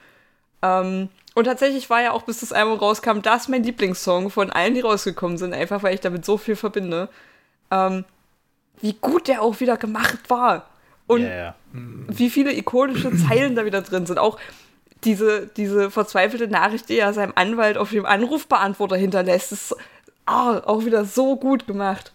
Ähm, 0.62 1.08
und 1.34 1.44
tatsächlich 1.44 1.88
war 1.90 2.02
ja 2.02 2.12
auch, 2.12 2.22
bis 2.22 2.40
das 2.40 2.52
Album 2.52 2.78
rauskam, 2.78 3.20
das 3.22 3.48
mein 3.48 3.62
Lieblingssong 3.62 4.30
von 4.30 4.50
allen, 4.50 4.74
die 4.74 4.80
rausgekommen 4.80 5.38
sind, 5.38 5.54
einfach 5.54 5.82
weil 5.82 5.94
ich 5.94 6.00
damit 6.00 6.24
so 6.24 6.38
viel 6.38 6.56
verbinde. 6.56 7.08
Ähm, 7.70 8.04
wie 8.80 8.92
gut 8.94 9.28
der 9.28 9.42
auch 9.42 9.60
wieder 9.60 9.76
gemacht 9.76 10.28
war. 10.28 10.68
Und 11.06 11.22
yeah, 11.22 11.54
wie 11.72 12.30
viele 12.30 12.52
ikonische 12.52 13.14
Zeilen 13.16 13.54
da 13.54 13.64
wieder 13.64 13.82
drin 13.82 14.06
sind. 14.06 14.18
Auch 14.18 14.38
diese, 15.06 15.46
diese 15.46 15.90
verzweifelte 15.90 16.48
Nachricht, 16.48 16.88
die 16.88 16.98
er 16.98 17.14
seinem 17.14 17.32
Anwalt 17.36 17.78
auf 17.78 17.90
dem 17.90 18.04
Anrufbeantworter 18.04 18.96
hinterlässt, 18.96 19.52
ist 19.52 19.72
oh, 20.26 20.60
auch 20.64 20.84
wieder 20.84 21.04
so 21.04 21.36
gut 21.36 21.66
gemacht. 21.66 22.12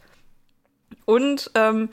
Und 1.05 1.49
ähm, 1.55 1.89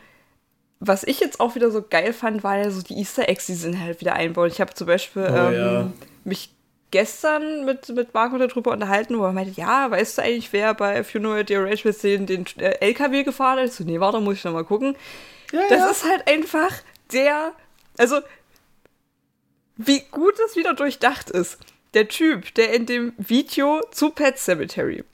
was 0.80 1.04
ich 1.04 1.20
jetzt 1.20 1.40
auch 1.40 1.54
wieder 1.54 1.70
so 1.70 1.82
geil 1.88 2.12
fand, 2.12 2.44
war 2.44 2.58
ja 2.58 2.70
so 2.70 2.82
die 2.82 2.98
Easter 2.98 3.28
Eggs, 3.28 3.46
die 3.46 3.54
sind 3.54 3.80
halt 3.80 4.00
wieder 4.00 4.14
einbauen. 4.14 4.48
Ich 4.48 4.60
habe 4.60 4.74
zum 4.74 4.86
Beispiel 4.86 5.22
oh, 5.22 5.34
ähm, 5.34 5.54
ja. 5.54 5.92
mich 6.24 6.50
gestern 6.90 7.64
mit, 7.64 7.88
mit 7.90 8.14
Marco 8.14 8.36
darüber 8.38 8.72
unterhalten, 8.72 9.18
wo 9.18 9.24
er 9.24 9.32
meinte, 9.32 9.58
ja, 9.60 9.90
weißt 9.90 10.18
du 10.18 10.22
eigentlich, 10.22 10.52
wer 10.52 10.74
bei 10.74 11.04
Funeral 11.04 11.44
Rachel 11.48 11.92
den, 11.92 12.26
den 12.26 12.46
äh, 12.58 12.78
LKW 12.80 13.22
gefahren 13.22 13.60
hat? 13.60 13.72
So, 13.72 13.84
nee, 13.84 14.00
warte, 14.00 14.20
muss 14.20 14.36
ich 14.36 14.44
noch 14.44 14.52
mal 14.52 14.64
gucken. 14.64 14.96
Ja, 15.52 15.60
das 15.68 15.78
ja. 15.78 15.90
ist 15.90 16.04
halt 16.04 16.28
einfach 16.28 16.72
der, 17.12 17.52
also, 17.98 18.20
wie 19.78 20.00
gut 20.10 20.38
das 20.38 20.56
wieder 20.56 20.74
durchdacht 20.74 21.30
ist. 21.30 21.58
Der 21.94 22.08
Typ, 22.08 22.54
der 22.54 22.74
in 22.74 22.84
dem 22.84 23.14
Video 23.16 23.80
zu 23.90 24.10
Pet 24.10 24.38
Cemetery 24.38 25.04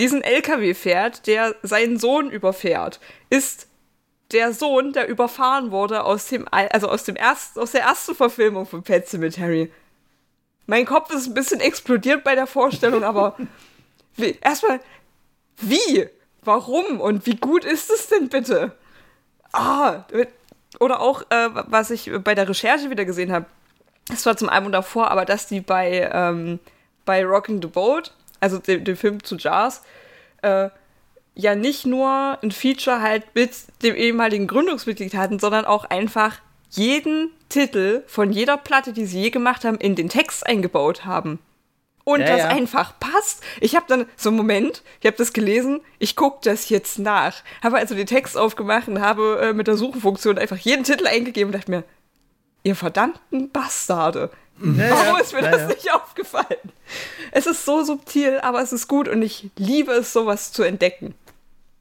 diesen 0.00 0.22
LKW 0.22 0.72
fährt, 0.74 1.26
der 1.26 1.54
seinen 1.62 1.98
Sohn 1.98 2.30
überfährt, 2.30 3.00
ist 3.28 3.68
der 4.32 4.52
Sohn, 4.52 4.92
der 4.92 5.08
überfahren 5.08 5.70
wurde 5.72 6.04
aus 6.04 6.26
dem, 6.28 6.46
also 6.50 6.88
aus 6.88 7.04
dem 7.04 7.16
ersten, 7.16 7.60
aus 7.60 7.72
der 7.72 7.82
ersten 7.82 8.14
Verfilmung 8.14 8.66
von 8.66 8.82
Pet 8.82 9.08
Cemetery. 9.08 9.70
Mein 10.66 10.86
Kopf 10.86 11.12
ist 11.12 11.26
ein 11.26 11.34
bisschen 11.34 11.60
explodiert 11.60 12.24
bei 12.24 12.34
der 12.34 12.46
Vorstellung, 12.46 13.02
aber 13.02 13.36
wie, 14.16 14.38
erstmal, 14.40 14.80
wie? 15.58 16.08
Warum? 16.42 17.00
Und 17.00 17.26
wie 17.26 17.36
gut 17.36 17.66
ist 17.66 17.90
es 17.90 18.08
denn 18.08 18.30
bitte? 18.30 18.72
Ah, 19.52 20.04
oder 20.78 21.00
auch, 21.00 21.22
äh, 21.28 21.48
was 21.66 21.90
ich 21.90 22.10
bei 22.24 22.34
der 22.34 22.48
Recherche 22.48 22.88
wieder 22.88 23.04
gesehen 23.04 23.32
habe, 23.32 23.46
das 24.10 24.26
war 24.26 24.36
zum 24.36 24.48
Album 24.48 24.72
davor, 24.72 25.10
aber 25.10 25.24
dass 25.24 25.46
die 25.46 25.60
bei, 25.60 26.10
ähm, 26.12 26.58
bei 27.04 27.24
Rocking 27.24 27.60
the 27.62 27.68
Boat, 27.68 28.12
also 28.40 28.58
dem, 28.58 28.84
dem 28.84 28.96
Film 28.96 29.22
zu 29.22 29.36
Jazz, 29.36 29.82
äh, 30.42 30.70
ja 31.34 31.54
nicht 31.54 31.86
nur 31.86 32.38
ein 32.42 32.50
Feature 32.50 33.00
halt 33.00 33.34
mit 33.34 33.50
dem 33.82 33.94
ehemaligen 33.94 34.46
Gründungsmitglied 34.46 35.14
hatten, 35.14 35.38
sondern 35.38 35.64
auch 35.64 35.84
einfach 35.84 36.38
jeden 36.70 37.30
Titel 37.48 38.02
von 38.06 38.32
jeder 38.32 38.56
Platte, 38.56 38.92
die 38.92 39.06
sie 39.06 39.22
je 39.22 39.30
gemacht 39.30 39.64
haben, 39.64 39.78
in 39.78 39.96
den 39.96 40.08
Text 40.08 40.46
eingebaut 40.46 41.04
haben. 41.04 41.38
Und 42.04 42.20
ja, 42.20 42.26
das 42.26 42.38
ja. 42.38 42.48
einfach 42.48 42.98
passt. 42.98 43.42
Ich 43.60 43.76
habe 43.76 43.86
dann 43.88 44.06
so 44.16 44.30
einen 44.30 44.38
Moment, 44.38 44.82
ich 45.00 45.06
habe 45.06 45.16
das 45.16 45.32
gelesen, 45.32 45.80
ich 45.98 46.16
gucke 46.16 46.38
das 46.42 46.68
jetzt 46.68 46.98
nach. 46.98 47.42
Habe 47.62 47.76
also 47.76 47.94
den 47.94 48.06
Text 48.06 48.36
aufgemacht 48.36 48.88
und 48.88 49.00
habe 49.00 49.40
äh, 49.42 49.52
mit 49.52 49.66
der 49.66 49.76
Suchfunktion 49.76 50.38
einfach 50.38 50.56
jeden 50.56 50.84
Titel 50.84 51.06
eingegeben 51.06 51.52
und 51.52 51.58
dachte 51.58 51.70
mir, 51.70 51.84
ihr 52.62 52.76
verdammten 52.76 53.50
Bastarde. 53.50 54.30
Ja, 54.62 54.90
Warum 54.90 55.20
ist 55.20 55.32
mir 55.32 55.42
das 55.42 55.68
nicht 55.68 55.92
aufgefallen? 55.94 56.72
Es 57.32 57.46
ist 57.46 57.64
so 57.64 57.82
subtil, 57.82 58.40
aber 58.42 58.60
es 58.60 58.72
ist 58.72 58.88
gut 58.88 59.08
und 59.08 59.22
ich 59.22 59.50
liebe 59.56 59.92
es, 59.92 60.12
sowas 60.12 60.52
zu 60.52 60.62
entdecken. 60.62 61.14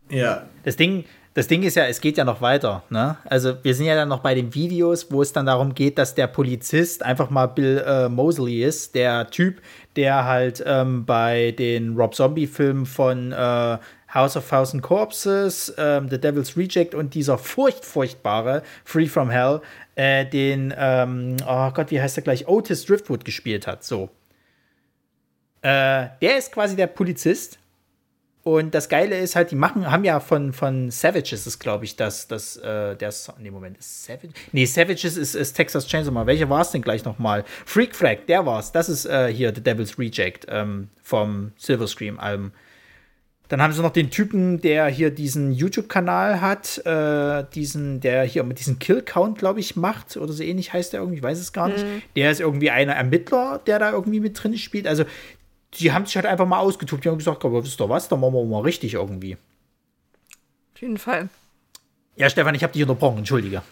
Ja. 0.09 0.43
Das 0.63 0.77
Ding, 0.77 1.03
das 1.33 1.47
Ding 1.47 1.63
ist 1.63 1.75
ja, 1.75 1.85
es 1.85 2.01
geht 2.01 2.17
ja 2.17 2.23
noch 2.23 2.41
weiter. 2.41 2.83
Ne? 2.89 3.17
Also 3.25 3.55
wir 3.63 3.75
sind 3.75 3.85
ja 3.85 3.95
dann 3.95 4.09
noch 4.09 4.19
bei 4.19 4.33
den 4.33 4.53
Videos, 4.55 5.11
wo 5.11 5.21
es 5.21 5.33
dann 5.33 5.45
darum 5.45 5.75
geht, 5.75 5.97
dass 5.97 6.15
der 6.15 6.27
Polizist 6.27 7.03
einfach 7.03 7.29
mal 7.29 7.47
Bill 7.47 7.83
äh, 7.85 8.09
Mosley 8.09 8.63
ist, 8.63 8.95
der 8.95 9.29
Typ, 9.29 9.61
der 9.95 10.25
halt 10.25 10.63
ähm, 10.65 11.05
bei 11.05 11.51
den 11.51 11.95
Rob 11.95 12.15
Zombie-Filmen 12.15 12.85
von 12.85 13.31
äh, 13.31 13.77
House 14.13 14.35
of 14.35 14.49
Thousand 14.49 14.81
Corpses, 14.81 15.73
ähm, 15.77 16.09
The 16.09 16.19
Devil's 16.19 16.57
Reject 16.57 16.95
und 16.95 17.13
dieser 17.13 17.37
furcht 17.37 17.85
furchtbare 17.85 18.63
Free 18.83 19.05
from 19.05 19.29
Hell, 19.29 19.61
äh, 19.99 20.25
den, 20.25 20.73
ähm, 20.77 21.35
oh 21.45 21.71
Gott, 21.71 21.91
wie 21.91 22.01
heißt 22.01 22.15
er 22.17 22.23
gleich, 22.23 22.47
Otis 22.47 22.85
Driftwood 22.85 23.25
gespielt 23.25 23.67
hat. 23.67 23.83
So. 23.83 24.09
Äh, 25.61 26.07
der 26.21 26.37
ist 26.37 26.53
quasi 26.53 26.77
der 26.77 26.87
Polizist 26.87 27.59
und 28.43 28.73
das 28.73 28.87
Geile 28.87 29.17
ist 29.17 29.35
halt, 29.35 29.51
die 29.51 29.55
machen, 29.55 29.91
haben 29.91 30.05
ja 30.05 30.21
von, 30.21 30.53
von 30.53 30.89
Savages 30.89 31.45
ist, 31.45 31.59
glaube 31.59 31.83
ich, 31.83 31.97
das, 31.97 32.29
das, 32.29 32.55
äh, 32.55 32.95
der 32.95 33.11
Song, 33.11 33.35
nee, 33.39 33.51
Moment, 33.51 33.77
ist 33.77 34.05
Savage? 34.05 34.29
Nee, 34.53 34.63
Savages 34.63 35.17
ist, 35.17 35.35
ist 35.35 35.53
Texas 35.53 35.85
Chainsaw 35.85 36.13
Man. 36.13 36.27
Welcher 36.27 36.49
war 36.49 36.61
es 36.61 36.71
denn 36.71 36.81
gleich 36.81 37.03
nochmal? 37.03 37.43
Freak 37.65 37.93
Flag, 37.93 38.19
der 38.29 38.45
war's. 38.45 38.71
Das 38.71 38.87
ist 38.87 39.05
äh, 39.05 39.33
hier 39.33 39.53
The 39.53 39.61
Devil's 39.61 39.99
Reject 39.99 40.45
ähm, 40.47 40.87
vom 41.03 41.51
Silver 41.57 41.87
Scream 41.87 42.17
Album. 42.19 42.53
Dann 43.49 43.63
haben 43.63 43.73
sie 43.73 43.81
noch 43.81 43.91
den 43.91 44.11
Typen, 44.11 44.61
der 44.61 44.87
hier 44.87 45.09
diesen 45.09 45.51
YouTube-Kanal 45.51 46.39
hat, 46.39 46.77
äh, 46.85 47.43
diesen, 47.53 47.99
der 47.99 48.23
hier 48.23 48.43
mit 48.43 48.59
diesem 48.59 48.77
Kill-Count, 48.77 49.39
glaube 49.39 49.59
ich, 49.59 49.75
macht 49.75 50.15
oder 50.17 50.31
so 50.31 50.43
ähnlich 50.43 50.71
heißt 50.71 50.93
der 50.93 50.99
irgendwie, 50.99 51.17
ich 51.17 51.23
weiß 51.23 51.39
es 51.39 51.51
gar 51.51 51.67
nicht. 51.67 51.83
Mhm. 51.83 52.03
Der 52.15 52.29
ist 52.29 52.41
irgendwie 52.41 52.69
einer 52.69 52.93
Ermittler, 52.93 53.59
der 53.65 53.79
da 53.79 53.91
irgendwie 53.91 54.19
mit 54.19 54.41
drin 54.41 54.55
spielt. 54.55 54.85
Also 54.85 55.03
die 55.73 55.91
haben 55.91 56.05
sich 56.05 56.15
halt 56.15 56.27
einfach 56.27 56.45
mal 56.45 56.59
ausgetobt. 56.59 57.03
Die 57.03 57.09
haben 57.09 57.17
gesagt, 57.17 57.43
aber 57.43 57.63
wisst 57.63 57.81
ihr 57.81 57.89
was, 57.89 58.07
dann 58.07 58.19
machen 58.19 58.35
wir 58.35 58.45
mal 58.45 58.61
richtig 58.61 58.93
irgendwie. 58.93 59.35
Auf 60.75 60.81
jeden 60.81 60.99
Fall. 60.99 61.29
Ja, 62.17 62.29
Stefan, 62.29 62.53
ich 62.53 62.61
habe 62.61 62.73
dich 62.73 62.83
unterbrochen, 62.83 63.19
entschuldige. 63.19 63.63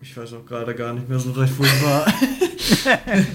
Ich 0.00 0.16
weiß 0.16 0.32
auch 0.32 0.46
gerade 0.46 0.74
gar 0.74 0.94
nicht 0.94 1.08
mehr 1.08 1.18
so 1.18 1.32
recht, 1.32 1.52
wo 1.58 1.62
ich 1.62 1.82
war. 1.84 2.06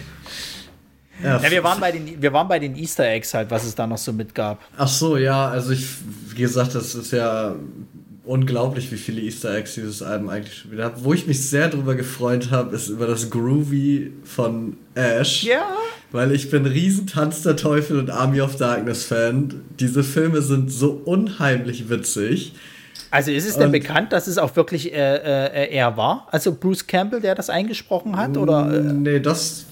ja, 1.23 1.41
ja, 1.41 1.51
wir, 1.51 1.63
waren 1.63 1.79
bei 1.79 1.91
den, 1.91 2.21
wir 2.21 2.33
waren 2.33 2.47
bei 2.47 2.59
den 2.59 2.75
Easter 2.75 3.07
Eggs 3.07 3.33
halt, 3.33 3.49
was 3.49 3.65
es 3.65 3.75
da 3.75 3.87
noch 3.87 3.97
so 3.97 4.13
mitgab. 4.13 4.59
Ach 4.77 4.87
so, 4.87 5.17
ja, 5.17 5.49
also 5.49 5.71
ich, 5.71 5.85
wie 6.29 6.41
gesagt, 6.41 6.75
das 6.75 6.95
ist 6.95 7.11
ja 7.11 7.55
unglaublich, 8.27 8.91
wie 8.91 8.97
viele 8.97 9.21
Easter 9.21 9.55
Eggs 9.55 9.75
dieses 9.75 10.01
Album 10.03 10.29
eigentlich 10.29 10.57
schon 10.57 10.71
wieder 10.71 10.85
hat. 10.85 11.03
Wo 11.03 11.13
ich 11.13 11.25
mich 11.27 11.49
sehr 11.49 11.69
drüber 11.69 11.95
gefreut 11.95 12.51
habe, 12.51 12.75
ist 12.75 12.89
über 12.89 13.07
das 13.07 13.29
Groovy 13.29 14.13
von 14.23 14.77
Ash. 14.95 15.43
Ja. 15.43 15.65
Weil 16.11 16.31
ich 16.31 16.51
bin 16.51 16.65
riesen 16.65 17.07
Tanz 17.07 17.41
der 17.41 17.55
Teufel 17.55 17.99
und 17.99 18.09
Army 18.09 18.41
of 18.41 18.55
Darkness 18.57 19.05
Fan. 19.05 19.61
Diese 19.79 20.03
Filme 20.03 20.41
sind 20.41 20.71
so 20.71 21.01
unheimlich 21.05 21.89
witzig. 21.89 22.53
Also 23.09 23.31
ist 23.31 23.47
es 23.47 23.55
denn 23.55 23.67
und 23.67 23.71
bekannt, 23.71 24.11
dass 24.11 24.27
es 24.27 24.37
auch 24.37 24.55
wirklich 24.55 24.93
äh, 24.93 24.97
äh, 24.97 25.73
er 25.73 25.95
war? 25.95 26.27
Also 26.31 26.53
Bruce 26.53 26.85
Campbell, 26.85 27.21
der 27.21 27.35
das 27.35 27.49
eingesprochen 27.49 28.17
hat? 28.17 28.35
Oder, 28.35 28.73
äh? 28.73 28.81
Nee, 28.81 29.19
das 29.19 29.65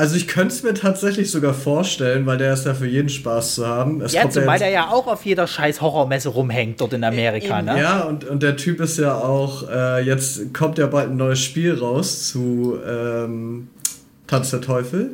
also 0.00 0.16
ich 0.16 0.26
könnte 0.26 0.54
es 0.54 0.62
mir 0.62 0.72
tatsächlich 0.72 1.30
sogar 1.30 1.52
vorstellen, 1.52 2.24
weil 2.24 2.38
der 2.38 2.54
ist 2.54 2.64
ja 2.64 2.72
für 2.72 2.86
jeden 2.86 3.10
Spaß 3.10 3.56
zu 3.56 3.66
haben. 3.66 4.00
Es 4.00 4.14
ja, 4.14 4.30
zumal 4.30 4.58
der 4.58 4.70
ja 4.70 4.88
auch 4.88 5.06
auf 5.06 5.26
jeder 5.26 5.46
scheiß 5.46 5.82
Horrormesse 5.82 6.30
rumhängt 6.30 6.80
dort 6.80 6.94
in 6.94 7.04
Amerika, 7.04 7.60
ne? 7.60 7.78
Ja, 7.78 8.00
und, 8.04 8.24
und 8.24 8.42
der 8.42 8.56
Typ 8.56 8.80
ist 8.80 8.98
ja 8.98 9.14
auch, 9.14 9.68
äh, 9.68 10.02
jetzt 10.02 10.54
kommt 10.54 10.78
ja 10.78 10.86
bald 10.86 11.10
ein 11.10 11.18
neues 11.18 11.40
Spiel 11.40 11.74
raus 11.74 12.28
zu 12.28 12.78
ähm, 12.88 13.68
Tanz 14.26 14.48
der 14.48 14.62
Teufel. 14.62 15.10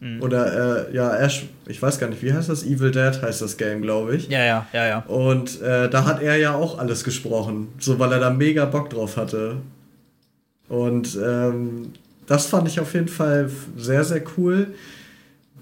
Mhm. 0.00 0.22
Oder 0.22 0.88
äh, 0.88 0.96
ja, 0.96 1.14
Ash, 1.14 1.44
ich 1.66 1.82
weiß 1.82 1.98
gar 1.98 2.08
nicht, 2.08 2.22
wie 2.22 2.32
heißt 2.32 2.48
das? 2.48 2.64
Evil 2.64 2.90
Dead 2.90 3.20
heißt 3.20 3.42
das 3.42 3.58
Game, 3.58 3.82
glaube 3.82 4.16
ich. 4.16 4.28
Ja, 4.28 4.42
ja, 4.42 4.66
ja, 4.72 4.86
ja. 4.86 4.98
Und 5.08 5.60
äh, 5.60 5.90
da 5.90 6.06
hat 6.06 6.22
er 6.22 6.38
ja 6.38 6.54
auch 6.54 6.78
alles 6.78 7.04
gesprochen, 7.04 7.68
so 7.78 7.98
weil 7.98 8.10
er 8.12 8.18
da 8.18 8.30
mega 8.30 8.64
Bock 8.64 8.88
drauf 8.88 9.18
hatte. 9.18 9.56
Und 10.70 11.18
ähm, 11.22 11.92
das 12.32 12.46
fand 12.46 12.66
ich 12.66 12.80
auf 12.80 12.94
jeden 12.94 13.08
Fall 13.08 13.50
sehr, 13.76 14.04
sehr 14.04 14.22
cool. 14.38 14.74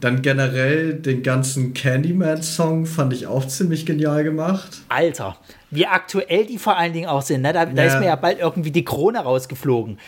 Dann 0.00 0.22
generell 0.22 0.94
den 0.94 1.24
ganzen 1.24 1.74
Candyman-Song 1.74 2.86
fand 2.86 3.12
ich 3.12 3.26
auch 3.26 3.44
ziemlich 3.44 3.84
genial 3.84 4.22
gemacht. 4.22 4.82
Alter, 4.88 5.36
wie 5.72 5.86
aktuell 5.86 6.46
die 6.46 6.58
vor 6.58 6.76
allen 6.76 6.92
Dingen 6.92 7.08
auch 7.08 7.22
sind. 7.22 7.42
Ne? 7.42 7.52
Da, 7.52 7.66
da 7.66 7.82
ist 7.82 7.98
mir 7.98 8.06
ja 8.06 8.14
bald 8.14 8.38
irgendwie 8.38 8.70
die 8.70 8.84
Krone 8.84 9.18
rausgeflogen. 9.18 9.98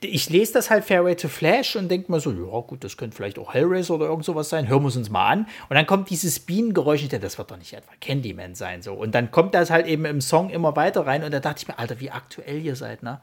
ich 0.00 0.30
lese 0.30 0.54
das 0.54 0.70
halt 0.70 0.86
Fairway 0.86 1.16
to 1.16 1.28
Flash 1.28 1.76
und 1.76 1.90
denke 1.90 2.10
mir 2.10 2.18
so, 2.18 2.32
ja 2.32 2.60
gut, 2.60 2.82
das 2.82 2.96
könnte 2.96 3.14
vielleicht 3.14 3.38
auch 3.38 3.52
Hellraiser 3.52 3.94
oder 3.94 4.06
irgend 4.06 4.24
sowas 4.24 4.48
sein, 4.48 4.66
hören 4.68 4.84
wir 4.84 4.88
es 4.88 4.96
uns 4.96 5.10
mal 5.10 5.28
an. 5.28 5.46
Und 5.68 5.76
dann 5.76 5.86
kommt 5.86 6.08
dieses 6.08 6.40
Bienengeräusch, 6.40 7.02
ich 7.02 7.10
dachte, 7.10 7.24
das 7.24 7.36
wird 7.36 7.50
doch 7.50 7.58
nicht 7.58 7.74
etwa 7.74 7.92
Candyman 8.00 8.54
sein. 8.54 8.80
So. 8.80 8.94
Und 8.94 9.14
dann 9.14 9.30
kommt 9.30 9.54
das 9.54 9.68
halt 9.68 9.86
eben 9.86 10.06
im 10.06 10.22
Song 10.22 10.48
immer 10.48 10.76
weiter 10.76 11.06
rein 11.06 11.22
und 11.22 11.34
da 11.34 11.40
dachte 11.40 11.58
ich 11.60 11.68
mir, 11.68 11.78
Alter, 11.78 12.00
wie 12.00 12.10
aktuell 12.10 12.64
ihr 12.64 12.74
seid, 12.74 13.02
ne? 13.02 13.20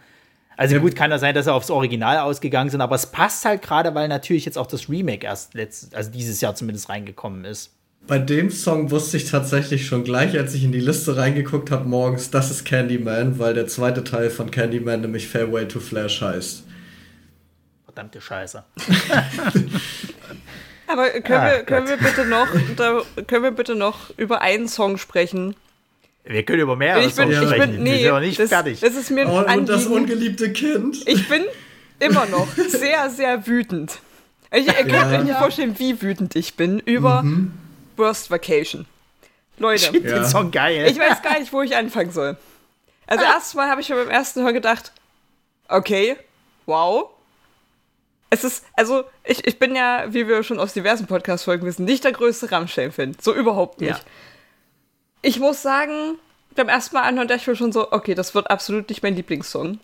Also 0.62 0.80
gut, 0.80 0.96
kann 0.96 1.10
ja 1.10 1.18
sein, 1.18 1.34
dass 1.34 1.46
sie 1.46 1.52
aufs 1.52 1.72
Original 1.72 2.20
ausgegangen 2.20 2.70
sind, 2.70 2.82
aber 2.82 2.94
es 2.94 3.08
passt 3.08 3.46
halt 3.46 3.64
gerade, 3.64 3.96
weil 3.96 4.08
natürlich 4.08 4.46
jetzt 4.46 4.60
auch 4.60 4.68
das 4.68 4.90
Remake 4.90 5.26
erst 5.26 5.56
letztes, 5.56 5.92
also 5.96 6.12
dieses 6.12 6.40
Jahr 6.40 6.54
zumindest 6.54 6.88
reingekommen 6.88 7.46
ist. 7.46 7.72
Bei 8.06 8.20
dem 8.20 8.52
Song 8.52 8.92
wusste 8.92 9.18
ich 9.18 9.26
tatsächlich 9.26 9.88
schon 9.88 10.04
gleich, 10.04 10.38
als 10.38 10.54
ich 10.54 10.64
in 10.64 10.72
die 10.72 10.80
Liste 10.80 11.18
reingeguckt 11.18 11.72
habe 11.72 11.90
morgens, 11.90 12.30
das 12.30 12.52
ist 12.52 12.64
Candyman, 12.64 13.40
weil 13.40 13.56
der 13.56 13.66
zweite 13.66 14.04
Teil 14.04 14.30
von 14.30 14.52
Candyman 14.52 15.02
nämlich 15.02 15.28
Fairway 15.28 15.68
to 15.68 15.80
Flash 15.80 16.22
heißt. 16.22 16.64
Verdammte 17.86 18.22
Scheiße. 18.22 18.64
Aber 20.86 21.10
können, 21.10 21.40
ah, 21.40 21.52
wir, 21.54 21.64
können 21.64 21.88
wir 21.88 21.98
bitte 21.98 22.24
noch, 22.24 22.50
da, 22.76 23.02
können 23.26 23.44
wir 23.46 23.52
bitte 23.52 23.74
noch 23.74 24.16
über 24.16 24.42
einen 24.42 24.68
Song 24.68 25.00
sprechen? 25.00 25.56
Wir 26.32 26.44
können 26.44 26.62
über 26.62 26.76
mehrere 26.76 27.06
ich 27.06 27.16
bin, 27.16 27.30
ich 27.30 27.38
sprechen. 27.38 27.72
Bin, 27.74 27.84
nee, 27.84 27.92
wir 27.92 28.00
sind 28.00 28.10
noch 28.12 28.20
nicht 28.20 28.40
das, 28.40 28.50
fertig. 28.50 28.80
Das 28.80 28.96
ist 28.96 29.12
mir 29.12 29.28
oh, 29.28 29.44
und 29.44 29.68
das 29.68 29.86
ungeliebte 29.86 30.52
Kind. 30.54 31.08
Ich 31.08 31.28
bin 31.28 31.44
immer 32.00 32.26
noch 32.26 32.48
sehr, 32.68 33.10
sehr 33.10 33.46
wütend. 33.48 34.00
Ich, 34.52 34.68
ihr 34.68 34.74
könnt 34.74 34.92
ja. 34.92 35.12
euch 35.12 35.24
nicht 35.24 35.38
vorstellen, 35.38 35.80
wie 35.80 36.02
wütend 36.02 36.36
ich 36.36 36.56
bin 36.56 36.80
über 36.80 37.24
mhm. 37.24 37.54
Worst 37.98 38.32
Vacation. 38.32 38.86
Leute, 39.58 39.96
ich 39.96 40.04
den 40.04 40.26
Song 40.26 40.52
geil. 40.52 40.88
Ich 40.90 40.98
weiß 40.98 41.22
gar 41.22 41.40
nicht, 41.40 41.54
wo 41.54 41.62
ich 41.62 41.76
anfangen 41.76 42.12
soll. 42.12 42.38
Also 43.08 43.26
ah. 43.26 43.34
erstmal 43.34 43.70
habe 43.70 43.82
ich 43.82 43.90
mir 43.90 43.96
beim 43.96 44.10
ersten 44.10 44.44
Hör 44.44 44.54
gedacht, 44.54 44.92
okay, 45.68 46.16
wow. 46.66 47.10
Es 48.30 48.44
ist, 48.44 48.64
also 48.76 49.04
ich, 49.24 49.46
ich 49.46 49.60
bin 49.60 49.76
ja, 49.76 50.06
wie 50.10 50.28
wir 50.28 50.44
schon 50.44 50.60
aus 50.60 50.74
diversen 50.74 51.06
Podcast-Folgen 51.06 51.66
wissen, 51.66 51.86
nicht 51.86 52.04
der 52.04 52.14
größte 52.14 52.52
Rammstein-Fan. 52.52 53.18
So 53.22 53.34
überhaupt 53.34 53.82
nicht. 53.82 53.92
Ja. 53.92 54.00
Ich 55.22 55.40
muss 55.40 55.62
sagen, 55.62 56.18
beim 56.56 56.70
ersten 56.70 56.96
Mal 56.96 57.04
anhören 57.04 57.28
dachte 57.28 57.42
ich 57.42 57.48
mir 57.48 57.56
schon 57.56 57.72
so, 57.72 57.92
okay, 57.92 58.16
das 58.16 58.34
wird 58.36 58.50
absolut 58.50 58.90
nicht 58.90 59.04
mein 59.04 59.16
Lieblingssong. 59.16 59.80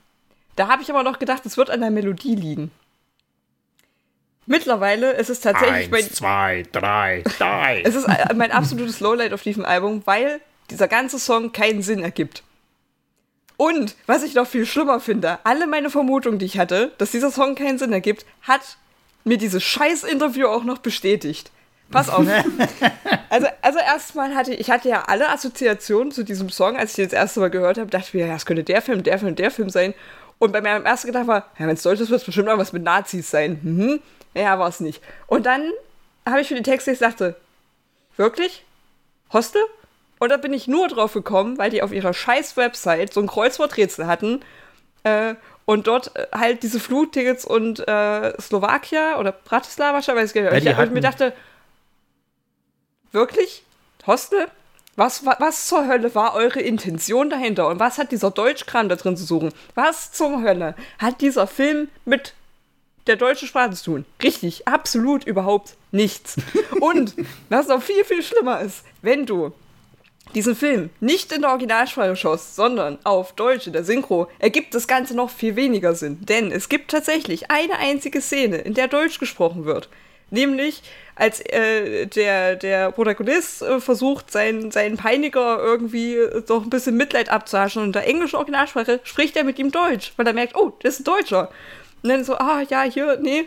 Da 0.56 0.68
habe 0.68 0.82
ich 0.82 0.90
aber 0.90 1.04
noch 1.04 1.20
gedacht, 1.20 1.46
es 1.46 1.58
wird 1.58 1.70
an 1.70 1.82
der 1.82 1.92
Melodie 1.92 2.36
liegen. 2.36 2.72
Mittlerweile 4.48 5.12
ist 5.12 5.30
es 5.30 5.42
tatsächlich 5.42 5.76
Eins, 5.76 5.92
mein, 5.92 6.04
zwei, 6.10 6.64
drei, 6.72 7.24
drei. 7.38 7.82
es 7.86 7.96
ist 7.96 8.08
mein 8.36 8.52
absolutes 8.52 9.02
Lowlight 9.02 9.34
auf 9.34 9.44
diesem 9.44 9.66
Album, 9.66 10.02
weil 10.06 10.42
dieser 10.70 10.88
ganze 10.88 11.20
Song 11.20 11.52
keinen 11.52 11.82
Sinn 11.82 12.00
ergibt. 12.00 12.44
Und 13.58 13.96
was 14.06 14.24
ich 14.24 14.36
noch 14.36 14.48
viel 14.48 14.66
schlimmer 14.66 15.00
finde, 15.00 15.40
alle 15.44 15.68
meine 15.68 15.90
Vermutungen, 15.90 16.40
die 16.40 16.46
ich 16.46 16.58
hatte, 16.58 16.94
dass 16.98 17.12
dieser 17.12 17.32
Song 17.32 17.56
keinen 17.56 17.78
Sinn 17.78 17.92
ergibt, 17.92 18.26
hat 18.44 18.78
mir 19.24 19.38
dieses 19.38 19.64
scheiß 19.64 20.04
Interview 20.04 20.48
auch 20.48 20.64
noch 20.64 20.78
bestätigt. 20.78 21.52
Pass 21.92 22.10
auf. 22.10 22.26
also, 23.30 23.48
also 23.62 23.80
erstmal 23.80 24.36
hatte 24.36 24.54
ich, 24.54 24.60
ich 24.60 24.72
hatte 24.72 24.90
ja 24.90 25.04
alle 25.08 25.30
Assoziationen 25.30 26.12
zu 26.12 26.24
diesem 26.24 26.50
Song, 26.50 26.76
als 26.76 26.92
ich 26.92 26.96
den 26.98 27.06
das 27.06 27.14
erste 27.14 27.40
Mal 27.40 27.50
gehört 27.50 27.78
habe, 27.78 27.90
dachte 27.90 28.08
ich 28.08 28.14
mir, 28.14 28.28
ja, 28.28 28.36
es 28.36 28.46
könnte 28.46 28.64
der 28.64 28.82
Film, 28.82 29.04
der 29.04 29.20
Film, 29.20 29.36
der 29.36 29.52
Film 29.52 29.70
sein. 29.70 29.94
Und 30.40 30.52
bei 30.52 30.62
meinem 30.62 30.86
ersten 30.86 31.08
Gedanke 31.08 31.28
war, 31.28 31.46
ja, 31.58 31.68
wenn 31.68 31.76
es 31.76 31.84
Deutsch 31.84 32.00
ist, 32.00 32.10
wird 32.10 32.22
es 32.22 32.26
bestimmt 32.26 32.50
auch 32.50 32.58
was 32.58 32.74
mit 32.74 32.84
Nazis 32.84 33.30
sein. 33.30 33.60
Mhm. 33.64 34.00
Ja, 34.34 34.60
war 34.60 34.68
es 34.68 34.80
nicht. 34.80 35.02
Und 35.26 35.46
dann 35.46 35.72
habe 36.28 36.42
ich 36.42 36.48
für 36.48 36.56
die 36.56 36.62
Texte 36.62 36.92
gesagt, 36.92 37.24
wirklich? 38.18 38.64
Hostel? 39.34 39.62
Und 40.20 40.30
da 40.30 40.38
bin 40.38 40.54
ich 40.54 40.68
nur 40.68 40.88
drauf 40.88 41.14
gekommen, 41.14 41.58
weil 41.58 41.70
die 41.70 41.82
auf 41.82 41.92
ihrer 41.92 42.14
scheiß 42.14 42.58
Website 42.58 43.14
so 43.14 43.22
ein 43.22 43.28
Kreuzworträtsel 43.28 44.08
hatten 44.08 44.42
äh, 45.04 45.36
und 45.66 45.88
dort 45.88 46.16
äh, 46.16 46.28
halt 46.34 46.64
diese 46.64 46.80
Flugtickets 46.80 47.46
und 47.46 47.88
äh, 47.88 48.40
Slowakia 48.40 49.20
oder 49.20 49.32
Bratislava, 49.32 49.98
weiß 49.98 50.34
ich 50.36 50.44
gar 50.44 50.52
nicht. 50.52 50.66
Ja, 50.66 50.78
und 50.78 50.86
ich 50.86 50.92
mir 50.92 51.02
dachte, 51.02 51.34
wirklich? 53.12 53.64
Hostel? 54.06 54.48
Was, 54.96 55.26
was, 55.26 55.40
was, 55.40 55.68
zur 55.68 55.88
Hölle 55.88 56.16
war 56.16 56.34
eure 56.34 56.60
Intention 56.60 57.30
dahinter? 57.30 57.68
Und 57.68 57.80
was 57.80 58.00
hat 58.00 58.12
dieser 58.12 58.32
Deutschkram 58.32 58.90
da 58.90 58.96
drin 58.96 59.16
zu 59.16 59.26
suchen? 59.26 59.54
Was 59.76 60.12
zur 60.12 60.42
Hölle 60.42 60.76
hat 60.98 61.22
dieser 61.22 61.46
Film 61.46 61.90
mit 62.06 62.34
der 63.08 63.16
deutschen 63.16 63.48
Sprache 63.48 63.72
zu 63.72 63.84
tun. 63.86 64.06
Richtig, 64.22 64.68
absolut 64.68 65.24
überhaupt 65.24 65.76
nichts. 65.92 66.36
Und 66.80 67.16
was 67.50 67.68
noch 67.68 67.82
viel, 67.82 68.04
viel 68.04 68.22
schlimmer 68.22 68.62
ist, 68.62 68.84
wenn 69.02 69.26
du 69.26 69.54
diesen 70.36 70.56
Film 70.56 70.90
nicht 71.00 71.32
in 71.32 71.42
der 71.42 71.52
Originalsprache 71.52 72.16
schaust, 72.16 72.56
sondern 72.56 73.00
auf 73.06 73.34
Deutsch 73.34 73.68
in 73.68 73.74
der 73.74 73.86
Synchro, 73.86 74.30
ergibt 74.40 74.76
das 74.76 74.88
Ganze 74.88 75.16
noch 75.16 75.30
viel 75.30 75.56
weniger 75.56 75.96
Sinn. 75.96 76.18
Denn 76.26 76.52
es 76.52 76.68
gibt 76.68 76.92
tatsächlich 76.92 77.50
eine 77.50 77.78
einzige 77.78 78.22
Szene, 78.22 78.58
in 78.58 78.74
der 78.74 78.90
Deutsch 78.90 79.20
gesprochen 79.20 79.66
wird. 79.66 79.90
Nämlich, 80.30 80.84
als 81.18 81.40
äh, 81.42 82.06
der, 82.06 82.56
der 82.56 82.92
Protagonist 82.92 83.64
äh, 83.64 83.80
versucht, 83.80 84.32
seinen, 84.32 84.72
seinen 84.72 84.98
Peiniger 84.98 85.58
irgendwie 85.60 86.16
äh, 86.16 86.42
doch 86.44 86.64
ein 86.64 86.70
bisschen 86.70 86.96
Mitleid 86.96 87.30
abzuhaschen. 87.30 87.82
Und 87.82 87.88
in 87.88 87.94
der 87.94 88.08
englischen 88.08 88.36
Originalsprache 88.36 89.00
spricht 89.04 89.36
er 89.36 89.44
mit 89.44 89.58
ihm 89.58 89.72
Deutsch, 89.72 90.14
weil 90.16 90.28
er 90.28 90.34
merkt, 90.34 90.56
oh, 90.56 90.74
das 90.82 90.96
ist 90.96 91.00
ein 91.02 91.04
Deutscher. 91.06 91.50
Und 92.04 92.10
dann 92.10 92.24
so, 92.24 92.36
ah, 92.38 92.62
ja, 92.70 92.84
hier, 92.84 93.18
nee. 93.20 93.46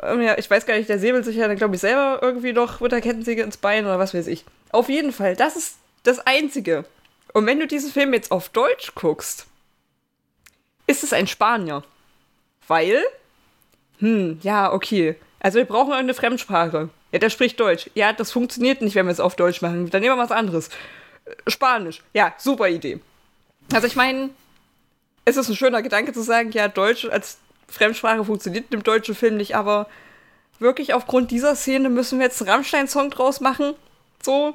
Ähm, 0.00 0.22
ja, 0.22 0.38
ich 0.38 0.48
weiß 0.48 0.64
gar 0.64 0.76
nicht, 0.76 0.88
der 0.88 1.00
säbelt 1.00 1.24
sich 1.24 1.36
ja 1.36 1.48
dann, 1.48 1.56
glaube 1.56 1.74
ich, 1.74 1.80
selber 1.80 2.20
irgendwie 2.22 2.52
noch 2.52 2.80
mit 2.80 2.92
der 2.92 3.00
Kettensäge 3.00 3.42
ins 3.42 3.56
Bein 3.56 3.84
oder 3.84 3.98
was 3.98 4.14
weiß 4.14 4.28
ich. 4.28 4.44
Auf 4.70 4.88
jeden 4.88 5.12
Fall, 5.12 5.34
das 5.34 5.56
ist 5.56 5.78
das 6.04 6.20
Einzige. 6.20 6.84
Und 7.32 7.46
wenn 7.46 7.58
du 7.58 7.66
diesen 7.66 7.90
Film 7.90 8.14
jetzt 8.14 8.30
auf 8.30 8.48
Deutsch 8.48 8.94
guckst, 8.94 9.46
ist 10.86 11.02
es 11.02 11.12
ein 11.12 11.26
Spanier. 11.26 11.82
Weil, 12.68 13.02
hm, 13.98 14.38
ja, 14.42 14.72
okay. 14.72 15.16
Also 15.42 15.58
wir 15.58 15.64
brauchen 15.64 15.92
eine 15.92 16.14
Fremdsprache. 16.14 16.88
Ja, 17.10 17.18
der 17.18 17.28
spricht 17.28 17.58
Deutsch. 17.58 17.90
Ja, 17.94 18.12
das 18.12 18.30
funktioniert 18.30 18.80
nicht, 18.80 18.94
wenn 18.94 19.06
wir 19.06 19.12
es 19.12 19.18
auf 19.18 19.34
Deutsch 19.34 19.60
machen. 19.60 19.90
Dann 19.90 20.00
nehmen 20.00 20.16
wir 20.16 20.22
was 20.22 20.30
anderes. 20.30 20.70
Spanisch. 21.48 22.00
Ja, 22.14 22.32
super 22.38 22.68
Idee. 22.68 23.00
Also 23.72 23.88
ich 23.88 23.96
meine, 23.96 24.30
es 25.24 25.36
ist 25.36 25.48
ein 25.48 25.56
schöner 25.56 25.82
Gedanke 25.82 26.12
zu 26.12 26.22
sagen, 26.22 26.52
ja, 26.52 26.68
Deutsch 26.68 27.06
als 27.06 27.38
Fremdsprache 27.66 28.24
funktioniert 28.24 28.72
im 28.72 28.84
deutschen 28.84 29.16
Film 29.16 29.36
nicht, 29.36 29.56
aber 29.56 29.88
wirklich 30.60 30.94
aufgrund 30.94 31.32
dieser 31.32 31.56
Szene 31.56 31.88
müssen 31.88 32.20
wir 32.20 32.26
jetzt 32.26 32.40
einen 32.40 32.50
Rammstein-Song 32.50 33.10
draus 33.10 33.40
machen. 33.40 33.74
So. 34.22 34.54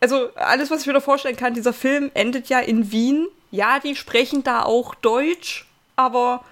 Also, 0.00 0.30
alles, 0.34 0.72
was 0.72 0.80
ich 0.80 0.86
mir 0.88 0.92
da 0.92 1.00
vorstellen 1.00 1.36
kann, 1.36 1.54
dieser 1.54 1.72
Film 1.72 2.10
endet 2.14 2.48
ja 2.48 2.58
in 2.58 2.90
Wien. 2.90 3.28
Ja, 3.52 3.78
die 3.78 3.94
sprechen 3.94 4.42
da 4.42 4.64
auch 4.64 4.96
Deutsch, 4.96 5.66
aber 5.94 6.44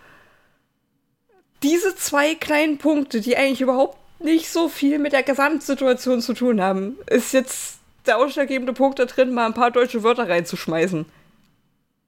diese 1.65 1.97
zwei 1.97 2.35
kleinen 2.35 2.79
Punkte, 2.79 3.21
die 3.21 3.37
eigentlich 3.37 3.63
überhaupt 3.63 3.99
nicht 4.21 4.51
so 4.51 4.69
viel 4.69 4.99
mit 4.99 5.13
der 5.13 5.23
Gesamtsituation 5.23 6.21
zu 6.21 6.35
tun 6.35 6.61
haben, 6.61 6.97
ist 7.07 7.33
jetzt 7.33 7.79
der 8.07 8.19
ausschlaggebende 8.19 8.75
Punkt 8.75 8.99
da 8.99 9.07
drin, 9.07 9.33
mal 9.33 9.47
ein 9.47 9.55
paar 9.55 9.71
deutsche 9.71 10.03
Wörter 10.03 10.29
reinzuschmeißen. 10.29 11.07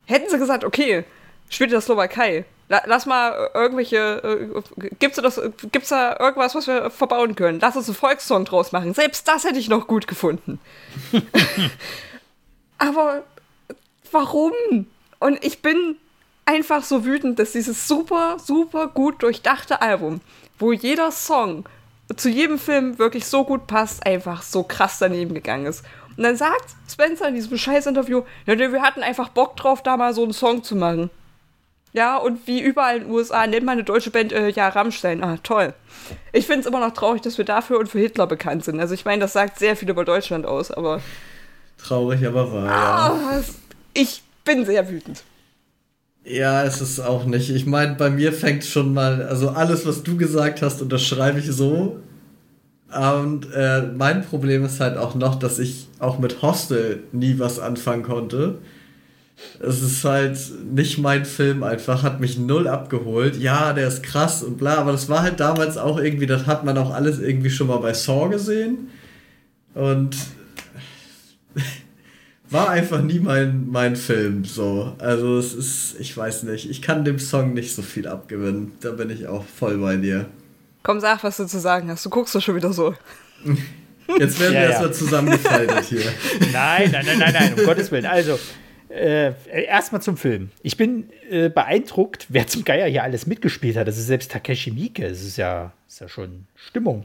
Hätten 0.04 0.30
sie 0.30 0.38
gesagt, 0.38 0.62
okay, 0.62 1.04
spielt 1.48 1.70
in 1.70 1.74
der 1.74 1.80
Slowakei, 1.80 2.44
Lass 2.68 3.06
mal 3.06 3.50
irgendwelche. 3.54 3.96
Äh, 3.96 4.88
gibt's, 4.98 5.18
das, 5.18 5.40
gibt's 5.70 5.90
da 5.90 6.16
irgendwas, 6.18 6.54
was 6.56 6.66
wir 6.66 6.90
verbauen 6.90 7.36
können? 7.36 7.60
Lass 7.60 7.76
uns 7.76 7.88
einen 7.88 7.94
Volkssong 7.94 8.44
draus 8.44 8.72
machen. 8.72 8.92
Selbst 8.92 9.28
das 9.28 9.44
hätte 9.44 9.60
ich 9.60 9.68
noch 9.68 9.86
gut 9.86 10.08
gefunden. 10.08 10.58
Aber 12.78 13.22
warum? 14.10 14.52
Und 15.20 15.44
ich 15.44 15.62
bin 15.62 15.96
einfach 16.46 16.82
so 16.82 17.04
wütend, 17.04 17.38
dass 17.38 17.52
dieses 17.52 17.86
super, 17.86 18.38
super 18.42 18.88
gut 18.88 19.22
durchdachte 19.22 19.82
Album, 19.82 20.20
wo 20.58 20.72
jeder 20.72 21.10
Song 21.10 21.66
zu 22.14 22.28
jedem 22.28 22.58
Film 22.58 22.98
wirklich 22.98 23.26
so 23.26 23.44
gut 23.44 23.66
passt, 23.66 24.06
einfach 24.06 24.42
so 24.42 24.62
krass 24.62 24.98
daneben 24.98 25.34
gegangen 25.34 25.66
ist. 25.66 25.84
Und 26.16 26.22
dann 26.22 26.36
sagt 26.36 26.74
Spencer 26.88 27.28
in 27.28 27.34
diesem 27.34 27.58
Scheiß-Interview, 27.58 28.22
ja, 28.46 28.56
wir 28.56 28.80
hatten 28.80 29.02
einfach 29.02 29.28
Bock 29.28 29.56
drauf, 29.56 29.82
da 29.82 29.96
mal 29.96 30.14
so 30.14 30.22
einen 30.22 30.32
Song 30.32 30.62
zu 30.62 30.76
machen. 30.76 31.10
Ja, 31.92 32.16
und 32.16 32.46
wie 32.46 32.60
überall 32.60 32.98
in 32.98 33.02
den 33.04 33.10
USA 33.10 33.46
nennt 33.46 33.64
man 33.64 33.72
eine 33.72 33.84
deutsche 33.84 34.10
Band 34.10 34.32
äh, 34.32 34.50
ja 34.50 34.68
Rammstein. 34.68 35.24
Ah, 35.24 35.38
toll. 35.42 35.72
Ich 36.32 36.46
finde 36.46 36.60
es 36.60 36.66
immer 36.66 36.80
noch 36.80 36.92
traurig, 36.92 37.22
dass 37.22 37.38
wir 37.38 37.44
dafür 37.44 37.78
und 37.78 37.88
für 37.88 37.98
Hitler 37.98 38.26
bekannt 38.26 38.64
sind. 38.64 38.80
Also 38.80 38.92
ich 38.94 39.04
meine, 39.04 39.20
das 39.20 39.32
sagt 39.32 39.58
sehr 39.58 39.76
viel 39.76 39.88
über 39.88 40.04
Deutschland 40.04 40.46
aus, 40.46 40.70
aber. 40.70 41.00
Traurig, 41.82 42.24
aber 42.26 42.52
wahr. 42.52 42.70
Ah, 42.70 43.36
ja. 43.36 43.42
Ich 43.94 44.22
bin 44.44 44.66
sehr 44.66 44.90
wütend. 44.90 45.22
Ja, 46.28 46.64
es 46.64 46.80
ist 46.80 46.98
auch 46.98 47.24
nicht. 47.24 47.50
Ich 47.50 47.66
meine, 47.66 47.94
bei 47.94 48.10
mir 48.10 48.32
fängt 48.32 48.64
schon 48.64 48.92
mal, 48.92 49.22
also 49.22 49.50
alles, 49.50 49.86
was 49.86 50.02
du 50.02 50.16
gesagt 50.16 50.60
hast, 50.60 50.82
unterschreibe 50.82 51.38
ich 51.38 51.46
so. 51.52 52.00
Und 52.92 53.46
äh, 53.54 53.82
mein 53.96 54.24
Problem 54.24 54.64
ist 54.64 54.80
halt 54.80 54.96
auch 54.96 55.14
noch, 55.14 55.36
dass 55.36 55.58
ich 55.60 55.86
auch 56.00 56.18
mit 56.18 56.42
Hostel 56.42 57.04
nie 57.12 57.38
was 57.38 57.60
anfangen 57.60 58.02
konnte. 58.02 58.58
Es 59.60 59.82
ist 59.82 60.02
halt 60.04 60.38
nicht 60.72 60.98
mein 60.98 61.24
Film 61.26 61.62
einfach, 61.62 62.02
hat 62.02 62.20
mich 62.20 62.38
null 62.38 62.66
abgeholt. 62.66 63.36
Ja, 63.36 63.72
der 63.72 63.86
ist 63.86 64.02
krass 64.02 64.42
und 64.42 64.58
bla, 64.58 64.76
aber 64.78 64.92
das 64.92 65.08
war 65.08 65.22
halt 65.22 65.38
damals 65.40 65.76
auch 65.76 65.98
irgendwie, 65.98 66.26
das 66.26 66.46
hat 66.46 66.64
man 66.64 66.76
auch 66.78 66.92
alles 66.92 67.20
irgendwie 67.20 67.50
schon 67.50 67.68
mal 67.68 67.78
bei 67.78 67.92
Saw 67.92 68.28
gesehen. 68.30 68.88
Und 69.74 70.16
war 72.50 72.70
einfach 72.70 73.02
nie 73.02 73.18
mein, 73.18 73.68
mein 73.68 73.96
Film. 73.96 74.44
So. 74.44 74.94
Also 74.98 75.38
es 75.38 75.52
ist, 75.54 75.96
ich 76.00 76.16
weiß 76.16 76.44
nicht, 76.44 76.68
ich 76.70 76.82
kann 76.82 77.04
dem 77.04 77.18
Song 77.18 77.54
nicht 77.54 77.74
so 77.74 77.82
viel 77.82 78.06
abgewinnen. 78.06 78.72
Da 78.80 78.90
bin 78.92 79.10
ich 79.10 79.26
auch 79.26 79.44
voll 79.44 79.78
bei 79.78 79.96
dir. 79.96 80.26
Komm, 80.82 81.00
sag, 81.00 81.24
was 81.24 81.36
du 81.38 81.46
zu 81.46 81.58
sagen 81.58 81.90
hast. 81.90 82.04
Du 82.06 82.10
guckst 82.10 82.34
doch 82.34 82.40
schon 82.42 82.54
wieder 82.56 82.72
so. 82.72 82.94
Jetzt 84.18 84.38
werden 84.38 84.54
Ja, 84.54 84.60
wir 84.60 84.62
ja. 84.62 84.70
erstmal 84.70 84.94
zusammengefaltet 84.94 85.84
hier. 85.86 86.00
Nein, 86.52 86.90
nein, 86.92 87.04
nein, 87.06 87.18
nein, 87.18 87.32
nein, 87.32 87.54
um 87.58 87.64
Gottes 87.64 87.90
Willen. 87.90 88.06
Also, 88.06 88.38
äh, 88.88 89.32
erstmal 89.64 90.00
zum 90.00 90.16
Film. 90.16 90.50
Ich 90.62 90.76
bin 90.76 91.10
äh, 91.28 91.48
beeindruckt, 91.48 92.26
wer 92.28 92.46
zum 92.46 92.62
Geier 92.64 92.86
hier 92.86 93.02
alles 93.02 93.26
mitgespielt 93.26 93.76
hat. 93.76 93.88
Das 93.88 93.98
ist 93.98 94.06
selbst 94.06 94.30
Takeshi 94.30 94.70
Miike. 94.70 95.08
Das 95.08 95.22
ist 95.22 95.36
ja, 95.36 95.72
ist 95.88 96.00
ja 96.00 96.08
schon 96.08 96.46
Stimmung. 96.54 97.04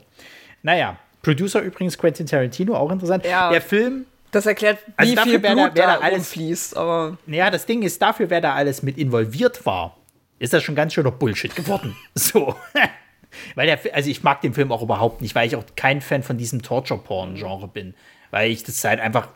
Naja, 0.62 1.00
Producer 1.24 1.62
übrigens 1.62 1.98
Quentin 1.98 2.28
Tarantino, 2.28 2.76
auch 2.76 2.92
interessant. 2.92 3.26
Ja. 3.26 3.50
Der 3.50 3.62
Film, 3.62 4.06
Das 4.32 4.46
erklärt, 4.46 4.80
wie 4.98 5.18
Also 5.18 5.30
viel 5.30 5.40
Blut 5.40 5.78
da- 5.78 5.98
da 5.98 6.00
alles-. 6.00 6.74
Aber 6.74 7.18
naja, 7.26 7.50
das 7.50 7.66
Ding 7.66 7.82
ist, 7.82 8.02
dafür, 8.02 8.30
wer 8.30 8.42
da 8.42 8.54
alles 8.56 8.82
mit 8.82 8.98
involviert 8.98 9.66
war, 9.66 9.98
ist 10.40 10.54
das 10.54 10.64
schon 10.64 10.76
ganz 10.76 10.94
schöner 10.94 11.12
Bullshit 11.12 11.56
geworden. 11.56 11.96
So. 12.16 12.56
weil 13.56 13.66
der, 13.68 13.80
also 13.94 14.10
ich 14.10 14.24
mag 14.24 14.42
den 14.42 14.54
Film 14.54 14.72
auch 14.72 14.82
überhaupt 14.82 15.22
nicht, 15.22 15.36
weil 15.36 15.48
ich 15.48 15.56
auch 15.56 15.64
kein 15.76 16.02
Fan 16.02 16.24
von 16.24 16.38
diesem 16.38 16.62
Torture-Porn-Genre 16.62 17.68
bin. 17.68 17.94
Weil 18.30 18.52
ich 18.52 18.64
das 18.64 18.84
halt 18.84 19.00
einfach, 19.00 19.28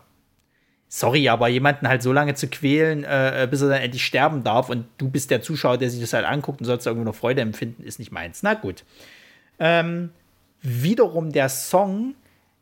sorry, 0.89 1.27
aber 1.29 1.47
jemanden 1.49 1.87
halt 1.87 2.01
so 2.01 2.11
lange 2.13 2.33
zu 2.35 2.47
quälen, 2.47 3.03
äh, 3.03 3.47
bis 3.49 3.61
er 3.61 3.69
dann 3.69 3.81
endlich 3.81 4.05
sterben 4.05 4.43
darf 4.43 4.69
und 4.69 4.85
du 4.97 5.09
bist 5.09 5.29
der 5.31 5.41
Zuschauer, 5.41 5.77
der 5.77 5.89
sich 5.89 5.99
das 6.01 6.13
halt 6.13 6.25
anguckt 6.25 6.59
und 6.61 6.65
sollst 6.65 6.87
irgendwie 6.87 7.05
noch 7.05 7.15
Freude 7.15 7.41
empfinden, 7.41 7.83
ist 7.83 7.99
nicht 7.99 8.11
meins. 8.11 8.43
Na 8.43 8.53
gut. 8.53 8.83
Ähm, 9.59 10.11
wiederum 10.61 11.31
der 11.31 11.49
Song, 11.49 12.15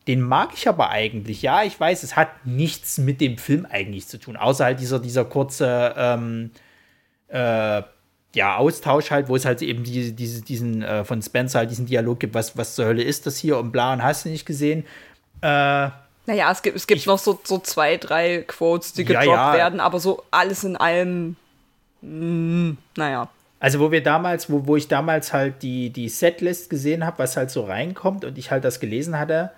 den 0.08 0.22
mag 0.22 0.50
ich 0.54 0.68
aber 0.68 0.90
eigentlich. 0.90 1.42
Ja, 1.42 1.64
ich 1.64 1.80
weiß, 1.80 2.04
es 2.04 2.16
hat 2.16 2.46
nichts 2.46 2.98
mit 2.98 3.22
dem 3.22 3.38
Film 3.38 3.66
eigentlich 3.70 4.08
zu 4.08 4.20
tun, 4.20 4.36
außer 4.36 4.66
halt 4.66 4.80
dieser, 4.80 5.00
dieser 5.00 5.26
kurze 5.26 5.94
ähm, 5.98 6.52
äh, 7.30 7.82
ja, 8.36 8.58
Austausch 8.58 9.12
halt, 9.12 9.30
wo 9.30 9.36
es 9.36 9.46
halt 9.46 9.62
eben 9.62 9.84
die, 9.84 10.12
diese, 10.12 10.42
diesen 10.42 10.82
äh, 10.82 11.04
von 11.06 11.22
Spencer 11.22 11.60
halt 11.60 11.72
diesen 11.72 11.86
Dialog 11.86 12.20
gibt, 12.20 12.34
was, 12.34 12.58
was 12.58 12.76
zur 12.76 12.86
Hölle 12.86 13.04
ist 13.04 13.26
das 13.28 13.38
hier 13.38 13.58
und 13.58 13.72
bla 13.72 13.94
und 13.94 14.04
hast 14.04 14.26
du 14.26 14.30
nicht 14.30 14.46
gesehen. 14.46 14.86
Äh, 15.42 15.90
naja, 16.26 16.52
es 16.52 16.62
gibt, 16.62 16.76
es 16.76 16.88
gibt 16.88 17.06
noch 17.06 17.20
so, 17.20 17.40
so 17.44 17.60
zwei, 17.60 17.98
drei 17.98 18.44
Quotes, 18.48 18.94
die 18.94 19.04
Ja, 19.04 19.20
gedroppt 19.20 19.38
ja. 19.38 19.54
werden, 19.54 19.80
aber 19.80 20.00
so 20.00 20.24
alles 20.32 20.64
in 20.64 20.76
allem. 20.78 21.36
mm, 22.02 22.72
naja. 22.98 23.30
Also, 23.60 23.80
wo 23.80 23.92
wir 23.92 24.04
damals, 24.04 24.50
wo, 24.50 24.68
wo 24.68 24.76
ich 24.76 24.88
damals 24.90 25.32
halt 25.32 25.62
die, 25.64 25.90
die 25.90 26.10
Setlist 26.10 26.70
gesehen 26.70 27.06
habe, 27.06 27.20
was 27.20 27.38
halt 27.38 27.50
so 27.52 27.64
reinkommt 27.64 28.26
und 28.26 28.38
ich 28.38 28.52
halt 28.52 28.66
das 28.66 28.80
gelesen 28.80 29.18
hatte, 29.18 29.52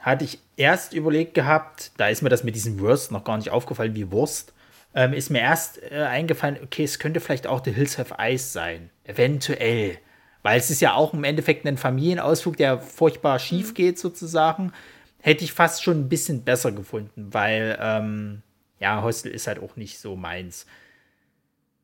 hatte 0.00 0.24
ich 0.24 0.38
erst 0.56 0.92
überlegt 0.94 1.34
gehabt, 1.34 1.92
da 1.96 2.08
ist 2.08 2.22
mir 2.22 2.28
das 2.28 2.44
mit 2.44 2.54
diesem 2.54 2.78
Wurst 2.80 3.12
noch 3.12 3.24
gar 3.24 3.36
nicht 3.36 3.50
aufgefallen, 3.50 3.94
wie 3.94 4.10
Wurst, 4.10 4.52
ähm, 4.94 5.12
ist 5.12 5.30
mir 5.30 5.40
erst 5.40 5.80
äh, 5.90 6.02
eingefallen, 6.02 6.58
okay, 6.62 6.84
es 6.84 6.98
könnte 6.98 7.20
vielleicht 7.20 7.46
auch 7.46 7.62
The 7.64 7.72
Hills 7.72 7.98
Have 7.98 8.14
Eyes 8.18 8.52
sein. 8.52 8.90
Eventuell. 9.04 9.98
Weil 10.42 10.58
es 10.58 10.70
ist 10.70 10.80
ja 10.80 10.94
auch 10.94 11.14
im 11.14 11.22
Endeffekt 11.22 11.66
ein 11.66 11.76
Familienausflug, 11.76 12.56
der 12.56 12.80
furchtbar 12.80 13.38
schief 13.38 13.74
geht, 13.74 13.98
sozusagen. 13.98 14.72
Hätte 15.20 15.44
ich 15.44 15.52
fast 15.52 15.82
schon 15.82 16.00
ein 16.00 16.08
bisschen 16.08 16.42
besser 16.42 16.72
gefunden, 16.72 17.28
weil, 17.30 17.78
ähm, 17.80 18.42
ja, 18.80 19.02
Hostel 19.02 19.32
ist 19.32 19.46
halt 19.46 19.62
auch 19.62 19.76
nicht 19.76 19.98
so 19.98 20.16
meins 20.16 20.66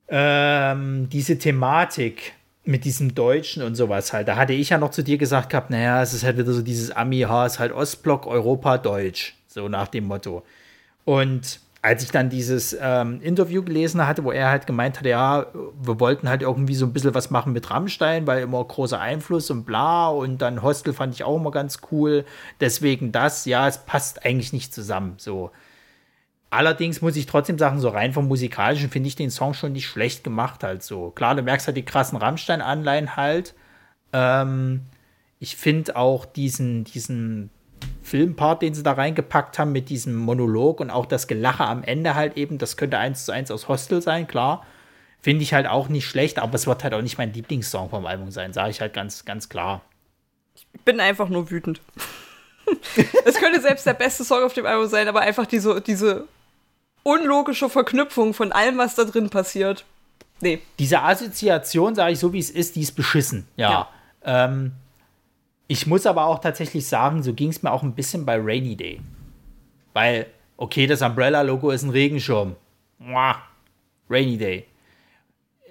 ähm, 0.09 1.09
diese 1.11 1.39
Thematik 1.39 2.35
mit 2.67 2.85
diesem 2.85 3.15
Deutschen 3.15 3.63
und 3.63 3.75
sowas 3.75 4.13
halt, 4.13 4.29
da 4.29 4.37
hatte 4.37 4.53
ich 4.53 4.71
ja 4.71 4.79
noch 4.79 4.91
zu 4.91 5.03
dir 5.03 5.19
gesagt 5.19 5.51
gehabt, 5.51 5.71
naja, 5.71 6.03
es 6.03 6.13
ist 6.13 6.25
halt 6.25 6.37
wieder 6.37 6.53
so 6.53 6.63
dieses 6.63 6.91
Ami, 6.91 7.21
ha, 7.21 7.47
es 7.47 7.55
ist 7.55 7.59
halt 7.59 7.73
Ostblock, 7.73 8.27
Europa, 8.27 8.79
Deutsch, 8.79 9.37
so 9.47 9.69
nach 9.69 9.89
dem 9.89 10.05
Motto. 10.05 10.43
Und 11.05 11.61
als 11.83 12.03
ich 12.03 12.11
dann 12.11 12.31
dieses 12.31 12.77
ähm, 12.81 13.21
Interview 13.23 13.63
gelesen 13.63 14.05
hatte, 14.05 14.25
wo 14.25 14.33
er 14.33 14.51
halt 14.51 14.67
gemeint 14.67 14.99
hat, 14.99 15.07
ja, 15.07 15.47
wir 15.81 16.01
wollten 16.01 16.29
halt 16.29 16.43
irgendwie 16.43 16.75
so 16.75 16.85
ein 16.85 16.93
bisschen 16.93 17.15
was 17.15 17.31
machen 17.31 17.53
mit 17.53 17.71
Rammstein, 17.71 18.27
weil 18.27 18.43
immer 18.43 18.65
großer 18.65 18.99
Einfluss 18.99 19.51
und 19.51 19.65
bla 19.65 20.09
und 20.09 20.43
dann 20.43 20.63
Hostel 20.63 20.93
fand 20.93 21.15
ich 21.15 21.23
auch 21.23 21.37
immer 21.37 21.53
ganz 21.53 21.79
cool, 21.93 22.25
deswegen 22.61 23.13
das, 23.13 23.45
ja, 23.45 23.69
es 23.69 23.79
passt 23.79 24.25
eigentlich 24.25 24.53
nicht 24.53 24.75
zusammen, 24.75 25.15
so. 25.19 25.53
Allerdings 26.51 27.03
muss 27.03 27.17
ich 27.17 27.27
trotzdem 27.27 27.59
sagen, 27.59 27.81
so 27.81 27.89
rein 27.89 28.13
vom 28.13 28.29
Musikalischen 28.29 28.91
finde 28.91 29.09
ich 29.09 29.17
den 29.17 29.31
Song 29.31 29.53
schon 29.53 29.73
nicht 29.73 29.87
schlecht 29.87 30.23
gemacht 30.23 30.63
halt 30.63 30.83
so. 30.83 31.11
Klar, 31.11 31.35
du 31.35 31.43
merkst 31.43 31.67
halt 31.67 31.77
die 31.77 31.85
krassen 31.85 32.19
Rammstein-Anleihen 32.19 33.17
halt. 33.17 33.55
Ähm, 34.13 34.83
ich 35.41 35.57
finde 35.57 35.97
auch 35.97 36.25
diesen, 36.25 36.85
diesen 36.85 37.51
Filmpart, 38.03 38.63
den 38.63 38.75
sie 38.75 38.85
da 38.85 38.93
reingepackt 38.93 39.59
haben 39.59 39.73
mit 39.73 39.91
diesem 39.91 40.15
Monolog 40.15 40.81
und 40.81 40.91
auch 40.91 41.07
das 41.07 41.27
Gelache 41.27 41.65
am 41.65 41.83
Ende 41.83 42.15
halt 42.15 42.37
eben, 42.37 42.59
das 42.59 42.77
könnte 42.77 42.99
eins 42.99 43.25
zu 43.25 43.33
eins 43.33 43.51
aus 43.51 43.69
Hostel 43.69 44.01
sein, 44.01 44.29
klar. 44.29 44.65
Finde 45.21 45.43
ich 45.43 45.53
halt 45.53 45.67
auch 45.67 45.89
nicht 45.89 46.07
schlecht, 46.07 46.39
aber 46.39 46.55
es 46.55 46.69
wird 46.69 46.85
halt 46.85 46.95
auch 46.95 47.03
nicht 47.03 47.19
mein 47.19 47.33
Lieblingssong 47.33 47.91
vom 47.91 48.07
Album 48.07 48.31
sein, 48.31 48.53
sage 48.53 48.71
ich 48.71 48.81
halt 48.81 48.95
ganz, 48.95 49.25
ganz 49.25 49.49
klar. 49.49 49.83
Ich 50.55 50.67
bin 50.85 51.01
einfach 51.01 51.29
nur 51.29 51.51
wütend. 51.51 51.81
es 53.25 53.35
könnte 53.35 53.61
selbst 53.61 53.87
der 53.87 53.95
beste 53.95 54.25
Song 54.25 54.45
auf 54.45 54.53
dem 54.53 54.67
Album 54.67 54.87
sein, 54.87 55.09
aber 55.09 55.21
einfach 55.21 55.47
diese, 55.47 55.81
diese 55.81 56.29
unlogische 57.07 57.69
Verknüpfung 57.69 58.35
von 58.35 58.51
allem, 58.53 58.79
was 58.79 58.97
da 58.97 59.05
drin 59.05 59.31
passiert. 59.31 59.85
Nee. 60.43 60.61
diese 60.79 61.01
Assoziation, 61.01 61.95
sage 61.95 62.13
ich 62.13 62.19
so 62.19 62.31
wie 62.35 62.39
es 62.39 62.51
ist, 62.51 62.77
die 62.77 62.83
ist 62.83 62.93
beschissen. 62.93 63.49
Ja. 63.57 63.89
Ähm, 64.23 64.73
ich 65.67 65.87
muss 65.87 66.05
aber 66.05 66.27
auch 66.27 66.41
tatsächlich 66.41 66.87
sagen, 66.87 67.23
so 67.23 67.33
ging 67.33 67.49
es 67.49 67.63
mir 67.63 67.73
auch 67.73 67.83
ein 67.83 67.95
bisschen 67.95 68.27
bei 68.27 68.37
Rainy 68.39 68.77
Day. 68.77 69.01
Weil, 69.95 70.27
okay, 70.59 70.87
das 70.87 71.01
Umbrella-Logo 71.01 71.71
ist 71.71 71.85
ein 71.85 71.91
Regenschirm. 71.91 72.55
Mua. 72.99 73.37
Rainy 74.11 74.37
Day. 74.37 74.67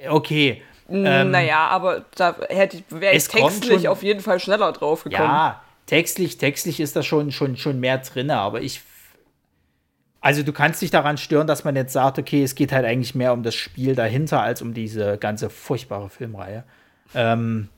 Okay. 0.09 0.63
Ähm, 0.89 1.29
naja, 1.31 1.67
aber 1.67 2.05
da 2.15 2.35
hätte 2.49 2.77
ich, 2.77 2.83
wäre 2.89 3.15
ich 3.15 3.27
textlich 3.27 3.81
schon- 3.81 3.87
auf 3.91 4.01
jeden 4.01 4.21
Fall 4.21 4.39
schneller 4.39 4.71
drauf 4.71 5.03
gekommen. 5.03 5.23
Ja, 5.29 5.61
textlich, 5.85 6.37
textlich 6.39 6.79
ist 6.79 6.95
da 6.95 7.03
schon, 7.03 7.31
schon, 7.31 7.55
schon 7.57 7.79
mehr 7.79 7.99
drin, 7.99 8.31
aber 8.31 8.61
ich. 8.61 8.81
Also 10.25 10.41
du 10.41 10.53
kannst 10.53 10.81
dich 10.81 10.89
daran 10.89 11.17
stören, 11.17 11.45
dass 11.45 11.65
man 11.65 11.75
jetzt 11.75 11.93
sagt, 11.93 12.17
okay, 12.17 12.41
es 12.41 12.55
geht 12.55 12.71
halt 12.71 12.83
eigentlich 12.83 13.13
mehr 13.13 13.31
um 13.31 13.43
das 13.43 13.53
Spiel 13.53 13.93
dahinter 13.93 14.41
als 14.41 14.63
um 14.63 14.73
diese 14.73 15.19
ganze 15.19 15.51
furchtbare 15.51 16.09
Filmreihe. 16.09 16.63
Ähm, 17.13 17.69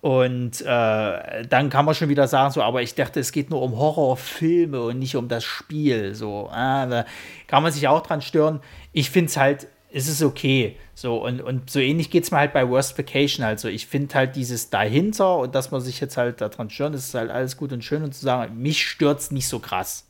und 0.00 0.60
äh, 0.62 1.46
dann 1.46 1.70
kann 1.70 1.84
man 1.84 1.94
schon 1.94 2.08
wieder 2.08 2.26
sagen, 2.26 2.50
so, 2.52 2.62
aber 2.62 2.82
ich 2.82 2.96
dachte, 2.96 3.20
es 3.20 3.30
geht 3.30 3.48
nur 3.48 3.62
um 3.62 3.78
Horrorfilme 3.78 4.82
und 4.82 4.98
nicht 4.98 5.14
um 5.14 5.28
das 5.28 5.44
Spiel. 5.44 6.16
So, 6.16 6.48
ah, 6.50 6.84
da 6.86 7.06
kann 7.46 7.62
man 7.62 7.70
sich 7.70 7.86
auch 7.86 8.00
dran 8.00 8.22
stören. 8.22 8.58
Ich 8.92 9.10
finde 9.10 9.28
es 9.28 9.36
halt, 9.36 9.68
es 9.92 10.08
ist 10.08 10.20
okay. 10.20 10.76
So, 10.96 11.24
und, 11.24 11.42
und 11.42 11.70
so 11.70 11.78
ähnlich 11.78 12.10
geht 12.10 12.24
es 12.24 12.32
mir 12.32 12.38
halt 12.38 12.52
bei 12.52 12.68
Worst 12.68 12.98
Vacation 12.98 13.46
halt 13.46 13.60
so. 13.60 13.68
Ich 13.68 13.86
finde 13.86 14.12
halt 14.16 14.34
dieses 14.34 14.68
dahinter 14.68 15.38
und 15.38 15.54
dass 15.54 15.70
man 15.70 15.80
sich 15.80 16.00
jetzt 16.00 16.16
halt 16.16 16.40
daran 16.40 16.70
das 16.76 17.06
ist 17.06 17.14
halt 17.14 17.30
alles 17.30 17.56
gut 17.56 17.72
und 17.72 17.84
schön 17.84 18.02
und 18.02 18.16
zu 18.16 18.24
sagen, 18.24 18.60
mich 18.60 18.84
stört 18.84 19.20
es 19.20 19.30
nicht 19.30 19.46
so 19.46 19.60
krass. 19.60 20.08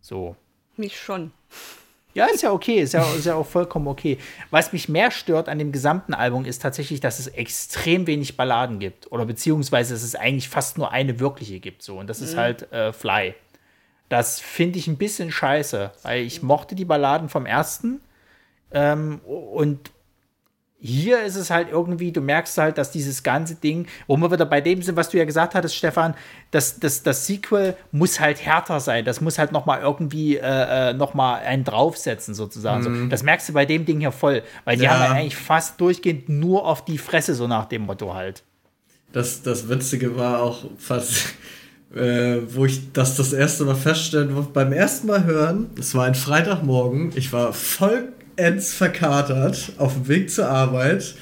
So. 0.00 0.34
Mich 0.76 0.98
schon. 0.98 1.32
Ja, 2.14 2.24
ist 2.26 2.42
ja 2.42 2.50
okay, 2.50 2.80
ist 2.80 2.94
ja, 2.94 3.02
ist 3.14 3.26
ja 3.26 3.34
auch 3.34 3.46
vollkommen 3.46 3.88
okay. 3.88 4.16
Was 4.50 4.72
mich 4.72 4.88
mehr 4.88 5.10
stört 5.10 5.50
an 5.50 5.58
dem 5.58 5.70
gesamten 5.70 6.14
Album 6.14 6.46
ist 6.46 6.62
tatsächlich, 6.62 7.00
dass 7.00 7.18
es 7.18 7.26
extrem 7.26 8.06
wenig 8.06 8.38
Balladen 8.38 8.78
gibt. 8.78 9.12
Oder 9.12 9.26
beziehungsweise 9.26 9.92
dass 9.92 10.02
es 10.02 10.14
eigentlich 10.14 10.48
fast 10.48 10.78
nur 10.78 10.92
eine 10.92 11.20
wirkliche 11.20 11.60
gibt. 11.60 11.82
So. 11.82 11.98
Und 11.98 12.06
das 12.08 12.22
ist 12.22 12.36
halt 12.36 12.72
äh, 12.72 12.94
Fly. 12.94 13.34
Das 14.08 14.40
finde 14.40 14.78
ich 14.78 14.86
ein 14.86 14.96
bisschen 14.96 15.30
scheiße, 15.30 15.90
weil 16.04 16.22
ich 16.22 16.42
mochte 16.42 16.74
die 16.74 16.86
Balladen 16.86 17.28
vom 17.28 17.44
ersten. 17.44 18.00
Ähm, 18.70 19.20
und 19.24 19.90
hier 20.78 21.22
ist 21.22 21.36
es 21.36 21.50
halt 21.50 21.68
irgendwie, 21.70 22.12
du 22.12 22.20
merkst 22.20 22.58
halt, 22.58 22.76
dass 22.78 22.90
dieses 22.90 23.22
ganze 23.22 23.54
Ding, 23.54 23.86
wo 24.06 24.16
wir 24.18 24.30
wieder 24.30 24.44
bei 24.44 24.60
dem 24.60 24.82
sind, 24.82 24.94
was 24.96 25.08
du 25.08 25.16
ja 25.16 25.24
gesagt 25.24 25.54
hattest, 25.54 25.74
Stefan, 25.74 26.14
dass 26.50 26.78
das, 26.78 27.02
das 27.02 27.26
Sequel 27.26 27.74
muss 27.92 28.20
halt 28.20 28.44
härter 28.44 28.78
sein. 28.80 29.04
Das 29.04 29.20
muss 29.22 29.38
halt 29.38 29.52
noch 29.52 29.64
mal 29.64 29.80
irgendwie 29.80 30.36
äh, 30.36 30.90
äh, 30.90 30.92
noch 30.92 31.14
mal 31.14 31.36
einen 31.36 31.64
draufsetzen 31.64 32.34
sozusagen. 32.34 32.82
So, 32.82 33.06
das 33.08 33.22
merkst 33.22 33.48
du 33.48 33.52
bei 33.54 33.64
dem 33.64 33.86
Ding 33.86 34.00
hier 34.00 34.12
voll, 34.12 34.42
weil 34.64 34.76
die 34.76 34.84
Ja. 34.84 34.90
haben 34.90 35.02
ja 35.02 35.10
eigentlich 35.12 35.36
fast 35.36 35.80
durchgehend 35.80 36.28
nur 36.28 36.66
auf 36.66 36.84
die 36.84 36.98
Fresse 36.98 37.34
so 37.34 37.46
nach 37.48 37.64
dem 37.64 37.82
Motto 37.82 38.14
halt. 38.14 38.42
Das, 39.12 39.42
das 39.42 39.68
Witzige 39.70 40.16
war 40.18 40.42
auch 40.42 40.64
fast, 40.76 41.34
äh, 41.94 42.36
wo 42.54 42.66
ich 42.66 42.92
das 42.92 43.16
das 43.16 43.32
erste 43.32 43.64
Mal 43.64 43.76
feststellen. 43.76 44.46
Beim 44.52 44.72
ersten 44.74 45.06
Mal 45.06 45.24
hören, 45.24 45.70
es 45.80 45.94
war 45.94 46.04
ein 46.04 46.14
Freitagmorgen, 46.14 47.12
ich 47.14 47.32
war 47.32 47.54
vollends 48.36 48.74
verkatert 48.74 49.72
auf 49.78 49.94
dem 49.94 50.08
Weg 50.08 50.30
zur 50.30 50.48
Arbeit 50.48 51.14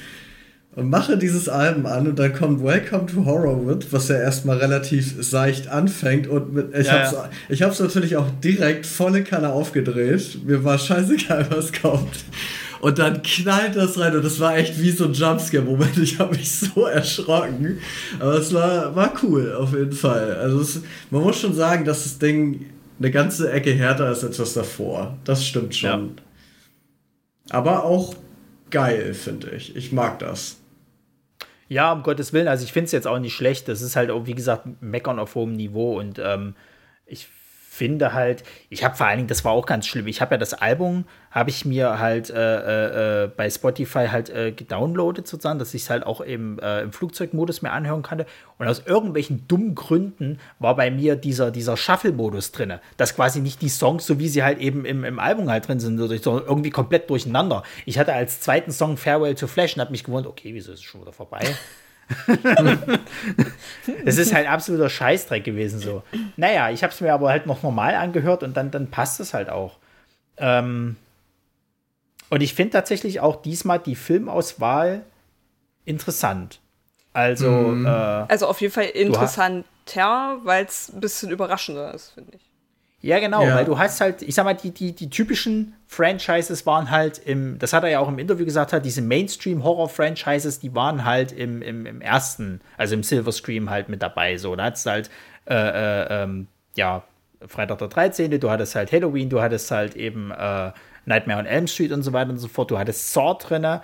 und 0.75 0.89
mache 0.89 1.17
dieses 1.17 1.47
Album 1.47 1.85
an 1.85 2.07
und 2.07 2.19
dann 2.19 2.33
kommt 2.33 2.61
Welcome 2.63 3.05
to 3.05 3.25
Horrorwood, 3.25 3.91
was 3.91 4.09
ja 4.09 4.17
erstmal 4.17 4.57
relativ 4.57 5.15
seicht 5.23 5.69
anfängt 5.69 6.27
und 6.27 6.53
mit, 6.53 6.75
ich, 6.75 6.87
Ja, 6.87 6.99
hab's, 6.99 7.11
ja. 7.13 7.29
ich 7.47 7.61
hab's 7.63 7.79
natürlich 7.79 8.17
auch 8.17 8.27
direkt 8.43 8.85
volle 8.85 9.23
Kanne 9.23 9.49
aufgedreht. 9.49 10.39
Mir 10.45 10.63
war 10.63 10.77
scheißegal, 10.77 11.47
was 11.55 11.71
kommt. 11.71 12.25
Und 12.81 12.99
dann 12.99 13.23
knallt 13.23 13.75
das 13.77 13.97
rein 13.97 14.15
und 14.15 14.23
das 14.25 14.39
war 14.39 14.57
echt 14.57 14.79
wie 14.81 14.91
so 14.91 15.05
ein 15.05 15.13
Jumpscare-Moment. 15.13 15.97
Ich 15.97 16.19
habe 16.19 16.35
mich 16.35 16.51
so 16.51 16.85
erschrocken. 16.85 17.79
Aber 18.19 18.33
es 18.33 18.53
war, 18.53 18.93
war 18.95 19.13
cool, 19.23 19.53
auf 19.53 19.73
jeden 19.73 19.93
Fall. 19.93 20.35
Also 20.35 20.59
es, 20.59 20.81
man 21.09 21.21
muss 21.21 21.39
schon 21.39 21.55
sagen, 21.55 21.85
dass 21.85 22.03
das 22.03 22.19
Ding 22.19 22.65
eine 22.99 23.11
ganze 23.11 23.51
Ecke 23.51 23.71
härter 23.73 24.11
ist 24.11 24.23
als 24.23 24.37
das 24.37 24.53
davor. 24.53 25.17
Das 25.23 25.45
stimmt 25.45 25.73
schon. 25.73 25.89
Ja. 25.89 26.23
Aber 27.49 27.83
auch 27.83 28.15
geil, 28.69 29.13
finde 29.13 29.51
ich. 29.51 29.75
Ich 29.75 29.91
mag 29.91 30.19
das. 30.19 30.57
Ja, 31.67 31.91
um 31.91 32.03
Gottes 32.03 32.31
Willen, 32.31 32.47
also 32.47 32.63
ich 32.63 32.73
finde 32.73 32.85
es 32.85 32.91
jetzt 32.91 33.07
auch 33.07 33.19
nicht 33.19 33.35
schlecht. 33.35 33.67
Das 33.67 33.81
ist 33.81 33.95
halt 33.95 34.11
auch, 34.11 34.25
wie 34.27 34.35
gesagt, 34.35 34.67
Meckern 34.81 35.19
auf 35.19 35.35
hohem 35.35 35.53
Niveau 35.53 35.99
und 35.99 36.19
ähm, 36.19 36.55
ich 37.05 37.27
finde 37.75 38.13
halt, 38.13 38.43
ich 38.69 38.83
habe 38.83 38.95
vor 38.95 39.07
allen 39.07 39.17
Dingen, 39.17 39.27
das 39.27 39.43
war 39.43 39.51
auch 39.51 39.65
ganz 39.65 39.85
schlimm, 39.85 40.07
ich 40.07 40.21
habe 40.21 40.35
ja 40.35 40.37
das 40.37 40.53
Album, 40.53 41.05
habe 41.29 41.49
ich 41.49 41.65
mir 41.65 41.99
halt 41.99 42.29
äh, 42.29 43.23
äh, 43.23 43.27
bei 43.27 43.49
Spotify 43.49 44.07
halt 44.07 44.29
äh, 44.29 44.53
gedownloadet 44.53 45.27
sozusagen, 45.27 45.59
dass 45.59 45.73
ich 45.73 45.83
es 45.83 45.89
halt 45.89 46.05
auch 46.05 46.21
im, 46.21 46.57
äh, 46.59 46.83
im 46.83 46.93
Flugzeugmodus 46.93 47.61
mir 47.61 47.71
anhören 47.71 48.01
konnte. 48.01 48.25
Und 48.57 48.67
aus 48.69 48.83
irgendwelchen 48.85 49.45
dummen 49.49 49.75
Gründen 49.75 50.39
war 50.59 50.77
bei 50.77 50.89
mir 50.89 51.17
dieser, 51.17 51.51
dieser 51.51 51.75
Shuffle-Modus 51.75 52.53
drin, 52.53 52.75
dass 52.95 53.15
quasi 53.15 53.41
nicht 53.41 53.61
die 53.61 53.69
Songs, 53.69 54.05
so 54.05 54.17
wie 54.19 54.29
sie 54.29 54.43
halt 54.43 54.59
eben 54.59 54.85
im, 54.85 55.03
im 55.03 55.19
Album 55.19 55.49
halt 55.49 55.67
drin 55.67 55.81
sind, 55.81 55.97
sondern 55.97 56.47
irgendwie 56.47 56.69
komplett 56.69 57.09
durcheinander. 57.09 57.63
Ich 57.85 57.99
hatte 57.99 58.13
als 58.13 58.39
zweiten 58.39 58.71
Song 58.71 58.95
Farewell 58.95 59.35
to 59.35 59.47
Flash 59.47 59.75
und 59.75 59.81
habe 59.81 59.91
mich 59.91 60.05
gewundert, 60.05 60.31
okay, 60.31 60.53
wieso 60.53 60.71
ist 60.71 60.79
es 60.79 60.85
schon 60.85 61.01
wieder 61.01 61.11
vorbei? 61.11 61.43
es 64.05 64.17
ist 64.17 64.33
halt 64.33 64.47
absoluter 64.47 64.89
Scheißdreck 64.89 65.43
gewesen 65.43 65.79
so. 65.79 66.03
Naja, 66.37 66.69
ich 66.69 66.83
habe 66.83 66.93
es 66.93 67.01
mir 67.01 67.13
aber 67.13 67.29
halt 67.29 67.47
noch 67.47 67.63
normal 67.63 67.95
angehört 67.95 68.43
und 68.43 68.55
dann, 68.55 68.71
dann 68.71 68.91
passt 68.91 69.19
es 69.19 69.33
halt 69.33 69.49
auch. 69.49 69.77
Ähm 70.37 70.97
und 72.29 72.41
ich 72.41 72.53
finde 72.53 72.71
tatsächlich 72.71 73.19
auch 73.19 73.41
diesmal 73.41 73.79
die 73.79 73.95
Filmauswahl 73.95 75.03
interessant. 75.85 76.59
Also, 77.13 77.49
mhm. 77.49 77.85
äh, 77.85 77.89
also 77.89 78.47
auf 78.47 78.59
jeden 78.61 78.73
Fall 78.73 78.85
interessanter, 78.85 80.37
weil 80.43 80.65
es 80.65 80.91
ein 80.93 80.99
bisschen 80.99 81.31
überraschender 81.31 81.93
ist, 81.93 82.11
finde 82.11 82.33
ich. 82.35 82.51
Ja, 83.01 83.19
genau, 83.19 83.43
ja. 83.43 83.55
weil 83.55 83.65
du 83.65 83.77
hast 83.77 84.01
halt, 84.01 84.21
ich 84.21 84.33
sag 84.33 84.45
mal, 84.45 84.55
die, 84.55 84.71
die, 84.71 84.93
die 84.93 85.09
typischen 85.09 85.75
Franchises 85.85 86.65
waren 86.65 86.89
halt 86.89 87.19
im, 87.19 87.59
das 87.59 87.71
hat 87.71 87.83
er 87.83 87.89
ja 87.89 87.99
auch 87.99 88.07
im 88.07 88.17
Interview 88.17 88.45
gesagt, 88.45 88.73
hat, 88.73 88.83
diese 88.83 89.01
Mainstream-Horror-Franchises, 89.01 90.59
die 90.59 90.73
waren 90.73 91.05
halt 91.05 91.31
im, 91.31 91.61
im, 91.61 91.85
im 91.85 92.01
ersten, 92.01 92.61
also 92.77 92.95
im 92.95 93.03
Silver 93.03 93.31
Scream 93.31 93.69
halt 93.69 93.89
mit 93.89 94.01
dabei. 94.01 94.37
So, 94.37 94.55
da 94.55 94.63
hattest 94.63 94.85
halt, 94.87 95.09
äh, 95.47 95.53
äh, 95.53 96.23
ähm, 96.23 96.47
ja, 96.75 97.03
Freitag 97.45 97.77
der 97.77 97.89
13., 97.89 98.39
du 98.39 98.49
hattest 98.49 98.73
halt 98.75 98.91
Halloween, 98.91 99.29
du 99.29 99.41
hattest 99.41 99.69
halt 99.69 99.95
eben 99.95 100.31
äh, 100.31 100.71
Nightmare 101.05 101.39
on 101.39 101.45
Elm 101.45 101.67
Street 101.67 101.91
und 101.91 102.01
so 102.01 102.13
weiter 102.13 102.31
und 102.31 102.37
so 102.37 102.47
fort, 102.47 102.71
du 102.71 102.79
hattest 102.79 103.13
Saw 103.13 103.37
drinne. 103.37 103.81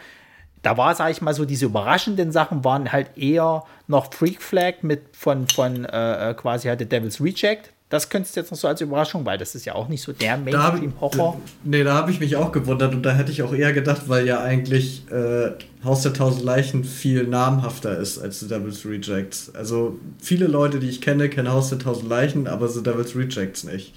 Da 0.63 0.77
war, 0.77 0.95
sag 0.95 1.11
ich 1.11 1.21
mal, 1.21 1.33
so 1.33 1.45
diese 1.45 1.65
überraschenden 1.65 2.31
Sachen 2.31 2.63
waren 2.63 2.91
halt 2.91 3.17
eher 3.17 3.63
noch 3.87 4.13
Freak 4.13 4.41
Flag 4.41 4.81
mit 4.81 5.15
von, 5.15 5.47
von 5.47 5.85
äh, 5.85 6.31
äh 6.31 6.33
quasi 6.33 6.67
halt 6.67 6.79
The 6.79 6.89
Devil's 6.89 7.21
Reject 7.21 7.70
das 7.91 8.09
könntest 8.09 8.35
du 8.35 8.39
jetzt 8.39 8.51
noch 8.51 8.57
so 8.57 8.69
als 8.69 8.79
Überraschung, 8.79 9.25
weil 9.25 9.37
das 9.37 9.53
ist 9.53 9.65
ja 9.65 9.75
auch 9.75 9.89
nicht 9.89 10.01
so 10.01 10.13
der 10.13 10.37
Mainstream-Horror. 10.37 11.39
Nee, 11.65 11.83
da 11.83 11.93
habe 11.93 12.09
ich 12.09 12.21
mich 12.21 12.37
auch 12.37 12.53
gewundert 12.53 12.93
und 12.95 13.03
da 13.03 13.11
hätte 13.11 13.31
ich 13.31 13.43
auch 13.43 13.53
eher 13.53 13.73
gedacht, 13.73 14.03
weil 14.07 14.25
ja 14.25 14.41
eigentlich 14.41 15.03
äh, 15.11 15.51
Haus 15.83 16.01
der 16.01 16.13
Tausend 16.13 16.45
Leichen 16.45 16.85
viel 16.85 17.27
namhafter 17.27 17.97
ist 17.97 18.17
als 18.17 18.39
The 18.39 18.47
Devil's 18.47 18.85
Rejects. 18.85 19.53
Also 19.53 19.99
viele 20.21 20.47
Leute, 20.47 20.79
die 20.79 20.87
ich 20.87 21.01
kenne, 21.01 21.27
kennen 21.27 21.51
Haus 21.51 21.69
der 21.69 21.79
Tausend 21.79 22.09
Leichen, 22.09 22.47
aber 22.47 22.69
The 22.69 22.81
Devil's 22.81 23.13
Rejects 23.13 23.65
nicht. 23.65 23.93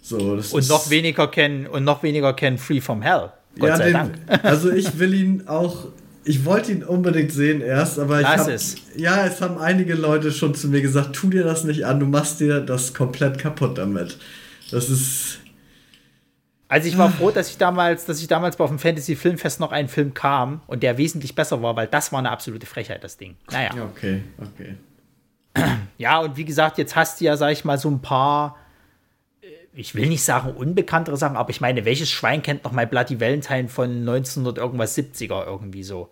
So, 0.00 0.18
und 0.52 0.68
noch 0.68 0.90
weniger 0.90 1.26
kennen 1.26 1.66
und 1.66 1.82
noch 1.82 2.04
weniger 2.04 2.34
kennen 2.34 2.58
Free 2.58 2.80
from 2.80 3.02
Hell. 3.02 3.32
Gott 3.58 3.68
ja, 3.70 3.76
sei 3.76 3.84
den, 3.86 3.92
Dank. 3.94 4.14
Also 4.44 4.70
ich 4.70 4.98
will 4.98 5.12
ihn 5.12 5.48
auch 5.48 5.88
ich 6.24 6.44
wollte 6.44 6.72
ihn 6.72 6.82
unbedingt 6.82 7.32
sehen 7.32 7.60
erst, 7.60 7.98
aber 7.98 8.20
ich 8.20 8.26
habe 8.26 8.56
ja, 8.96 9.26
es 9.26 9.40
haben 9.40 9.58
einige 9.58 9.94
Leute 9.94 10.32
schon 10.32 10.54
zu 10.54 10.68
mir 10.68 10.80
gesagt, 10.82 11.14
tu 11.14 11.28
dir 11.28 11.44
das 11.44 11.64
nicht 11.64 11.84
an, 11.84 12.00
du 12.00 12.06
machst 12.06 12.40
dir 12.40 12.60
das 12.60 12.94
komplett 12.94 13.38
kaputt 13.38 13.78
damit. 13.78 14.18
Das 14.70 14.88
ist 14.88 15.40
also 16.68 16.88
ich 16.88 16.98
war 16.98 17.10
froh, 17.10 17.30
dass 17.30 17.50
ich 17.50 17.58
damals, 17.58 18.04
dass 18.04 18.20
ich 18.20 18.26
damals 18.26 18.58
auf 18.58 18.70
dem 18.70 18.78
Fantasy 18.78 19.16
Filmfest 19.16 19.60
noch 19.60 19.70
einen 19.70 19.88
Film 19.88 20.14
kam 20.14 20.62
und 20.66 20.82
der 20.82 20.98
wesentlich 20.98 21.34
besser 21.34 21.62
war, 21.62 21.76
weil 21.76 21.86
das 21.86 22.10
war 22.10 22.18
eine 22.18 22.30
absolute 22.30 22.66
Frechheit, 22.66 23.04
das 23.04 23.16
Ding. 23.16 23.36
Naja. 23.50 23.70
Okay, 23.92 24.22
okay. 24.40 24.74
Ja, 25.98 26.18
und 26.18 26.36
wie 26.36 26.44
gesagt, 26.44 26.78
jetzt 26.78 26.96
hast 26.96 27.20
du 27.20 27.26
ja, 27.26 27.36
sag 27.36 27.52
ich 27.52 27.64
mal, 27.64 27.78
so 27.78 27.88
ein 27.88 28.02
paar, 28.02 28.56
äh, 29.40 29.46
ich 29.74 29.94
will 29.94 30.08
nicht 30.08 30.24
sagen 30.24 30.50
unbekanntere 30.50 31.16
Sachen, 31.16 31.36
aber 31.36 31.50
ich 31.50 31.60
meine, 31.60 31.84
welches 31.84 32.10
Schwein 32.10 32.42
kennt 32.42 32.64
noch 32.64 32.72
mal 32.72 32.86
Bloody 32.86 33.20
Valentine 33.20 33.68
von 33.68 33.90
1900 34.00 34.58
irgendwas 34.58 34.96
70er 34.96 35.46
irgendwie 35.46 35.84
so? 35.84 36.10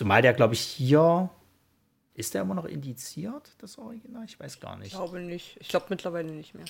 Zumal 0.00 0.22
der, 0.22 0.32
glaube 0.32 0.54
ich, 0.54 0.60
hier. 0.60 1.28
Ist 2.14 2.32
der 2.32 2.40
immer 2.40 2.54
noch 2.54 2.64
indiziert, 2.64 3.50
das 3.58 3.76
Original? 3.76 4.24
Ich 4.24 4.40
weiß 4.40 4.58
gar 4.58 4.78
nicht. 4.78 4.86
Ich 4.86 4.94
glaube 4.94 5.20
nicht. 5.20 5.58
Ich 5.60 5.68
glaube 5.68 5.88
mittlerweile 5.90 6.32
nicht 6.32 6.54
mehr. 6.54 6.64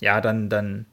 Ja, 0.00 0.22
dann, 0.22 0.48
dann 0.48 0.86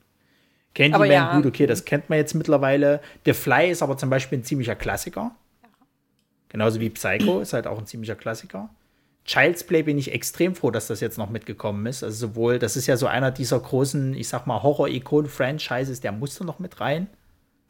Candyman, 0.73 1.09
ja. 1.09 1.35
gut, 1.37 1.45
okay, 1.45 1.65
das 1.65 1.85
kennt 1.85 2.09
man 2.09 2.17
jetzt 2.17 2.33
mittlerweile. 2.33 2.99
The 3.23 3.31
Fly 3.31 3.71
ist 3.71 3.81
aber 3.81 3.95
zum 3.95 4.09
Beispiel 4.09 4.39
ein 4.39 4.43
ziemlicher 4.43 4.75
Klassiker. 4.75 5.33
Ja. 5.63 5.69
Genauso 6.49 6.81
wie 6.81 6.89
Psycho 6.89 7.39
ist 7.39 7.53
halt 7.53 7.65
auch 7.65 7.77
ein 7.77 7.85
ziemlicher 7.85 8.15
Klassiker. 8.15 8.69
Child's 9.23 9.63
Play 9.63 9.83
bin 9.83 9.97
ich 9.97 10.11
extrem 10.11 10.55
froh, 10.55 10.71
dass 10.71 10.87
das 10.87 10.99
jetzt 10.99 11.17
noch 11.17 11.29
mitgekommen 11.29 11.85
ist. 11.85 12.03
Also 12.03 12.27
sowohl, 12.27 12.59
das 12.59 12.75
ist 12.75 12.87
ja 12.87 12.97
so 12.97 13.07
einer 13.07 13.31
dieser 13.31 13.61
großen, 13.61 14.13
ich 14.13 14.27
sag 14.27 14.45
mal, 14.45 14.61
Horror-Ikon-Franchises, 14.61 16.01
der 16.01 16.11
musste 16.11 16.43
noch 16.43 16.59
mit 16.59 16.81
rein. 16.81 17.07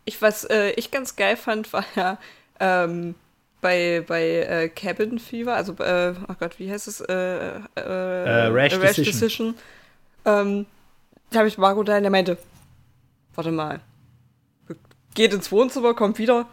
Ich, 0.06 0.22
was 0.22 0.44
äh, 0.46 0.72
ich 0.72 0.92
ganz 0.92 1.16
geil 1.16 1.36
fand, 1.36 1.72
war 1.74 1.86
ja 1.96 2.18
ähm, 2.60 3.16
bei, 3.62 4.04
bei 4.08 4.24
äh, 4.24 4.70
Cabin 4.70 5.18
Fever, 5.18 5.56
also, 5.56 5.74
äh, 5.80 6.14
oh 6.28 6.36
Gott, 6.40 6.60
wie 6.60 6.72
heißt 6.72 6.88
es? 6.88 7.02
Äh, 7.02 7.14
äh, 7.14 7.60
äh, 7.76 8.46
Rash, 8.48 8.74
Rash, 8.76 8.96
Decision. 8.96 9.06
Decision. 9.06 9.56
Ähm, 10.26 10.66
da 11.32 11.40
habe 11.40 11.48
ich 11.48 11.58
Marco 11.58 11.82
da, 11.84 12.00
der 12.00 12.12
meinte, 12.12 12.38
warte 13.34 13.52
mal, 13.52 13.82
geht 15.16 15.34
ins 15.34 15.52
Wohnzimmer, 15.52 15.94
kommt 15.96 16.20
wieder. 16.20 16.48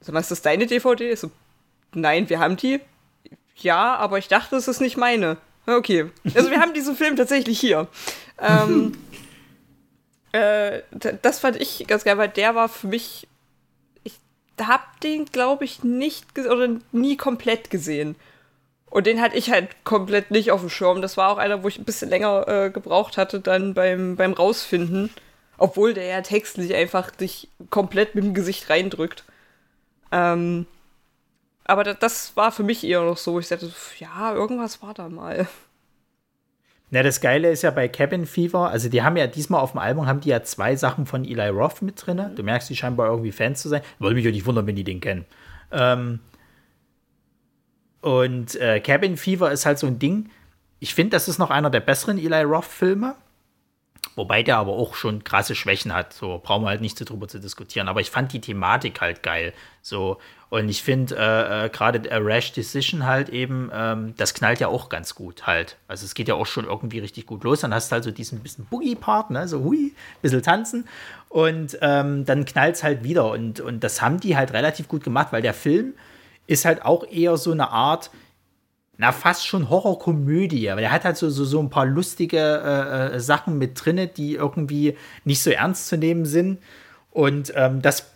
Sag 0.00 0.14
mal, 0.14 0.20
ist 0.20 0.30
das 0.30 0.42
deine 0.42 0.66
DVD? 0.66 1.12
Ich 1.12 1.20
so, 1.20 1.30
nein, 1.92 2.28
wir 2.30 2.38
haben 2.38 2.56
die. 2.56 2.80
Ja, 3.56 3.96
aber 3.96 4.18
ich 4.18 4.28
dachte, 4.28 4.56
es 4.56 4.68
ist 4.68 4.80
nicht 4.80 4.96
meine. 4.96 5.36
Okay. 5.66 6.10
Also 6.34 6.50
wir 6.50 6.60
haben 6.60 6.72
diesen 6.74 6.96
Film 6.96 7.16
tatsächlich 7.16 7.60
hier. 7.60 7.88
Ähm, 8.38 8.92
äh, 10.36 10.82
das 11.22 11.38
fand 11.38 11.56
ich 11.56 11.86
ganz 11.86 12.04
geil, 12.04 12.18
weil 12.18 12.28
der 12.28 12.54
war 12.54 12.68
für 12.68 12.88
mich. 12.88 13.28
Ich 14.04 14.14
hab 14.60 15.00
den, 15.00 15.26
glaube 15.26 15.64
ich, 15.64 15.82
nicht 15.84 16.38
oder 16.38 16.68
nie 16.92 17.16
komplett 17.16 17.70
gesehen. 17.70 18.16
Und 18.90 19.06
den 19.06 19.20
hatte 19.20 19.36
ich 19.36 19.50
halt 19.50 19.84
komplett 19.84 20.30
nicht 20.30 20.50
auf 20.50 20.60
dem 20.60 20.70
Schirm. 20.70 21.02
Das 21.02 21.16
war 21.16 21.30
auch 21.30 21.38
einer, 21.38 21.62
wo 21.62 21.68
ich 21.68 21.78
ein 21.78 21.84
bisschen 21.84 22.08
länger 22.08 22.48
äh, 22.48 22.70
gebraucht 22.70 23.18
hatte, 23.18 23.40
dann 23.40 23.74
beim, 23.74 24.16
beim 24.16 24.32
Rausfinden. 24.32 25.10
Obwohl 25.58 25.94
der 25.94 26.04
ja 26.04 26.20
textlich 26.22 26.74
einfach 26.74 27.10
dich 27.10 27.48
komplett 27.70 28.14
mit 28.14 28.24
dem 28.24 28.34
Gesicht 28.34 28.70
reindrückt. 28.70 29.24
Ähm, 30.12 30.66
aber 31.64 31.82
das 31.84 32.36
war 32.36 32.52
für 32.52 32.62
mich 32.62 32.84
eher 32.84 33.02
noch 33.02 33.16
so. 33.16 33.38
Ich 33.38 33.48
sagte, 33.48 33.72
ja, 33.98 34.32
irgendwas 34.34 34.82
war 34.82 34.94
da 34.94 35.08
mal. 35.08 35.48
Na, 36.90 37.02
das 37.02 37.20
Geile 37.20 37.50
ist 37.50 37.62
ja 37.62 37.70
bei 37.72 37.88
Cabin 37.88 38.26
Fever, 38.26 38.70
also 38.70 38.88
die 38.88 39.02
haben 39.02 39.16
ja 39.16 39.26
diesmal 39.26 39.60
auf 39.60 39.72
dem 39.72 39.80
Album, 39.80 40.06
haben 40.06 40.20
die 40.20 40.28
ja 40.28 40.42
zwei 40.44 40.76
Sachen 40.76 41.04
von 41.04 41.24
Eli 41.24 41.48
Roth 41.48 41.82
mit 41.82 42.06
drin. 42.06 42.30
Du 42.36 42.44
merkst, 42.44 42.70
die 42.70 42.76
scheinbar 42.76 43.08
irgendwie 43.10 43.32
Fans 43.32 43.60
zu 43.60 43.68
sein. 43.68 43.82
Würde 43.98 44.14
mich 44.14 44.26
auch 44.26 44.32
nicht 44.32 44.46
wundern, 44.46 44.66
wenn 44.68 44.76
die 44.76 44.84
den 44.84 45.00
kennen. 45.00 45.24
Ähm, 45.72 46.20
und 48.02 48.54
äh, 48.60 48.78
Cabin 48.78 49.16
Fever 49.16 49.50
ist 49.50 49.66
halt 49.66 49.80
so 49.80 49.88
ein 49.88 49.98
Ding. 49.98 50.30
Ich 50.78 50.94
finde, 50.94 51.10
das 51.10 51.26
ist 51.26 51.38
noch 51.38 51.50
einer 51.50 51.70
der 51.70 51.80
besseren 51.80 52.18
Eli 52.18 52.42
Roth-Filme. 52.42 53.16
Wobei 54.14 54.42
der 54.42 54.58
aber 54.58 54.72
auch 54.72 54.94
schon 54.94 55.24
krasse 55.24 55.54
Schwächen 55.54 55.92
hat. 55.92 56.12
So 56.12 56.40
brauchen 56.42 56.62
wir 56.62 56.68
halt 56.68 56.80
nicht 56.80 56.98
drüber 56.98 57.28
zu 57.28 57.38
diskutieren. 57.38 57.88
Aber 57.88 58.00
ich 58.00 58.10
fand 58.10 58.32
die 58.32 58.40
Thematik 58.40 59.00
halt 59.00 59.22
geil. 59.22 59.52
So. 59.82 60.18
Und 60.48 60.68
ich 60.68 60.82
finde 60.82 61.16
äh, 61.16 61.66
äh, 61.66 61.68
gerade 61.68 62.10
A 62.12 62.18
Rash 62.18 62.52
Decision 62.52 63.04
halt 63.04 63.28
eben, 63.30 63.70
ähm, 63.74 64.14
das 64.16 64.32
knallt 64.32 64.60
ja 64.60 64.68
auch 64.68 64.88
ganz 64.88 65.14
gut 65.14 65.46
halt. 65.46 65.76
Also 65.88 66.04
es 66.04 66.14
geht 66.14 66.28
ja 66.28 66.34
auch 66.34 66.46
schon 66.46 66.66
irgendwie 66.66 67.00
richtig 67.00 67.26
gut 67.26 67.42
los. 67.42 67.60
Dann 67.60 67.74
hast 67.74 67.90
du 67.90 67.94
halt 67.94 68.04
so 68.04 68.10
diesen 68.12 68.40
bisschen 68.40 68.66
Boogie-Part, 68.66 69.30
ne? 69.30 69.48
So 69.48 69.64
hui, 69.64 69.94
bisschen 70.22 70.42
tanzen. 70.42 70.86
Und 71.28 71.76
ähm, 71.82 72.24
dann 72.24 72.44
knallt 72.44 72.76
es 72.76 72.84
halt 72.84 73.02
wieder. 73.02 73.30
Und, 73.30 73.60
und 73.60 73.82
das 73.82 74.00
haben 74.00 74.20
die 74.20 74.36
halt 74.36 74.52
relativ 74.52 74.86
gut 74.86 75.02
gemacht, 75.02 75.28
weil 75.32 75.42
der 75.42 75.54
Film 75.54 75.94
ist 76.46 76.64
halt 76.64 76.84
auch 76.84 77.04
eher 77.10 77.36
so 77.36 77.50
eine 77.50 77.70
Art, 77.70 78.10
na, 78.98 79.12
fast 79.12 79.46
schon 79.46 79.68
Horrorkomödie, 79.68 80.70
aber 80.70 80.80
der 80.80 80.90
hat 80.90 81.04
halt 81.04 81.16
so, 81.16 81.28
so, 81.28 81.44
so 81.44 81.60
ein 81.60 81.70
paar 81.70 81.86
lustige 81.86 82.38
äh, 82.38 83.16
äh, 83.16 83.20
Sachen 83.20 83.58
mit 83.58 83.72
drinne, 83.74 84.06
die 84.06 84.34
irgendwie 84.34 84.96
nicht 85.24 85.42
so 85.42 85.50
ernst 85.50 85.88
zu 85.88 85.96
nehmen 85.96 86.24
sind. 86.24 86.58
Und 87.10 87.52
ähm, 87.56 87.82
das 87.82 88.06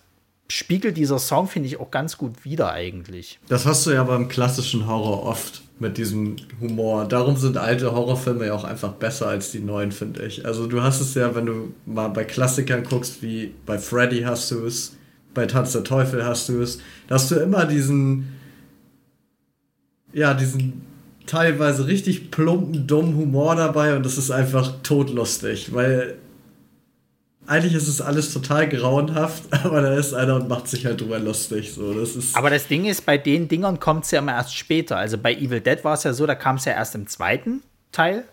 spiegelt 0.48 0.96
dieser 0.96 1.18
Song, 1.18 1.48
finde 1.48 1.68
ich, 1.68 1.78
auch 1.78 1.90
ganz 1.90 2.16
gut 2.18 2.44
wieder 2.44 2.72
eigentlich. 2.72 3.38
Das 3.48 3.66
hast 3.66 3.86
du 3.86 3.90
ja 3.90 4.04
beim 4.04 4.28
klassischen 4.28 4.86
Horror 4.86 5.24
oft 5.24 5.62
mit 5.78 5.96
diesem 5.96 6.36
Humor. 6.60 7.06
Darum 7.06 7.36
sind 7.36 7.56
alte 7.56 7.92
Horrorfilme 7.92 8.46
ja 8.46 8.54
auch 8.54 8.64
einfach 8.64 8.92
besser 8.92 9.28
als 9.28 9.52
die 9.52 9.60
neuen, 9.60 9.92
finde 9.92 10.24
ich. 10.24 10.44
Also 10.44 10.66
du 10.66 10.82
hast 10.82 11.00
es 11.00 11.14
ja, 11.14 11.34
wenn 11.34 11.46
du 11.46 11.74
mal 11.86 12.08
bei 12.08 12.24
Klassikern 12.24 12.84
guckst, 12.84 13.22
wie 13.22 13.54
bei 13.64 13.78
Freddy 13.78 14.22
hast 14.22 14.50
du 14.50 14.66
es, 14.66 14.96
bei 15.32 15.46
Tanz 15.46 15.72
der 15.72 15.84
Teufel 15.84 16.24
hast 16.24 16.48
du 16.48 16.60
es, 16.60 16.80
da 17.08 17.14
hast 17.14 17.30
du 17.30 17.36
immer 17.36 17.64
diesen 17.64 18.39
ja, 20.12 20.34
diesen 20.34 20.82
teilweise 21.26 21.86
richtig 21.86 22.30
plumpen, 22.30 22.86
dummen 22.86 23.16
Humor 23.16 23.54
dabei 23.54 23.96
und 23.96 24.04
das 24.04 24.18
ist 24.18 24.30
einfach 24.30 24.74
todlustig, 24.82 25.72
weil 25.72 26.16
eigentlich 27.46 27.74
ist 27.74 27.88
es 27.88 28.00
alles 28.00 28.32
total 28.32 28.68
grauenhaft, 28.68 29.44
aber 29.64 29.80
da 29.80 29.94
ist 29.94 30.14
einer 30.14 30.36
und 30.36 30.48
macht 30.48 30.68
sich 30.68 30.86
halt 30.86 31.00
drüber 31.00 31.18
lustig. 31.18 31.72
So, 31.72 31.94
das 31.94 32.16
ist 32.16 32.36
aber 32.36 32.50
das 32.50 32.66
Ding 32.66 32.84
ist, 32.84 33.06
bei 33.06 33.18
den 33.18 33.48
Dingern 33.48 33.80
kommt 33.80 34.04
es 34.04 34.10
ja 34.10 34.20
immer 34.20 34.32
erst 34.32 34.56
später. 34.56 34.96
Also 34.96 35.18
bei 35.18 35.34
Evil 35.34 35.60
Dead 35.60 35.82
war 35.84 35.94
es 35.94 36.04
ja 36.04 36.12
so, 36.12 36.26
da 36.26 36.34
kam 36.34 36.56
es 36.56 36.64
ja 36.64 36.72
erst 36.72 36.94
im 36.94 37.06
zweiten 37.06 37.62
Teil 37.92 38.24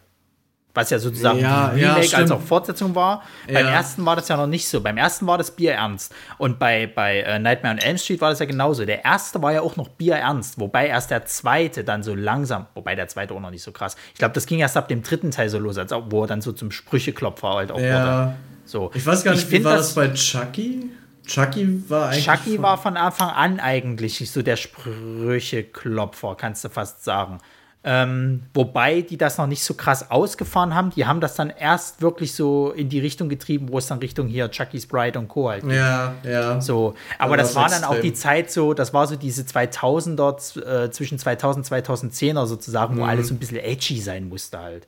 was 0.78 0.90
ja 0.92 1.00
sozusagen 1.00 1.40
Ja, 1.40 1.74
ja, 1.76 1.94
Remake 1.94 1.98
als 1.98 2.08
stimmt. 2.08 2.32
auch 2.32 2.42
Fortsetzung 2.42 2.96
war. 2.96 3.24
Beim 3.48 3.66
Ja. 3.66 3.72
ersten 3.74 4.06
war 4.06 4.16
das 4.16 4.28
ja 4.30 4.38
noch 4.38 4.48
nicht 4.48 4.70
so. 4.70 4.80
Beim 4.80 4.96
ersten 4.98 5.28
war 5.28 5.38
das 5.38 5.52
Bier 5.52 5.74
ernst. 5.74 6.14
Und 6.38 6.60
bei, 6.60 6.88
bei 6.88 7.22
äh, 7.22 7.40
Nightmare 7.40 7.74
on 7.76 7.80
Elm 7.80 7.98
Street 7.98 8.22
war 8.22 8.30
das 8.30 8.40
ja 8.40 8.46
genauso. 8.46 8.86
Der 8.86 9.04
erste 9.04 9.42
war 9.42 9.52
ja 9.52 9.62
auch 9.62 9.76
noch 9.76 9.90
Bier 9.90 10.16
ernst, 10.16 10.60
wobei 10.60 10.88
erst 10.88 11.12
der 11.12 11.26
zweite 11.26 11.84
dann 11.84 12.04
so 12.04 12.16
langsam, 12.16 12.68
wobei 12.76 12.96
der 12.96 13.08
zweite 13.08 13.34
auch 13.34 13.40
noch 13.42 13.52
nicht 13.52 13.64
so 13.64 13.72
krass. 13.72 13.96
Ich 14.14 14.20
glaube, 14.20 14.34
das 14.36 14.46
ging 14.46 14.60
erst 14.60 14.78
ab 14.78 14.88
dem 14.88 15.04
dritten 15.04 15.32
Teil 15.32 15.50
so 15.50 15.60
los, 15.60 15.78
als 15.78 15.92
auch, 15.92 16.04
wo 16.10 16.22
er 16.24 16.28
dann 16.28 16.42
so 16.42 16.52
zum 16.54 16.72
Sprücheklopfer 16.72 17.50
halt 17.56 17.72
auch 17.72 17.76
wurde. 17.78 17.88
ja. 17.88 18.36
So. 18.66 18.92
Ich 18.94 19.06
weiß 19.06 19.24
gar 19.24 19.34
nicht, 19.34 19.50
wie 19.52 19.64
war 19.64 19.78
das 19.78 19.96
bei 19.96 20.10
Chucky? 20.14 20.92
Chucky 21.26 21.90
war 21.90 22.10
eigentlich. 22.10 22.26
Chucky 22.26 22.56
von- 22.56 22.64
war 22.64 22.78
von 22.78 22.98
Anfang 22.98 23.30
an 23.30 23.60
eigentlich 23.60 24.30
so 24.32 24.42
der 24.42 24.56
Sprücheklopfer, 24.58 26.36
kannst 26.36 26.64
du 26.64 26.70
fast 26.70 27.04
sagen. 27.04 27.40
Ähm, 27.90 28.44
wobei 28.54 29.00
die 29.02 29.18
das 29.18 29.38
noch 29.38 29.48
nicht 29.48 29.64
so 29.64 29.74
krass 29.74 30.12
ausgefahren 30.12 30.76
haben. 30.76 30.90
Die 30.90 31.06
haben 31.06 31.22
das 31.22 31.36
dann 31.36 31.50
erst 31.50 32.02
wirklich 32.02 32.34
so 32.36 32.72
in 32.72 32.90
die 32.90 33.00
Richtung 33.00 33.30
getrieben, 33.30 33.70
wo 33.72 33.78
es 33.78 33.88
dann 33.88 34.00
Richtung 34.00 34.28
hier 34.28 34.52
Chucky's 34.52 34.86
Bride 34.88 35.18
und 35.18 35.30
Co. 35.30 35.50
halt 35.50 35.62
ging. 35.62 35.72
Ja, 35.72 36.14
ja. 36.24 36.60
So, 36.60 36.96
aber 37.18 37.38
Da 37.38 37.44
das 37.44 37.56
war's 37.56 37.72
war 37.72 37.80
dann 37.80 37.88
auch 37.90 38.02
die 38.02 38.10
extrem. 38.10 38.16
Zeit 38.16 38.52
so, 38.52 38.74
das 38.74 38.94
war 38.94 39.08
so 39.08 39.16
diese 39.16 39.44
2000er, 39.44 40.38
z- 40.38 40.66
äh, 40.66 40.92
zwischen 40.92 41.18
2000 41.18 41.66
und 41.72 41.78
2010er 41.88 42.46
sozusagen, 42.46 42.96
Mhm. 42.96 43.00
wo 43.00 43.04
alles 43.06 43.30
so 43.30 43.34
ein 43.36 43.40
bisschen 43.40 43.58
edgy 43.60 44.02
sein 44.02 44.28
musste 44.28 44.60
halt. 44.60 44.86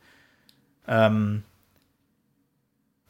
Ähm, 0.86 1.44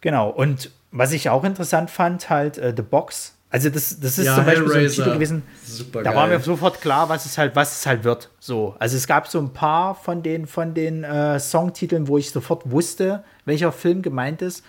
genau, 0.02 0.30
und 0.30 0.70
was 0.92 1.12
ich 1.14 1.30
auch 1.30 1.44
interessant 1.44 1.90
fand, 1.90 2.30
halt 2.30 2.60
äh, 2.60 2.74
The 2.76 2.84
Box. 2.84 3.36
Also 3.52 3.70
das, 3.70 4.00
das 4.00 4.20
ist 4.20 4.26
Ja, 4.26 4.36
zum 4.36 4.46
Beispiel 4.46 4.68
so 4.68 4.74
ein 4.74 4.80
Hellraiser. 4.80 5.04
Titel 5.04 5.14
gewesen, 5.16 5.44
Super 5.66 6.04
da 6.04 6.14
war 6.14 6.28
mir 6.28 6.40
sofort 6.40 6.82
klar, 6.82 7.10
was 7.10 7.26
es 7.26 7.38
halt, 7.38 7.56
was 7.56 7.80
es 7.80 7.86
halt 7.86 8.04
wird. 8.04 8.30
So, 8.40 8.76
also 8.78 8.96
es 8.96 9.08
gab 9.08 9.28
so 9.28 9.40
ein 9.40 9.54
paar 9.54 9.96
von 9.96 10.22
den 10.22 10.46
von 10.46 10.74
den 10.76 11.04
äh, 11.04 11.40
Songtiteln, 11.40 12.08
wo 12.08 12.18
ich 12.18 12.30
sofort 12.30 12.70
wusste, 12.70 13.24
welcher 13.46 13.72
Film 13.72 14.02
gemeint 14.04 14.42
ist. 14.44 14.64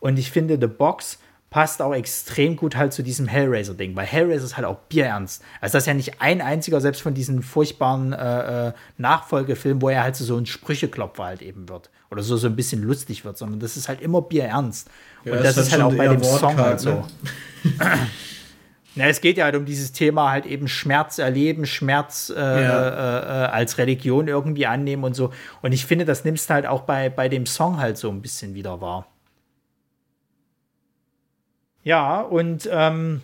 Und 0.00 0.18
ich 0.18 0.30
finde, 0.32 0.58
The 0.60 0.66
Box 0.66 1.18
passt 1.54 1.80
auch 1.80 1.94
extrem 1.94 2.56
gut 2.56 2.74
halt 2.74 2.92
zu 2.92 3.04
diesem 3.04 3.28
Hellraiser-Ding, 3.28 3.94
weil 3.94 4.06
Hellraiser 4.06 4.44
ist 4.44 4.56
halt 4.56 4.66
auch 4.66 4.78
bierernst. 4.88 5.40
Also 5.60 5.74
das 5.74 5.84
ist 5.84 5.86
ja 5.86 5.94
nicht 5.94 6.20
ein 6.20 6.40
einziger, 6.40 6.80
selbst 6.80 7.00
von 7.00 7.14
diesen 7.14 7.44
furchtbaren 7.44 8.12
äh, 8.12 8.68
äh, 8.68 8.72
Nachfolgefilmen, 8.98 9.80
wo 9.80 9.88
er 9.88 10.02
halt 10.02 10.16
so, 10.16 10.24
so 10.24 10.36
ein 10.36 10.46
Sprücheklopfer 10.46 11.22
halt 11.22 11.42
eben 11.42 11.68
wird. 11.68 11.90
Oder 12.10 12.24
so, 12.24 12.36
so 12.36 12.48
ein 12.48 12.56
bisschen 12.56 12.82
lustig 12.82 13.24
wird, 13.24 13.38
sondern 13.38 13.60
das 13.60 13.76
ist 13.76 13.88
halt 13.88 14.00
immer 14.00 14.20
bierernst. 14.20 14.90
Ja, 15.24 15.32
Und 15.32 15.44
das 15.44 15.56
ist 15.56 15.72
halt 15.72 15.82
auch 15.82 15.94
bei 15.94 16.08
dem 16.08 16.22
Song 16.22 16.56
wortkarg, 16.56 16.58
halt 16.58 16.80
so. 16.80 16.90
ne? 16.90 17.04
Na, 18.96 19.06
es 19.06 19.20
geht 19.20 19.38
ja 19.38 19.44
halt 19.46 19.56
um 19.56 19.64
dieses 19.64 19.90
Thema 19.90 20.30
halt 20.30 20.46
eben 20.46 20.68
Schmerz 20.68 21.18
erleben, 21.18 21.66
Schmerz 21.66 22.30
äh, 22.34 22.38
Ja. 22.40 22.88
äh, 22.88 23.44
äh, 23.44 23.46
als 23.48 23.76
Religion 23.78 24.28
irgendwie 24.28 24.66
annehmen 24.66 25.02
und 25.02 25.14
so. 25.14 25.32
Und 25.62 25.72
ich 25.72 25.84
finde, 25.84 26.04
das 26.04 26.24
nimmst 26.24 26.48
du 26.48 26.54
halt 26.54 26.66
auch 26.66 26.82
bei, 26.82 27.08
bei 27.10 27.28
dem 27.28 27.44
Song 27.46 27.78
halt 27.78 27.98
so 27.98 28.08
ein 28.10 28.22
bisschen 28.22 28.54
wieder 28.54 28.80
wahr. 28.80 29.08
Ja, 31.82 32.20
und 32.20 32.68
ähm, 32.70 33.20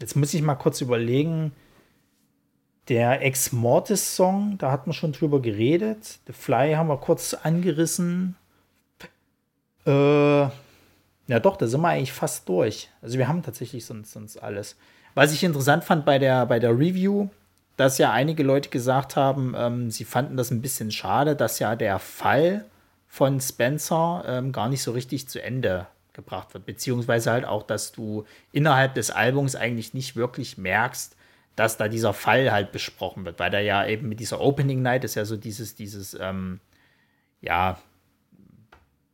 jetzt 0.00 0.16
muss 0.16 0.32
ich 0.34 0.42
mal 0.42 0.54
kurz 0.54 0.80
überlegen. 0.80 1.52
Der 2.88 3.22
Ex-Mortis-Song, 3.22 4.56
da 4.58 4.72
hat 4.72 4.86
man 4.86 4.92
schon 4.94 5.12
drüber 5.12 5.40
geredet. 5.40 6.18
The 6.26 6.32
Fly 6.32 6.74
haben 6.74 6.88
wir 6.88 6.96
kurz 6.96 7.32
angerissen. 7.34 8.34
Äh, 9.86 10.42
ja, 11.28 11.40
doch, 11.40 11.56
da 11.56 11.66
sind 11.66 11.80
wir 11.80 11.88
eigentlich 11.88 12.12
fast 12.12 12.48
durch. 12.48 12.88
Also 13.00 13.18
wir 13.18 13.28
haben 13.28 13.42
tatsächlich 13.42 13.84
sonst, 13.84 14.12
sonst 14.12 14.36
alles. 14.36 14.76
Was 15.14 15.32
ich 15.32 15.44
interessant 15.44 15.84
fand 15.84 16.04
bei 16.04 16.18
der, 16.18 16.46
bei 16.46 16.58
der 16.58 16.70
Review, 16.70 17.28
dass 17.76 17.98
ja 17.98 18.12
einige 18.12 18.42
Leute 18.42 18.70
gesagt 18.70 19.16
haben, 19.16 19.54
ähm, 19.56 19.90
sie 19.90 20.04
fanden 20.04 20.36
das 20.36 20.50
ein 20.50 20.62
bisschen 20.62 20.90
schade, 20.90 21.36
dass 21.36 21.58
ja 21.58 21.76
der 21.76 21.98
Fall 21.98 22.64
von 23.08 23.40
Spencer 23.40 24.24
ähm, 24.26 24.52
gar 24.52 24.68
nicht 24.68 24.82
so 24.82 24.92
richtig 24.92 25.28
zu 25.28 25.42
Ende 25.42 25.86
gebracht 26.12 26.54
wird. 26.54 26.66
Beziehungsweise 26.66 27.30
halt 27.30 27.44
auch, 27.44 27.62
dass 27.62 27.92
du 27.92 28.24
innerhalb 28.52 28.94
des 28.94 29.10
Albums 29.10 29.56
eigentlich 29.56 29.94
nicht 29.94 30.16
wirklich 30.16 30.58
merkst, 30.58 31.16
dass 31.56 31.76
da 31.76 31.88
dieser 31.88 32.14
Fall 32.14 32.50
halt 32.52 32.72
besprochen 32.72 33.24
wird, 33.24 33.38
weil 33.38 33.50
da 33.50 33.58
ja 33.58 33.86
eben 33.86 34.08
mit 34.08 34.20
dieser 34.20 34.40
Opening 34.40 34.80
Night 34.80 35.04
ist 35.04 35.14
ja 35.14 35.24
so 35.24 35.36
dieses, 35.36 35.74
dieses, 35.74 36.16
ähm, 36.18 36.60
ja, 37.42 37.78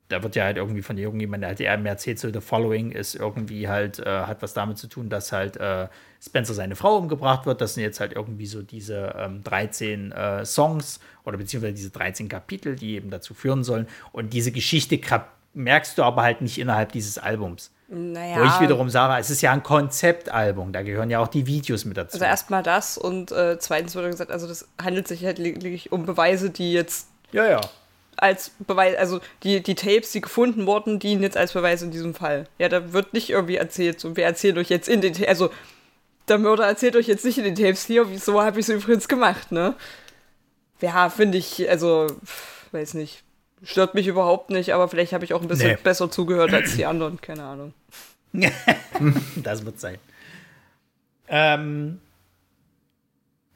da 0.08 0.22
wird 0.22 0.36
ja 0.36 0.44
halt 0.44 0.56
irgendwie 0.56 0.82
von 0.82 0.96
irgendjemandem, 0.96 1.54
der 1.56 1.70
halt 1.70 1.82
mir 1.82 1.90
erzählt, 1.90 2.18
so 2.18 2.32
The 2.32 2.40
Following 2.40 2.92
ist 2.92 3.14
irgendwie 3.14 3.68
halt, 3.68 3.98
äh, 3.98 4.22
hat 4.22 4.42
was 4.42 4.54
damit 4.54 4.78
zu 4.78 4.86
tun, 4.86 5.10
dass 5.10 5.32
halt 5.32 5.56
äh, 5.58 5.88
Spencer 6.20 6.54
seine 6.54 6.76
Frau 6.76 6.96
umgebracht 6.96 7.44
wird. 7.46 7.60
Das 7.60 7.74
sind 7.74 7.82
jetzt 7.82 8.00
halt 8.00 8.14
irgendwie 8.14 8.46
so 8.46 8.62
diese 8.62 9.14
ähm, 9.18 9.42
13 9.44 10.12
äh, 10.12 10.44
Songs 10.44 11.00
oder 11.24 11.36
beziehungsweise 11.36 11.74
diese 11.74 11.90
13 11.90 12.28
Kapitel, 12.28 12.74
die 12.74 12.94
eben 12.94 13.10
dazu 13.10 13.34
führen 13.34 13.64
sollen. 13.64 13.86
Und 14.12 14.32
diese 14.32 14.50
Geschichte 14.50 14.98
merkst 15.52 15.98
du 15.98 16.02
aber 16.02 16.22
halt 16.22 16.40
nicht 16.40 16.58
innerhalb 16.58 16.92
dieses 16.92 17.18
Albums. 17.18 17.70
Naja. 17.88 18.40
Wo 18.40 18.44
ich 18.44 18.60
wiederum 18.60 18.90
sage, 18.90 19.18
es 19.20 19.30
ist 19.30 19.40
ja 19.40 19.52
ein 19.52 19.62
Konzeptalbum, 19.62 20.72
da 20.72 20.82
gehören 20.82 21.08
ja 21.08 21.20
auch 21.20 21.28
die 21.28 21.46
Videos 21.46 21.86
mit 21.86 21.96
dazu. 21.96 22.16
Also 22.16 22.24
erstmal 22.26 22.62
das 22.62 22.98
und 22.98 23.32
äh, 23.32 23.58
zweitens 23.58 23.96
wurde 23.96 24.10
gesagt, 24.10 24.30
also 24.30 24.46
das 24.46 24.68
handelt 24.82 25.08
sich 25.08 25.24
halt 25.24 25.38
lediglich 25.38 25.90
um 25.90 26.04
Beweise, 26.04 26.50
die 26.50 26.74
jetzt 26.74 27.08
ja, 27.32 27.46
ja. 27.46 27.60
Als 28.18 28.50
Beweis, 28.66 28.96
also 28.96 29.20
die, 29.42 29.62
die 29.62 29.74
Tapes, 29.74 30.12
die 30.12 30.20
gefunden 30.20 30.66
wurden, 30.66 30.98
dienen 30.98 31.22
jetzt 31.22 31.36
als 31.36 31.52
Beweis 31.52 31.82
in 31.82 31.90
diesem 31.90 32.14
Fall. 32.14 32.46
Ja, 32.58 32.68
da 32.68 32.92
wird 32.92 33.12
nicht 33.14 33.30
irgendwie 33.30 33.56
erzählt, 33.56 34.00
so 34.00 34.16
wer 34.16 34.26
erzählt 34.26 34.58
euch 34.58 34.68
jetzt 34.70 34.88
in 34.88 35.00
den 35.00 35.12
Tapes, 35.12 35.28
also 35.28 35.50
der 36.28 36.38
Mörder 36.38 36.66
erzählt 36.66 36.94
euch 36.96 37.06
jetzt 37.06 37.24
nicht 37.24 37.38
in 37.38 37.44
den 37.44 37.54
Tapes 37.54 37.86
hier, 37.86 38.04
so 38.18 38.42
habe 38.42 38.60
ich 38.60 38.68
es 38.68 38.74
übrigens 38.74 39.08
gemacht, 39.08 39.50
ne? 39.52 39.74
Ja, 40.80 41.08
finde 41.10 41.38
ich, 41.38 41.68
also, 41.68 42.06
weiß 42.72 42.94
nicht. 42.94 43.22
Stört 43.64 43.94
mich 43.94 44.06
überhaupt 44.06 44.50
nicht, 44.50 44.72
aber 44.72 44.88
vielleicht 44.88 45.12
habe 45.12 45.24
ich 45.24 45.34
auch 45.34 45.42
ein 45.42 45.48
bisschen 45.48 45.70
Nee. 45.72 45.78
besser 45.82 46.10
zugehört 46.10 46.54
als 46.54 46.76
die 46.76 46.86
anderen, 46.86 47.20
keine 47.20 47.42
Ahnung. 47.44 47.74
Das 49.36 49.64
wird 49.64 49.80
sein. 49.80 49.98
Ähm, 51.28 52.00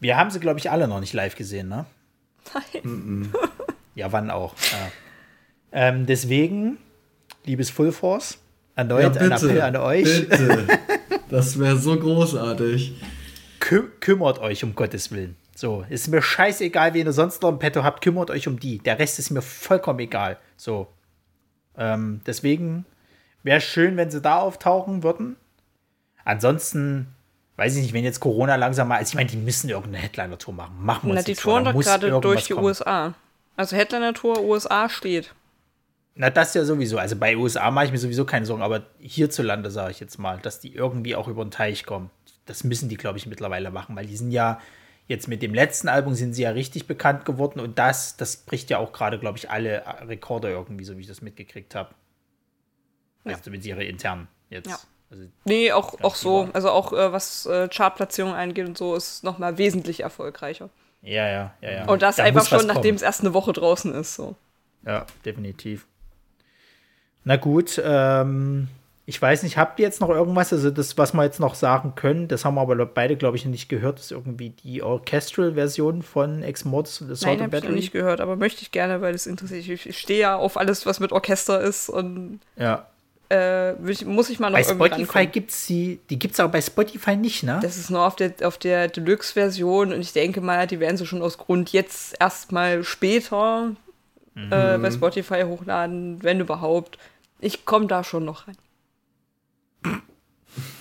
wir 0.00 0.16
haben 0.16 0.30
sie, 0.30 0.40
glaube 0.40 0.58
ich, 0.58 0.70
alle 0.70 0.88
noch 0.88 0.98
nicht 1.00 1.12
live 1.12 1.36
gesehen, 1.36 1.68
ne? 1.68 1.86
Nein. 2.54 3.32
Ja, 3.94 4.12
wann 4.12 4.30
auch. 4.30 4.54
Ja. 4.72 4.90
Ähm, 5.72 6.06
deswegen, 6.06 6.78
liebes 7.44 7.70
Full 7.70 7.92
Force, 7.92 8.38
Ja, 8.76 8.82
erneut 8.82 9.16
ein 9.16 9.30
bitte. 9.30 9.46
Appell 9.46 9.60
an 9.62 9.76
euch. 9.76 10.28
Bitte. 10.28 10.66
Das 11.28 11.58
wäre 11.58 11.78
so 11.78 11.98
großartig. 11.98 12.92
Kü 13.58 13.84
kümmert 14.00 14.38
euch 14.40 14.64
um 14.64 14.74
Gottes 14.74 15.10
Willen. 15.12 15.34
So, 15.56 15.82
ist 15.88 16.08
mir 16.08 16.20
scheißegal, 16.20 16.92
wen 16.92 17.06
ihr 17.06 17.12
sonst 17.12 17.40
noch 17.40 17.48
im 17.48 17.58
Petto 17.58 17.82
habt, 17.82 18.02
kümmert 18.02 18.28
euch 18.30 18.48
um 18.48 18.60
die. 18.60 18.80
Der 18.80 18.98
Rest 18.98 19.18
ist 19.18 19.30
mir 19.30 19.40
vollkommen 19.40 20.00
egal. 20.00 20.36
So. 20.58 20.88
Ähm, 21.78 22.20
deswegen 22.26 22.84
wäre 23.42 23.62
schön, 23.62 23.96
wenn 23.96 24.10
sie 24.10 24.20
da 24.20 24.40
auftauchen 24.40 25.02
würden. 25.02 25.36
Ansonsten, 26.26 27.06
weiß 27.56 27.76
ich 27.76 27.82
nicht, 27.82 27.94
wenn 27.94 28.04
jetzt 28.04 28.20
Corona 28.20 28.56
langsam 28.56 28.88
mal, 28.88 28.96
also 28.98 29.10
ich 29.10 29.14
meine, 29.14 29.30
die 29.30 29.36
müssen 29.38 29.70
irgendeine 29.70 30.02
Headliner-Tour 30.04 30.52
machen. 30.54 30.76
Machen 30.80 31.08
wir 31.08 31.14
Na, 31.14 31.20
uns 31.20 31.26
die 31.26 31.34
touren 31.34 31.64
doch 31.64 31.72
gerade 31.72 32.08
irgendwas 32.08 32.22
durch 32.30 32.44
die 32.44 32.52
kommen. 32.52 32.66
USA. 32.66 33.14
Also 33.56 33.76
Headliner-Tour 33.76 34.40
USA 34.42 34.88
steht. 34.88 35.34
Na, 36.14 36.30
das 36.30 36.54
ja 36.54 36.64
sowieso. 36.64 36.98
Also 36.98 37.16
bei 37.16 37.36
USA 37.36 37.70
mache 37.70 37.86
ich 37.86 37.92
mir 37.92 37.98
sowieso 37.98 38.24
keine 38.26 38.44
Sorgen, 38.46 38.62
aber 38.62 38.82
hierzulande 38.98 39.70
sage 39.70 39.92
ich 39.92 40.00
jetzt 40.00 40.18
mal, 40.18 40.38
dass 40.38 40.60
die 40.60 40.74
irgendwie 40.74 41.16
auch 41.16 41.28
über 41.28 41.44
den 41.44 41.50
Teich 41.50 41.84
kommen. 41.84 42.10
Das 42.44 42.64
müssen 42.64 42.88
die, 42.88 42.96
glaube 42.96 43.18
ich, 43.18 43.26
mittlerweile 43.26 43.70
machen, 43.70 43.96
weil 43.96 44.06
die 44.06 44.16
sind 44.16 44.30
ja 44.32 44.60
jetzt 45.08 45.26
mit 45.28 45.42
dem 45.42 45.54
letzten 45.54 45.88
Album 45.88 46.14
sind 46.14 46.34
sie 46.34 46.42
ja 46.42 46.50
richtig 46.50 46.86
bekannt 46.86 47.24
geworden 47.24 47.60
und 47.60 47.78
das, 47.78 48.16
das 48.16 48.36
bricht 48.36 48.70
ja 48.70 48.78
auch 48.78 48.92
gerade, 48.92 49.18
glaube 49.18 49.38
ich, 49.38 49.50
alle 49.50 49.82
Rekorde 50.06 50.48
irgendwie, 50.50 50.84
so 50.84 50.96
wie 50.96 51.00
ich 51.02 51.06
das 51.06 51.22
mitgekriegt 51.22 51.74
habe. 51.74 51.90
Also 53.24 53.38
Ja. 53.38 53.42
zumindest 53.42 53.68
ihre 53.68 53.84
internen 53.84 54.28
jetzt. 54.50 54.68
Ja. 54.70 54.78
Also, 55.10 55.24
Nee, 55.44 55.72
auch, 55.72 56.00
auch 56.02 56.14
so. 56.14 56.40
waren- 56.40 56.54
Also 56.54 56.70
auch 56.70 56.92
äh, 56.92 57.12
was 57.12 57.46
äh, 57.46 57.68
Chartplatzierungen 57.68 58.36
angeht 58.36 58.66
und 58.66 58.78
so, 58.78 58.94
ist 58.96 59.08
es 59.16 59.22
nochmal 59.22 59.58
wesentlich 59.58 60.00
erfolgreicher. 60.00 60.70
Ja, 61.02 61.28
ja, 61.28 61.54
ja, 61.60 61.70
ja. 61.70 61.88
Und 61.88 62.02
das 62.02 62.16
Da 62.16 62.24
einfach 62.24 62.46
schon, 62.46 62.66
nachdem 62.66 62.82
kommen. 62.82 62.96
es 62.96 63.02
erst 63.02 63.20
eine 63.20 63.34
Woche 63.34 63.52
draußen 63.52 63.94
ist. 63.94 64.14
So. 64.14 64.36
Ja, 64.86 65.06
definitiv. 65.24 65.86
Na 67.24 67.36
gut, 67.36 67.80
ähm, 67.84 68.68
ich 69.04 69.20
weiß 69.20 69.42
nicht, 69.42 69.56
habt 69.56 69.78
ihr 69.80 69.84
jetzt 69.84 70.00
noch 70.00 70.10
irgendwas, 70.10 70.52
also 70.52 70.70
das, 70.70 70.96
was 70.96 71.12
wir 71.12 71.24
jetzt 71.24 71.40
noch 71.40 71.54
sagen 71.54 71.94
können, 71.96 72.28
das 72.28 72.44
haben 72.44 72.54
wir 72.54 72.60
aber 72.60 72.86
beide, 72.86 73.16
glaube 73.16 73.36
ich, 73.36 73.44
noch 73.44 73.50
nicht 73.50 73.68
gehört, 73.68 73.98
ist 73.98 74.12
irgendwie 74.12 74.50
die 74.50 74.82
Orchestral-Version 74.82 76.02
von 76.02 76.42
Ex 76.42 76.64
Mortis 76.64 77.00
und 77.00 77.10
Assault 77.10 77.38
Nein, 77.38 77.44
and 77.44 77.52
habe 77.52 77.64
ich 77.64 77.70
noch 77.70 77.76
nicht 77.76 77.92
gehört, 77.92 78.20
aber 78.20 78.36
möchte 78.36 78.62
ich 78.62 78.70
gerne, 78.70 79.00
weil 79.00 79.12
das 79.12 79.26
interessiert 79.26 79.66
mich. 79.68 79.88
Ich 79.88 79.98
stehe 79.98 80.20
ja 80.20 80.36
auf 80.36 80.56
alles, 80.56 80.86
was 80.86 81.00
mit 81.00 81.12
Orchester 81.12 81.60
ist 81.60 81.88
und 81.88 82.40
Ja, 82.56 82.86
äh, 83.32 83.74
muss 84.04 84.28
ich 84.28 84.38
mal 84.38 84.50
noch 84.50 84.58
Bei 84.58 84.62
Spotify 84.64 85.26
gibt 85.26 85.52
es 85.52 85.66
die, 85.66 86.00
die 86.10 86.18
gibt 86.18 86.34
es 86.34 86.40
aber 86.40 86.52
bei 86.52 86.60
Spotify 86.60 87.16
nicht, 87.16 87.42
ne? 87.42 87.60
Das 87.62 87.78
ist 87.78 87.88
nur 87.88 88.06
auf 88.06 88.14
der, 88.14 88.34
auf 88.42 88.58
der 88.58 88.88
Deluxe-Version 88.88 89.94
und 89.94 90.00
ich 90.00 90.12
denke 90.12 90.42
mal, 90.42 90.66
die 90.66 90.80
werden 90.80 90.98
sie 90.98 91.06
schon 91.06 91.22
aus 91.22 91.38
Grund 91.38 91.72
jetzt 91.72 92.14
erstmal 92.20 92.84
später 92.84 93.72
mhm. 94.34 94.52
äh, 94.52 94.76
bei 94.76 94.90
Spotify 94.90 95.44
hochladen, 95.46 96.22
wenn 96.22 96.40
überhaupt. 96.40 96.98
Ich 97.40 97.64
komme 97.64 97.86
da 97.86 98.04
schon 98.04 98.26
noch 98.26 98.46
rein. 98.48 98.56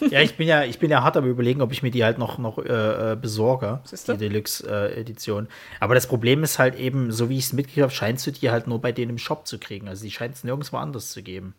ja, 0.10 0.20
ich 0.20 0.36
bin 0.36 0.46
ja, 0.46 0.66
ich 0.66 0.78
bin 0.78 0.92
ja 0.92 1.04
hart 1.04 1.16
am 1.16 1.26
überlegen, 1.26 1.62
ob 1.62 1.72
ich 1.72 1.84
mir 1.84 1.92
die 1.92 2.04
halt 2.04 2.18
noch, 2.18 2.38
noch 2.38 2.58
äh, 2.58 3.14
äh 3.14 3.16
besorge, 3.16 3.80
die 4.08 4.18
Deluxe-Edition. 4.18 5.48
Aber 5.80 5.96
das 5.96 6.06
Problem 6.06 6.44
ist 6.44 6.60
halt 6.60 6.76
eben, 6.76 7.14
so 7.14 7.30
wie 7.30 7.38
ich 7.38 7.46
es 7.46 7.54
mitgekriegt 7.54 7.84
habe, 7.84 7.94
scheinst 7.94 8.28
du 8.28 8.32
die 8.32 8.52
halt 8.52 8.68
nur 8.68 8.82
bei 8.82 8.92
denen 8.92 9.12
im 9.12 9.18
Shop 9.18 9.48
zu 9.48 9.58
kriegen. 9.58 9.88
Also 9.88 10.04
die 10.04 10.12
scheint 10.12 10.36
es 10.36 10.44
nirgendwo 10.44 10.76
anders 10.76 11.12
zu 11.12 11.24
geben. 11.24 11.56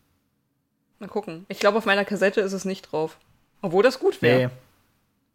Mal 1.03 1.09
gucken. 1.09 1.47
Ich 1.49 1.59
glaube, 1.59 1.79
auf 1.79 1.85
meiner 1.85 2.05
Kassette 2.05 2.41
ist 2.43 2.53
es 2.53 2.65
nicht 2.65 2.93
drauf. 2.93 3.19
Obwohl 3.61 3.83
das 3.83 3.99
gut 3.99 4.23
wäre. 4.23 4.39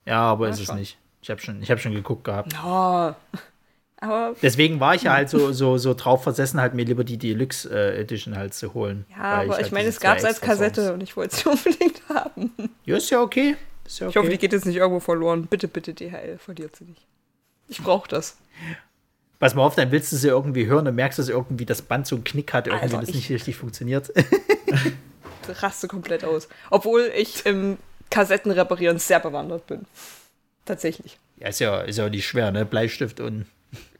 Nee. 0.05 0.09
Ja, 0.09 0.21
aber 0.21 0.45
ja, 0.45 0.53
ist 0.53 0.63
schon. 0.63 0.75
es 0.75 0.79
nicht. 0.79 0.97
Ich 1.21 1.29
habe 1.29 1.41
schon, 1.41 1.61
hab 1.61 1.81
schon 1.81 1.93
geguckt 1.93 2.23
gehabt. 2.23 2.53
Oh. 2.65 3.11
Aber 3.99 4.35
Deswegen 4.41 4.79
war 4.79 4.95
ich 4.95 5.01
ja 5.03 5.13
halt 5.15 5.29
so, 5.29 5.51
so, 5.51 5.77
so 5.77 5.93
drauf 5.93 6.23
versessen, 6.23 6.61
halt 6.61 6.73
mir 6.73 6.85
lieber 6.85 7.03
die 7.03 7.17
Deluxe 7.17 7.69
äh, 7.69 7.99
Edition 7.99 8.37
halt 8.37 8.53
zu 8.53 8.75
holen. 8.75 9.05
Ja, 9.09 9.23
aber 9.23 9.45
ich, 9.45 9.51
halt 9.53 9.65
ich 9.65 9.71
meine, 9.71 9.89
es 9.89 9.99
gab 9.99 10.19
es 10.19 10.23
als 10.23 10.39
Kassette 10.39 10.81
Songs. 10.81 10.93
und 10.93 11.01
ich 11.01 11.17
wollte 11.17 11.35
sie 11.35 11.49
unbedingt 11.49 12.01
haben. 12.07 12.51
Ja, 12.85 12.95
ist 12.95 13.09
ja 13.09 13.19
okay. 13.21 13.57
Ist 13.85 13.99
ja 13.99 14.07
okay. 14.07 14.11
Ich 14.11 14.17
hoffe, 14.19 14.29
die 14.29 14.37
geht 14.37 14.53
jetzt 14.53 14.67
nicht 14.67 14.75
irgendwo 14.75 14.99
verloren. 14.99 15.47
Bitte, 15.47 15.67
bitte, 15.67 15.95
DHL, 15.95 16.37
verliert 16.37 16.75
sie 16.75 16.85
nicht. 16.85 17.01
Ich 17.67 17.81
brauche 17.81 18.07
das. 18.07 18.37
Pass 19.39 19.55
mal 19.55 19.63
auf, 19.63 19.73
dann 19.73 19.91
willst 19.91 20.11
du 20.11 20.15
sie 20.15 20.27
irgendwie 20.27 20.67
hören 20.67 20.87
und 20.87 20.93
merkst, 20.93 21.17
dass 21.17 21.27
irgendwie 21.27 21.65
das 21.65 21.81
Band 21.81 22.05
so 22.05 22.15
einen 22.15 22.23
Knick 22.23 22.53
hat, 22.53 22.67
irgendwie 22.67 22.95
Alter, 22.95 22.99
das 22.99 23.15
nicht 23.15 23.31
richtig 23.31 23.57
funktioniert. 23.57 24.13
Raste 25.49 25.87
komplett 25.87 26.23
aus. 26.23 26.47
Obwohl 26.69 27.11
ich 27.15 27.45
im 27.45 27.77
Kassettenreparieren 28.09 28.99
sehr 28.99 29.19
bewandert 29.19 29.67
bin. 29.67 29.85
Tatsächlich. 30.65 31.17
Ja, 31.37 31.47
ist 31.47 31.59
ja, 31.59 31.81
ist 31.81 31.97
ja 31.97 32.09
nicht 32.09 32.25
schwer, 32.25 32.51
ne? 32.51 32.65
Bleistift 32.65 33.19
und. 33.19 33.45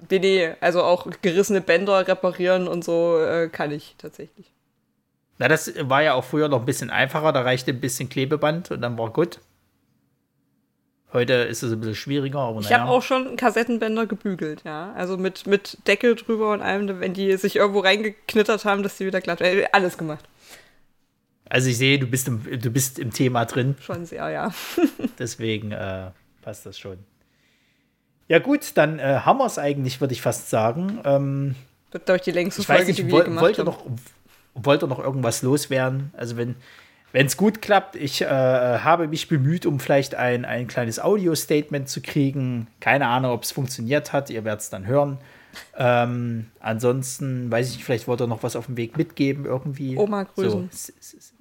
Nee, 0.10 0.20
nee, 0.20 0.54
also 0.62 0.82
auch 0.84 1.08
gerissene 1.22 1.62
Bänder 1.62 2.08
reparieren 2.08 2.68
und 2.68 2.84
so 2.84 3.20
äh, 3.20 3.50
kann 3.50 3.72
ich 3.72 3.96
tatsächlich. 3.98 4.52
Na, 5.38 5.48
das 5.48 5.72
war 5.82 6.02
ja 6.02 6.14
auch 6.14 6.24
früher 6.24 6.48
noch 6.48 6.60
ein 6.62 6.66
bisschen 6.66 6.90
einfacher, 6.90 7.32
da 7.32 7.42
reichte 7.42 7.72
ein 7.72 7.80
bisschen 7.80 8.10
Klebeband 8.10 8.72
und 8.72 8.82
dann 8.82 8.98
war 8.98 9.12
gut. 9.12 9.40
Heute 11.14 11.34
ist 11.34 11.64
es 11.64 11.72
ein 11.72 11.80
bisschen 11.80 11.96
schwieriger, 11.96 12.40
aber 12.40 12.60
Ich 12.60 12.70
naja. 12.70 12.82
habe 12.84 12.92
auch 12.92 13.02
schon 13.02 13.38
Kassettenbänder 13.38 14.08
gebügelt, 14.08 14.64
ja. 14.66 14.94
Also 14.94 15.18
mit, 15.18 15.48
mit 15.48 15.78
Deckel 15.88 16.16
drüber 16.16 16.52
und 16.52 16.62
allem, 16.62 17.00
wenn 17.00 17.14
die 17.14 17.38
sich 17.38 17.56
irgendwo 17.56 17.80
reingeknittert 17.80 18.66
haben, 18.66 18.84
dass 18.84 18.98
die 18.98 19.06
wieder 19.06 19.22
glatt 19.22 19.40
werden. 19.40 19.66
Alles 19.72 19.98
gemacht. 19.98 20.26
Also 21.50 21.70
ich 21.70 21.78
sehe, 21.78 22.00
du 22.00 22.08
bist 22.08 22.28
im, 22.28 22.44
du 22.60 22.70
bist 22.70 23.00
im 23.00 23.12
Thema 23.12 23.46
drin. 23.46 23.76
Schon 23.82 24.06
sehr, 24.06 24.30
ja. 24.30 24.54
Deswegen 25.20 25.72
äh, 25.72 26.12
passt 26.42 26.66
das 26.66 26.78
schon. 26.78 26.98
Ja 28.28 28.40
gut, 28.40 28.72
dann 28.76 29.00
äh, 29.00 29.20
haben 29.24 29.40
wir 29.40 29.46
es 29.46 29.58
eigentlich, 29.58 30.02
würde 30.02 30.14
ich 30.14 30.22
fast 30.22 30.50
sagen. 30.50 31.00
Ähm, 31.06 31.56
Wird, 31.92 32.06
glaube 32.06 32.18
ich, 32.18 32.24
die 32.24 32.32
längste 32.32 32.64
Folge, 32.64 32.86
nicht, 32.86 33.00
die 33.00 33.12
wir 33.12 33.24
gemacht 33.24 33.42
wollte 33.42 33.60
haben. 33.60 33.68
Noch, 33.68 33.86
wollte 34.54 34.88
noch 34.88 35.00
irgendwas 35.00 35.42
loswerden? 35.44 36.12
Also 36.18 36.36
wenn 36.36 36.56
es 37.14 37.38
gut 37.38 37.62
klappt, 37.62 37.96
ich 37.96 38.22
äh, 38.22 38.28
habe 38.28 39.08
mich 39.08 39.30
bemüht, 39.30 39.66
um 39.66 39.80
vielleicht 39.80 40.16
ein, 40.16 40.44
ein 40.44 40.68
kleines 40.68 41.00
Audio-Statement 41.00 41.88
zu 41.88 42.02
kriegen. 42.02 42.68
Keine 42.82 43.08
Ahnung, 43.08 43.32
ob 43.32 43.44
es 43.44 43.52
funktioniert 43.52 44.12
hat. 44.12 44.30
Ihr 44.30 44.44
werdet 44.44 44.62
es 44.62 44.70
dann 44.70 44.86
hören. 44.86 45.18
Ähm, 45.78 46.48
ansonsten, 46.60 47.52
weiß 47.52 47.70
ich 47.70 47.76
nicht, 47.76 47.86
vielleicht 47.86 48.08
wollte 48.08 48.26
er 48.26 48.28
noch 48.28 48.44
was 48.44 48.56
auf 48.56 48.66
dem 48.68 48.78
Weg 48.78 48.98
mitgeben 48.98 49.46
irgendwie. 49.46 49.98
Oma 49.98 50.24
grüßen. 50.24 50.70
So, 50.72 50.94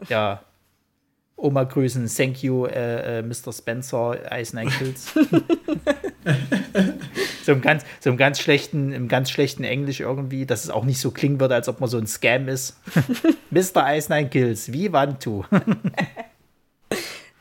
ja. 0.09 0.43
Oma 1.38 1.64
grüßen, 1.64 2.09
thank 2.09 2.43
you, 2.43 2.64
äh, 2.64 3.18
äh, 3.18 3.22
Mr. 3.22 3.52
Spencer, 3.52 4.18
Ice 4.32 4.56
Nine 4.56 4.70
Kills. 4.70 5.12
so 7.44 7.52
im 7.52 7.60
ganz, 7.60 7.84
so 8.01 8.09
im 8.09 8.16
ganz 8.16 8.40
schlechten, 8.40 8.90
im 8.93 9.06
ganz 9.09 9.30
schlechten 9.30 9.62
Englisch 9.62 10.01
irgendwie, 10.01 10.47
dass 10.47 10.64
es 10.64 10.70
auch 10.70 10.84
nicht 10.84 10.98
so 10.98 11.10
klingen 11.10 11.38
würde, 11.38 11.55
als 11.55 11.68
ob 11.68 11.80
man 11.80 11.90
so 11.90 11.98
ein 11.98 12.06
Scam 12.06 12.48
ist. 12.48 12.80
Mr. 13.51 13.97
Ice 13.97 14.10
Nine 14.10 14.30
Kills, 14.30 14.72
wie 14.72 14.90
want 14.93 15.22
to? 15.22 15.44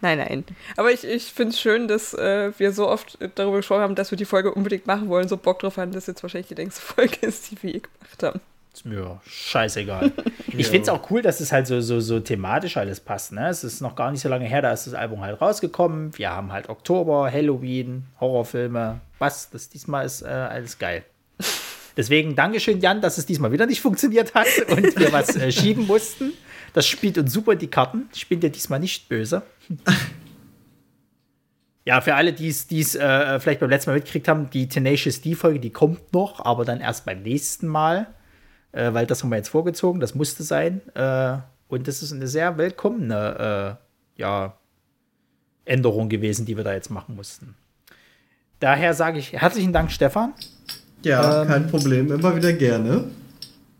Nein, 0.06 0.20
nein. 0.20 0.46
Aber 0.78 0.92
ich, 0.92 1.04
ich 1.04 1.24
finde 1.24 1.50
es 1.50 1.60
schön, 1.60 1.88
dass 1.88 2.14
äh, 2.14 2.52
wir 2.60 2.74
so 2.74 2.88
oft 2.88 3.18
darüber 3.34 3.58
gesprochen 3.58 3.82
haben, 3.82 3.96
dass 3.96 4.12
wir 4.12 4.20
die 4.20 4.26
Folge 4.26 4.54
unbedingt 4.54 4.86
machen 4.86 5.10
wollen, 5.10 5.28
so 5.28 5.36
Bock 5.36 5.58
drauf 5.58 5.78
haben, 5.78 5.94
dass 5.94 6.06
jetzt 6.06 6.22
wahrscheinlich 6.22 6.48
die 6.48 6.54
längste 6.54 6.80
Folge 6.94 7.26
ist, 7.26 7.50
die 7.50 7.64
wir 7.64 7.72
je 7.72 7.80
gemacht 7.80 8.22
haben. 8.22 8.40
Ist 8.72 8.86
mir 8.86 9.20
scheißegal. 9.26 10.12
ich 10.56 10.68
finde 10.68 10.84
es 10.84 10.90
auch 10.90 11.10
cool, 11.10 11.24
dass 11.24 11.40
es 11.40 11.52
halt 11.52 11.66
so, 11.66 11.82
so, 11.82 12.02
so 12.02 12.20
thematisch 12.20 12.78
alles 12.78 13.00
passt. 13.00 13.32
Ne? 13.32 13.50
Es 13.50 13.64
ist 13.64 13.82
noch 13.82 13.96
gar 13.96 14.12
nicht 14.12 14.22
so 14.22 14.30
lange 14.30 14.46
her, 14.46 14.62
da 14.62 14.74
ist 14.74 14.86
das 14.86 14.94
Album 14.94 15.22
halt 15.22 15.42
rausgekommen. 15.42 16.16
Wir 16.16 16.30
haben 16.30 16.52
halt 16.52 16.70
Oktober, 16.70 17.32
Halloween, 17.32 18.06
Horrorfilme. 18.20 19.02
Was? 19.18 19.50
Das 19.50 19.70
diesmal 19.70 20.06
ist 20.06 20.22
äh, 20.22 20.28
alles 20.28 20.78
geil. 20.78 21.04
Deswegen 21.98 22.36
Dankeschön, 22.36 22.80
Jan, 22.80 23.02
dass 23.02 23.18
es 23.18 23.26
diesmal 23.26 23.52
wieder 23.52 23.66
nicht 23.66 23.82
funktioniert 23.82 24.36
hat 24.36 24.48
und 24.70 25.00
wir 25.00 25.12
was 25.12 25.36
äh, 25.36 25.52
schieben 25.52 25.88
mussten. 25.88 26.34
Das 26.74 26.86
spielt 26.86 27.18
uns 27.18 27.32
super 27.32 27.56
die 27.56 27.68
Karten. 27.68 28.10
Ich 28.14 28.28
bin 28.28 28.42
dir 28.42 28.50
diesmal 28.50 28.82
nicht 28.82 29.08
böse. 29.08 29.44
ja, 31.86 32.02
für 32.02 32.16
alle, 32.16 32.34
die 32.34 32.50
es 32.50 32.96
äh, 32.96 33.40
vielleicht 33.40 33.60
beim 33.60 33.70
letzten 33.70 33.92
Mal 33.92 33.96
mitgekriegt 33.96 34.28
haben, 34.28 34.50
die 34.50 34.68
Tenacious 34.68 35.22
D-Folge, 35.22 35.60
die 35.60 35.72
kommt 35.72 36.14
noch, 36.14 36.44
aber 36.44 36.66
dann 36.66 36.82
erst 36.82 37.06
beim 37.06 37.22
nächsten 37.22 37.68
Mal. 37.68 38.08
Äh, 38.72 38.94
weil 38.94 39.06
das 39.06 39.24
haben 39.24 39.30
wir 39.30 39.38
jetzt 39.38 39.50
vorgezogen, 39.50 40.00
das 40.00 40.16
musste 40.16 40.44
sein. 40.44 40.82
Äh, 40.96 41.38
und 41.68 41.88
das 41.88 42.04
ist 42.04 42.12
eine 42.12 42.28
sehr 42.28 42.58
willkommene 42.58 43.78
äh, 44.18 44.22
ja, 44.22 44.58
Änderung 45.64 46.10
gewesen, 46.10 46.46
die 46.46 46.58
wir 46.58 46.64
da 46.64 46.74
jetzt 46.74 46.92
machen 46.92 47.16
mussten. 47.16 47.56
Daher 48.60 48.94
sage 48.94 49.20
ich 49.20 49.34
herzlichen 49.34 49.74
Dank, 49.74 49.92
Stefan. 49.92 50.34
Ja, 51.04 51.42
ähm, 51.42 51.48
kein 51.48 51.68
Problem, 51.68 52.12
immer 52.12 52.36
wieder 52.36 52.54
gerne. 52.54 53.06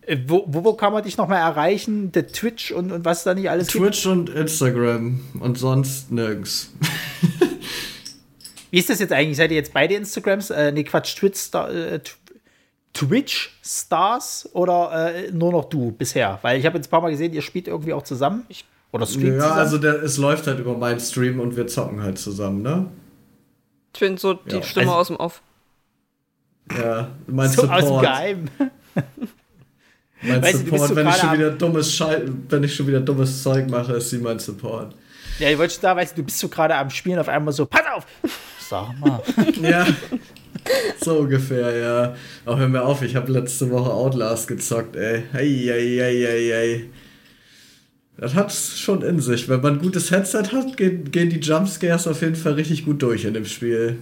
Äh, 0.06 0.18
wo, 0.28 0.46
wo, 0.48 0.64
wo, 0.64 0.74
kann 0.74 0.94
man 0.94 1.04
dich 1.04 1.18
nochmal 1.18 1.40
erreichen? 1.40 2.12
Der 2.12 2.28
Twitch 2.28 2.72
und, 2.72 2.92
und 2.92 3.06
was 3.06 3.24
da 3.24 3.34
nicht 3.34 3.50
alles 3.50 3.68
Twitch 3.68 4.04
gibt? 4.04 4.16
und 4.16 4.30
Instagram 4.30 5.20
und 5.40 5.58
sonst 5.58 6.12
nirgends. 6.12 6.74
Wie 8.72 8.80
ist 8.80 8.90
das 8.90 9.00
jetzt 9.00 9.14
eigentlich? 9.14 9.38
Seid 9.38 9.52
ihr 9.52 9.58
jetzt 9.58 9.74
beide 9.74 9.96
Instagrams? 9.96 10.50
Äh, 10.50 10.72
nee, 10.72 10.84
Quatsch, 10.84 11.16
Twitch, 11.16 11.54
äh, 11.54 12.00
Twitch 12.94 13.58
Stars 13.64 14.50
oder 14.54 15.16
äh, 15.16 15.32
nur 15.32 15.52
noch 15.52 15.66
du 15.66 15.92
bisher? 15.92 16.40
Weil 16.42 16.60
ich 16.60 16.66
habe 16.66 16.78
jetzt 16.78 16.88
ein 16.88 16.92
paar 16.92 17.02
Mal 17.02 17.12
gesehen, 17.12 17.34
ihr 17.34 17.42
spielt 17.42 17.68
irgendwie 17.68 17.94
auch 17.94 18.04
zusammen. 18.04 18.46
Ich, 18.50 18.66
oder 18.92 19.06
streamt 19.06 19.26
ja, 19.26 19.40
zusammen. 19.40 19.60
also 19.60 19.78
der, 19.78 20.04
es 20.04 20.18
läuft 20.18 20.48
halt 20.48 20.60
über 20.60 20.78
meinen 20.78 21.00
Stream 21.00 21.40
und 21.40 21.56
wir 21.56 21.68
zocken 21.68 22.02
halt 22.02 22.18
zusammen, 22.18 22.62
ne? 22.62 22.88
Ich 23.94 24.00
finde 24.00 24.20
so 24.20 24.34
die 24.34 24.56
ja. 24.56 24.64
Stimme 24.64 24.88
also, 24.88 25.00
aus 25.00 25.08
dem 25.08 25.16
Off. 25.18 25.42
Ja, 26.78 27.10
mein 27.28 27.50
so 27.52 27.62
Support. 27.62 27.84
Aus 27.84 27.90
dem 27.90 28.02
Geheim. 28.02 28.50
Mein 30.28 30.42
weißt 30.42 30.60
Support, 30.60 30.92
du, 30.92 30.96
wenn, 30.96 31.08
ich 31.08 31.16
schon 31.16 31.34
wieder 31.34 31.52
dummes 31.52 32.04
wenn 32.50 32.64
ich 32.64 32.76
schon 32.76 32.88
wieder 32.88 33.00
dummes 33.00 33.44
Zeug 33.44 33.70
mache, 33.70 33.94
ist 33.94 34.10
sie 34.10 34.18
mein 34.18 34.40
Support. 34.40 34.96
Ja, 35.40 35.50
ich 35.50 35.58
wollte 35.58 35.76
da, 35.82 35.96
weißt 35.96 36.14
du, 36.14 36.22
du 36.22 36.26
bist 36.26 36.40
so 36.40 36.48
gerade 36.48 36.76
am 36.76 36.90
Spielen 36.90 37.20
auf 37.20 37.28
einmal 37.28 37.54
so, 37.54 37.66
pass 37.66 37.84
auf! 37.94 38.06
Sag 38.70 39.00
mal. 39.00 39.22
ja. 39.62 39.86
So 41.04 41.20
ungefähr, 41.20 41.78
ja. 41.78 42.16
Aber 42.46 42.58
hör 42.58 42.68
mir 42.68 42.84
auf, 42.84 43.02
ich 43.02 43.16
habe 43.16 43.32
letzte 43.32 43.70
Woche 43.70 43.92
Outlast 43.92 44.48
gezockt, 44.48 44.96
ey. 44.96 45.24
Ei, 45.34 45.72
ei, 45.72 46.02
ei, 46.02 46.28
ei, 46.28 46.56
ei. 46.56 46.86
Das 48.18 48.34
hat 48.34 48.52
schon 48.54 49.02
in 49.02 49.20
sich. 49.20 49.50
Wenn 49.50 49.62
man 49.62 49.74
ein 49.74 49.82
gutes 49.82 50.10
Headset 50.10 50.52
hat, 50.54 50.78
gehen, 50.78 51.12
gehen 51.12 51.30
die 51.30 51.40
Jumpscares 51.40 52.08
auf 52.08 52.22
jeden 52.22 52.36
Fall 52.36 52.54
richtig 52.54 52.86
gut 52.86 53.02
durch 53.02 53.26
in 53.26 53.34
dem 53.34 53.46
Spiel. 53.46 53.98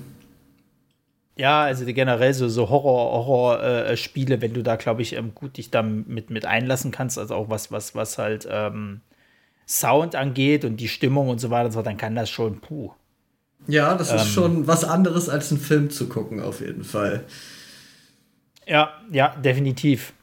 Ja, 1.36 1.64
also 1.64 1.86
generell 1.86 2.34
so, 2.34 2.48
so 2.48 2.70
Horror-Spiele, 2.70 4.36
Horror, 4.36 4.38
äh, 4.38 4.42
wenn 4.42 4.54
du 4.54 4.62
da, 4.62 4.76
glaube 4.76 5.02
ich, 5.02 5.14
ähm, 5.14 5.34
gut 5.34 5.58
dich 5.58 5.72
da 5.72 5.82
mit, 5.82 6.30
mit 6.30 6.46
einlassen 6.46 6.92
kannst, 6.92 7.18
also 7.18 7.34
auch 7.34 7.50
was, 7.50 7.72
was, 7.72 7.96
was 7.96 8.20
halt 8.20 8.48
ähm, 8.50 9.02
Sound 9.68 10.16
angeht 10.16 10.64
und 10.64 10.78
die 10.78 10.88
Stimmung 10.88 11.30
und 11.30 11.40
so 11.40 11.50
weiter, 11.50 11.72
so, 11.72 11.82
dann 11.82 11.98
kann 11.98 12.14
das 12.16 12.30
schon, 12.30 12.60
puh. 12.62 12.92
Ja, 13.68 13.96
das 13.96 14.12
ähm, 14.12 14.18
ist 14.18 14.28
schon 14.28 14.68
was 14.68 14.84
anderes 14.84 15.28
als 15.28 15.52
einen 15.52 15.60
Film 15.60 15.90
zu 15.90 16.08
gucken, 16.08 16.40
auf 16.40 16.62
jeden 16.62 16.84
Fall. 16.84 17.24
Ja, 18.68 18.94
ja, 19.12 19.30
definitiv. 19.30 20.14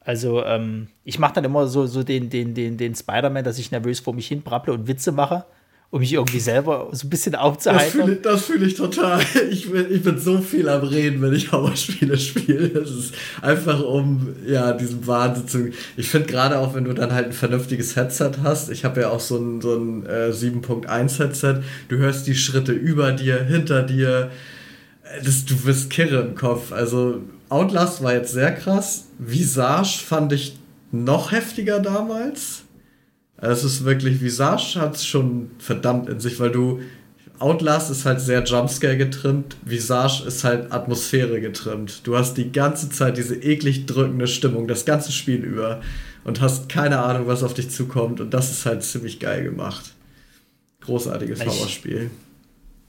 Also, 0.00 0.42
ähm, 0.44 0.88
ich 1.04 1.18
mache 1.18 1.34
dann 1.34 1.44
immer 1.44 1.66
so, 1.66 1.86
so 1.86 2.02
den, 2.02 2.30
den, 2.30 2.54
den, 2.54 2.78
den 2.78 2.94
Spider-Man, 2.94 3.44
dass 3.44 3.58
ich 3.58 3.70
nervös 3.70 4.00
vor 4.00 4.14
mich 4.14 4.28
hin 4.28 4.40
brapple 4.40 4.72
und 4.72 4.88
Witze 4.88 5.12
mache 5.12 5.44
um 5.90 6.00
mich 6.00 6.12
irgendwie 6.12 6.40
selber 6.40 6.90
so 6.92 7.06
ein 7.06 7.10
bisschen 7.10 7.34
aufzuhalten. 7.34 8.18
Das 8.22 8.44
fühle 8.44 8.66
ich, 8.66 8.74
fühl 8.76 8.90
ich 8.90 8.94
total. 8.94 9.20
Ich 9.50 9.70
bin, 9.70 9.86
ich 9.90 10.02
bin 10.02 10.18
so 10.18 10.38
viel 10.38 10.68
am 10.68 10.82
Reden, 10.82 11.22
wenn 11.22 11.32
ich 11.32 11.50
Horrorspiele 11.50 12.18
spiele. 12.18 12.68
Das 12.68 12.90
ist 12.90 13.14
einfach 13.40 13.82
um, 13.82 14.34
ja, 14.46 14.72
diesen 14.72 15.06
Wahnsinn 15.06 15.48
zu. 15.48 15.70
Ich 15.96 16.08
finde 16.08 16.26
gerade 16.26 16.58
auch, 16.58 16.74
wenn 16.74 16.84
du 16.84 16.92
dann 16.92 17.12
halt 17.12 17.26
ein 17.26 17.32
vernünftiges 17.32 17.96
Headset 17.96 18.32
hast, 18.42 18.70
ich 18.70 18.84
habe 18.84 19.00
ja 19.00 19.10
auch 19.10 19.20
so 19.20 19.38
ein, 19.38 19.62
so 19.62 19.74
ein 19.74 20.04
äh, 20.04 20.30
7.1 20.30 21.18
Headset, 21.18 21.62
du 21.88 21.96
hörst 21.96 22.26
die 22.26 22.34
Schritte 22.34 22.72
über 22.72 23.12
dir, 23.12 23.42
hinter 23.42 23.82
dir. 23.82 24.30
Das, 25.24 25.46
du 25.46 25.64
wirst 25.64 25.88
kirre 25.88 26.20
im 26.20 26.34
Kopf. 26.34 26.70
Also 26.70 27.22
Outlast 27.48 28.02
war 28.02 28.12
jetzt 28.12 28.32
sehr 28.32 28.52
krass. 28.52 29.06
Visage 29.18 30.00
fand 30.04 30.34
ich 30.34 30.58
noch 30.92 31.32
heftiger 31.32 31.80
damals 31.80 32.64
es 33.40 33.64
ist 33.64 33.84
wirklich, 33.84 34.20
Visage 34.20 34.80
hat 34.80 34.96
es 34.96 35.06
schon 35.06 35.50
verdammt 35.58 36.08
in 36.08 36.20
sich, 36.20 36.38
weil 36.40 36.50
du. 36.50 36.80
Outlast 37.40 37.88
ist 37.88 38.04
halt 38.04 38.20
sehr 38.20 38.42
Jumpscare 38.42 38.96
getrimmt, 38.96 39.56
Visage 39.64 40.24
ist 40.26 40.42
halt 40.42 40.72
Atmosphäre 40.72 41.40
getrimmt. 41.40 42.00
Du 42.04 42.16
hast 42.16 42.34
die 42.34 42.50
ganze 42.50 42.90
Zeit 42.90 43.16
diese 43.16 43.36
eklig 43.36 43.86
drückende 43.86 44.26
Stimmung, 44.26 44.66
das 44.66 44.84
ganze 44.84 45.12
Spiel 45.12 45.44
über 45.44 45.80
und 46.24 46.40
hast 46.40 46.68
keine 46.68 46.98
Ahnung, 46.98 47.28
was 47.28 47.44
auf 47.44 47.54
dich 47.54 47.70
zukommt 47.70 48.20
und 48.20 48.34
das 48.34 48.50
ist 48.50 48.66
halt 48.66 48.82
ziemlich 48.82 49.20
geil 49.20 49.44
gemacht. 49.44 49.92
Großartiges 50.80 51.44
Horrorspiel. 51.44 52.10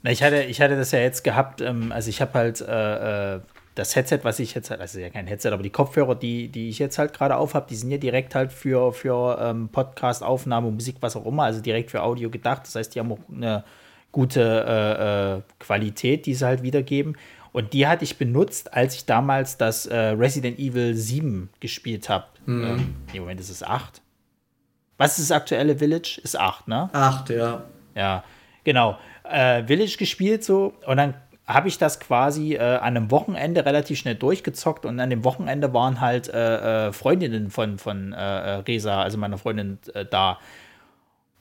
Ich 0.04 0.24
hatte, 0.24 0.44
ich 0.44 0.62
hatte 0.62 0.78
das 0.78 0.92
ja 0.92 1.00
jetzt 1.00 1.24
gehabt, 1.24 1.62
ähm, 1.62 1.92
also 1.92 2.10
ich 2.10 2.20
habe 2.20 2.34
halt 2.34 2.62
äh, 2.62 3.36
äh, 3.36 3.40
das 3.80 3.96
Headset, 3.96 4.20
was 4.24 4.40
ich 4.40 4.54
jetzt 4.54 4.70
halt, 4.70 4.82
also 4.82 5.00
ja 5.00 5.10
kein 5.10 5.26
Headset, 5.26 5.50
aber 5.52 5.64
die 5.64 5.70
Kopfhörer, 5.70 6.16
die, 6.16 6.50
die 6.50 6.70
ich 6.70 6.80
jetzt 6.80 6.98
halt 6.98 7.14
gerade 7.14 7.38
auf 7.38 7.54
habe, 7.54 7.66
die 7.70 7.76
sind 7.76 7.90
ja 7.90 7.98
direkt 7.98 8.36
halt 8.36 8.52
für, 8.52 8.92
für 8.92 9.40
ähm, 9.42 9.70
Podcast-Aufnahme, 9.70 10.70
Musik, 10.70 10.98
was 11.00 11.16
auch 11.16 11.26
immer, 11.26 11.44
also 11.44 11.62
direkt 11.62 11.90
für 11.90 12.04
Audio 12.04 12.30
gedacht. 12.30 12.64
Das 12.66 12.76
heißt, 12.76 12.94
die 12.94 13.00
haben 13.00 13.12
auch 13.12 13.20
eine 13.34 13.64
gute 14.12 14.42
äh, 14.42 15.38
äh, 15.38 15.42
Qualität, 15.60 16.26
die 16.26 16.36
sie 16.36 16.46
halt 16.46 16.62
wiedergeben. 16.62 17.18
Und 17.52 17.74
die 17.74 17.88
hatte 17.88 18.04
ich 18.04 18.18
benutzt, 18.18 18.74
als 18.74 18.96
ich 18.96 19.06
damals 19.06 19.58
das 19.58 19.86
äh, 19.86 19.98
Resident 19.98 20.60
Evil 20.60 20.94
7 20.94 21.50
gespielt 21.60 22.10
habe. 22.10 22.26
Mhm. 22.46 22.64
Ähm, 22.66 22.96
nee, 23.14 23.20
Moment, 23.20 23.40
ist 23.40 23.50
es 23.50 23.64
8? 23.64 24.02
Was 24.98 25.18
ist 25.18 25.30
das 25.30 25.38
aktuelle 25.38 25.78
Village? 25.78 26.20
Ist 26.22 26.38
8, 26.38 26.68
ne? 26.68 26.90
8, 26.92 27.30
ja. 27.30 27.64
Ja, 27.96 28.24
genau. 28.66 28.98
Äh, 29.24 29.64
Village 29.64 29.96
gespielt 29.98 30.44
so 30.44 30.74
und 30.86 30.98
dann 30.98 31.16
habe 31.50 31.68
ich 31.68 31.80
das 31.80 32.00
quasi 32.00 32.54
äh, 32.54 32.60
an 32.60 32.96
einem 32.96 33.12
Wochenende 33.12 33.66
relativ 33.66 33.98
schnell 33.98 34.16
durchgezockt 34.16 34.86
und 34.86 35.00
an 35.00 35.10
dem 35.10 35.24
Wochenende 35.24 35.74
waren 35.74 36.00
halt 36.00 36.30
äh, 36.30 36.88
äh 36.88 36.94
Freundinnen 36.94 37.50
von, 37.50 37.80
von 37.80 38.14
äh, 38.14 38.18
äh, 38.18 38.52
Resa, 38.60 39.02
also 39.02 39.18
meiner 39.18 39.40
Freundin, 39.40 39.80
da. 40.12 40.38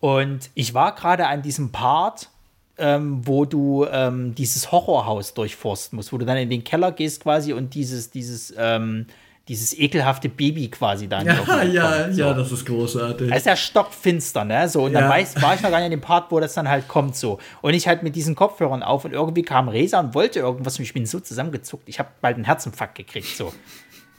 Und 0.00 0.50
ich 0.54 0.72
war 0.72 0.94
gerade 0.94 1.26
an 1.26 1.42
diesem 1.42 1.72
Part, 1.72 2.30
ähm, 2.78 3.26
wo 3.26 3.44
du 3.44 3.86
ähm, 3.90 4.34
dieses 4.34 4.72
Horrorhaus 4.72 5.34
durchforsten 5.34 5.96
musst, 5.96 6.12
wo 6.12 6.18
du 6.18 6.24
dann 6.24 6.38
in 6.38 6.48
den 6.48 6.64
Keller 6.64 6.92
gehst 6.92 7.22
quasi 7.22 7.52
und 7.52 7.74
dieses, 7.74 8.10
dieses, 8.10 8.54
ähm, 8.56 9.06
dieses 9.48 9.76
ekelhafte 9.76 10.28
Baby 10.28 10.68
quasi 10.68 11.08
dann. 11.08 11.26
Ja, 11.26 11.62
ja, 11.62 12.12
so. 12.12 12.20
ja, 12.20 12.34
das 12.34 12.52
ist 12.52 12.66
großartig. 12.66 13.28
Das 13.28 13.38
ist 13.38 13.46
ja 13.46 13.56
stockfinster, 13.56 14.44
ne? 14.44 14.68
So, 14.68 14.84
und 14.84 14.92
ja. 14.92 15.00
dann 15.00 15.10
weiß, 15.10 15.40
war 15.40 15.54
ich 15.54 15.62
noch 15.62 15.70
gar 15.70 15.78
nicht 15.78 15.86
in 15.86 15.92
dem 15.92 16.02
Part, 16.02 16.30
wo 16.30 16.38
das 16.38 16.52
dann 16.52 16.68
halt 16.68 16.86
kommt, 16.86 17.16
so. 17.16 17.38
Und 17.62 17.72
ich 17.72 17.88
halt 17.88 18.02
mit 18.02 18.14
diesen 18.14 18.34
Kopfhörern 18.34 18.82
auf 18.82 19.06
und 19.06 19.12
irgendwie 19.12 19.42
kam 19.42 19.68
Resa 19.68 20.00
und 20.00 20.14
wollte 20.14 20.40
irgendwas 20.40 20.78
und 20.78 20.84
ich 20.84 20.92
bin 20.92 21.06
so 21.06 21.18
zusammengezuckt. 21.18 21.88
Ich 21.88 21.98
habe 21.98 22.10
bald 22.20 22.36
einen 22.36 22.44
Herzinfarkt 22.44 22.94
gekriegt, 22.94 23.36
so. 23.36 23.52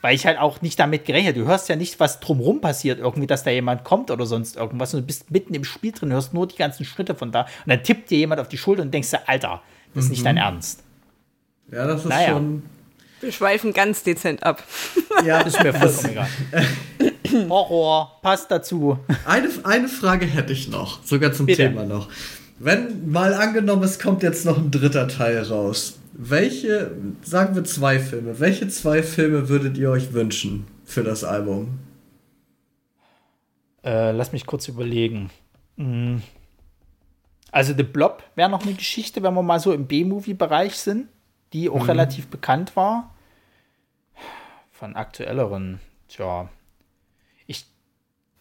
Weil 0.02 0.16
ich 0.16 0.26
halt 0.26 0.40
auch 0.40 0.62
nicht 0.62 0.80
damit 0.80 1.06
gerechnet. 1.06 1.36
Du 1.36 1.46
hörst 1.46 1.70
ja 1.70 1.76
nicht, 1.76 2.00
was 2.00 2.20
drumrum 2.22 2.62
passiert, 2.62 3.00
irgendwie, 3.00 3.28
dass 3.28 3.44
da 3.44 3.52
jemand 3.52 3.84
kommt 3.84 4.10
oder 4.12 4.26
sonst 4.26 4.56
irgendwas. 4.56 4.94
Und 4.94 5.02
du 5.02 5.06
bist 5.06 5.30
mitten 5.30 5.54
im 5.54 5.66
Spiel 5.66 5.92
drin, 5.92 6.12
hörst 6.12 6.34
nur 6.34 6.48
die 6.48 6.56
ganzen 6.56 6.86
Schritte 6.86 7.16
von 7.16 7.32
da. 7.32 7.42
Und 7.42 7.68
dann 7.68 7.84
tippt 7.84 8.10
dir 8.10 8.18
jemand 8.18 8.42
auf 8.42 8.48
die 8.48 8.58
Schulter 8.58 8.82
und 8.82 8.94
denkst 8.94 9.12
dir, 9.12 9.28
Alter, 9.28 9.62
das 9.94 10.06
ist 10.06 10.10
mhm. 10.10 10.12
nicht 10.12 10.26
dein 10.26 10.38
Ernst. 10.38 10.84
Ja, 11.72 11.86
das 11.86 12.02
ist 12.02 12.10
naja. 12.10 12.30
schon 12.30 12.64
wir 13.22 13.32
schweifen 13.32 13.74
ganz 13.74 14.04
dezent 14.04 14.44
ab. 14.44 14.64
Ja, 15.26 15.42
ist 15.42 15.62
mir 15.62 15.74
vollkommen 15.74 16.12
egal. 16.12 16.30
Horror, 17.50 18.20
passt 18.22 18.50
dazu. 18.50 18.98
Eine, 19.26 19.50
eine 19.64 19.90
Frage 19.90 20.26
hätte 20.26 20.54
ich 20.54 20.70
noch, 20.70 21.04
sogar 21.04 21.34
zum 21.34 21.46
Bitte. 21.46 21.64
Thema 21.64 21.84
noch. 21.84 22.08
Wenn 22.58 23.12
mal 23.12 23.34
angenommen, 23.34 23.84
es 23.84 24.00
kommt 24.00 24.24
jetzt 24.24 24.46
noch 24.46 24.58
ein 24.58 24.72
dritter 24.72 25.10
Teil 25.10 25.42
raus. 25.44 26.00
Welche, 26.14 26.92
sagen 27.22 27.56
wir 27.56 27.66
zwei 27.66 28.00
Filme, 28.00 28.40
welche 28.40 28.70
zwei 28.70 29.04
Filme 29.04 29.50
würdet 29.50 29.78
ihr 29.78 29.90
euch 29.90 30.14
wünschen 30.14 30.68
für 30.86 31.04
das 31.04 31.26
Album? 31.26 31.80
Äh, 33.84 34.12
lass 34.12 34.32
mich 34.32 34.46
kurz 34.46 34.70
überlegen. 34.70 35.30
Hm. 35.76 36.22
Also 37.52 37.74
The 37.76 37.84
Blob 37.84 38.24
wäre 38.36 38.50
noch 38.50 38.64
eine 38.64 38.74
Geschichte, 38.74 39.22
wenn 39.22 39.34
wir 39.34 39.44
mal 39.44 39.60
so 39.60 39.74
im 39.74 39.86
B-Movie-Bereich 39.86 40.76
sind 40.78 41.10
die 41.54 41.70
auch 41.70 41.84
mhm. 41.84 41.90
relativ 41.90 42.28
bekannt 42.28 42.76
war. 42.76 43.14
Von 44.72 44.96
aktuelleren, 44.96 45.80
tja. 46.08 46.50
Ich 47.48 47.66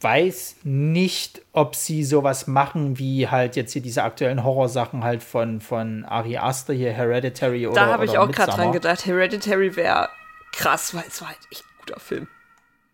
weiß 0.01 0.57
nicht, 0.65 1.43
ob 1.53 1.75
sie 1.75 2.05
sowas 2.05 2.47
machen 2.47 2.99
wie 2.99 3.29
halt 3.29 3.57
jetzt 3.57 3.73
hier 3.73 3.83
diese 3.83 4.05
aktuellen 4.05 4.45
Horrorsachen 4.45 5.03
halt 5.03 5.23
von, 5.23 5.61
von 5.61 6.05
Ari 6.05 6.39
Aster 6.39 6.75
hier, 6.75 6.93
Hereditary 6.93 7.67
oder 7.67 7.75
Da 7.75 7.87
habe 7.93 8.05
ich 8.05 8.19
auch 8.19 8.31
gerade 8.31 8.53
dran 8.53 8.73
gedacht, 8.73 9.07
Hereditary 9.07 9.75
wäre 9.75 10.09
krass, 10.53 10.95
weil 10.95 11.05
es 11.09 11.21
war 11.21 11.29
halt 11.29 11.39
echt 11.51 11.63
ein 11.63 11.79
guter 11.81 12.01
Film. 12.01 12.29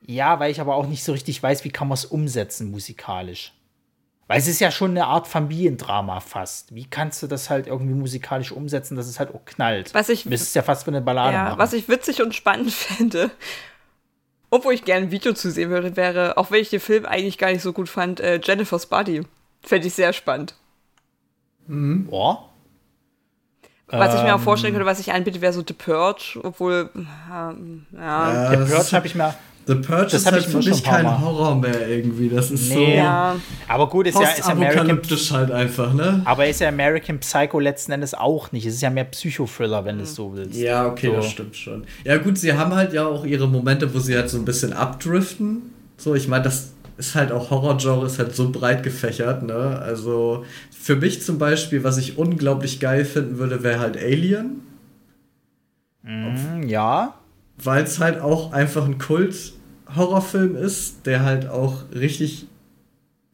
Ja, 0.06 0.38
weil 0.38 0.50
ich 0.50 0.60
aber 0.60 0.74
auch 0.74 0.86
nicht 0.86 1.02
so 1.02 1.12
richtig 1.12 1.42
weiß, 1.42 1.64
wie 1.64 1.70
kann 1.70 1.88
man 1.88 1.94
es 1.94 2.04
umsetzen 2.04 2.70
musikalisch. 2.70 3.53
Weil 4.26 4.38
es 4.38 4.48
ist 4.48 4.60
ja 4.60 4.70
schon 4.70 4.92
eine 4.92 5.06
Art 5.06 5.28
Familiendrama 5.28 6.20
fast. 6.20 6.74
Wie 6.74 6.86
kannst 6.86 7.22
du 7.22 7.26
das 7.26 7.50
halt 7.50 7.66
irgendwie 7.66 7.94
musikalisch 7.94 8.52
umsetzen, 8.52 8.96
dass 8.96 9.06
es 9.06 9.18
halt 9.18 9.34
auch 9.34 9.44
knallt? 9.44 9.92
Was 9.92 10.08
ich, 10.08 10.24
das 10.24 10.40
ist 10.40 10.54
ja 10.54 10.62
fast 10.62 10.86
wie 10.86 10.92
eine 10.92 11.02
Ballade. 11.02 11.34
Ja, 11.34 11.58
was 11.58 11.74
ich 11.74 11.88
witzig 11.88 12.22
und 12.22 12.34
spannend 12.34 12.72
fände, 12.72 13.30
obwohl 14.50 14.72
ich 14.72 14.84
gerne 14.84 15.06
ein 15.06 15.10
Video 15.10 15.34
zu 15.34 15.50
sehen 15.50 15.70
würde, 15.70 15.96
wäre, 15.96 16.38
auch 16.38 16.50
wenn 16.50 16.62
ich 16.62 16.70
den 16.70 16.80
Film 16.80 17.04
eigentlich 17.04 17.36
gar 17.38 17.50
nicht 17.50 17.62
so 17.62 17.72
gut 17.72 17.88
fand, 17.88 18.20
äh, 18.20 18.40
Jennifer's 18.42 18.86
Body. 18.86 19.22
Fände 19.62 19.88
ich 19.88 19.94
sehr 19.94 20.12
spannend. 20.12 20.54
Mhm. 21.66 22.06
Boah. 22.06 22.48
Was 23.86 24.14
ich 24.14 24.22
mir 24.22 24.34
auch 24.34 24.40
vorstellen 24.40 24.72
ähm. 24.72 24.78
könnte, 24.78 24.90
was 24.90 24.98
ich 24.98 25.12
anbiete, 25.12 25.40
wäre 25.40 25.52
so 25.52 25.62
The 25.66 25.74
Purge, 25.74 26.40
obwohl, 26.42 26.90
äh, 26.94 27.00
ja. 27.98 28.50
ja 28.50 28.50
The 28.50 28.72
Purge 28.72 28.92
habe 28.92 29.06
ich 29.06 29.14
mir 29.14 29.34
The 29.66 29.76
Purge 29.76 30.04
das 30.04 30.14
ist 30.14 30.30
halt 30.30 30.44
für 30.44 30.58
mich 30.58 30.82
kein 30.84 31.20
Horror 31.20 31.54
mehr 31.54 31.88
irgendwie. 31.88 32.28
Das 32.28 32.50
ist 32.50 32.68
nee. 32.68 32.74
so. 32.74 32.80
Ja. 32.80 33.36
Aber 33.66 33.88
gut, 33.88 34.06
ist 34.06 34.18
ja 34.18 34.28
ist 34.28 34.48
American 34.48 35.00
halt 35.30 35.50
einfach, 35.50 35.94
ne? 35.94 36.20
Aber 36.26 36.46
ist 36.46 36.60
ja 36.60 36.68
American 36.68 37.18
Psycho 37.20 37.58
letzten 37.58 37.92
Endes 37.92 38.12
auch 38.12 38.52
nicht. 38.52 38.66
Es 38.66 38.74
ist 38.74 38.82
ja 38.82 38.90
mehr 38.90 39.04
Psychothriller, 39.04 39.84
wenn 39.86 39.98
du 39.98 40.04
es 40.04 40.14
so 40.14 40.34
willst. 40.34 40.58
Ja, 40.60 40.86
okay, 40.86 41.06
so. 41.06 41.16
das 41.16 41.30
stimmt 41.30 41.56
schon. 41.56 41.84
Ja, 42.04 42.18
gut, 42.18 42.36
sie 42.36 42.52
haben 42.52 42.74
halt 42.74 42.92
ja 42.92 43.06
auch 43.06 43.24
ihre 43.24 43.48
Momente, 43.48 43.94
wo 43.94 43.98
sie 43.98 44.14
halt 44.14 44.28
so 44.28 44.36
ein 44.36 44.44
bisschen 44.44 44.74
abdriften. 44.74 45.62
So, 45.96 46.14
ich 46.14 46.28
meine, 46.28 46.44
das 46.44 46.72
ist 46.98 47.14
halt 47.14 47.32
auch 47.32 47.50
Horror-Genre, 47.50 48.04
ist 48.04 48.18
halt 48.18 48.36
so 48.36 48.50
breit 48.50 48.82
gefächert, 48.82 49.44
ne? 49.44 49.80
Also 49.80 50.44
für 50.78 50.96
mich 50.96 51.22
zum 51.22 51.38
Beispiel, 51.38 51.84
was 51.84 51.96
ich 51.96 52.18
unglaublich 52.18 52.80
geil 52.80 53.06
finden 53.06 53.38
würde, 53.38 53.62
wäre 53.62 53.78
halt 53.78 53.96
Alien. 53.96 54.60
Mm, 56.02 56.64
ja 56.68 57.14
weil 57.56 57.84
es 57.84 58.00
halt 58.00 58.20
auch 58.20 58.52
einfach 58.52 58.84
ein 58.84 58.98
Kult-Horrorfilm 59.94 60.56
ist, 60.56 61.06
der 61.06 61.22
halt 61.22 61.48
auch 61.48 61.84
richtig. 61.94 62.46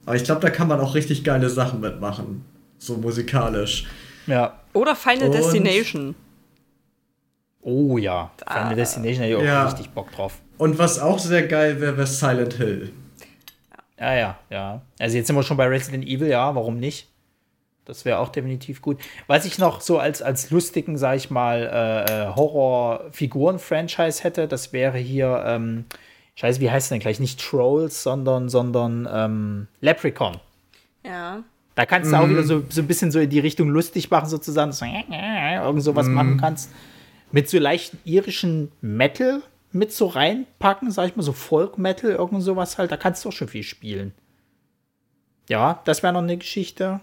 Aber 0.06 0.16
ich 0.16 0.24
glaube, 0.24 0.40
da 0.40 0.50
kann 0.50 0.68
man 0.68 0.80
auch 0.80 0.94
richtig 0.94 1.24
geile 1.24 1.48
Sachen 1.50 1.80
mitmachen. 1.80 2.44
So 2.78 2.96
musikalisch. 2.96 3.86
Ja. 4.26 4.58
Oder 4.72 4.94
Final 4.94 5.26
Und 5.28 5.34
Destination. 5.34 6.14
Oh 7.62 7.98
ja, 7.98 8.30
Final 8.46 8.74
Destination 8.74 9.22
hätte 9.22 9.34
ich 9.34 9.36
auch 9.36 9.44
ja. 9.44 9.64
richtig 9.66 9.90
Bock 9.90 10.10
drauf. 10.12 10.40
Und 10.56 10.78
was 10.78 10.98
auch 10.98 11.18
sehr 11.18 11.46
geil 11.46 11.80
wäre, 11.80 11.96
wäre 11.96 12.06
Silent 12.06 12.54
Hill. 12.54 12.92
Ja, 13.98 14.14
ja, 14.14 14.38
ja. 14.48 14.82
Also 14.98 15.16
jetzt 15.16 15.26
sind 15.26 15.36
wir 15.36 15.42
schon 15.42 15.58
bei 15.58 15.66
Resident 15.66 16.06
Evil, 16.06 16.28
ja, 16.28 16.54
warum 16.54 16.78
nicht? 16.78 17.08
Das 17.84 18.04
wäre 18.04 18.18
auch 18.18 18.28
definitiv 18.28 18.80
gut. 18.80 18.98
Was 19.26 19.44
ich 19.44 19.58
noch 19.58 19.80
so 19.80 19.98
als, 19.98 20.22
als 20.22 20.50
lustigen, 20.50 20.96
sag 20.96 21.16
ich 21.16 21.30
mal, 21.30 21.62
äh, 21.62 22.28
äh 22.28 22.34
Horror-Figuren-Franchise 22.34 24.22
hätte, 24.22 24.48
das 24.48 24.72
wäre 24.72 24.96
hier, 24.96 25.42
ähm, 25.46 25.84
scheiße, 26.40 26.60
wie 26.60 26.70
heißt 26.70 26.86
es 26.86 26.88
denn 26.88 27.00
gleich? 27.00 27.20
Nicht 27.20 27.40
Trolls, 27.40 28.02
sondern, 28.02 28.48
sondern 28.48 29.08
ähm, 29.10 29.68
Leprechaun. 29.80 30.38
Ja. 31.04 31.42
Da 31.74 31.86
kannst 31.86 32.10
du 32.10 32.16
mhm. 32.16 32.22
auch 32.22 32.28
wieder 32.28 32.42
so, 32.42 32.64
so 32.68 32.80
ein 32.80 32.86
bisschen 32.86 33.10
so 33.10 33.20
in 33.20 33.30
die 33.30 33.38
Richtung 33.38 33.68
lustig 33.68 34.10
machen, 34.10 34.28
sozusagen, 34.28 34.72
so, 34.72 34.84
äh, 34.84 35.04
äh, 35.10 35.62
irgend 35.62 35.82
sowas 35.82 36.06
mhm. 36.06 36.14
machen 36.14 36.36
kannst. 36.38 36.72
Mit 37.30 37.48
so 37.48 37.58
leichten 37.58 37.98
irischen 38.04 38.72
Metal 38.80 39.42
mit 39.72 39.92
so 39.92 40.06
reinpacken, 40.06 40.90
sag 40.90 41.06
ich 41.06 41.16
mal, 41.16 41.22
so 41.22 41.32
Folk-Metal, 41.32 42.10
irgend 42.10 42.42
sowas 42.42 42.76
halt, 42.76 42.90
da 42.90 42.96
kannst 42.96 43.24
du 43.24 43.28
auch 43.28 43.32
schon 43.32 43.46
viel 43.46 43.62
spielen. 43.62 44.12
Ja, 45.48 45.80
das 45.84 46.02
wäre 46.02 46.12
noch 46.12 46.22
eine 46.22 46.36
Geschichte. 46.36 47.00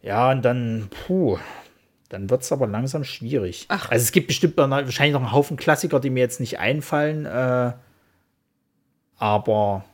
Ja, 0.00 0.30
und 0.30 0.42
dann, 0.42 0.88
puh, 0.88 1.38
dann 2.08 2.30
wird 2.30 2.42
es 2.42 2.52
aber 2.52 2.66
langsam 2.66 3.04
schwierig. 3.04 3.66
Ach. 3.68 3.90
Also 3.90 4.04
es 4.04 4.12
gibt 4.12 4.28
bestimmt 4.28 4.56
wahrscheinlich 4.56 5.12
noch 5.12 5.20
einen 5.20 5.32
Haufen 5.32 5.56
Klassiker, 5.56 6.00
die 6.00 6.10
mir 6.10 6.20
jetzt 6.20 6.40
nicht 6.40 6.58
einfallen, 6.58 7.26
äh, 7.26 7.72
aber 9.18 9.84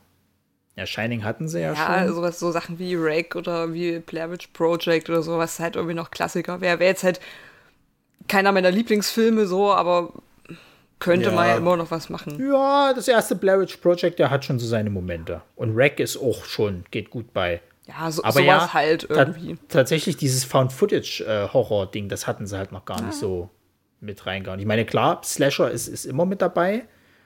ja, 0.75 0.85
Shining 0.85 1.23
hatten 1.23 1.47
sie 1.47 1.59
ja, 1.59 1.73
ja 1.73 1.75
schon. 1.75 2.07
Ja, 2.07 2.13
sowas, 2.13 2.39
so 2.39 2.51
Sachen 2.51 2.79
wie 2.79 2.95
Rake 2.95 3.37
oder 3.37 3.73
wie 3.73 3.99
Blair 3.99 4.31
Witch 4.31 4.47
Project 4.47 5.09
oder 5.09 5.21
sowas 5.21 5.59
halt 5.59 5.75
irgendwie 5.75 5.95
noch 5.95 6.11
Klassiker 6.11 6.61
wäre. 6.61 6.79
Wäre 6.79 6.89
jetzt 6.89 7.03
halt 7.03 7.19
keiner 8.27 8.51
meiner 8.51 8.71
Lieblingsfilme 8.71 9.45
so, 9.45 9.73
aber 9.73 10.13
könnte 10.99 11.29
ja. 11.29 11.35
man 11.35 11.47
ja 11.47 11.55
immer 11.57 11.75
noch 11.75 11.91
was 11.91 12.09
machen. 12.09 12.39
Ja, 12.39 12.93
das 12.93 13.07
erste 13.07 13.35
Blair 13.35 13.59
Witch 13.59 13.77
Project, 13.77 14.19
der 14.19 14.29
hat 14.29 14.45
schon 14.45 14.59
so 14.59 14.67
seine 14.67 14.89
Momente. 14.89 15.41
Und 15.55 15.75
Rack 15.75 15.99
ist 15.99 16.17
auch 16.17 16.45
schon, 16.45 16.85
geht 16.91 17.09
gut 17.09 17.33
bei. 17.33 17.61
Ja, 17.87 18.09
so, 18.11 18.23
aber 18.23 18.33
sowas 18.33 18.45
ja, 18.45 18.73
halt 18.73 19.07
irgendwie. 19.09 19.57
tatsächlich 19.67 20.15
dieses 20.15 20.45
Found-Footage-Horror-Ding, 20.45 22.07
das 22.07 22.27
hatten 22.27 22.45
sie 22.45 22.57
halt 22.57 22.71
noch 22.71 22.85
gar 22.85 22.99
ja. 22.99 23.07
nicht 23.07 23.17
so 23.17 23.49
mit 23.99 24.25
reingehauen. 24.25 24.59
Ich 24.59 24.65
meine, 24.65 24.85
klar, 24.85 25.21
Slasher 25.23 25.69
ist, 25.69 25.87
ist 25.87 26.05
immer 26.05 26.25
mit 26.25 26.41
dabei, 26.41 26.85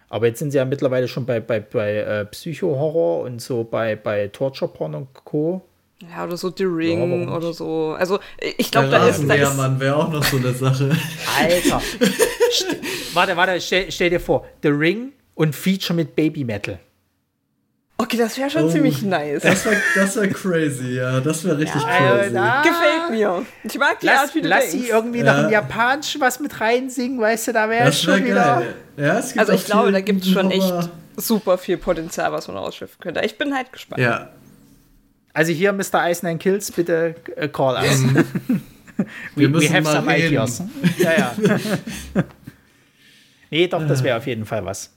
Aber 0.10 0.28
jetzt 0.28 0.40
sind 0.40 0.52
sie 0.52 0.58
ja 0.58 0.66
mittlerweile 0.66 1.08
schon 1.08 1.26
bei, 1.26 1.40
bei, 1.40 1.60
bei 1.60 1.96
äh, 1.98 2.26
Psycho-Horror 2.26 3.22
und 3.24 3.42
so 3.42 3.64
bei, 3.64 3.96
bei 3.96 4.28
Torture-Porn 4.28 4.96
und 4.96 5.08
Co. 5.14 5.62
Ja, 6.02 6.26
oder 6.26 6.38
so 6.38 6.52
The 6.56 6.66
Ring 6.66 7.28
Ja, 7.28 7.36
oder 7.36 7.54
so. 7.54 7.96
Also, 7.98 8.20
ich 8.58 8.70
glaube, 8.70 8.90
Der 8.90 9.00
da 9.00 9.08
ist, 9.08 9.18
ist. 9.18 9.24
Rasenmähermann 9.30 9.80
wäre 9.80 9.96
auch 9.96 10.12
noch 10.12 10.24
so 10.24 10.38
eine 10.38 10.54
Sache. 10.54 10.96
Alter. 11.40 11.82
Warte, 13.14 13.38
warte, 13.38 13.62
stell, 13.62 13.90
stell 13.92 14.10
dir 14.10 14.20
vor, 14.20 14.46
The 14.62 14.68
Ring 14.70 15.14
und 15.36 15.56
Feature 15.56 15.96
mit 15.96 16.16
Baby 16.18 16.44
Metal. 16.44 16.80
Okay, 17.98 18.18
das 18.18 18.38
wäre 18.38 18.50
schon 18.50 18.64
Oh, 18.66 18.70
ziemlich 18.70 19.02
nice. 19.04 19.42
Das 19.42 19.64
wäre 19.66 19.78
das 19.96 20.16
wär 20.18 20.28
crazy, 20.30 20.96
ja. 20.98 21.22
Das 21.22 21.46
wäre 21.46 21.58
richtig 21.58 21.82
Also, 21.86 22.06
crazy. 22.18 22.34
da- 22.34 22.62
Gefällt 22.62 23.10
mir. 23.12 23.46
Ich 23.64 23.80
mag 23.80 24.00
die 24.02 24.06
Lass, 24.06 24.20
Art, 24.20 24.36
wie 24.36 24.42
du 24.42 24.50
lass 24.50 24.72
sie 24.72 24.78
denkst. 24.80 24.90
irgendwie 24.92 25.20
noch 25.24 25.34
Ja. 25.38 25.46
ein 25.46 25.50
Japanisch 25.52 26.18
was 26.20 26.40
mit 26.42 26.60
reinsingen, 26.60 27.22
weißt 27.22 27.48
du, 27.48 27.54
da 27.54 27.70
wäre 27.70 27.94
schon 27.94 28.26
wieder. 28.26 28.36
geil. 28.62 28.76
Ja, 28.98 29.18
es 29.20 29.28
gibt 29.30 29.40
Also, 29.40 29.54
ich 29.54 29.66
glaube, 29.66 29.92
da 29.94 30.02
gibt 30.02 30.24
es 30.24 30.30
schon 30.30 30.52
echt 30.52 30.74
super 31.16 31.58
viel 31.58 31.78
Potenzial, 31.78 32.34
was 32.34 32.50
man 32.50 32.58
ausschöpfen 32.58 33.00
könnte. 33.00 33.22
Ich 33.24 33.38
bin 33.38 33.56
halt 33.56 33.72
gespannt. 33.72 34.02
Ja, 34.02 34.30
Also 35.34 35.54
hier, 35.54 35.72
Mr. 35.72 36.10
Ice 36.10 36.26
Nine 36.26 36.38
Kills, 36.38 36.72
bitte 36.74 37.16
äh, 37.38 37.48
call 37.48 37.76
us. 37.82 38.04
wir 39.36 39.48
müssen 39.50 39.74
have 39.74 39.84
mal 39.84 39.94
some 39.96 40.12
reden. 40.12 40.28
ideas. 40.28 40.62
Ja, 40.98 41.12
ja. 41.18 41.36
nee, 43.50 43.68
doch, 43.68 43.86
das 43.88 44.04
wäre 44.04 44.18
auf 44.18 44.28
jeden 44.28 44.46
Fall 44.46 44.66
was. 44.66 44.94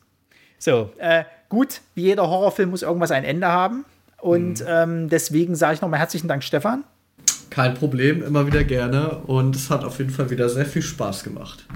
So, 0.58 0.92
äh, 0.98 1.22
gut, 1.48 1.80
wie 1.94 2.02
jeder 2.02 2.28
Horrorfilm 2.28 2.70
muss 2.70 2.82
irgendwas 2.82 3.10
ein 3.10 3.24
Ende 3.24 3.48
haben. 3.48 3.84
Und 4.20 4.64
ähm, 4.66 5.08
deswegen 5.08 5.54
sage 5.54 5.74
ich 5.74 5.80
nochmal 5.80 6.00
herzlichen 6.00 6.28
Dank, 6.28 6.42
Stefan. 6.42 6.84
Kein 7.50 7.74
Problem, 7.74 8.22
immer 8.22 8.46
wieder 8.46 8.64
gerne. 8.64 9.18
Und 9.26 9.56
es 9.56 9.70
hat 9.70 9.84
auf 9.84 9.98
jeden 9.98 10.10
Fall 10.10 10.30
wieder 10.30 10.48
sehr 10.48 10.66
viel 10.66 10.82
Spaß 10.82 11.24
gemacht. 11.24 11.66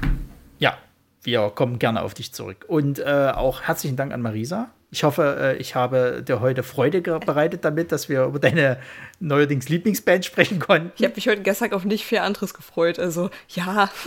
Ja, 0.58 0.76
wir 1.22 1.50
kommen 1.54 1.78
gerne 1.78 2.02
auf 2.02 2.14
dich 2.14 2.32
zurück. 2.32 2.64
Und 2.68 2.98
äh, 2.98 3.32
auch 3.34 3.62
herzlichen 3.62 3.96
Dank 3.96 4.12
an 4.12 4.22
Marisa. 4.22 4.70
Ich 4.90 5.04
hoffe, 5.04 5.36
äh, 5.40 5.56
ich 5.56 5.74
habe 5.74 6.22
dir 6.26 6.40
heute 6.40 6.62
Freude 6.62 7.00
bereitet 7.00 7.64
damit, 7.64 7.92
dass 7.92 8.10
wir 8.10 8.24
über 8.24 8.38
deine 8.38 8.78
neuerdings 9.20 9.68
Lieblingsband 9.70 10.24
sprechen 10.24 10.58
konnten. 10.58 10.92
Ich 10.96 11.04
habe 11.04 11.14
mich 11.14 11.28
heute 11.28 11.40
gestern 11.40 11.72
auf 11.72 11.84
nicht 11.84 12.04
viel 12.04 12.18
anderes 12.18 12.52
gefreut. 12.52 12.98
Also, 12.98 13.30
ja. 13.48 13.90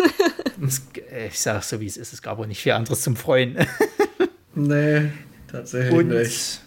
Ich 1.28 1.42
sage 1.42 1.64
so, 1.64 1.82
wie 1.82 1.86
es 1.86 1.98
ist. 1.98 2.14
Es 2.14 2.22
gab 2.22 2.40
auch 2.40 2.46
nicht 2.46 2.62
viel 2.62 2.72
anderes 2.72 3.02
zum 3.02 3.16
Freuen. 3.16 3.58
Nee, 4.58 5.12
tatsächlich 5.56 5.94
Und 5.94 6.10
nicht. 6.10 6.62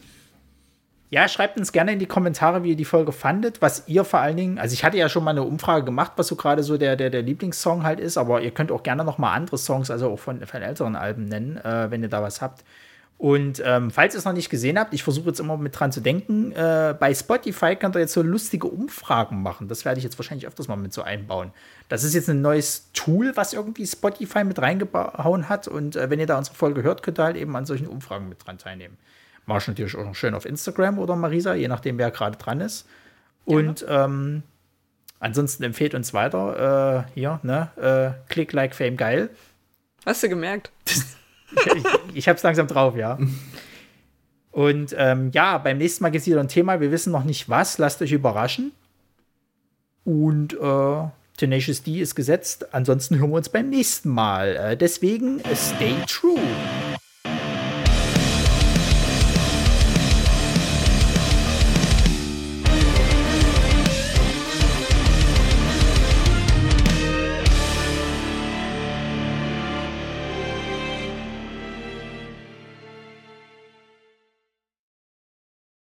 ja, 1.11 1.29
schreibt 1.29 1.59
uns 1.59 1.73
gerne 1.73 1.93
in 1.93 1.99
die 1.99 2.07
Kommentare, 2.07 2.63
wie 2.63 2.71
ihr 2.71 2.77
die 2.77 2.85
Folge 2.85 3.13
fandet, 3.13 3.63
was 3.63 3.85
ihr 3.87 4.05
vor 4.05 4.21
allen 4.21 4.37
Dingen, 4.37 4.59
also 4.59 4.73
ich 4.75 4.85
hatte 4.85 4.97
ja 4.97 5.09
schon 5.09 5.25
mal 5.25 5.31
eine 5.31 5.43
Umfrage 5.43 5.85
gemacht, 5.85 6.13
was 6.17 6.29
so 6.29 6.37
gerade 6.37 6.63
so 6.63 6.77
der, 6.77 6.97
der, 6.97 7.11
der 7.11 7.23
Lieblingssong 7.23 7.83
halt 7.83 8.01
ist, 8.01 8.19
aber 8.19 8.41
ihr 8.43 8.51
könnt 8.51 8.73
auch 8.73 8.83
gerne 8.83 9.05
noch 9.05 9.19
mal 9.19 9.33
andere 9.33 9.59
Songs, 9.59 9.91
also 9.91 10.11
auch 10.11 10.19
von, 10.19 10.45
von 10.47 10.63
älteren 10.63 10.97
Alben 10.97 11.25
nennen, 11.25 11.57
äh, 11.59 11.91
wenn 11.91 12.03
ihr 12.03 12.09
da 12.09 12.23
was 12.23 12.41
habt. 12.43 12.65
Und 13.19 13.61
ähm, 13.65 13.91
falls 13.91 14.15
ihr 14.15 14.19
es 14.19 14.25
noch 14.25 14.33
nicht 14.33 14.49
gesehen 14.49 14.79
habt, 14.79 14.95
ich 14.95 15.03
versuche 15.03 15.27
jetzt 15.27 15.41
immer 15.41 15.57
mit 15.57 15.79
dran 15.79 15.91
zu 15.91 16.01
denken, 16.01 16.53
äh, 16.53 16.95
bei 16.99 17.13
Spotify 17.13 17.75
könnt 17.75 17.97
ihr 17.97 18.01
jetzt 18.01 18.13
so 18.13 18.23
lustige 18.23 18.69
Umfragen 18.69 19.43
machen. 19.43 19.67
Das 19.67 19.85
werde 19.85 19.99
ich 19.99 20.05
jetzt 20.05 20.17
wahrscheinlich 20.21 20.47
öfters 20.47 20.69
mal 20.69 20.77
mit 20.77 20.93
so 20.93 21.03
einbauen. 21.03 21.51
Das 21.89 22.05
ist 22.05 22.15
jetzt 22.15 22.31
ein 22.31 22.43
neues 22.43 22.93
Tool, 22.93 23.33
was 23.35 23.55
irgendwie 23.55 23.85
Spotify 23.89 24.45
mit 24.45 24.61
reingehauen 24.61 25.49
hat. 25.49 25.67
Und 25.67 25.97
äh, 25.97 26.11
wenn 26.11 26.21
ihr 26.21 26.27
da 26.27 26.39
unsere 26.39 26.55
Folge 26.55 26.85
hört, 26.85 27.03
könnt 27.03 27.19
ihr 27.19 27.25
halt 27.25 27.37
eben 27.37 27.57
an 27.57 27.67
solchen 27.67 27.89
Umfragen 27.89 28.29
mit 28.29 28.47
dran 28.47 28.57
teilnehmen. 28.57 28.97
Mach 29.47 29.61
ich 29.61 29.67
natürlich 29.67 29.97
auch 29.97 30.05
noch 30.05 30.15
schön 30.15 30.35
auf 30.35 30.45
Instagram 30.45 31.01
oder 31.01 31.17
Marisa, 31.17 31.55
je 31.55 31.67
nachdem, 31.67 31.99
wer 31.99 32.13
gerade 32.13 32.39
dran 32.39 32.61
ist. 32.61 32.87
Und 33.45 33.85
ähm, 33.89 34.45
ansonsten 35.19 35.65
empfehlt 35.65 35.95
uns 35.95 36.15
weiter. 36.15 37.07
Äh, 37.09 37.11
hier, 37.15 37.41
ne? 37.43 37.71
Äh, 37.77 38.31
Click, 38.33 38.53
Like, 38.53 38.77
Fame, 38.77 38.97
geil. 38.97 39.31
Hast 40.07 40.23
du 40.23 40.29
gemerkt? 40.29 40.71
ich, 41.53 41.85
ich 42.15 42.29
hab's 42.29 42.43
langsam 42.43 42.67
drauf, 42.67 42.97
ja. 42.97 43.19
Und 44.51 44.95
ähm, 44.99 45.31
ja, 45.33 45.59
beim 45.59 45.79
nächsten 45.79 46.03
Mal 46.03 46.11
gibt 46.11 46.23
es 46.23 46.27
wieder 46.27 46.41
ein 46.41 46.49
Thema. 46.49 46.81
Wir 46.81 46.91
wissen 46.91 47.13
noch 47.13 47.25
nicht 47.25 47.49
was. 47.49 47.79
Lasst 47.79 48.03
euch 48.03 48.13
überraschen. 48.13 48.73
Und 50.05 50.55
äh, 50.55 51.09
Tenacious 51.37 51.83
D 51.83 52.01
ist 52.01 52.15
gesetzt. 52.15 52.75
Ansonsten 52.75 53.19
hören 53.19 53.31
wir 53.31 53.37
uns 53.37 53.49
beim 53.49 53.69
nächsten 53.71 54.09
Mal. 54.09 54.57
Äh, 54.57 54.77
deswegen, 54.77 55.41
stay 55.55 55.95
true. 56.07 56.41